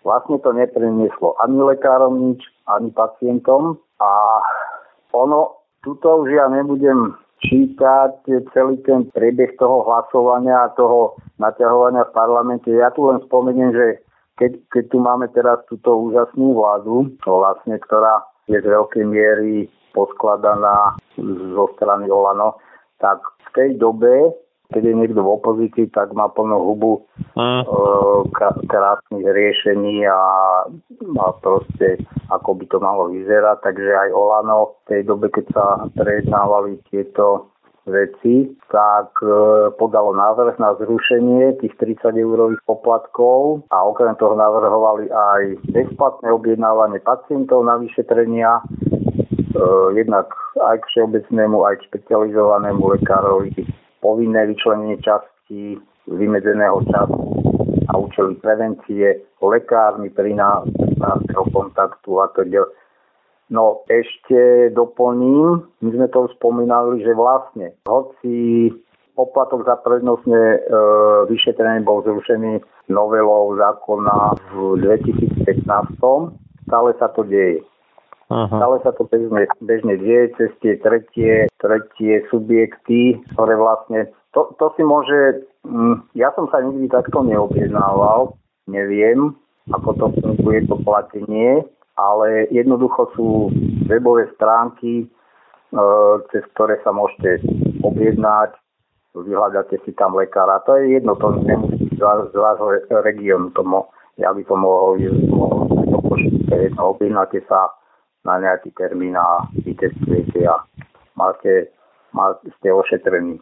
vlastne 0.08 0.38
to 0.40 0.56
neprinieslo 0.56 1.36
ani 1.44 1.60
lekárom 1.60 2.32
nič, 2.32 2.41
ani 2.72 2.90
pacientom 2.95 3.78
a 3.99 4.41
ono, 5.12 5.68
tuto 5.84 6.24
už 6.24 6.30
ja 6.32 6.48
nebudem 6.48 7.18
čítať 7.41 8.22
celý 8.53 8.78
ten 8.86 9.10
priebeh 9.12 9.58
toho 9.58 9.82
hlasovania 9.84 10.70
a 10.70 10.74
toho 10.78 11.18
naťahovania 11.41 12.06
v 12.08 12.16
parlamente. 12.16 12.70
Ja 12.70 12.94
tu 12.94 13.10
len 13.10 13.20
spomeniem, 13.26 13.74
že 13.74 13.86
keď, 14.38 14.52
keď 14.70 14.84
tu 14.94 14.98
máme 15.02 15.26
teraz 15.34 15.62
túto 15.66 15.98
úžasnú 15.98 16.53
vládu, 16.53 17.10
vlastne, 17.26 17.82
ktorá 17.82 18.22
je 18.45 18.62
z 18.62 18.66
veľkej 18.66 19.06
miery 19.06 19.70
poskladaná 19.91 20.95
zo 21.18 21.66
strany 21.78 22.08
Olano, 22.08 22.58
tak 23.02 23.20
v 23.22 23.49
tej 23.58 23.70
dobe 23.82 24.32
keď 24.72 24.84
je 24.88 24.95
niekto 24.95 25.19
v 25.19 25.34
opozícii, 25.35 25.91
tak 25.91 26.15
má 26.15 26.31
plnú 26.31 26.57
hubu 26.64 27.03
mm. 27.35 27.68
krásnych 28.65 29.27
riešení 29.27 30.07
a, 30.07 30.23
a 31.19 31.26
proste 31.43 31.99
ako 32.31 32.56
by 32.56 32.65
to 32.72 32.77
malo 32.80 33.11
vyzerať. 33.11 33.60
Takže 33.61 33.91
aj 33.91 34.10
Olano 34.15 34.80
v 34.88 34.95
tej 34.95 35.02
dobe, 35.03 35.27
keď 35.27 35.45
sa 35.52 35.65
prejednávali 35.91 36.80
tieto 36.88 37.52
veci, 37.89 38.45
tak 38.69 39.10
e, 39.26 39.73
podalo 39.76 40.14
návrh 40.14 40.61
na 40.61 40.77
zrušenie 40.77 41.57
tých 41.65 41.73
30 41.81 42.14
eurových 42.14 42.61
poplatkov 42.69 43.65
a 43.73 43.81
okrem 43.89 44.14
toho 44.22 44.38
navrhovali 44.38 45.10
aj 45.10 45.41
bezplatné 45.73 46.30
objednávanie 46.30 47.02
pacientov 47.02 47.65
na 47.65 47.81
vyšetrenia, 47.81 48.61
e, 48.61 48.64
jednak 49.98 50.30
aj 50.61 50.77
k 50.77 50.89
všeobecnému, 50.93 51.57
aj 51.65 51.81
k 51.81 51.85
špecializovanému 51.89 52.85
lekárovi 53.02 53.65
povinné 54.02 54.49
vyčlenenie 54.49 54.98
časti 54.99 55.78
vymedzeného 56.10 56.82
času 56.90 57.22
a 57.88 57.98
účely 57.98 58.36
prevencie, 58.41 59.22
lekármi 59.41 60.10
pri 60.10 60.34
nástroj 60.36 61.48
kontaktu 61.53 62.11
a 62.22 62.26
teda. 62.34 62.65
No 63.52 63.84
ešte 63.91 64.72
doplním, 64.72 65.68
my 65.84 65.90
sme 65.91 66.07
to 66.07 66.32
spomínali, 66.40 67.03
že 67.03 67.11
vlastne, 67.11 67.76
hoci 67.84 68.72
poplatok 69.11 69.68
za 69.68 69.76
prednostné 69.84 70.40
e, 70.40 70.60
vyšetrenie 71.28 71.84
bol 71.84 71.99
zrušený 72.07 72.64
novelou 72.88 73.52
zákona 73.60 74.40
v 74.56 74.80
2015, 74.80 75.68
stále 76.64 76.90
sa 76.95 77.11
to 77.11 77.28
deje. 77.28 77.60
Aha. 78.32 78.48
Stále 78.48 78.80
sa 78.80 78.95
to 78.95 79.03
bežne, 79.12 79.44
bežne 79.60 79.99
deje 79.99 80.32
cez 80.40 80.52
tie 80.64 80.80
tretie, 80.80 81.52
tretie 81.60 82.24
subjekty, 82.32 83.20
ktoré 83.36 83.60
vlastne, 83.60 84.08
to, 84.32 84.56
to 84.56 84.72
si 84.80 84.88
môže, 84.88 85.44
mm, 85.68 86.16
ja 86.16 86.32
som 86.40 86.48
sa 86.48 86.64
nikdy 86.64 86.88
takto 86.88 87.28
neobjednával, 87.28 88.40
neviem, 88.72 89.36
ako 89.76 89.90
to 89.99 90.06
funguje 90.24 90.64
to 90.64 90.80
platenie, 90.80 91.60
ale 91.99 92.48
jednoducho 92.56 93.12
sú 93.20 93.52
webové 93.91 94.32
stránky, 94.40 95.03
e, 95.03 95.08
cez 96.32 96.48
ktoré 96.56 96.80
sa 96.88 96.95
môžete 96.95 97.44
objednať, 97.84 98.56
vyhľadáte 99.12 99.76
si 99.84 99.91
tam 99.99 100.16
lekára. 100.16 100.64
To 100.72 100.80
je 100.80 100.95
jedno, 100.95 101.20
to 101.20 101.36
nemusí 101.44 101.91
z 101.99 101.99
vášho 102.32 102.80
regiónu, 103.03 103.52
to 103.52 103.60
mo, 103.68 103.91
ja 104.16 104.32
by 104.32 104.40
to 104.48 104.56
mohol, 104.56 104.95
mohol 105.28 105.60
jedno, 106.48 106.88
objednáte 106.95 107.44
sa 107.52 107.81
na 108.26 108.38
nejaký 108.38 108.72
termín 108.77 109.18
a 109.18 109.45
vytestujete 109.65 110.45
a 110.45 110.61
máte, 111.18 111.69
máte, 112.14 112.49
ste 112.60 112.69
ošetrení. 112.69 113.41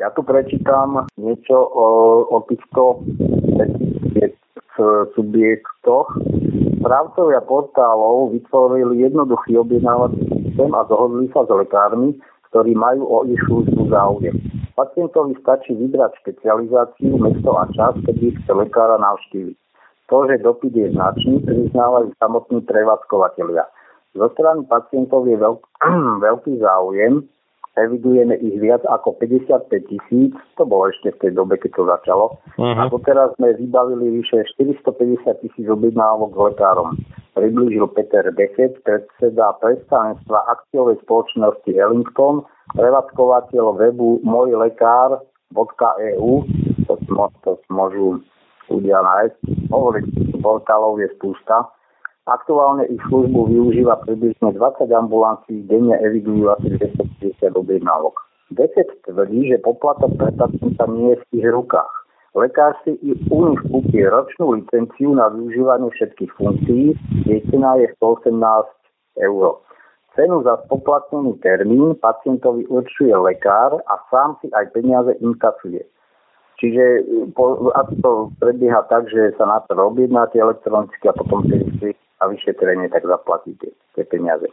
Ja 0.00 0.10
tu 0.10 0.26
prečítam 0.26 1.06
niečo 1.14 1.54
o, 1.54 1.86
o 2.26 2.38
týchto 2.50 3.06
subjektoch. 5.14 6.18
Správcovia 6.82 7.40
portálov 7.46 8.34
vytvorili 8.34 9.06
jednoduchý 9.06 9.56
objednávací 9.56 10.20
systém 10.54 10.70
a 10.74 10.82
dohodli 10.84 11.30
sa 11.30 11.46
s 11.46 11.50
lekármi, 11.50 12.18
ktorí 12.50 12.74
majú 12.74 13.02
o 13.06 13.18
ich 13.26 13.40
službu 13.46 13.90
záujem. 13.90 14.36
Pacientovi 14.74 15.38
stačí 15.38 15.74
vybrať 15.74 16.18
špecializáciu, 16.22 17.14
mesto 17.18 17.54
a 17.54 17.70
čas, 17.74 17.94
kedy 18.06 18.34
chce 18.42 18.52
lekára 18.54 18.98
navštíviť. 18.98 19.56
To, 20.10 20.16
že 20.28 20.42
dopyt 20.42 20.74
je 20.74 20.88
značný, 20.92 21.40
priznávajú 21.46 22.12
samotní 22.18 22.60
prevádzkovateľia. 22.66 23.64
Zo 24.14 24.30
strany 24.30 24.62
pacientov 24.70 25.26
je 25.26 25.34
veľk, 25.34 25.58
veľký 26.26 26.62
záujem. 26.62 27.26
Evidujeme 27.74 28.38
ich 28.38 28.54
viac 28.62 28.86
ako 28.86 29.18
55 29.18 29.66
tisíc, 29.90 30.30
to 30.54 30.62
bolo 30.62 30.94
ešte 30.94 31.10
v 31.10 31.26
tej 31.26 31.30
dobe, 31.34 31.58
keď 31.58 31.74
to 31.74 31.82
začalo. 31.90 32.38
Uh-huh. 32.54 32.78
A 32.78 32.86
doteraz 32.86 33.34
sme 33.34 33.50
vybavili 33.58 34.22
vyše 34.22 34.46
450 34.54 35.42
tisíc 35.42 35.66
objednávok 35.66 36.30
k 36.30 36.54
lekárom. 36.54 36.94
Priblížil 37.34 37.90
Peter 37.90 38.30
Beckett, 38.30 38.78
predseda 38.86 39.58
predstavenstva 39.58 40.38
akciovej 40.54 41.02
spoločnosti 41.02 41.74
Ellington, 41.74 42.46
prevádzkovateľ 42.78 43.82
webu 43.82 44.22
mojlekár.eu, 44.22 46.30
to, 46.86 46.94
to 47.42 47.50
môžu 47.74 48.22
ľudia 48.70 49.02
nájsť. 49.02 49.38
Hovoriť 49.74 50.38
portálov 50.38 51.02
je 51.02 51.10
spústa. 51.18 51.74
Aktuálne 52.24 52.88
ich 52.88 53.04
službu 53.12 53.52
využíva 53.52 54.00
približne 54.08 54.56
20 54.56 54.88
ambulancií, 54.88 55.60
denne 55.68 55.92
evidujú 56.00 56.56
asi 56.56 56.72
250 56.80 57.52
objednávok. 57.52 58.16
Decet 58.48 58.88
tvrdí, 59.04 59.52
že 59.52 59.60
poplatok 59.60 60.16
pre 60.16 60.32
pacienta 60.32 60.88
nie 60.88 61.12
je 61.12 61.20
v 61.20 61.24
ich 61.36 61.46
rukách. 61.52 61.92
Lekár 62.32 62.80
si 62.80 62.96
i 63.04 63.12
u 63.28 63.38
nich 63.52 63.60
kúpi 63.68 64.08
ročnú 64.08 64.56
licenciu 64.56 65.12
na 65.12 65.28
využívanie 65.36 65.92
všetkých 65.92 66.32
funkcií, 66.40 66.96
jej 67.28 67.40
cena 67.52 67.76
je 67.76 67.92
118 68.00 68.32
eur. 69.20 69.60
Cenu 70.16 70.40
za 70.48 70.64
spoplatnený 70.64 71.36
termín 71.44 71.92
pacientovi 72.00 72.64
určuje 72.72 73.12
lekár 73.12 73.84
a 73.84 73.94
sám 74.08 74.40
si 74.40 74.48
aj 74.48 74.72
peniaze 74.72 75.12
inkasuje. 75.20 75.84
Čiže 76.56 77.04
po, 77.36 77.68
ako 77.74 77.92
to 78.00 78.10
prebieha 78.40 78.80
tak, 78.88 79.10
že 79.12 79.34
sa 79.36 79.44
na 79.44 79.58
to 79.66 79.76
objednáte 79.76 80.38
elektronicky 80.38 81.04
a 81.10 81.18
potom 81.18 81.42
si 81.44 81.92
a 82.20 82.30
vyšetrenie, 82.30 82.90
tak 82.90 83.06
zaplatíte 83.06 83.74
tie 83.94 84.04
peniaze. 84.06 84.46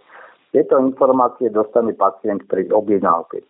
Tieto 0.51 0.75
informácie 0.81 1.47
dostane 1.53 1.95
pacient 1.95 2.43
pri 2.49 2.67
objednávke. 2.71 3.39
E, 3.39 3.45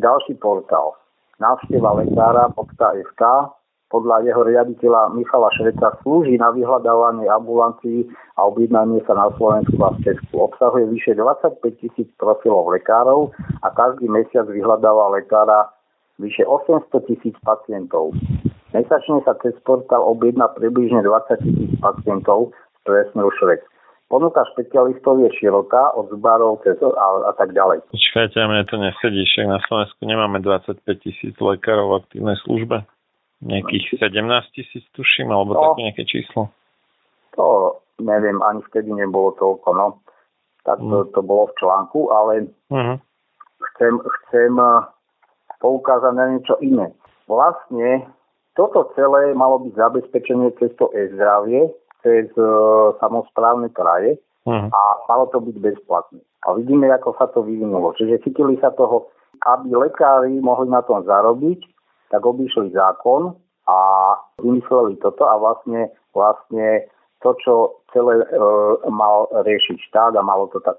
ďalší 0.00 0.34
portál. 0.42 0.98
Návšteva 1.38 2.02
lekára.sk 2.02 3.22
podľa 3.94 4.26
jeho 4.26 4.42
riaditeľa 4.42 5.14
Michala 5.14 5.54
Šveca 5.54 5.94
slúži 6.02 6.34
na 6.34 6.50
vyhľadávanie 6.50 7.30
ambulancií 7.30 8.10
a 8.34 8.50
objednanie 8.50 8.98
sa 9.06 9.14
na 9.14 9.30
Slovensku 9.38 9.78
a 9.86 9.94
v 9.94 10.02
Česku. 10.02 10.50
Obsahuje 10.50 10.90
vyše 10.90 11.14
25 11.14 11.62
tisíc 11.78 12.10
profilov 12.18 12.74
lekárov 12.74 13.30
a 13.62 13.70
každý 13.70 14.10
mesiac 14.10 14.50
vyhľadáva 14.50 15.14
lekára 15.14 15.70
vyše 16.18 16.42
800 16.42 16.90
tisíc 17.06 17.38
pacientov. 17.46 18.18
Mesačne 18.74 19.22
sa 19.22 19.38
cez 19.38 19.54
portál 19.62 20.02
objedná 20.02 20.50
približne 20.50 21.06
20 21.06 21.46
tisíc 21.46 21.72
pacientov, 21.78 22.50
presne 22.82 23.22
už 23.22 23.38
vec. 23.46 23.62
Ponuka 24.10 24.42
špecialistov 24.50 25.22
je 25.22 25.30
široká, 25.38 25.94
od 25.94 26.10
zubárov 26.10 26.58
cez 26.66 26.74
a, 26.82 27.06
a 27.30 27.32
tak 27.38 27.54
ďalej. 27.54 27.86
Počkajte, 27.88 28.36
mne 28.42 28.66
to 28.66 28.76
nesedí, 28.76 29.22
však 29.30 29.46
na 29.46 29.62
Slovensku 29.70 30.02
nemáme 30.02 30.42
25 30.42 30.82
tisíc 31.06 31.34
lekárov 31.38 31.86
v 31.86 31.96
aktívnej 32.02 32.36
službe. 32.42 32.82
Nejakých 33.46 34.02
17 34.02 34.56
tisíc 34.58 34.84
tuším, 34.98 35.30
alebo 35.30 35.54
no, 35.54 35.60
také 35.70 35.80
nejaké 35.86 36.04
číslo. 36.10 36.50
To 37.38 37.78
neviem, 38.02 38.42
ani 38.42 38.58
vtedy 38.74 38.90
nebolo 38.90 39.38
toľko, 39.38 39.68
no. 39.70 39.86
Tak 40.66 40.82
to, 40.82 40.98
mm. 41.06 41.10
to 41.14 41.20
bolo 41.22 41.46
v 41.52 41.56
článku, 41.60 42.00
ale 42.10 42.32
uh-huh. 42.72 42.96
chcem, 43.70 43.94
chcem 44.00 44.52
eh, 44.56 44.82
poukázať 45.60 46.12
na 46.16 46.24
niečo 46.34 46.56
iné. 46.64 46.90
Vlastne 47.28 48.08
toto 48.54 48.94
celé 48.94 49.34
malo 49.34 49.58
byť 49.66 49.74
zabezpečenie 49.74 50.54
cez 50.62 50.70
to 50.78 50.90
e-zdravie, 50.94 51.68
cez 52.06 52.30
uh, 52.38 52.94
samozprávne 53.02 53.70
kraje 53.74 54.14
uh-huh. 54.46 54.68
a 54.70 54.80
malo 55.10 55.26
to 55.34 55.42
byť 55.42 55.56
bezplatné. 55.58 56.22
A 56.46 56.54
vidíme, 56.54 56.86
ako 56.92 57.16
sa 57.18 57.26
to 57.32 57.42
vyvinulo. 57.42 57.96
Čiže 57.98 58.22
chytili 58.22 58.60
sa 58.60 58.70
toho, 58.76 59.10
aby 59.42 59.74
lekári 59.74 60.38
mohli 60.38 60.70
na 60.70 60.84
tom 60.84 61.02
zarobiť, 61.02 61.60
tak 62.12 62.22
obišli 62.22 62.70
zákon 62.70 63.34
a 63.66 63.78
vymysleli 64.38 65.00
toto 65.00 65.24
a 65.24 65.40
vlastne, 65.40 65.88
vlastne 66.12 66.84
to, 67.24 67.32
čo 67.40 67.54
celé 67.96 68.20
e, 68.20 68.26
mal 68.92 69.32
riešiť 69.32 69.78
štát 69.88 70.12
a 70.12 70.22
malo 70.22 70.52
to 70.52 70.60
tak 70.60 70.76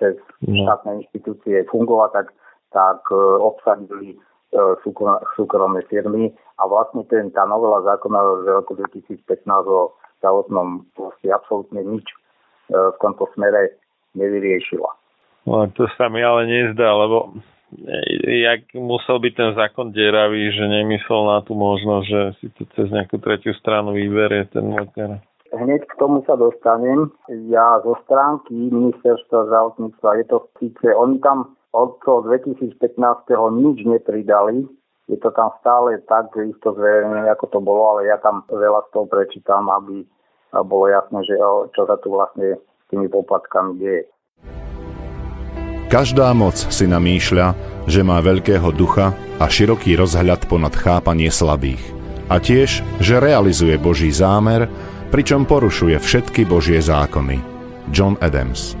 cez 0.00 0.16
uh-huh. 0.16 0.56
štátne 0.64 1.04
inštitúcie 1.04 1.68
fungovať, 1.68 2.10
tak, 2.16 2.26
tak 2.72 2.98
e, 3.12 3.20
obsadili 3.44 4.16
e, 4.16 4.18
súkromné 5.36 5.82
firmy 5.88 6.32
a 6.60 6.68
vlastne 6.68 7.02
ten, 7.08 7.32
tá 7.32 7.48
novela 7.48 7.80
zákona 7.82 8.44
z 8.44 8.46
roku 8.52 8.76
2015 8.76 9.48
o 9.48 9.96
zdravotnom 10.20 10.86
proste 10.94 11.32
absolútne 11.32 11.80
nič 11.82 12.06
e, 12.06 12.16
v 12.76 12.96
tomto 13.00 13.26
smere 13.34 13.80
nevyriešila. 14.14 14.90
No, 15.48 15.66
to 15.74 15.90
sa 15.98 16.06
mi 16.06 16.22
ale 16.22 16.46
nezdá, 16.46 16.92
lebo 16.94 17.34
e, 17.74 18.44
jak 18.46 18.70
musel 18.76 19.18
byť 19.18 19.32
ten 19.34 19.50
zákon 19.56 19.90
deravý, 19.90 20.52
že 20.52 20.68
nemyslel 20.68 21.22
na 21.26 21.38
tú 21.42 21.56
možnosť, 21.56 22.06
že 22.06 22.20
si 22.38 22.46
to 22.54 22.62
cez 22.76 22.92
nejakú 22.92 23.18
tretiu 23.18 23.56
stranu 23.58 23.96
vyberie 23.96 24.46
ten 24.52 24.68
lekár. 24.70 25.18
Hneď 25.52 25.84
k 25.84 25.94
tomu 26.00 26.24
sa 26.24 26.32
dostanem. 26.32 27.12
Ja 27.52 27.76
zo 27.84 28.00
stránky 28.08 28.56
ministerstva 28.56 29.52
zdravotníctva 29.52 30.10
je 30.22 30.24
to 30.28 30.38
síce, 30.56 30.86
oni 30.96 31.20
tam 31.20 31.58
od 31.72 31.98
toho 32.04 32.20
2015. 32.28 32.76
nič 33.56 33.78
nepridali, 33.88 34.68
je 35.08 35.18
to 35.18 35.32
tam 35.34 35.50
stále 35.60 35.98
tak, 36.06 36.30
isto 36.36 36.72
zverejne, 36.76 37.26
ako 37.32 37.46
to 37.50 37.58
bolo, 37.58 37.96
ale 37.96 38.08
ja 38.08 38.20
tam 38.22 38.46
veľa 38.46 38.86
z 38.86 38.88
toho 38.94 39.06
prečítam, 39.08 39.66
aby 39.68 40.06
bolo 40.64 40.88
jasné, 40.88 41.24
že 41.24 41.34
čo 41.72 41.82
sa 41.88 41.96
tu 41.98 42.12
vlastne 42.12 42.60
s 42.60 42.84
tými 42.92 43.08
poplatkami 43.08 43.80
deje. 43.80 44.04
Každá 45.92 46.32
moc 46.32 46.56
si 46.56 46.88
namýšľa, 46.88 47.52
že 47.84 48.00
má 48.00 48.24
veľkého 48.24 48.72
ducha 48.72 49.12
a 49.36 49.44
široký 49.44 49.92
rozhľad 50.00 50.48
ponad 50.48 50.72
chápanie 50.72 51.28
slabých. 51.28 51.82
A 52.32 52.40
tiež, 52.40 52.80
že 52.96 53.20
realizuje 53.20 53.76
Boží 53.76 54.08
zámer, 54.08 54.72
pričom 55.12 55.44
porušuje 55.44 56.00
všetky 56.00 56.48
Božie 56.48 56.80
zákony. 56.80 57.44
John 57.92 58.16
Adams 58.24 58.80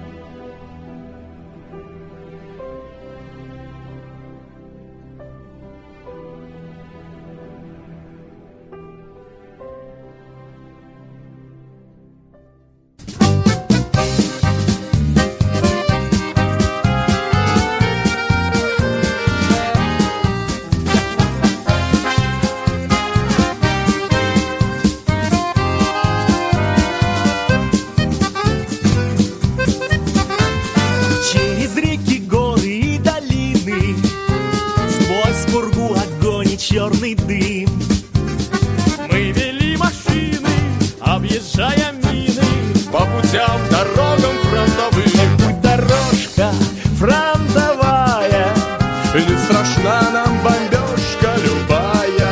Ведь 49.27 49.39
страшна 49.39 50.01
нам 50.11 50.39
бомбежка 50.43 51.35
любая, 51.43 52.31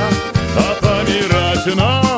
а 0.58 0.76
помирать 0.82 1.76
нам 1.76 2.09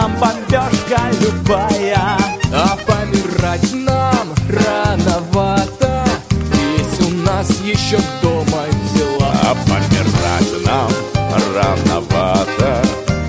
нам 0.00 0.12
бомбежка 0.16 1.00
любая. 1.22 2.18
А 2.52 2.76
помирать 2.86 3.72
нам 3.72 4.34
рановато. 4.48 6.04
Есть 6.78 7.00
у 7.02 7.10
нас 7.22 7.50
еще 7.64 7.98
дома 8.22 8.64
дела. 8.94 9.32
А 9.42 9.54
помирать 9.66 10.66
нам 10.66 10.90
рановато. 11.54 12.82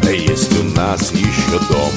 Есть 0.03 0.57
у 0.59 0.63
нас 0.75 1.11
еще 1.11 1.59
дома 1.69 1.96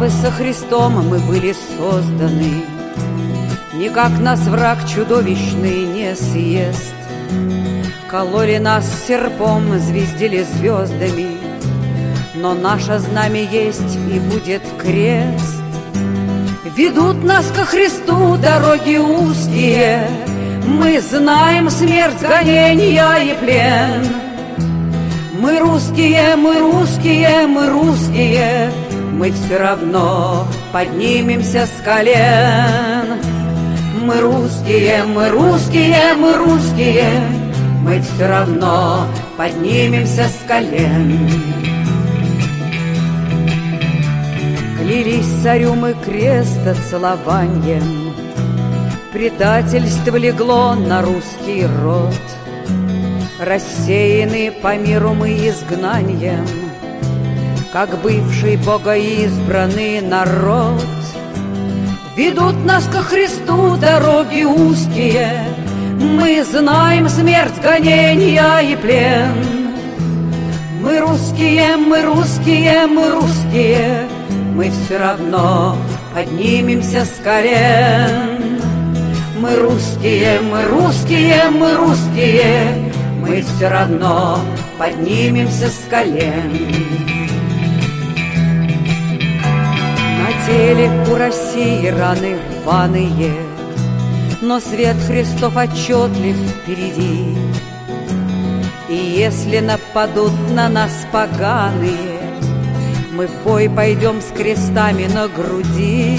Славы 0.00 0.10
со 0.10 0.30
Христом 0.30 1.08
мы 1.08 1.18
были 1.18 1.54
созданы. 1.76 2.64
Никак 3.74 4.18
нас 4.18 4.40
враг 4.40 4.78
чудовищный 4.88 5.84
не 5.84 6.14
съест. 6.14 6.94
Кололи 8.08 8.58
нас 8.58 8.86
серпом, 9.06 9.78
звездили 9.78 10.42
звездами, 10.42 11.38
Но 12.34 12.54
наше 12.54 12.98
знамя 12.98 13.42
есть 13.42 13.98
и 14.10 14.18
будет 14.18 14.62
крест. 14.78 15.62
Ведут 16.76 17.22
нас 17.22 17.46
ко 17.54 17.64
Христу 17.66 18.36
дороги 18.38 18.96
узкие, 18.96 20.08
Мы 20.64 21.00
знаем 21.00 21.68
смерть, 21.68 22.22
гонения 22.22 23.16
и 23.18 23.34
плен. 23.38 24.06
Мы 25.38 25.58
русские, 25.58 26.36
мы 26.36 26.58
русские, 26.58 27.46
мы 27.46 27.68
русские, 27.68 28.70
мы 29.20 29.32
все 29.32 29.58
равно 29.58 30.46
поднимемся 30.72 31.66
с 31.66 31.84
колен. 31.84 33.20
Мы 34.02 34.18
русские, 34.18 35.04
мы 35.04 35.28
русские, 35.28 36.14
мы 36.16 36.36
русские, 36.38 37.20
мы 37.82 38.00
все 38.00 38.26
равно 38.26 39.06
поднимемся 39.36 40.24
с 40.24 40.48
колен. 40.48 41.28
Клялись 44.78 45.42
царю 45.42 45.74
мы 45.74 45.94
креста 46.02 46.74
целованием, 46.88 48.14
Предательство 49.12 50.16
легло 50.16 50.74
на 50.74 51.02
русский 51.02 51.66
род, 51.82 52.14
Рассеяны 53.38 54.50
по 54.62 54.78
миру 54.78 55.12
мы 55.12 55.28
изгнанием, 55.46 56.59
Как 57.72 57.96
бывший 58.02 58.56
богоизбранный 58.56 60.00
народ. 60.00 60.82
Ведут 62.16 62.64
нас 62.64 62.84
ко 62.86 63.00
Христу 63.00 63.76
дороги 63.76 64.42
узкие, 64.42 65.44
Мы 65.94 66.42
знаем 66.42 67.08
смерть, 67.08 67.60
гонения 67.62 68.58
и 68.58 68.74
плен. 68.74 69.70
Мы 70.82 70.98
русские, 70.98 71.76
мы 71.76 72.02
русские, 72.02 72.88
мы 72.88 73.08
русские, 73.08 74.08
Мы 74.56 74.70
все 74.70 74.98
равно 74.98 75.76
поднимемся 76.12 77.04
с 77.04 77.22
колен. 77.22 78.60
Мы 79.38 79.54
русские, 79.54 80.40
мы 80.40 80.64
русские, 80.64 81.50
мы 81.50 81.74
русские, 81.76 82.92
Мы 83.20 83.42
все 83.42 83.68
равно 83.68 84.40
поднимемся 84.76 85.68
с 85.68 85.88
колен. 85.88 87.09
Теле 90.50 90.90
у 91.10 91.16
России 91.16 91.86
раны 91.86 92.36
рваные, 92.62 93.34
Но 94.42 94.58
свет 94.58 94.96
Христов 95.06 95.56
отчетлив 95.56 96.36
впереди. 96.36 97.36
И 98.88 98.94
если 98.94 99.60
нападут 99.60 100.32
на 100.50 100.68
нас 100.68 101.06
поганые, 101.12 102.20
Мы 103.12 103.26
в 103.26 103.44
бой 103.44 103.68
пойдем 103.68 104.20
с 104.20 104.28
крестами 104.36 105.06
на 105.06 105.28
груди. 105.28 106.18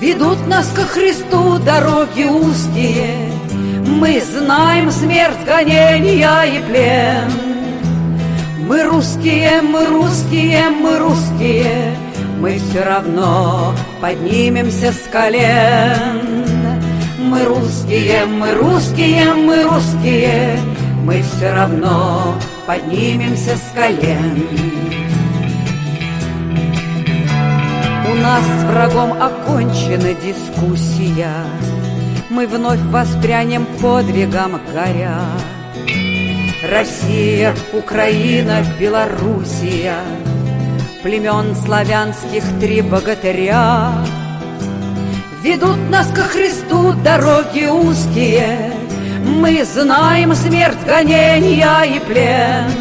Ведут 0.00 0.46
нас 0.46 0.68
ко 0.68 0.82
Христу 0.82 1.58
дороги 1.58 2.24
узкие, 2.24 3.30
Мы 4.00 4.20
знаем 4.20 4.90
смерть, 4.90 5.44
гонения 5.46 6.42
и 6.44 6.58
плен. 6.68 7.30
Мы 8.68 8.82
русские, 8.84 9.62
мы 9.62 9.86
русские, 9.86 10.70
мы 10.70 10.98
русские, 10.98 11.96
мы 12.40 12.58
все 12.58 12.82
равно 12.82 13.74
поднимемся 14.00 14.92
с 14.92 15.08
колен. 15.10 16.44
Мы 17.18 17.44
русские, 17.44 18.26
мы 18.26 18.52
русские, 18.54 19.34
мы 19.34 19.62
русские, 19.62 20.58
мы 21.02 21.22
все 21.22 21.52
равно 21.52 22.34
поднимемся 22.66 23.56
с 23.56 23.74
колен. 23.74 24.46
У 28.10 28.14
нас 28.18 28.44
с 28.44 28.64
врагом 28.64 29.12
окончена 29.20 30.14
дискуссия, 30.14 31.32
Мы 32.30 32.46
вновь 32.46 32.80
воспрянем 32.90 33.66
подвигом 33.80 34.60
горя. 34.72 35.20
Россия, 36.70 37.54
Украина, 37.72 38.64
Белоруссия— 38.78 39.96
племен 41.06 41.54
славянских 41.54 42.42
три 42.58 42.80
богатыря. 42.80 43.92
Ведут 45.40 45.78
нас 45.88 46.08
ко 46.08 46.22
Христу 46.22 46.94
дороги 47.04 47.66
узкие, 47.66 48.72
Мы 49.24 49.64
знаем 49.64 50.34
смерть, 50.34 50.84
гонения 50.84 51.82
и 51.82 52.00
плен. 52.00 52.72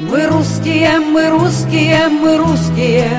Мы 0.00 0.26
русские, 0.28 0.98
мы 1.00 1.28
русские, 1.28 2.08
мы 2.08 2.38
русские, 2.38 3.10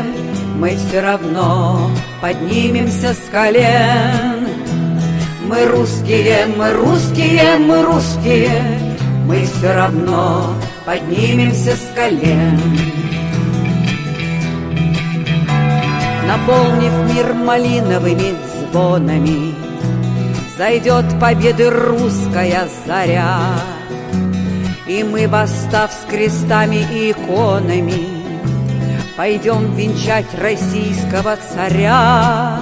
Мы 0.57 0.77
все 0.77 1.01
равно 1.01 1.91
поднимемся 2.21 3.13
с 3.13 3.29
колен. 3.31 4.47
Мы 5.47 5.63
русские, 5.67 6.47
мы 6.57 6.71
русские, 6.71 7.57
мы 7.59 7.83
русские, 7.83 8.79
Мы 9.27 9.45
все 9.45 9.75
равно 9.75 10.55
поднимемся 10.87 11.75
с 11.75 11.95
колен. 11.95 12.59
Наполнив 16.27 16.91
мир 17.13 17.33
малиновыми 17.33 18.35
звонами, 18.71 19.55
Зайдет 20.57 21.05
победы 21.19 21.69
русская 21.69 22.67
заря, 22.85 23.39
И 24.87 25.03
мы, 25.03 25.27
восстав 25.27 25.91
с 25.91 26.09
крестами 26.09 26.85
и 26.91 27.11
иконами, 27.11 28.15
Пойдем 29.17 29.75
венчать 29.75 30.25
российского 30.37 31.37
царя. 31.37 32.59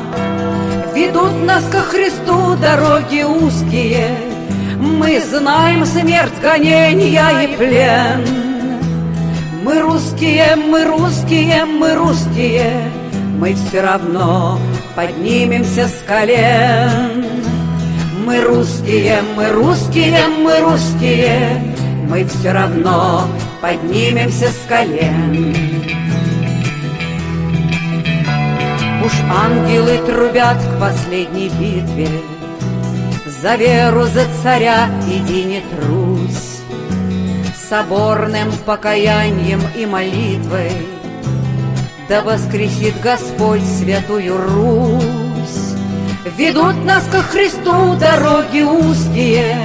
Ведут 0.93 1.43
нас 1.45 1.63
ко 1.71 1.79
Христу 1.79 2.55
дороги 2.57 3.23
узкие, 3.23 4.15
Мы 4.77 5.19
знаем 5.21 5.85
смерть, 5.85 6.39
гонения 6.41 7.41
и 7.41 7.57
плен. 7.57 8.43
Мы 9.63 9.79
русские, 9.79 10.55
мы 10.57 10.83
русские, 10.83 11.65
мы 11.65 11.95
русские, 11.95 12.91
мы 13.43 13.55
все 13.55 13.81
равно 13.81 14.57
поднимемся 14.95 15.89
с 15.89 16.01
колен. 16.07 17.25
Мы 18.25 18.39
русские, 18.39 19.21
мы 19.35 19.49
русские, 19.49 20.27
мы 20.29 20.61
русские, 20.61 21.75
мы 22.07 22.23
все 22.23 22.53
равно 22.53 23.27
поднимемся 23.59 24.47
с 24.47 24.65
колен. 24.69 25.53
Уж 29.03 29.11
ангелы 29.29 29.97
трубят 30.05 30.59
к 30.63 30.79
последней 30.79 31.49
битве, 31.49 32.07
За 33.41 33.55
веру, 33.55 34.03
за 34.03 34.23
царя 34.41 34.89
иди 35.05 35.43
не 35.43 35.61
трусь, 35.75 36.61
Соборным 37.69 38.53
покаянием 38.65 39.59
и 39.75 39.85
молитвой 39.85 40.71
да 42.13 42.21
воскресит 42.21 43.01
Господь 43.01 43.63
святую 43.65 44.37
Русь. 44.37 45.73
Ведут 46.37 46.85
нас 46.85 47.03
ко 47.11 47.23
Христу 47.23 47.95
дороги 47.95 48.61
узкие, 48.61 49.57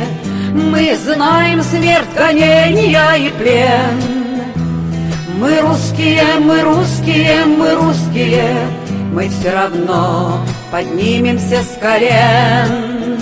Мы 0.55 0.97
знаем 0.97 1.63
смерть, 1.63 2.09
гонения 2.17 3.17
и 3.17 3.29
плен. 3.29 4.01
Мы 5.39 5.61
русские, 5.61 6.25
мы 6.41 6.63
русские, 6.63 7.45
мы 7.45 7.75
русские, 7.75 8.57
Мы 9.13 9.29
все 9.29 9.51
равно 9.51 10.41
поднимемся 10.73 11.61
с 11.63 11.79
колен. 11.79 13.19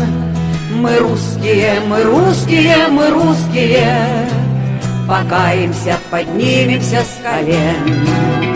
Мы 0.71 0.99
русские, 0.99 1.81
мы 1.89 2.03
русские, 2.05 2.87
мы 2.91 3.09
русские, 3.09 4.29
Покаемся, 5.09 5.99
поднимемся 6.13 7.01
с 7.01 7.21
колен. 7.25 8.56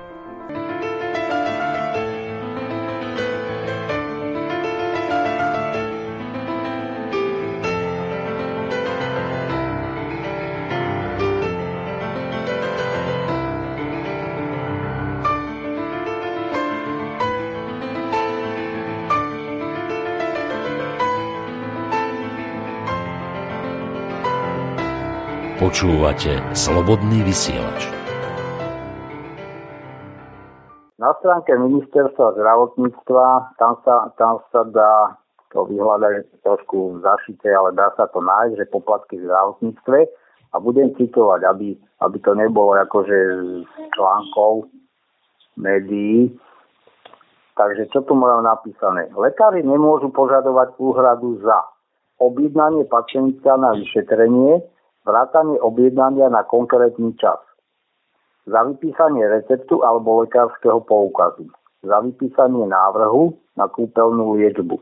Počúvate 25.71 26.35
Slobodný 26.51 27.23
vysielač. 27.23 27.87
Na 30.99 31.15
stránke 31.23 31.55
ministerstva 31.55 32.35
zdravotníctva, 32.35 33.55
tam 33.55 33.79
sa, 33.87 34.11
tam 34.19 34.43
sa 34.51 34.67
dá 34.67 35.15
to 35.55 35.63
vyhľadať 35.71 36.43
trošku 36.43 36.99
zašité, 36.99 37.55
ale 37.55 37.71
dá 37.71 37.87
sa 37.95 38.11
to 38.11 38.19
nájsť, 38.19 38.59
že 38.59 38.67
poplatky 38.67 39.15
v 39.15 39.31
zdravotníctve 39.31 39.99
a 40.51 40.55
budem 40.59 40.91
citovať, 40.99 41.39
aby, 41.47 41.79
aby 42.03 42.17
to 42.19 42.35
nebolo 42.35 42.75
akože 42.75 43.17
z 43.39 43.63
článkov 43.95 44.67
médií. 45.55 46.35
Takže 47.55 47.87
čo 47.95 48.03
tu 48.03 48.11
mám 48.19 48.43
napísané? 48.43 49.07
Lekári 49.15 49.63
nemôžu 49.63 50.11
požadovať 50.11 50.75
úhradu 50.83 51.39
za 51.39 51.63
objednanie 52.19 52.83
pacienta 52.91 53.55
na 53.55 53.71
vyšetrenie, 53.71 54.67
vrátanie 55.05 55.57
objednania 55.61 56.29
na 56.29 56.45
konkrétny 56.45 57.13
čas, 57.17 57.41
za 58.45 58.65
vypísanie 58.65 59.25
receptu 59.29 59.85
alebo 59.85 60.25
lekárskeho 60.25 60.81
poukazu, 60.81 61.49
za 61.85 62.01
vypísanie 62.01 62.65
návrhu 62.65 63.37
na 63.57 63.69
kúpeľnú 63.69 64.37
liečbu, 64.37 64.81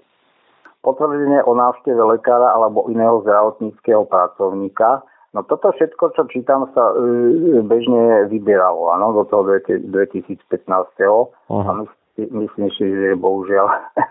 potvrdenie 0.83 1.43
o 1.43 1.51
návšteve 1.55 1.99
lekára 2.19 2.55
alebo 2.55 2.87
iného 2.87 3.19
zdravotníckého 3.23 4.07
pracovníka. 4.07 5.03
No 5.29 5.45
toto 5.45 5.69
všetko, 5.69 6.17
čo 6.17 6.25
čítam, 6.33 6.65
sa 6.73 6.89
e, 6.97 7.61
bežne 7.61 8.25
vyberalo 8.33 8.89
áno, 8.97 9.13
do 9.13 9.23
toho 9.29 9.61
2015. 9.61 10.41
Uh-huh. 10.65 11.29
A 11.53 11.71
myslím, 11.85 12.49
myslím 12.49 12.69
si, 12.73 12.85
že 12.89 13.13
bohužiaľ 13.13 13.67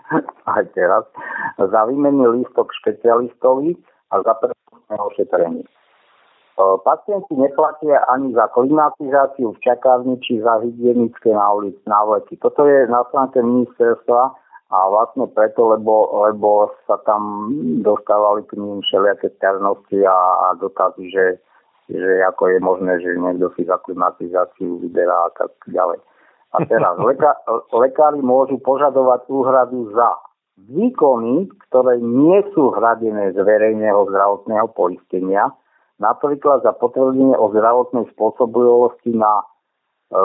aj 0.55 0.63
teraz. 0.71 1.03
Za 1.59 1.81
výmenný 1.91 2.23
lístok 2.39 2.71
špecialistovi 2.71 3.75
a 4.15 4.23
za 4.23 4.33
prvotné 4.39 4.95
ošetrenie. 4.95 5.67
E, 6.59 6.77
pacienti 6.83 7.39
neplatia 7.39 8.03
ani 8.11 8.35
za 8.35 8.51
klimatizáciu 8.51 9.55
v 9.55 9.59
čakárni 9.63 10.19
či 10.19 10.43
za 10.43 10.59
hygienické 10.59 11.31
návleky. 11.87 12.35
Toto 12.43 12.67
je 12.67 12.83
na 12.91 13.07
stránke 13.07 13.39
ministerstva 13.39 14.21
a 14.69 14.77
vlastne 14.91 15.31
preto, 15.31 15.71
lebo, 15.71 16.11
lebo 16.27 16.75
sa 16.83 16.99
tam 17.07 17.47
dostávali 17.79 18.43
k 18.51 18.59
ním 18.59 18.83
všelijaké 18.83 19.31
ťažnosti 19.39 19.97
a, 20.03 20.19
a 20.19 20.47
dotazy, 20.59 21.07
že, 21.07 21.25
že 21.87 22.27
ako 22.27 22.51
je 22.51 22.59
možné, 22.59 22.91
že 22.99 23.15
niekto 23.15 23.55
si 23.55 23.63
za 23.63 23.79
klimatizáciu 23.87 24.83
vyberá 24.83 25.15
a 25.15 25.31
tak 25.39 25.55
ďalej. 25.71 26.03
A 26.53 26.57
teraz 26.67 26.99
leka, 27.07 27.39
lekári 27.71 28.19
môžu 28.19 28.59
požadovať 28.59 29.31
úhradu 29.31 29.95
za 29.95 30.11
výkony, 30.59 31.47
ktoré 31.71 32.03
nie 32.03 32.43
sú 32.51 32.75
hradené 32.75 33.31
z 33.31 33.39
verejného 33.39 34.11
zdravotného 34.11 34.67
poistenia, 34.75 35.55
napríklad 35.99 36.63
za 36.63 36.71
potvrdenie 36.73 37.35
o 37.35 37.51
zdravotnej 37.51 38.07
spôsobilosti 38.15 39.13
na 39.13 39.43
e, 39.43 39.45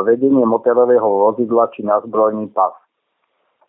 vedenie 0.06 0.46
motorového 0.46 1.04
vozidla 1.04 1.68
či 1.74 1.82
na 1.82 1.98
zbrojný 2.00 2.48
pas. 2.54 2.72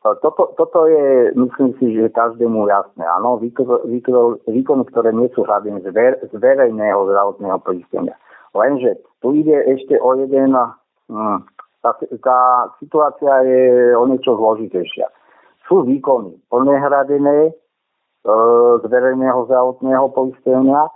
E, 0.06 0.14
toto, 0.22 0.54
toto 0.54 0.86
je, 0.86 1.34
myslím 1.34 1.74
si, 1.82 1.98
že 1.98 2.14
každému 2.14 2.70
jasné. 2.70 3.04
Áno, 3.04 3.42
výkony, 3.42 4.84
ktoré 4.94 5.10
nie 5.12 5.28
sú 5.34 5.44
hradené 5.44 5.82
z, 5.82 5.90
ver, 5.92 6.22
z 6.22 6.34
verejného 6.38 7.10
zdravotného 7.10 7.58
poistenia. 7.66 8.16
Lenže 8.54 9.02
tu 9.20 9.36
ide 9.36 9.66
ešte 9.66 10.00
o 10.00 10.16
jeden... 10.16 10.56
Hm, 11.10 11.42
tá, 11.86 11.94
tá 12.02 12.40
situácia 12.82 13.46
je 13.46 13.94
o 13.94 14.10
niečo 14.10 14.34
zložitejšia. 14.34 15.06
Sú 15.70 15.86
výkony 15.86 16.34
plne 16.50 16.82
hradené 16.82 17.50
e, 17.50 17.54
z 18.82 18.84
verejného 18.90 19.46
zdravotného 19.46 20.10
poistenia, 20.14 20.90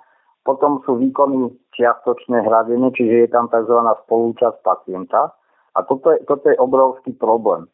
potom 0.50 0.82
sú 0.82 0.98
výkony 0.98 1.54
čiastočné 1.78 2.42
hradenie, 2.42 2.90
čiže 2.98 3.16
je 3.22 3.30
tam 3.30 3.46
tzv. 3.54 3.78
spolúčasť 4.10 4.66
pacienta. 4.66 5.30
A 5.78 5.86
toto 5.86 6.10
je, 6.10 6.26
toto 6.26 6.50
je 6.50 6.58
obrovský 6.58 7.14
problém. 7.14 7.70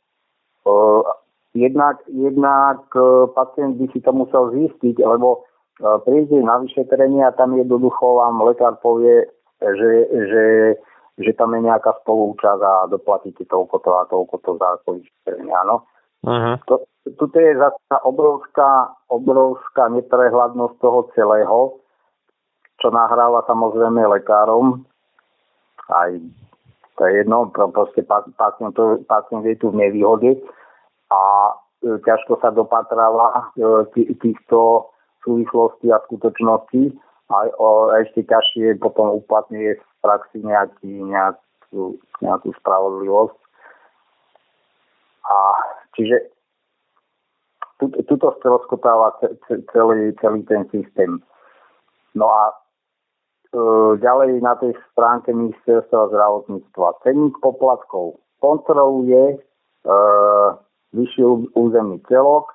Jednak, 1.55 2.03
jednak 2.11 2.83
uh, 2.99 3.31
pacient 3.31 3.79
by 3.79 3.87
si 3.95 4.03
to 4.03 4.11
musel 4.11 4.51
zistiť, 4.51 4.99
lebo 4.99 5.47
uh, 5.79 6.03
príde 6.03 6.35
na 6.43 6.59
vyšetrenie 6.59 7.23
a 7.23 7.31
tam 7.31 7.55
jednoducho 7.55 8.19
vám 8.19 8.43
lekár 8.43 8.75
povie, 8.83 9.23
že, 9.63 9.91
že, 10.11 10.45
že 11.15 11.31
tam 11.39 11.55
je 11.55 11.63
nejaká 11.63 11.95
spolúčasť 12.03 12.59
a 12.59 12.91
doplatíte 12.91 13.47
toľko 13.47 13.75
to 13.79 13.91
a 13.95 14.03
toľko 14.11 14.35
to 14.43 14.51
za 14.59 14.69
vyšetrenie, 14.83 15.55
áno. 15.63 15.87
Uh-huh. 16.27 16.59
To, 16.67 16.83
tuto 17.15 17.37
je 17.39 17.55
zase 17.55 17.79
obrovská, 18.03 18.91
obrovská 19.07 19.87
neprehľadnosť 19.95 20.75
toho 20.83 20.99
celého, 21.15 21.79
čo 22.81 22.87
nahráva 22.91 23.43
samozrejme 23.47 24.03
lekárom. 24.19 24.83
Aj 25.91 26.11
to 26.95 27.01
je 27.05 27.11
jedno, 27.21 27.51
proste 27.51 28.01
pacient, 28.07 28.75
pacient 29.07 29.43
je 29.43 29.55
tu 29.59 29.69
v 29.69 29.79
nevýhode 29.83 30.31
a 31.11 31.21
e, 31.83 31.99
ťažko 32.07 32.39
sa 32.39 32.55
dopatráva 32.55 33.51
e, 33.59 34.15
týchto 34.15 34.89
súvislostí 35.27 35.91
a 35.91 35.99
skutočností 36.07 36.95
a, 37.29 37.51
a 37.51 37.67
ešte 37.99 38.23
ťažšie 38.23 38.79
potom 38.79 39.11
uplatňuje 39.23 39.75
v 39.75 39.83
praxi 39.99 40.39
nejaký, 40.39 41.03
nejakú, 41.03 41.99
nejakú 42.23 42.49
spravodlivosť. 42.63 43.37
A 45.25 45.35
čiže 45.99 46.31
tuto 47.81 48.31
stroskotáva 48.39 49.19
celý, 49.75 50.15
celý 50.23 50.41
ten 50.47 50.63
systém. 50.71 51.19
No 52.15 52.31
a 52.31 52.55
ďalej 54.01 54.43
na 54.43 54.53
tej 54.59 54.75
stránke 54.91 55.31
ministerstva 55.31 56.11
zdravotníctva. 56.11 56.87
Cenník 57.07 57.39
poplatkov 57.39 58.19
kontroluje 58.43 59.33
e, 59.33 59.37
vyšší 60.91 61.23
územný 61.55 62.03
celok, 62.11 62.51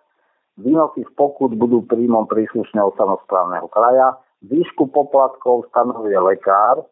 výnosy 0.60 1.04
z 1.08 1.12
pokut 1.16 1.56
budú 1.56 1.82
príjmom 1.88 2.28
príslušného 2.28 2.92
samozprávneho 3.00 3.66
kraja, 3.72 4.20
výšku 4.44 4.88
poplatkov 4.92 5.68
stanovuje 5.68 6.16
lekár, 6.16 6.84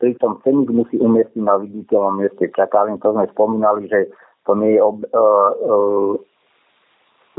pritom 0.00 0.40
cenník 0.44 0.72
musí 0.72 0.96
umiestniť 0.96 1.44
na 1.44 1.60
viditeľnom 1.60 2.20
mieste 2.20 2.48
čakárny. 2.52 2.96
To 3.00 3.12
sme 3.12 3.28
spomínali, 3.32 3.88
že 3.88 4.08
to 4.44 4.56
nie 4.56 4.76
je, 4.76 4.80
ob, 4.80 5.04
e, 5.04 5.08
e, 5.08 5.76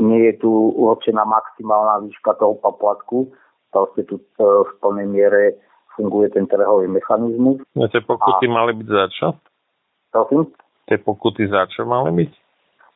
nie 0.02 0.20
je 0.30 0.34
tu 0.42 0.50
určená 0.74 1.22
maximálna 1.26 2.06
výška 2.06 2.34
toho 2.38 2.58
poplatku, 2.58 3.30
proste 3.70 4.06
tu 4.06 4.18
e, 4.18 4.24
v 4.42 4.70
plnej 4.82 5.06
miere 5.06 5.42
funguje 5.96 6.28
ten 6.30 6.44
trhový 6.46 6.86
mechanizmus. 6.86 7.64
No 7.72 7.88
tie 7.88 8.04
pokuty 8.04 8.46
a... 8.46 8.52
mali 8.52 8.72
byť 8.76 8.88
za 8.88 9.04
čo? 9.10 9.26
Prosím? 10.12 10.52
Tie 10.86 11.00
pokuty 11.00 11.48
za 11.48 11.66
čo 11.72 11.88
mali 11.88 12.12
byť? 12.12 12.32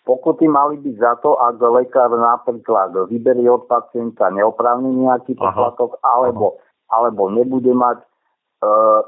Pokuty 0.05 0.47
mali 0.49 0.81
byť 0.81 0.97
za 0.97 1.13
to, 1.21 1.37
ak 1.37 1.61
lekár 1.61 2.13
napríklad 2.13 2.95
vyberie 3.09 3.49
od 3.51 3.69
pacienta 3.69 4.33
neoprávny 4.33 5.09
nejaký 5.09 5.37
poplatok, 5.37 6.01
alebo, 6.01 6.61
alebo 6.89 7.29
nebude 7.29 7.73
mať 7.77 7.99
uh, 8.65 9.05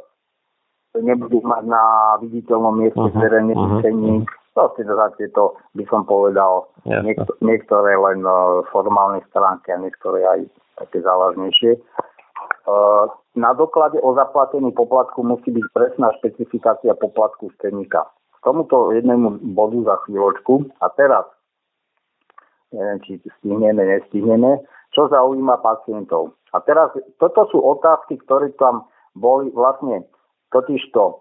nebude 1.01 1.41
mať 1.41 1.65
na 1.65 1.83
viditeľnom 2.21 2.77
mieste 2.77 3.01
uh-huh, 3.01 3.17
zverejný 3.17 3.57
uh-huh. 3.57 4.29
Proste 4.53 4.85
za 4.85 5.09
tieto 5.17 5.57
by 5.73 5.89
som 5.89 6.05
povedal 6.05 6.69
niekto, 6.85 7.33
niektoré 7.41 7.97
len 7.97 8.21
uh, 8.21 8.61
formálne 8.69 9.25
stránky 9.33 9.73
a 9.73 9.81
niektoré 9.81 10.29
aj 10.29 10.41
také 10.77 11.01
závažnejšie. 11.01 11.81
Uh, 12.63 13.11
na 13.35 13.53
doklade 13.59 13.99
o 13.99 14.15
zaplatení 14.15 14.71
poplatku 14.71 15.27
musí 15.27 15.51
byť 15.51 15.67
presná 15.75 16.15
špecifikácia 16.23 16.95
poplatku 16.95 17.51
stenníka. 17.59 18.07
K 18.07 18.39
tomuto 18.45 18.95
jednému 18.95 19.43
bodu 19.57 19.83
za 19.83 19.97
chvíľočku. 20.07 20.71
A 20.79 20.87
teraz, 20.95 21.27
neviem, 22.71 23.03
či 23.03 23.19
stihneme, 23.41 23.83
nestihneme, 23.83 24.63
čo 24.95 25.09
zaujíma 25.11 25.59
pacientov. 25.59 26.39
A 26.53 26.61
teraz, 26.63 26.93
toto 27.17 27.49
sú 27.49 27.59
otázky, 27.59 28.21
ktoré 28.23 28.53
tam 28.61 28.87
boli 29.17 29.49
vlastne, 29.51 30.05
totižto, 30.53 31.03
e, 31.09 31.15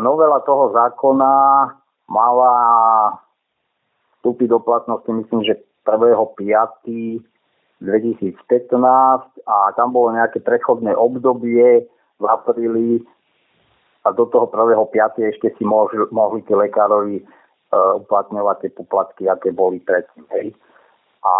novela 0.00 0.40
toho 0.48 0.72
zákona 0.72 1.32
mala 2.08 2.52
vstúpiť 4.18 4.48
do 4.48 4.58
platnosti, 4.64 5.10
myslím, 5.12 5.44
že 5.44 5.60
1.5. 5.84 7.35
2015 7.80 8.40
a 9.44 9.56
tam 9.76 9.92
bolo 9.92 10.16
nejaké 10.16 10.40
prechodné 10.40 10.96
obdobie 10.96 11.84
v 12.16 12.24
apríli 12.24 13.04
a 14.06 14.14
do 14.14 14.24
toho 14.30 14.46
1.5. 14.48 14.94
ešte 15.34 15.50
si 15.58 15.64
mohli, 15.66 15.98
mohli 16.14 16.40
tí 16.46 16.54
lekárovi 16.54 17.20
uh, 17.20 17.98
uplatňovať 18.00 18.56
tie 18.62 18.70
poplatky, 18.72 19.22
aké 19.26 19.50
boli 19.50 19.82
predtým. 19.82 20.24
Hej. 20.30 20.54
A 21.26 21.32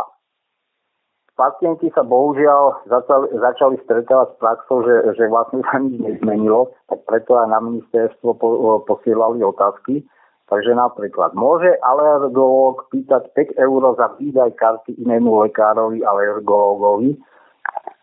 pacienti 1.39 1.89
sa 1.95 2.03
bohužiaľ 2.03 2.91
začali, 2.91 3.27
začali 3.39 3.77
stretávať 3.87 4.35
s 4.35 4.37
praxou, 4.43 4.83
že, 4.83 5.15
že 5.15 5.25
vlastne 5.31 5.63
sa 5.71 5.79
nič 5.79 5.95
nezmenilo, 6.01 6.75
tak 6.91 7.07
preto 7.07 7.39
aj 7.39 7.55
na 7.55 7.63
ministerstvo 7.63 8.35
po, 8.35 8.49
posielali 8.83 9.47
otázky 9.47 10.03
Takže 10.47 10.79
napríklad, 10.79 11.35
môže 11.35 11.75
alergológ 11.83 12.87
pýtať 12.95 13.35
5 13.35 13.59
eur 13.59 13.83
za 13.99 14.15
výdaj 14.15 14.55
karty 14.55 14.95
inému 14.95 15.43
lekárovi 15.43 16.07
alergológovi. 16.07 17.19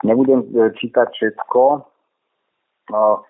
Nebudem 0.04 0.44
e, 0.52 0.76
čítať 0.76 1.08
všetko. 1.08 1.64
No, 2.92 3.24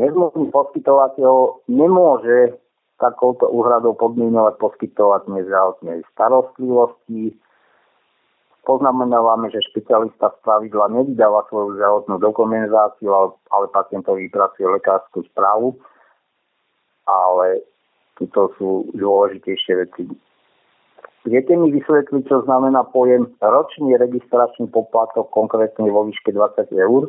nezmluvný 0.00 0.48
poskytovateľ 0.48 1.68
nemôže 1.68 2.56
takouto 2.96 3.52
úhradou 3.52 3.92
podmienovať 4.00 4.56
poskytovať 4.56 5.28
zdravotnej 5.28 6.00
starostlivosti. 6.16 7.36
Poznamenávame, 8.64 9.52
že 9.52 9.60
špecialista 9.68 10.32
z 10.32 10.38
pravidla 10.40 10.88
nevydáva 10.88 11.44
svoju 11.52 11.76
zdravotnú 11.76 12.16
dokumentáciu, 12.16 13.12
ale, 13.12 13.66
pacientovi 13.68 14.32
vypracuje 14.32 14.64
lekárskú 14.72 15.20
správu. 15.28 15.76
Ale 17.04 17.60
tuto 18.18 18.54
sú 18.58 18.88
dôležitejšie 18.94 19.74
veci. 19.86 20.02
Viete 21.24 21.56
mi 21.56 21.72
vysvetliť, 21.72 22.28
čo 22.28 22.44
znamená 22.44 22.84
pojem 22.92 23.32
ročný 23.40 23.96
registračný 23.96 24.68
poplatok, 24.68 25.32
konkrétne 25.32 25.88
vo 25.88 26.04
výške 26.04 26.36
20 26.36 26.68
eur? 26.76 27.08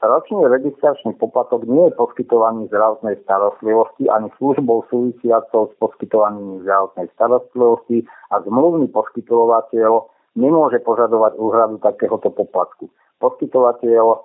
Ročný 0.00 0.48
registračný 0.48 1.12
poplatok 1.20 1.68
nie 1.68 1.92
je 1.92 1.96
poskytovaný 1.96 2.72
zdravotnej 2.72 3.20
starostlivosti 3.24 4.08
ani 4.08 4.32
službou 4.40 4.88
súvisiacou 4.88 5.68
s 5.68 5.74
poskytovaním 5.76 6.64
zdravotnej 6.64 7.12
starostlivosti 7.12 8.08
a 8.32 8.40
zmluvný 8.48 8.88
poskytovateľ 8.88 10.08
nemôže 10.40 10.80
požadovať 10.80 11.36
úhradu 11.36 11.76
takéhoto 11.84 12.32
poplatku. 12.32 12.88
Poskytovateľ 13.20 14.24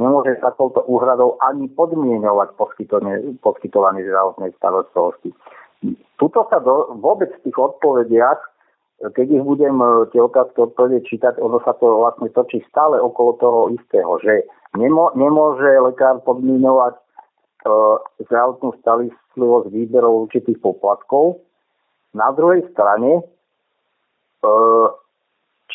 nemôže 0.00 0.40
takouto 0.40 0.80
úhradou 0.88 1.36
ani 1.44 1.68
podmienovať 1.68 2.56
poskytovanie 3.44 4.00
zdravotnej 4.08 4.56
starostlivosti. 4.56 5.36
Tuto 6.16 6.48
sa 6.48 6.58
do, 6.58 6.96
vôbec 6.98 7.28
v 7.28 7.42
tých 7.48 7.56
odpovediach 7.60 8.40
keď 8.98 9.26
ich 9.30 9.44
budem 9.46 9.78
e, 9.78 10.10
tie 10.10 10.18
otázky 10.18 10.58
odpovede 10.58 11.06
čítať, 11.06 11.38
ono 11.38 11.62
sa 11.62 11.70
to 11.78 12.02
vlastne 12.02 12.26
točí 12.34 12.58
stále 12.66 12.98
okolo 12.98 13.38
toho 13.38 13.60
istého, 13.70 14.18
že 14.18 14.42
nemô, 14.74 15.14
nemôže 15.14 15.70
lekár 15.78 16.18
podmínovať 16.26 16.98
e, 16.98 17.02
zdravotnú 18.26 18.74
starostlivosť 18.82 19.66
výberov 19.70 20.26
určitých 20.26 20.58
poplatkov. 20.58 21.38
Na 22.10 22.34
druhej 22.34 22.66
strane, 22.74 23.22
e, 24.42 24.50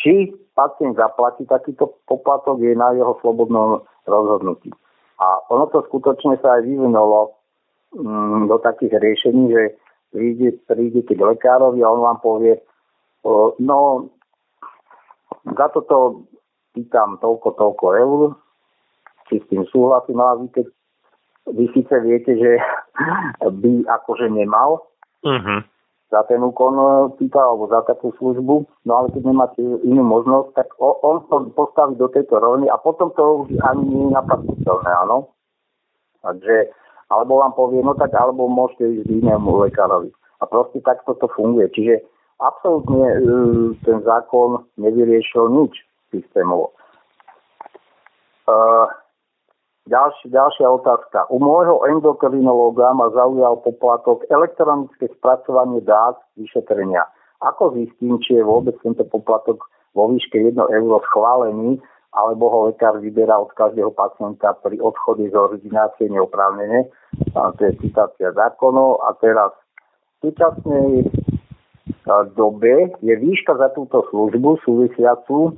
či 0.04 0.36
pacient 0.54 1.00
zaplatí 1.00 1.48
takýto 1.48 1.96
poplatok, 2.06 2.60
je 2.60 2.76
na 2.76 2.92
jeho 2.94 3.16
slobodnom 3.24 3.88
rozhodnutí. 4.04 4.70
A 5.18 5.40
ono 5.48 5.72
to 5.72 5.82
skutočne 5.88 6.36
sa 6.44 6.60
aj 6.60 6.68
vyvinulo 6.68 7.32
mm, 7.96 8.52
do 8.52 8.60
takých 8.60 9.00
riešení, 9.00 9.44
že 9.48 9.64
príde, 10.12 10.60
prídete 10.68 11.16
k 11.16 11.22
lekárovi 11.24 11.80
a 11.80 11.90
on 11.90 12.04
vám 12.04 12.20
povie, 12.20 12.60
No, 13.60 14.10
za 15.48 15.68
toto 15.72 16.28
pýtam 16.76 17.16
toľko, 17.24 17.56
toľko 17.56 17.86
eur, 17.96 18.20
či 19.32 19.40
s 19.40 19.46
tým 19.48 19.64
súhlasím, 19.72 20.20
no 20.20 20.26
a 20.28 20.34
vy, 20.36 20.48
keď, 20.52 20.68
vy 21.56 21.66
síce 21.72 21.96
viete, 22.04 22.36
že 22.36 22.60
by 23.64 23.88
akože 23.88 24.28
nemal 24.28 24.84
uh-huh. 25.24 25.64
Za 26.14 26.22
ten 26.30 26.38
úkon 26.46 26.78
pýta, 27.18 27.42
alebo 27.42 27.66
za 27.74 27.82
takú 27.90 28.14
službu, 28.22 28.70
no 28.86 28.92
ale 28.94 29.10
keď 29.10 29.34
nemáte 29.34 29.66
inú 29.82 30.06
možnosť, 30.06 30.54
tak 30.54 30.70
on 30.78 31.26
to 31.26 31.50
postaví 31.58 31.98
do 31.98 32.06
tejto 32.14 32.38
rovny 32.38 32.70
a 32.70 32.78
potom 32.78 33.10
to 33.18 33.50
už 33.50 33.58
ani 33.66 33.82
nie 33.90 34.06
je 34.06 34.14
napadnutelné, 34.14 34.92
áno. 34.94 35.34
Takže, 36.22 36.70
alebo 37.10 37.42
vám 37.42 37.58
povie, 37.58 37.82
no 37.82 37.98
tak 37.98 38.14
alebo 38.14 38.46
môžete 38.46 39.02
ísť 39.02 39.10
inému 39.10 39.66
lekárovi. 39.66 40.14
A 40.38 40.46
proste 40.46 40.86
takto 40.86 41.18
to 41.18 41.26
funguje. 41.34 41.66
Čiže 41.74 42.06
absolútne 42.38 43.04
e, 43.10 43.18
ten 43.82 43.98
zákon 44.06 44.62
nevyriešil 44.78 45.50
nič 45.50 45.74
systémovo. 46.14 46.78
Uh, 48.44 48.92
ďalší, 49.88 50.32
ďalšia 50.32 50.68
otázka. 50.70 51.28
U 51.28 51.40
môjho 51.40 51.84
endokrinológa 51.90 52.96
ma 52.96 53.12
zaujal 53.12 53.60
poplatok 53.64 54.24
elektronické 54.32 55.12
spracovanie 55.20 55.84
dát 55.84 56.20
vyšetrenia. 56.40 57.04
Ako 57.44 57.76
zistím, 57.76 58.20
či 58.24 58.40
je 58.40 58.44
vôbec 58.44 58.80
tento 58.80 59.04
poplatok 59.04 59.68
vo 59.92 60.08
výške 60.10 60.40
1 60.40 60.56
euro 60.56 61.04
schválený, 61.12 61.84
alebo 62.14 62.46
ho 62.48 62.60
lekár 62.70 63.02
vyberá 63.02 63.42
od 63.42 63.52
každého 63.58 63.90
pacienta 63.92 64.54
pri 64.62 64.78
odchode 64.78 65.28
z 65.28 65.36
ordinácie 65.36 66.08
neoprávnene. 66.14 66.88
To 67.34 67.62
je 67.62 67.74
citácia 67.82 68.30
zákonov. 68.38 69.02
A 69.02 69.18
teraz 69.18 69.52
v 70.22 70.30
súčasnej 70.30 71.10
dobe 72.38 72.94
je 73.02 73.14
výška 73.18 73.58
za 73.58 73.74
túto 73.74 74.06
službu 74.14 74.62
súvisiacu 74.62 75.58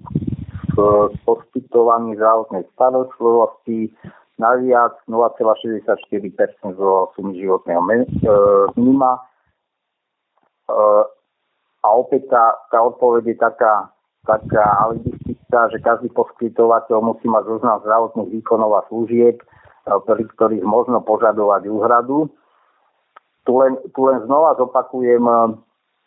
s 0.76 1.16
poskytovaním 1.24 2.20
zdravotnej 2.20 2.68
starostlivosti 2.76 3.96
naviac 4.36 5.00
0,64% 5.08 6.76
zo 6.76 7.12
sumy 7.16 7.40
životného 7.40 7.80
e, 7.80 7.96
minima. 8.76 9.16
E, 9.16 10.80
a 11.80 11.88
opäť 11.96 12.28
tá, 12.28 12.60
tá 12.68 12.84
odpoveď 12.84 13.24
je 13.32 13.38
taká, 13.40 13.96
taká 14.28 14.66
alibistická, 14.84 15.72
že 15.72 15.80
každý 15.80 16.12
poskytovateľ 16.12 16.98
musí 17.00 17.32
mať 17.32 17.44
zoznam 17.48 17.80
zdravotných 17.88 18.30
výkonov 18.36 18.72
a 18.76 18.86
služieb, 18.92 19.40
e, 19.40 19.46
pri 19.88 20.24
ktorých 20.36 20.68
možno 20.68 21.00
požadovať 21.00 21.72
úhradu. 21.72 22.28
Tu 23.48 23.52
len, 23.56 23.80
tu 23.96 24.00
len 24.10 24.20
znova 24.26 24.58
zopakujem 24.58 25.22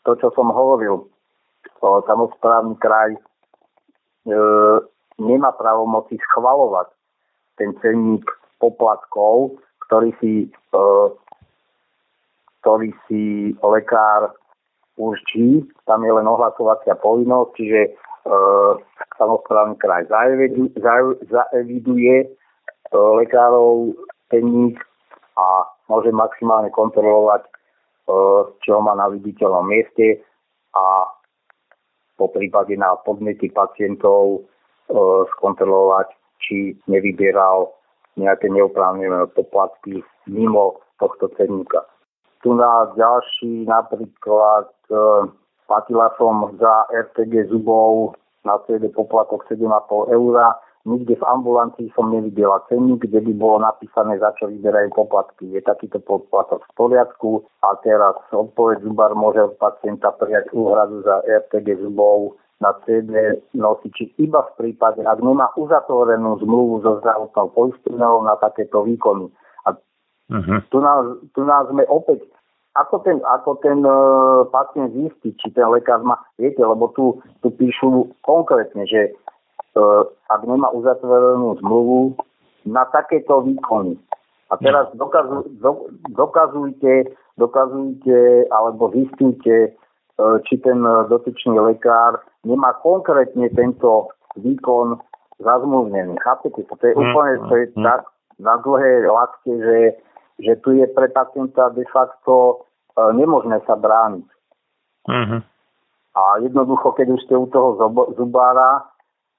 to, 0.02 0.12
čo 0.18 0.34
som 0.34 0.50
hovoril, 0.50 1.06
samozprávny 1.78 2.74
kraj 2.82 3.14
nemá 5.18 5.50
právomoci 5.58 6.16
schvalovať 6.30 6.88
ten 7.58 7.74
cenník 7.82 8.24
poplatkov, 8.62 9.58
ktorý 9.86 10.14
si, 10.22 10.46
e, 10.50 10.80
ktorý 12.62 12.90
si 13.06 13.54
lekár 13.58 14.34
určí, 14.98 15.66
tam 15.86 16.06
je 16.06 16.12
len 16.14 16.26
ohlasovacia 16.26 16.94
povinnosť, 16.98 17.50
čiže 17.58 17.80
e, 17.86 17.90
samozprávny 19.18 19.74
kraj 19.82 20.06
zaeviduje 20.78 22.14
e, 22.22 22.26
lekárov 22.94 23.94
cenník 24.30 24.78
a 25.38 25.66
môže 25.90 26.10
maximálne 26.14 26.70
kontrolovať 26.70 27.46
čo 28.64 28.80
má 28.80 28.96
na 28.96 29.12
viditeľnom 29.12 29.68
mieste 29.68 30.24
a 30.72 31.04
po 32.18 32.26
prípade 32.28 32.74
na 32.74 32.98
podnety 33.06 33.48
pacientov 33.54 34.42
skontrolovať, 35.38 36.10
či 36.42 36.74
nevybieral 36.90 37.70
nejaké 38.18 38.50
neoprávnené 38.50 39.30
poplatky 39.32 40.02
mimo 40.26 40.82
tohto 40.98 41.30
cenníka. 41.38 41.86
Tu 42.42 42.50
na 42.50 42.90
ďalší 42.98 43.70
napríklad 43.70 44.66
platila 45.70 46.10
som 46.18 46.50
za 46.58 46.90
RTG 46.90 47.54
zubov 47.54 48.18
na 48.42 48.58
CD 48.66 48.90
poplatok 48.90 49.46
7,5 49.46 50.10
eur 50.10 50.34
Nikde 50.88 51.20
v 51.20 51.28
ambulancii 51.28 51.92
som 51.92 52.08
nevidela 52.08 52.64
cenník, 52.72 53.04
kde 53.04 53.20
by 53.20 53.32
bolo 53.36 53.60
napísané, 53.60 54.16
za 54.16 54.32
čo 54.40 54.48
vyberajú 54.48 54.88
poplatky. 54.96 55.52
Je 55.52 55.60
takýto 55.60 56.00
poplatok 56.00 56.64
v 56.64 56.72
poriadku 56.80 57.44
a 57.60 57.76
teraz 57.84 58.16
odpoveď 58.32 58.80
zubar 58.88 59.12
môže 59.12 59.44
od 59.44 59.60
pacienta 59.60 60.16
prijať 60.16 60.48
úhradu 60.56 61.04
za 61.04 61.20
RTG 61.28 61.84
zubov 61.84 62.40
na 62.58 62.72
CD 62.82 63.38
nosiči 63.54 64.18
iba 64.18 64.42
v 64.42 64.52
prípade, 64.58 65.04
ak 65.04 65.20
nemá 65.22 65.52
uzatvorenú 65.54 66.42
zmluvu 66.42 66.82
so 66.82 66.98
zdravotnou 67.04 67.54
poistovňou 67.54 68.26
na 68.26 68.34
takéto 68.40 68.82
výkony. 68.82 69.30
A 69.68 69.76
uh-huh. 69.76 70.58
tu, 70.72 70.78
nás, 70.82 71.04
tu 71.36 71.46
nás 71.46 71.70
sme 71.70 71.86
opäť 71.86 72.26
ako 72.78 73.02
ten, 73.02 73.18
ako 73.26 73.58
ten 73.58 73.82
uh, 73.82 74.46
pacient 74.54 74.94
zistí, 74.94 75.34
či 75.34 75.50
ten 75.50 75.66
lekár 75.66 76.02
má, 76.06 76.18
viete, 76.38 76.62
lebo 76.62 76.90
tu, 76.94 77.18
tu 77.42 77.50
píšu 77.50 78.14
konkrétne, 78.22 78.86
že 78.86 79.14
ak 80.28 80.40
nemá 80.44 80.68
uzatvorenú 80.74 81.58
zmluvu 81.62 82.16
na 82.68 82.84
takéto 82.90 83.40
výkony. 83.42 83.96
A 84.48 84.56
teraz 84.56 84.88
dokazu, 84.96 85.44
do, 85.60 85.92
dokazujte, 86.08 87.12
dokazujte 87.36 88.48
alebo 88.48 88.88
zistujte, 88.96 89.56
e, 89.68 89.70
či 90.48 90.54
ten 90.64 90.80
dotyčný 91.08 91.60
lekár 91.60 92.24
nemá 92.48 92.72
konkrétne 92.80 93.52
tento 93.52 94.08
výkon 94.40 94.96
zazmluvnený. 95.38 96.16
Chápete? 96.24 96.64
To 96.64 96.84
je 96.84 96.94
úplne 96.96 97.34
to 97.48 97.54
je 97.60 97.66
hm. 97.76 97.84
tak 97.84 98.08
na 98.40 98.54
dlhé 98.64 99.04
látke, 99.04 99.50
že, 99.52 99.78
že 100.40 100.52
tu 100.64 100.72
je 100.72 100.86
pre 100.96 101.12
pacienta 101.12 101.68
de 101.76 101.84
facto 101.92 102.64
e, 102.96 103.14
nemožné 103.14 103.60
sa 103.68 103.76
brániť. 103.76 104.28
Uh-huh. 105.08 105.40
A 106.18 106.22
jednoducho, 106.44 106.92
keď 106.92 107.16
už 107.16 107.20
ste 107.24 107.34
u 107.36 107.46
toho 107.48 107.78
zubára, 108.16 108.84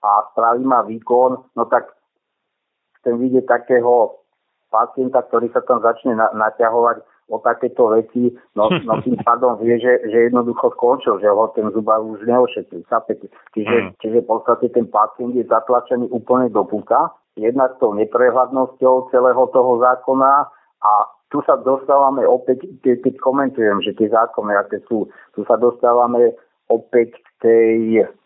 a 0.03 0.09
spraví 0.31 0.63
ma 0.63 0.81
výkon, 0.87 1.31
no 1.55 1.63
tak 1.67 1.91
chcem 3.01 3.19
vidieť 3.19 3.45
takého 3.47 4.19
pacienta, 4.69 5.25
ktorý 5.25 5.49
sa 5.51 5.65
tam 5.65 5.81
začne 5.81 6.15
na, 6.15 6.29
naťahovať 6.35 7.03
o 7.29 7.37
takéto 7.45 7.93
veci, 7.93 8.33
no, 8.57 8.69
no 8.69 8.93
tým 9.05 9.17
pádom 9.27 9.57
vie, 9.61 9.77
že, 9.77 10.01
že 10.09 10.29
jednoducho 10.29 10.73
skončil, 10.77 11.21
že 11.21 11.29
ho 11.29 11.49
ten 11.53 11.69
zubár 11.71 12.01
už 12.01 12.25
neošetrí. 12.25 12.85
Čiže, 13.53 13.75
mm. 13.85 13.89
čiže 14.01 14.17
v 14.25 14.29
podstate 14.29 14.73
ten 14.73 14.89
pacient 14.89 15.37
je 15.37 15.45
zatlačený 15.45 16.09
úplne 16.09 16.49
do 16.49 16.65
puta, 16.65 17.13
jednak 17.37 17.77
tou 17.77 17.93
neprehľadnosťou 17.95 19.13
celého 19.13 19.43
toho 19.53 19.71
zákona 19.79 20.49
a 20.83 20.91
tu 21.29 21.45
sa 21.45 21.61
dostávame 21.61 22.25
opäť, 22.25 22.65
keď 22.81 23.13
komentujem, 23.21 23.85
že 23.85 23.93
tie 23.93 24.09
zákony, 24.09 24.57
aké 24.57 24.81
sú, 24.89 25.05
tu 25.37 25.45
sa 25.45 25.61
dostávame 25.61 26.33
opäť 26.73 27.13
k, 27.13 27.27
tej, 27.39 27.73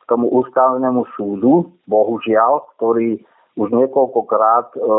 tomu 0.07 0.29
ústavnému 0.31 1.05
súdu, 1.15 1.73
bohužiaľ, 1.87 2.65
ktorý 2.77 3.21
už 3.57 3.69
niekoľkokrát 3.69 4.73
e, 4.73 4.79
e, 4.79 4.89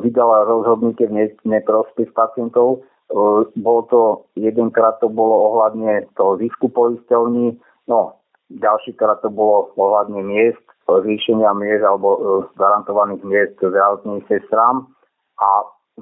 vydala 0.00 0.48
rozhodnutie 0.48 1.06
v 1.10 1.30
neprospech 1.44 2.12
pacientov. 2.16 2.80
E, 2.80 3.48
bolo 3.60 3.82
to, 3.92 4.02
jedenkrát 4.36 4.96
to 4.98 5.12
bolo 5.12 5.52
ohľadne 5.52 6.08
toho 6.16 6.40
zisku 6.40 6.72
poisťovní, 6.72 7.60
no 7.88 8.20
ďalšíkrát 8.50 9.22
to 9.22 9.30
bolo 9.30 9.70
ohľadne 9.78 10.26
miest, 10.26 10.64
zvýšenia 10.90 11.54
miest 11.54 11.86
alebo 11.86 12.08
e, 12.18 12.20
garantovaných 12.58 13.22
miest 13.22 13.54
zdravotným 13.62 14.26
sestrám. 14.26 14.90
A 15.38 15.48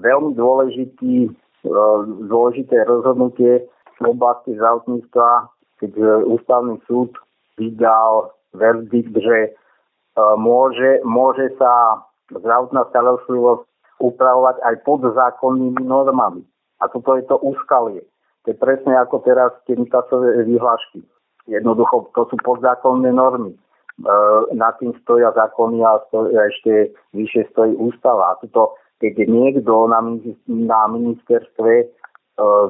veľmi 0.01 0.32
dôležitý, 0.32 1.28
e, 1.28 1.30
dôležité 2.24 2.89
rozhodnutie 2.89 3.68
v 4.01 4.05
oblasti 4.09 4.56
zdravotníctva, 4.56 5.52
keď 5.85 5.93
e, 5.93 6.05
ústavný 6.32 6.80
súd 6.89 7.12
vydal 7.59 8.32
verdikt, 8.55 9.12
že 9.12 9.39
e, 9.47 9.51
môže, 10.39 11.02
môže 11.02 11.51
sa 11.59 12.05
zdravotná 12.30 12.86
starostlivosť 12.94 13.66
upravovať 13.98 14.56
aj 14.62 14.74
pod 14.86 15.02
zákonnými 15.02 15.82
normami. 15.82 16.47
A 16.78 16.86
toto 16.86 17.18
je 17.18 17.26
to 17.26 17.36
úskalie. 17.43 18.06
To 18.47 18.55
je 18.55 18.56
presne 18.56 18.94
ako 18.94 19.26
teraz 19.26 19.51
tie 19.66 19.74
Mikasové 19.74 20.47
vyhlášky. 20.47 21.02
Jednoducho, 21.51 22.14
to 22.14 22.30
sú 22.30 22.36
podzákonné 22.47 23.10
normy. 23.10 23.52
E, 23.52 23.59
nad 24.55 24.78
tým 24.78 24.94
stoja 25.02 25.35
zákony 25.35 25.82
a 25.82 25.98
stojí, 26.09 26.30
ešte 26.39 26.94
vyššie 27.18 27.51
stojí 27.51 27.74
ústava. 27.74 28.32
A 28.32 28.39
toto 28.39 28.78
keď 28.98 29.30
niekto 29.30 29.86
na, 29.86 30.02
na 30.47 30.80
ministerstve 30.90 31.72
e, 31.82 31.86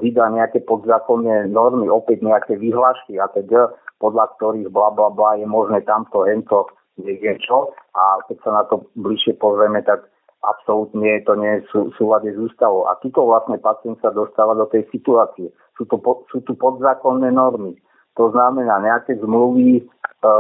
vydá 0.00 0.28
nejaké 0.28 0.60
podzákonné 0.68 1.48
normy, 1.48 1.88
opäť 1.88 2.20
nejaké 2.20 2.60
vyhlášky 2.60 3.16
a 3.16 3.32
teda, 3.32 3.72
podľa 3.98 4.34
ktorých 4.38 4.70
bla 4.70 4.94
bla 4.94 5.10
bla 5.10 5.38
je 5.38 5.46
možné 5.46 5.82
tamto, 5.82 6.26
hento, 6.26 6.70
neviem 6.98 7.38
čo. 7.42 7.74
A 7.94 8.22
keď 8.26 8.36
sa 8.42 8.50
na 8.50 8.62
to 8.66 8.86
bližšie 8.98 9.38
pozrieme, 9.38 9.82
tak 9.82 10.06
absolútne 10.46 11.22
to 11.26 11.34
nie 11.34 11.58
je 11.58 11.60
sú, 11.70 11.90
súlade 11.98 12.30
s 12.30 12.38
ústavou. 12.38 12.86
A 12.86 12.98
tuto 13.02 13.26
vlastne 13.26 13.58
pacient 13.58 13.98
sa 13.98 14.14
dostáva 14.14 14.54
do 14.54 14.70
tej 14.70 14.86
situácie. 14.94 15.50
Sú, 15.74 15.86
to, 15.90 15.98
sú 16.30 16.42
tu 16.46 16.54
podzákonné 16.54 17.34
normy. 17.34 17.74
To 18.18 18.30
znamená 18.34 18.82
nejaké 18.82 19.18
zmluvy, 19.22 19.82
e, 19.82 20.30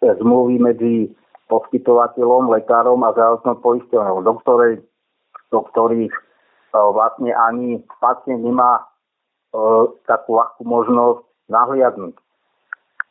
zmluvy 0.00 0.60
medzi 0.60 0.94
poskytovateľom, 1.48 2.52
lekárom 2.52 3.00
a 3.04 3.12
zdravotnou 3.16 3.56
poisťovňou, 3.64 4.24
do 4.24 4.34
ktorej 4.44 4.72
do 5.48 5.64
ktorých 5.72 6.12
e, 6.12 6.22
vlastne 6.76 7.32
ani 7.32 7.80
pacient 8.00 8.44
nemá 8.44 8.80
e, 8.80 8.84
takú 10.04 10.36
ľahkú 10.36 10.62
možnosť 10.64 11.24
nahliadnúť. 11.48 12.14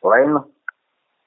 Len 0.04 0.38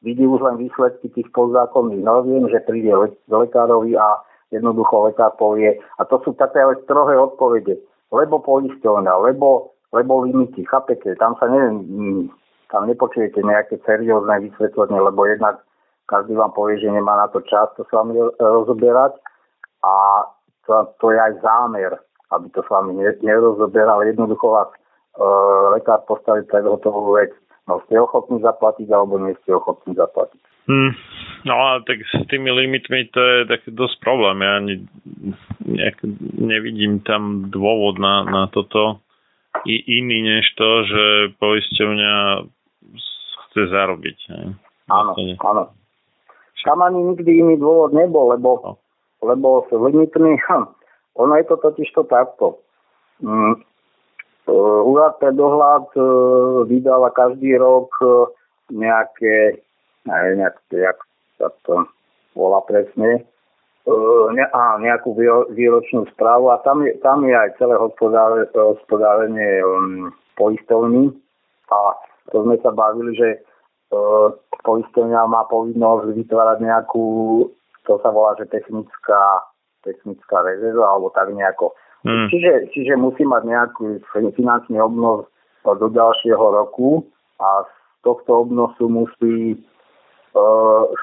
vidí 0.01 0.25
už 0.27 0.41
len 0.41 0.57
výsledky 0.57 1.09
tých 1.13 1.29
podzákonných 1.31 2.03
noriem, 2.03 2.49
že 2.49 2.63
príde 2.65 2.91
lekárovi 3.29 3.97
a 3.97 4.21
jednoducho 4.51 5.11
lekár 5.11 5.31
povie, 5.39 5.79
a 5.99 6.01
to 6.05 6.19
sú 6.27 6.35
také 6.35 6.59
ale 6.59 6.75
strohé 6.83 7.15
odpovede, 7.15 7.79
lebo 8.11 8.43
poisťovňa, 8.43 9.13
lebo, 9.31 9.71
lebo 9.95 10.27
limity, 10.27 10.67
chápete, 10.67 11.15
tam 11.15 11.39
sa 11.39 11.47
neviem, 11.47 11.75
mm, 11.87 12.23
tam 12.67 12.87
nepočujete 12.87 13.39
nejaké 13.43 13.79
seriózne 13.87 14.51
vysvetlenie, 14.51 14.99
lebo 14.99 15.23
jednak 15.27 15.63
každý 16.11 16.35
vám 16.35 16.51
povie, 16.51 16.79
že 16.79 16.91
nemá 16.91 17.15
na 17.15 17.27
to 17.31 17.39
čas 17.47 17.71
to 17.79 17.87
s 17.87 17.91
vami 17.95 18.19
rozoberať 18.39 19.15
a 19.83 19.93
to, 20.67 20.73
to 20.99 21.15
je 21.15 21.19
aj 21.19 21.33
zámer, 21.39 21.95
aby 22.35 22.47
to 22.51 22.59
s 22.63 22.69
vami 22.69 22.95
nerozoberal. 23.23 24.03
Jednoducho 24.03 24.51
vás 24.51 24.69
e, 24.71 24.77
lekár 25.79 26.03
postaví 26.07 26.43
pred 26.47 26.67
hotovú 26.67 27.15
vec. 27.15 27.31
No 27.69 27.81
ste 27.85 28.01
ochotní 28.01 28.41
zaplatiť 28.41 28.87
alebo 28.89 29.21
nie 29.21 29.37
ste 29.43 29.53
ochotní 29.53 29.93
zaplatiť. 29.93 30.41
Hmm. 30.69 30.93
No 31.45 31.53
ale 31.57 31.81
tak 31.89 32.05
s 32.05 32.21
tými 32.29 32.53
limitmi 32.53 33.09
to 33.09 33.19
je 33.21 33.37
tak 33.49 33.65
dosť 33.65 33.97
problém. 34.01 34.41
Ja 34.45 34.55
ne, 34.61 34.75
nejak 35.65 36.01
nevidím 36.37 37.01
tam 37.01 37.49
dôvod 37.49 37.97
na, 37.97 38.25
na 38.25 38.43
toto 38.49 39.01
i 39.65 39.75
iný 40.01 40.21
než 40.21 40.45
to, 40.57 40.69
že 40.85 41.03
poisťovňa 41.41 42.13
chce 43.49 43.61
zarobiť. 43.67 44.17
Ne? 44.31 44.41
Áno, 44.89 45.11
áno. 45.41 45.63
Tam 46.61 46.77
ani 46.85 47.01
nikdy 47.01 47.41
iný 47.41 47.57
dôvod 47.57 47.89
nebol, 47.97 48.29
lebo 48.37 48.49
no 48.61 48.71
lebo 49.21 49.65
s 49.69 49.71
limitmi, 49.71 50.37
hm, 50.49 50.65
ono 51.15 51.35
je 51.35 51.43
to 51.43 51.55
totiž 51.57 51.91
to 51.93 52.03
takto. 52.03 52.57
Mm, 53.21 53.53
e, 53.53 53.55
úrad 54.87 55.19
pre 55.21 55.35
dohľad 55.35 55.93
e, 55.93 56.01
vydala 56.65 57.13
každý 57.13 57.59
rok 57.61 57.93
e, 58.01 58.07
nejaké, 58.73 59.61
neviem, 60.07 60.41
nejak, 60.41 60.57
jak 60.71 60.97
sa 61.37 61.53
to 61.67 61.85
volá 62.33 62.63
presne, 62.63 63.27
ne, 64.31 64.45
á, 64.53 64.77
nejakú 64.79 65.17
výročnú 65.51 66.07
správu 66.15 66.53
a 66.53 66.61
tam 66.63 66.85
je, 66.85 66.95
tam 67.03 67.25
je 67.25 67.33
aj 67.33 67.59
celé 67.59 67.75
hospodárenie 68.55 69.51
um, 69.65 70.13
poistovní 70.39 71.11
a 71.67 71.97
to 72.31 72.45
sme 72.45 72.55
sa 72.63 72.71
bavili, 72.71 73.11
že 73.17 73.29
uh, 73.91 74.31
poistovňa 74.63 75.27
má 75.27 75.43
povinnosť 75.49 76.13
vytvárať 76.13 76.57
nejakú 76.63 77.09
to 77.85 77.97
sa 78.01 78.09
volá, 78.13 78.37
že 78.37 78.45
technická, 78.49 79.41
technická 79.81 80.45
rezerva, 80.45 80.95
alebo 80.95 81.09
tak 81.11 81.33
nejako. 81.33 81.73
Hmm. 82.01 82.27
Čiže, 82.33 82.73
čiže 82.73 82.97
musí 82.97 83.21
mať 83.21 83.43
nejaký 83.45 83.87
finančný 84.33 84.81
obnos 84.81 85.29
do 85.61 85.87
ďalšieho 85.89 86.41
roku 86.41 87.05
a 87.37 87.61
z 87.65 87.73
tohto 88.01 88.49
obnosu 88.49 88.89
musí 88.89 89.53
e, 89.53 89.57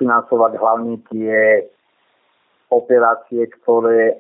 financovať 0.03 0.53
hlavne 0.59 0.99
tie 1.15 1.63
operácie, 2.75 3.47
ktoré 3.63 4.19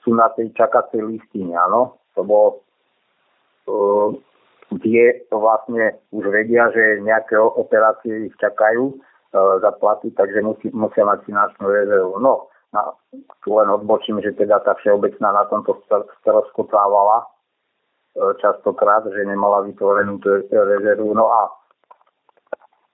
sú 0.00 0.16
na 0.16 0.32
tej 0.32 0.48
čakacej 0.56 1.04
listine, 1.04 1.52
áno? 1.52 2.00
Lebo 2.16 2.36
e, 2.48 2.54
tie 4.80 5.28
vlastne 5.28 6.00
už 6.16 6.24
vedia, 6.32 6.72
že 6.72 7.04
nejaké 7.04 7.36
operácie 7.36 8.32
ich 8.32 8.36
čakajú 8.40 8.96
E, 9.34 9.40
zaplatiť, 9.58 10.14
takže 10.14 10.46
musí, 10.46 10.70
musia 10.70 11.02
mať 11.02 11.26
finančnú 11.26 11.66
rezervu. 11.66 12.22
No, 12.22 12.53
na, 12.74 12.90
tu 13.46 13.54
len 13.54 13.70
odbočím, 13.70 14.18
že 14.18 14.34
teda 14.34 14.58
tá 14.66 14.74
všeobecná 14.82 15.30
na 15.30 15.44
tomto 15.46 15.78
stroskotávala 16.20 17.22
e, 17.22 17.26
častokrát, 18.42 19.06
že 19.06 19.22
nemala 19.22 19.62
vytvorenú 19.62 20.18
rezervu. 20.50 21.14
No 21.14 21.30
a 21.30 21.54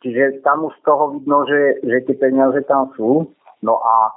čiže 0.05 0.45
tam 0.45 0.69
už 0.69 0.77
z 0.77 0.83
toho 0.85 1.17
vidno, 1.17 1.49
že, 1.49 1.81
že 1.81 2.05
tie 2.05 2.17
peniaze 2.21 2.61
tam 2.69 2.93
sú. 2.93 3.33
No 3.65 3.81
a 3.81 4.13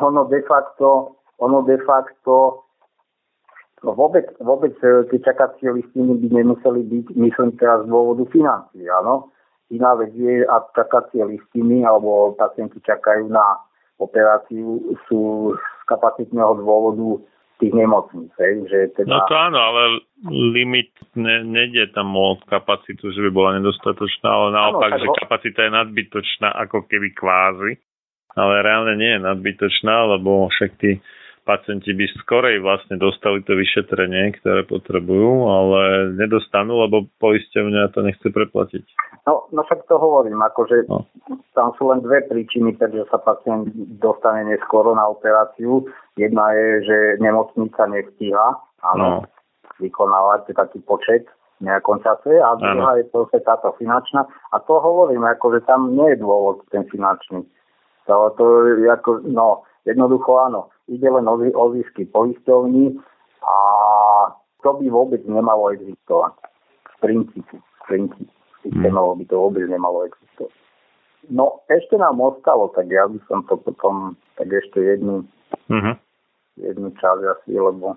ono 0.00 0.24
de 0.32 0.40
facto, 0.48 1.20
ono 1.36 1.60
de 1.68 1.76
facto 1.84 2.64
vôbec, 3.84 4.24
vôbec 4.40 4.72
e, 4.80 5.04
tie 5.12 5.20
čakacie 5.20 5.68
listiny 5.68 6.16
by 6.16 6.28
nemuseli 6.32 6.80
byť, 6.80 7.06
myslím 7.18 7.50
teraz 7.60 7.84
z 7.84 7.90
dôvodu 7.90 8.24
financií, 8.32 8.88
áno. 8.88 9.28
Iná 9.72 9.96
vec 9.96 10.12
je, 10.12 10.44
ak 10.44 10.76
čakacie 10.76 11.24
listiny 11.24 11.80
alebo 11.82 12.36
pacienti 12.36 12.78
čakajú 12.84 13.28
na 13.32 13.56
operáciu, 14.00 14.80
sú 15.08 15.52
z 15.56 15.82
kapacitného 15.88 16.60
dôvodu 16.60 17.20
tých 17.62 17.78
nemocníc. 17.78 18.34
Hej, 18.42 18.66
že 18.66 18.78
teda... 18.98 19.06
No 19.06 19.18
to 19.30 19.34
áno, 19.38 19.58
ale 19.62 19.82
limit 20.26 20.90
ne, 21.14 21.46
nejde 21.46 21.94
tam 21.94 22.10
o 22.18 22.34
kapacitu, 22.50 23.14
že 23.14 23.22
by 23.22 23.30
bola 23.30 23.50
nedostatočná, 23.62 24.26
ale 24.26 24.48
naopak, 24.50 24.90
áno, 24.96 25.00
že 25.00 25.06
ho... 25.06 25.14
kapacita 25.14 25.60
je 25.62 25.70
nadbytočná 25.70 26.48
ako 26.66 26.90
keby 26.90 27.14
kvázi, 27.14 27.78
ale 28.34 28.54
reálne 28.66 28.98
nie 28.98 29.14
je 29.14 29.20
nadbytočná, 29.22 29.94
lebo 30.18 30.50
však 30.50 30.70
tí 30.82 30.98
pacienti 31.52 31.92
by 31.92 32.06
skorej 32.24 32.64
vlastne 32.64 32.96
dostali 32.96 33.44
to 33.44 33.52
vyšetrenie, 33.52 34.32
ktoré 34.40 34.64
potrebujú, 34.64 35.52
ale 35.52 35.80
nedostanú, 36.16 36.80
lebo 36.88 37.04
poisťovňa 37.20 37.92
to 37.92 38.00
nechce 38.00 38.24
preplatiť. 38.24 38.84
No, 39.28 39.44
no 39.52 39.60
však 39.68 39.84
to 39.84 40.00
hovorím, 40.00 40.40
akože 40.40 40.88
no. 40.88 41.04
tam 41.52 41.76
sú 41.76 41.92
len 41.92 42.00
dve 42.00 42.24
príčiny, 42.24 42.72
prečo 42.80 43.04
sa 43.12 43.20
pacient 43.20 43.68
dostane 44.00 44.48
neskoro 44.48 44.96
na 44.96 45.04
operáciu. 45.12 45.84
Jedna 46.16 46.56
je, 46.56 46.68
že 46.88 46.96
nemocnica 47.20 47.84
nestíha, 47.92 48.46
áno, 48.96 49.04
no. 49.04 49.16
vykonávať 49.76 50.56
taký 50.56 50.80
počet 50.88 51.28
v 51.60 51.68
nejakom 51.68 52.00
čase 52.02 52.32
a 52.40 52.56
druhá 52.58 52.98
je 52.98 53.06
to 53.12 53.28
táto 53.44 53.76
finančná. 53.76 54.24
A 54.50 54.56
to 54.64 54.80
hovorím, 54.80 55.22
akože 55.28 55.68
tam 55.68 55.92
nie 55.94 56.16
je 56.16 56.22
dôvod 56.24 56.64
ten 56.72 56.88
finančný. 56.88 57.44
To, 58.10 58.34
to 58.34 58.44
ako, 58.90 59.22
no, 59.30 59.62
jednoducho 59.86 60.34
áno 60.42 60.72
ide 60.92 61.08
len 61.08 61.24
o, 61.24 61.34
o 61.40 61.64
zisky 61.72 62.04
poisťovní 62.04 63.00
a 63.42 63.54
to 64.62 64.70
by 64.78 64.86
vôbec 64.92 65.24
nemalo 65.26 65.72
existovať. 65.74 66.36
V 66.86 66.94
princípu. 67.02 67.56
V 67.58 67.80
princípu. 67.88 68.32
Systémovo 68.62 69.18
by 69.18 69.24
to 69.26 69.36
vôbec 69.42 69.64
nemalo 69.66 70.06
existovať. 70.06 70.54
No, 71.30 71.62
ešte 71.70 71.98
nám 71.98 72.18
ostalo, 72.18 72.70
tak 72.74 72.90
ja 72.90 73.06
by 73.06 73.18
som 73.30 73.46
to 73.46 73.54
potom, 73.58 74.18
tak 74.34 74.50
ešte 74.50 74.82
jednu, 74.82 75.22
uh-huh. 75.70 75.94
jednu 76.58 76.90
časť 76.98 77.22
asi, 77.38 77.54
lebo 77.54 77.94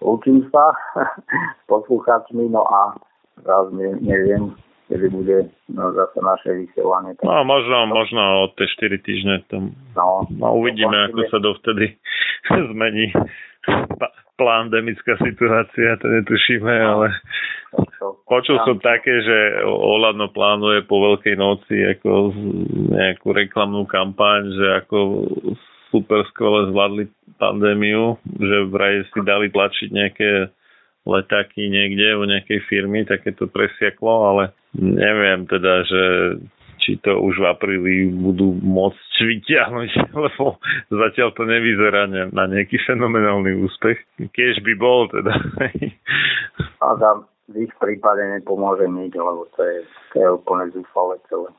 učím 0.00 0.48
sa 0.48 0.72
s 1.60 1.62
poslucháčmi, 1.68 2.48
no 2.48 2.64
a 2.64 2.96
raz 3.44 3.68
ne, 3.72 4.00
neviem, 4.00 4.56
kedy 4.92 5.08
bude 5.08 5.48
no, 5.72 5.88
zase 5.96 6.20
naše 6.20 6.50
vysielanie. 6.52 7.16
No 7.24 7.48
možno, 7.48 7.88
možno 7.88 8.44
od 8.44 8.52
tie 8.60 8.68
4 8.68 9.00
týždne 9.00 9.40
tam, 9.48 9.72
no, 9.96 10.28
no 10.28 10.46
uvidíme, 10.52 11.08
ako 11.08 11.32
sa 11.32 11.40
dovtedy 11.40 11.96
zmení 12.76 13.16
pandemická 14.36 15.16
situácia, 15.16 15.96
to 15.96 16.06
netušíme, 16.12 16.68
no. 16.68 16.88
ale 16.92 17.06
počul 18.28 18.60
som 18.68 18.76
také, 18.84 19.22
že 19.24 19.64
Olano 19.64 20.28
plánuje 20.28 20.84
po 20.84 21.00
Veľkej 21.00 21.36
noci 21.40 21.76
ako 21.96 22.36
nejakú 22.92 23.32
reklamnú 23.32 23.88
kampaň, 23.88 24.52
že 24.52 24.66
ako 24.84 24.98
super 25.88 26.24
skvele 26.32 26.72
zvládli 26.72 27.04
pandémiu, 27.40 28.20
že 28.24 28.56
vraj 28.68 29.04
si 29.12 29.20
dali 29.24 29.48
tlačiť 29.48 29.88
nejaké 29.92 30.30
letáky 31.06 31.66
niekde 31.66 32.14
u 32.14 32.22
nejakej 32.24 32.60
firmy, 32.70 33.02
také 33.02 33.34
to 33.34 33.50
presiaklo, 33.50 34.32
ale 34.32 34.54
neviem 34.76 35.44
teda, 35.48 35.84
že 35.84 36.02
či 36.82 36.98
to 36.98 37.14
už 37.14 37.38
v 37.38 37.46
apríli 37.46 37.94
budú 38.10 38.58
môcť 38.58 39.14
vyťahnuť, 39.22 39.90
lebo 40.26 40.58
zatiaľ 40.90 41.30
to 41.38 41.46
nevyzerá 41.46 42.10
na 42.10 42.44
nejaký 42.50 42.82
fenomenálny 42.82 43.54
úspech. 43.62 44.02
Keď 44.18 44.54
by 44.66 44.74
bol 44.76 45.06
teda. 45.06 45.32
A 46.82 46.86
tam 46.98 47.30
v 47.46 47.70
ich 47.70 47.72
prípade 47.78 48.26
nepomôže 48.26 48.90
nič, 48.90 49.14
lebo 49.14 49.46
to 49.54 49.62
je, 49.62 49.78
to 50.10 50.16
je 50.18 50.28
úplne 50.34 50.66
zúfale 50.74 51.22
celé. 51.30 51.50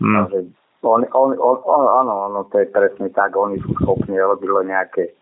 Takže 0.00 0.38
on, 0.84 1.00
on, 1.16 1.30
on, 1.40 1.56
on, 1.64 1.84
áno, 2.04 2.12
ono 2.28 2.40
to 2.52 2.60
je 2.60 2.68
presne 2.68 3.08
tak, 3.16 3.32
oni 3.32 3.56
sú 3.64 3.72
schopní 3.80 4.20
robiť 4.20 4.48
len 4.60 4.66
nejaké 4.68 5.16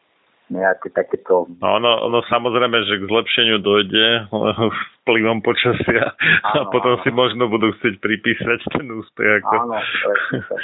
nejaké 0.53 0.93
takéto... 0.93 1.49
No 1.59 1.81
ono, 1.81 2.05
ono 2.05 2.21
samozrejme, 2.29 2.85
že 2.85 3.01
k 3.01 3.09
zlepšeniu 3.09 3.59
dojde 3.65 4.29
vplyvom 5.03 5.41
počasia 5.41 6.13
áno, 6.53 6.69
a 6.69 6.71
potom 6.71 7.01
áno. 7.01 7.03
si 7.03 7.11
možno 7.11 7.49
budú 7.49 7.73
chcieť 7.81 7.99
pripísať 7.99 8.61
ten 8.77 8.87
úspech. 8.93 9.41
Ako... 9.43 9.55
Áno, 9.57 9.77
presne 9.81 10.39
tak. 10.45 10.63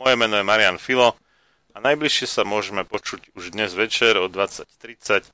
Moje 0.00 0.14
meno 0.16 0.40
je 0.40 0.48
Marian 0.48 0.80
Filo 0.80 1.12
a 1.76 1.78
najbližšie 1.84 2.24
sa 2.24 2.48
môžeme 2.48 2.88
počuť 2.88 3.36
už 3.36 3.52
dnes 3.52 3.76
večer 3.76 4.16
o 4.16 4.32
20.30 4.32 5.28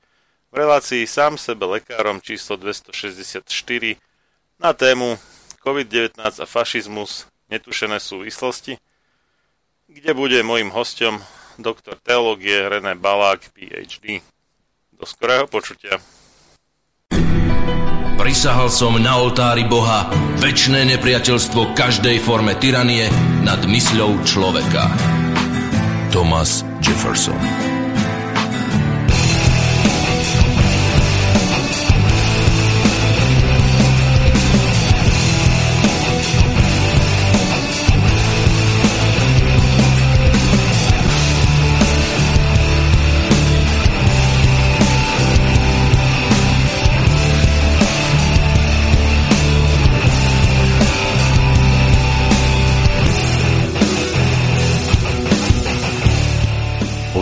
v 0.51 0.55
relácii 0.59 1.07
sám 1.07 1.39
sebe 1.39 1.71
lekárom 1.71 2.19
číslo 2.19 2.59
264 2.59 3.47
na 4.59 4.75
tému 4.75 5.15
COVID-19 5.63 6.19
a 6.19 6.43
fašizmus. 6.43 7.31
Netušené 7.47 8.03
súvislosti, 8.03 8.75
kde 9.97 10.13
bude 10.13 10.37
môjim 10.45 10.69
hostom 10.69 11.17
doktor 11.57 11.97
teológie 11.97 12.69
René 12.69 12.93
Balák, 12.93 13.49
PhD. 13.49 14.21
Do 14.93 15.09
skorého 15.09 15.49
počutia. 15.49 15.97
Prisahal 18.17 18.69
som 18.69 18.97
na 19.01 19.17
oltári 19.17 19.65
Boha 19.65 20.09
väčšné 20.41 20.85
nepriateľstvo 20.97 21.73
každej 21.73 22.21
forme 22.21 22.53
tyranie 22.57 23.09
nad 23.41 23.61
mysľou 23.65 24.21
človeka. 24.25 24.89
Thomas 26.13 26.65
Jefferson 26.81 27.76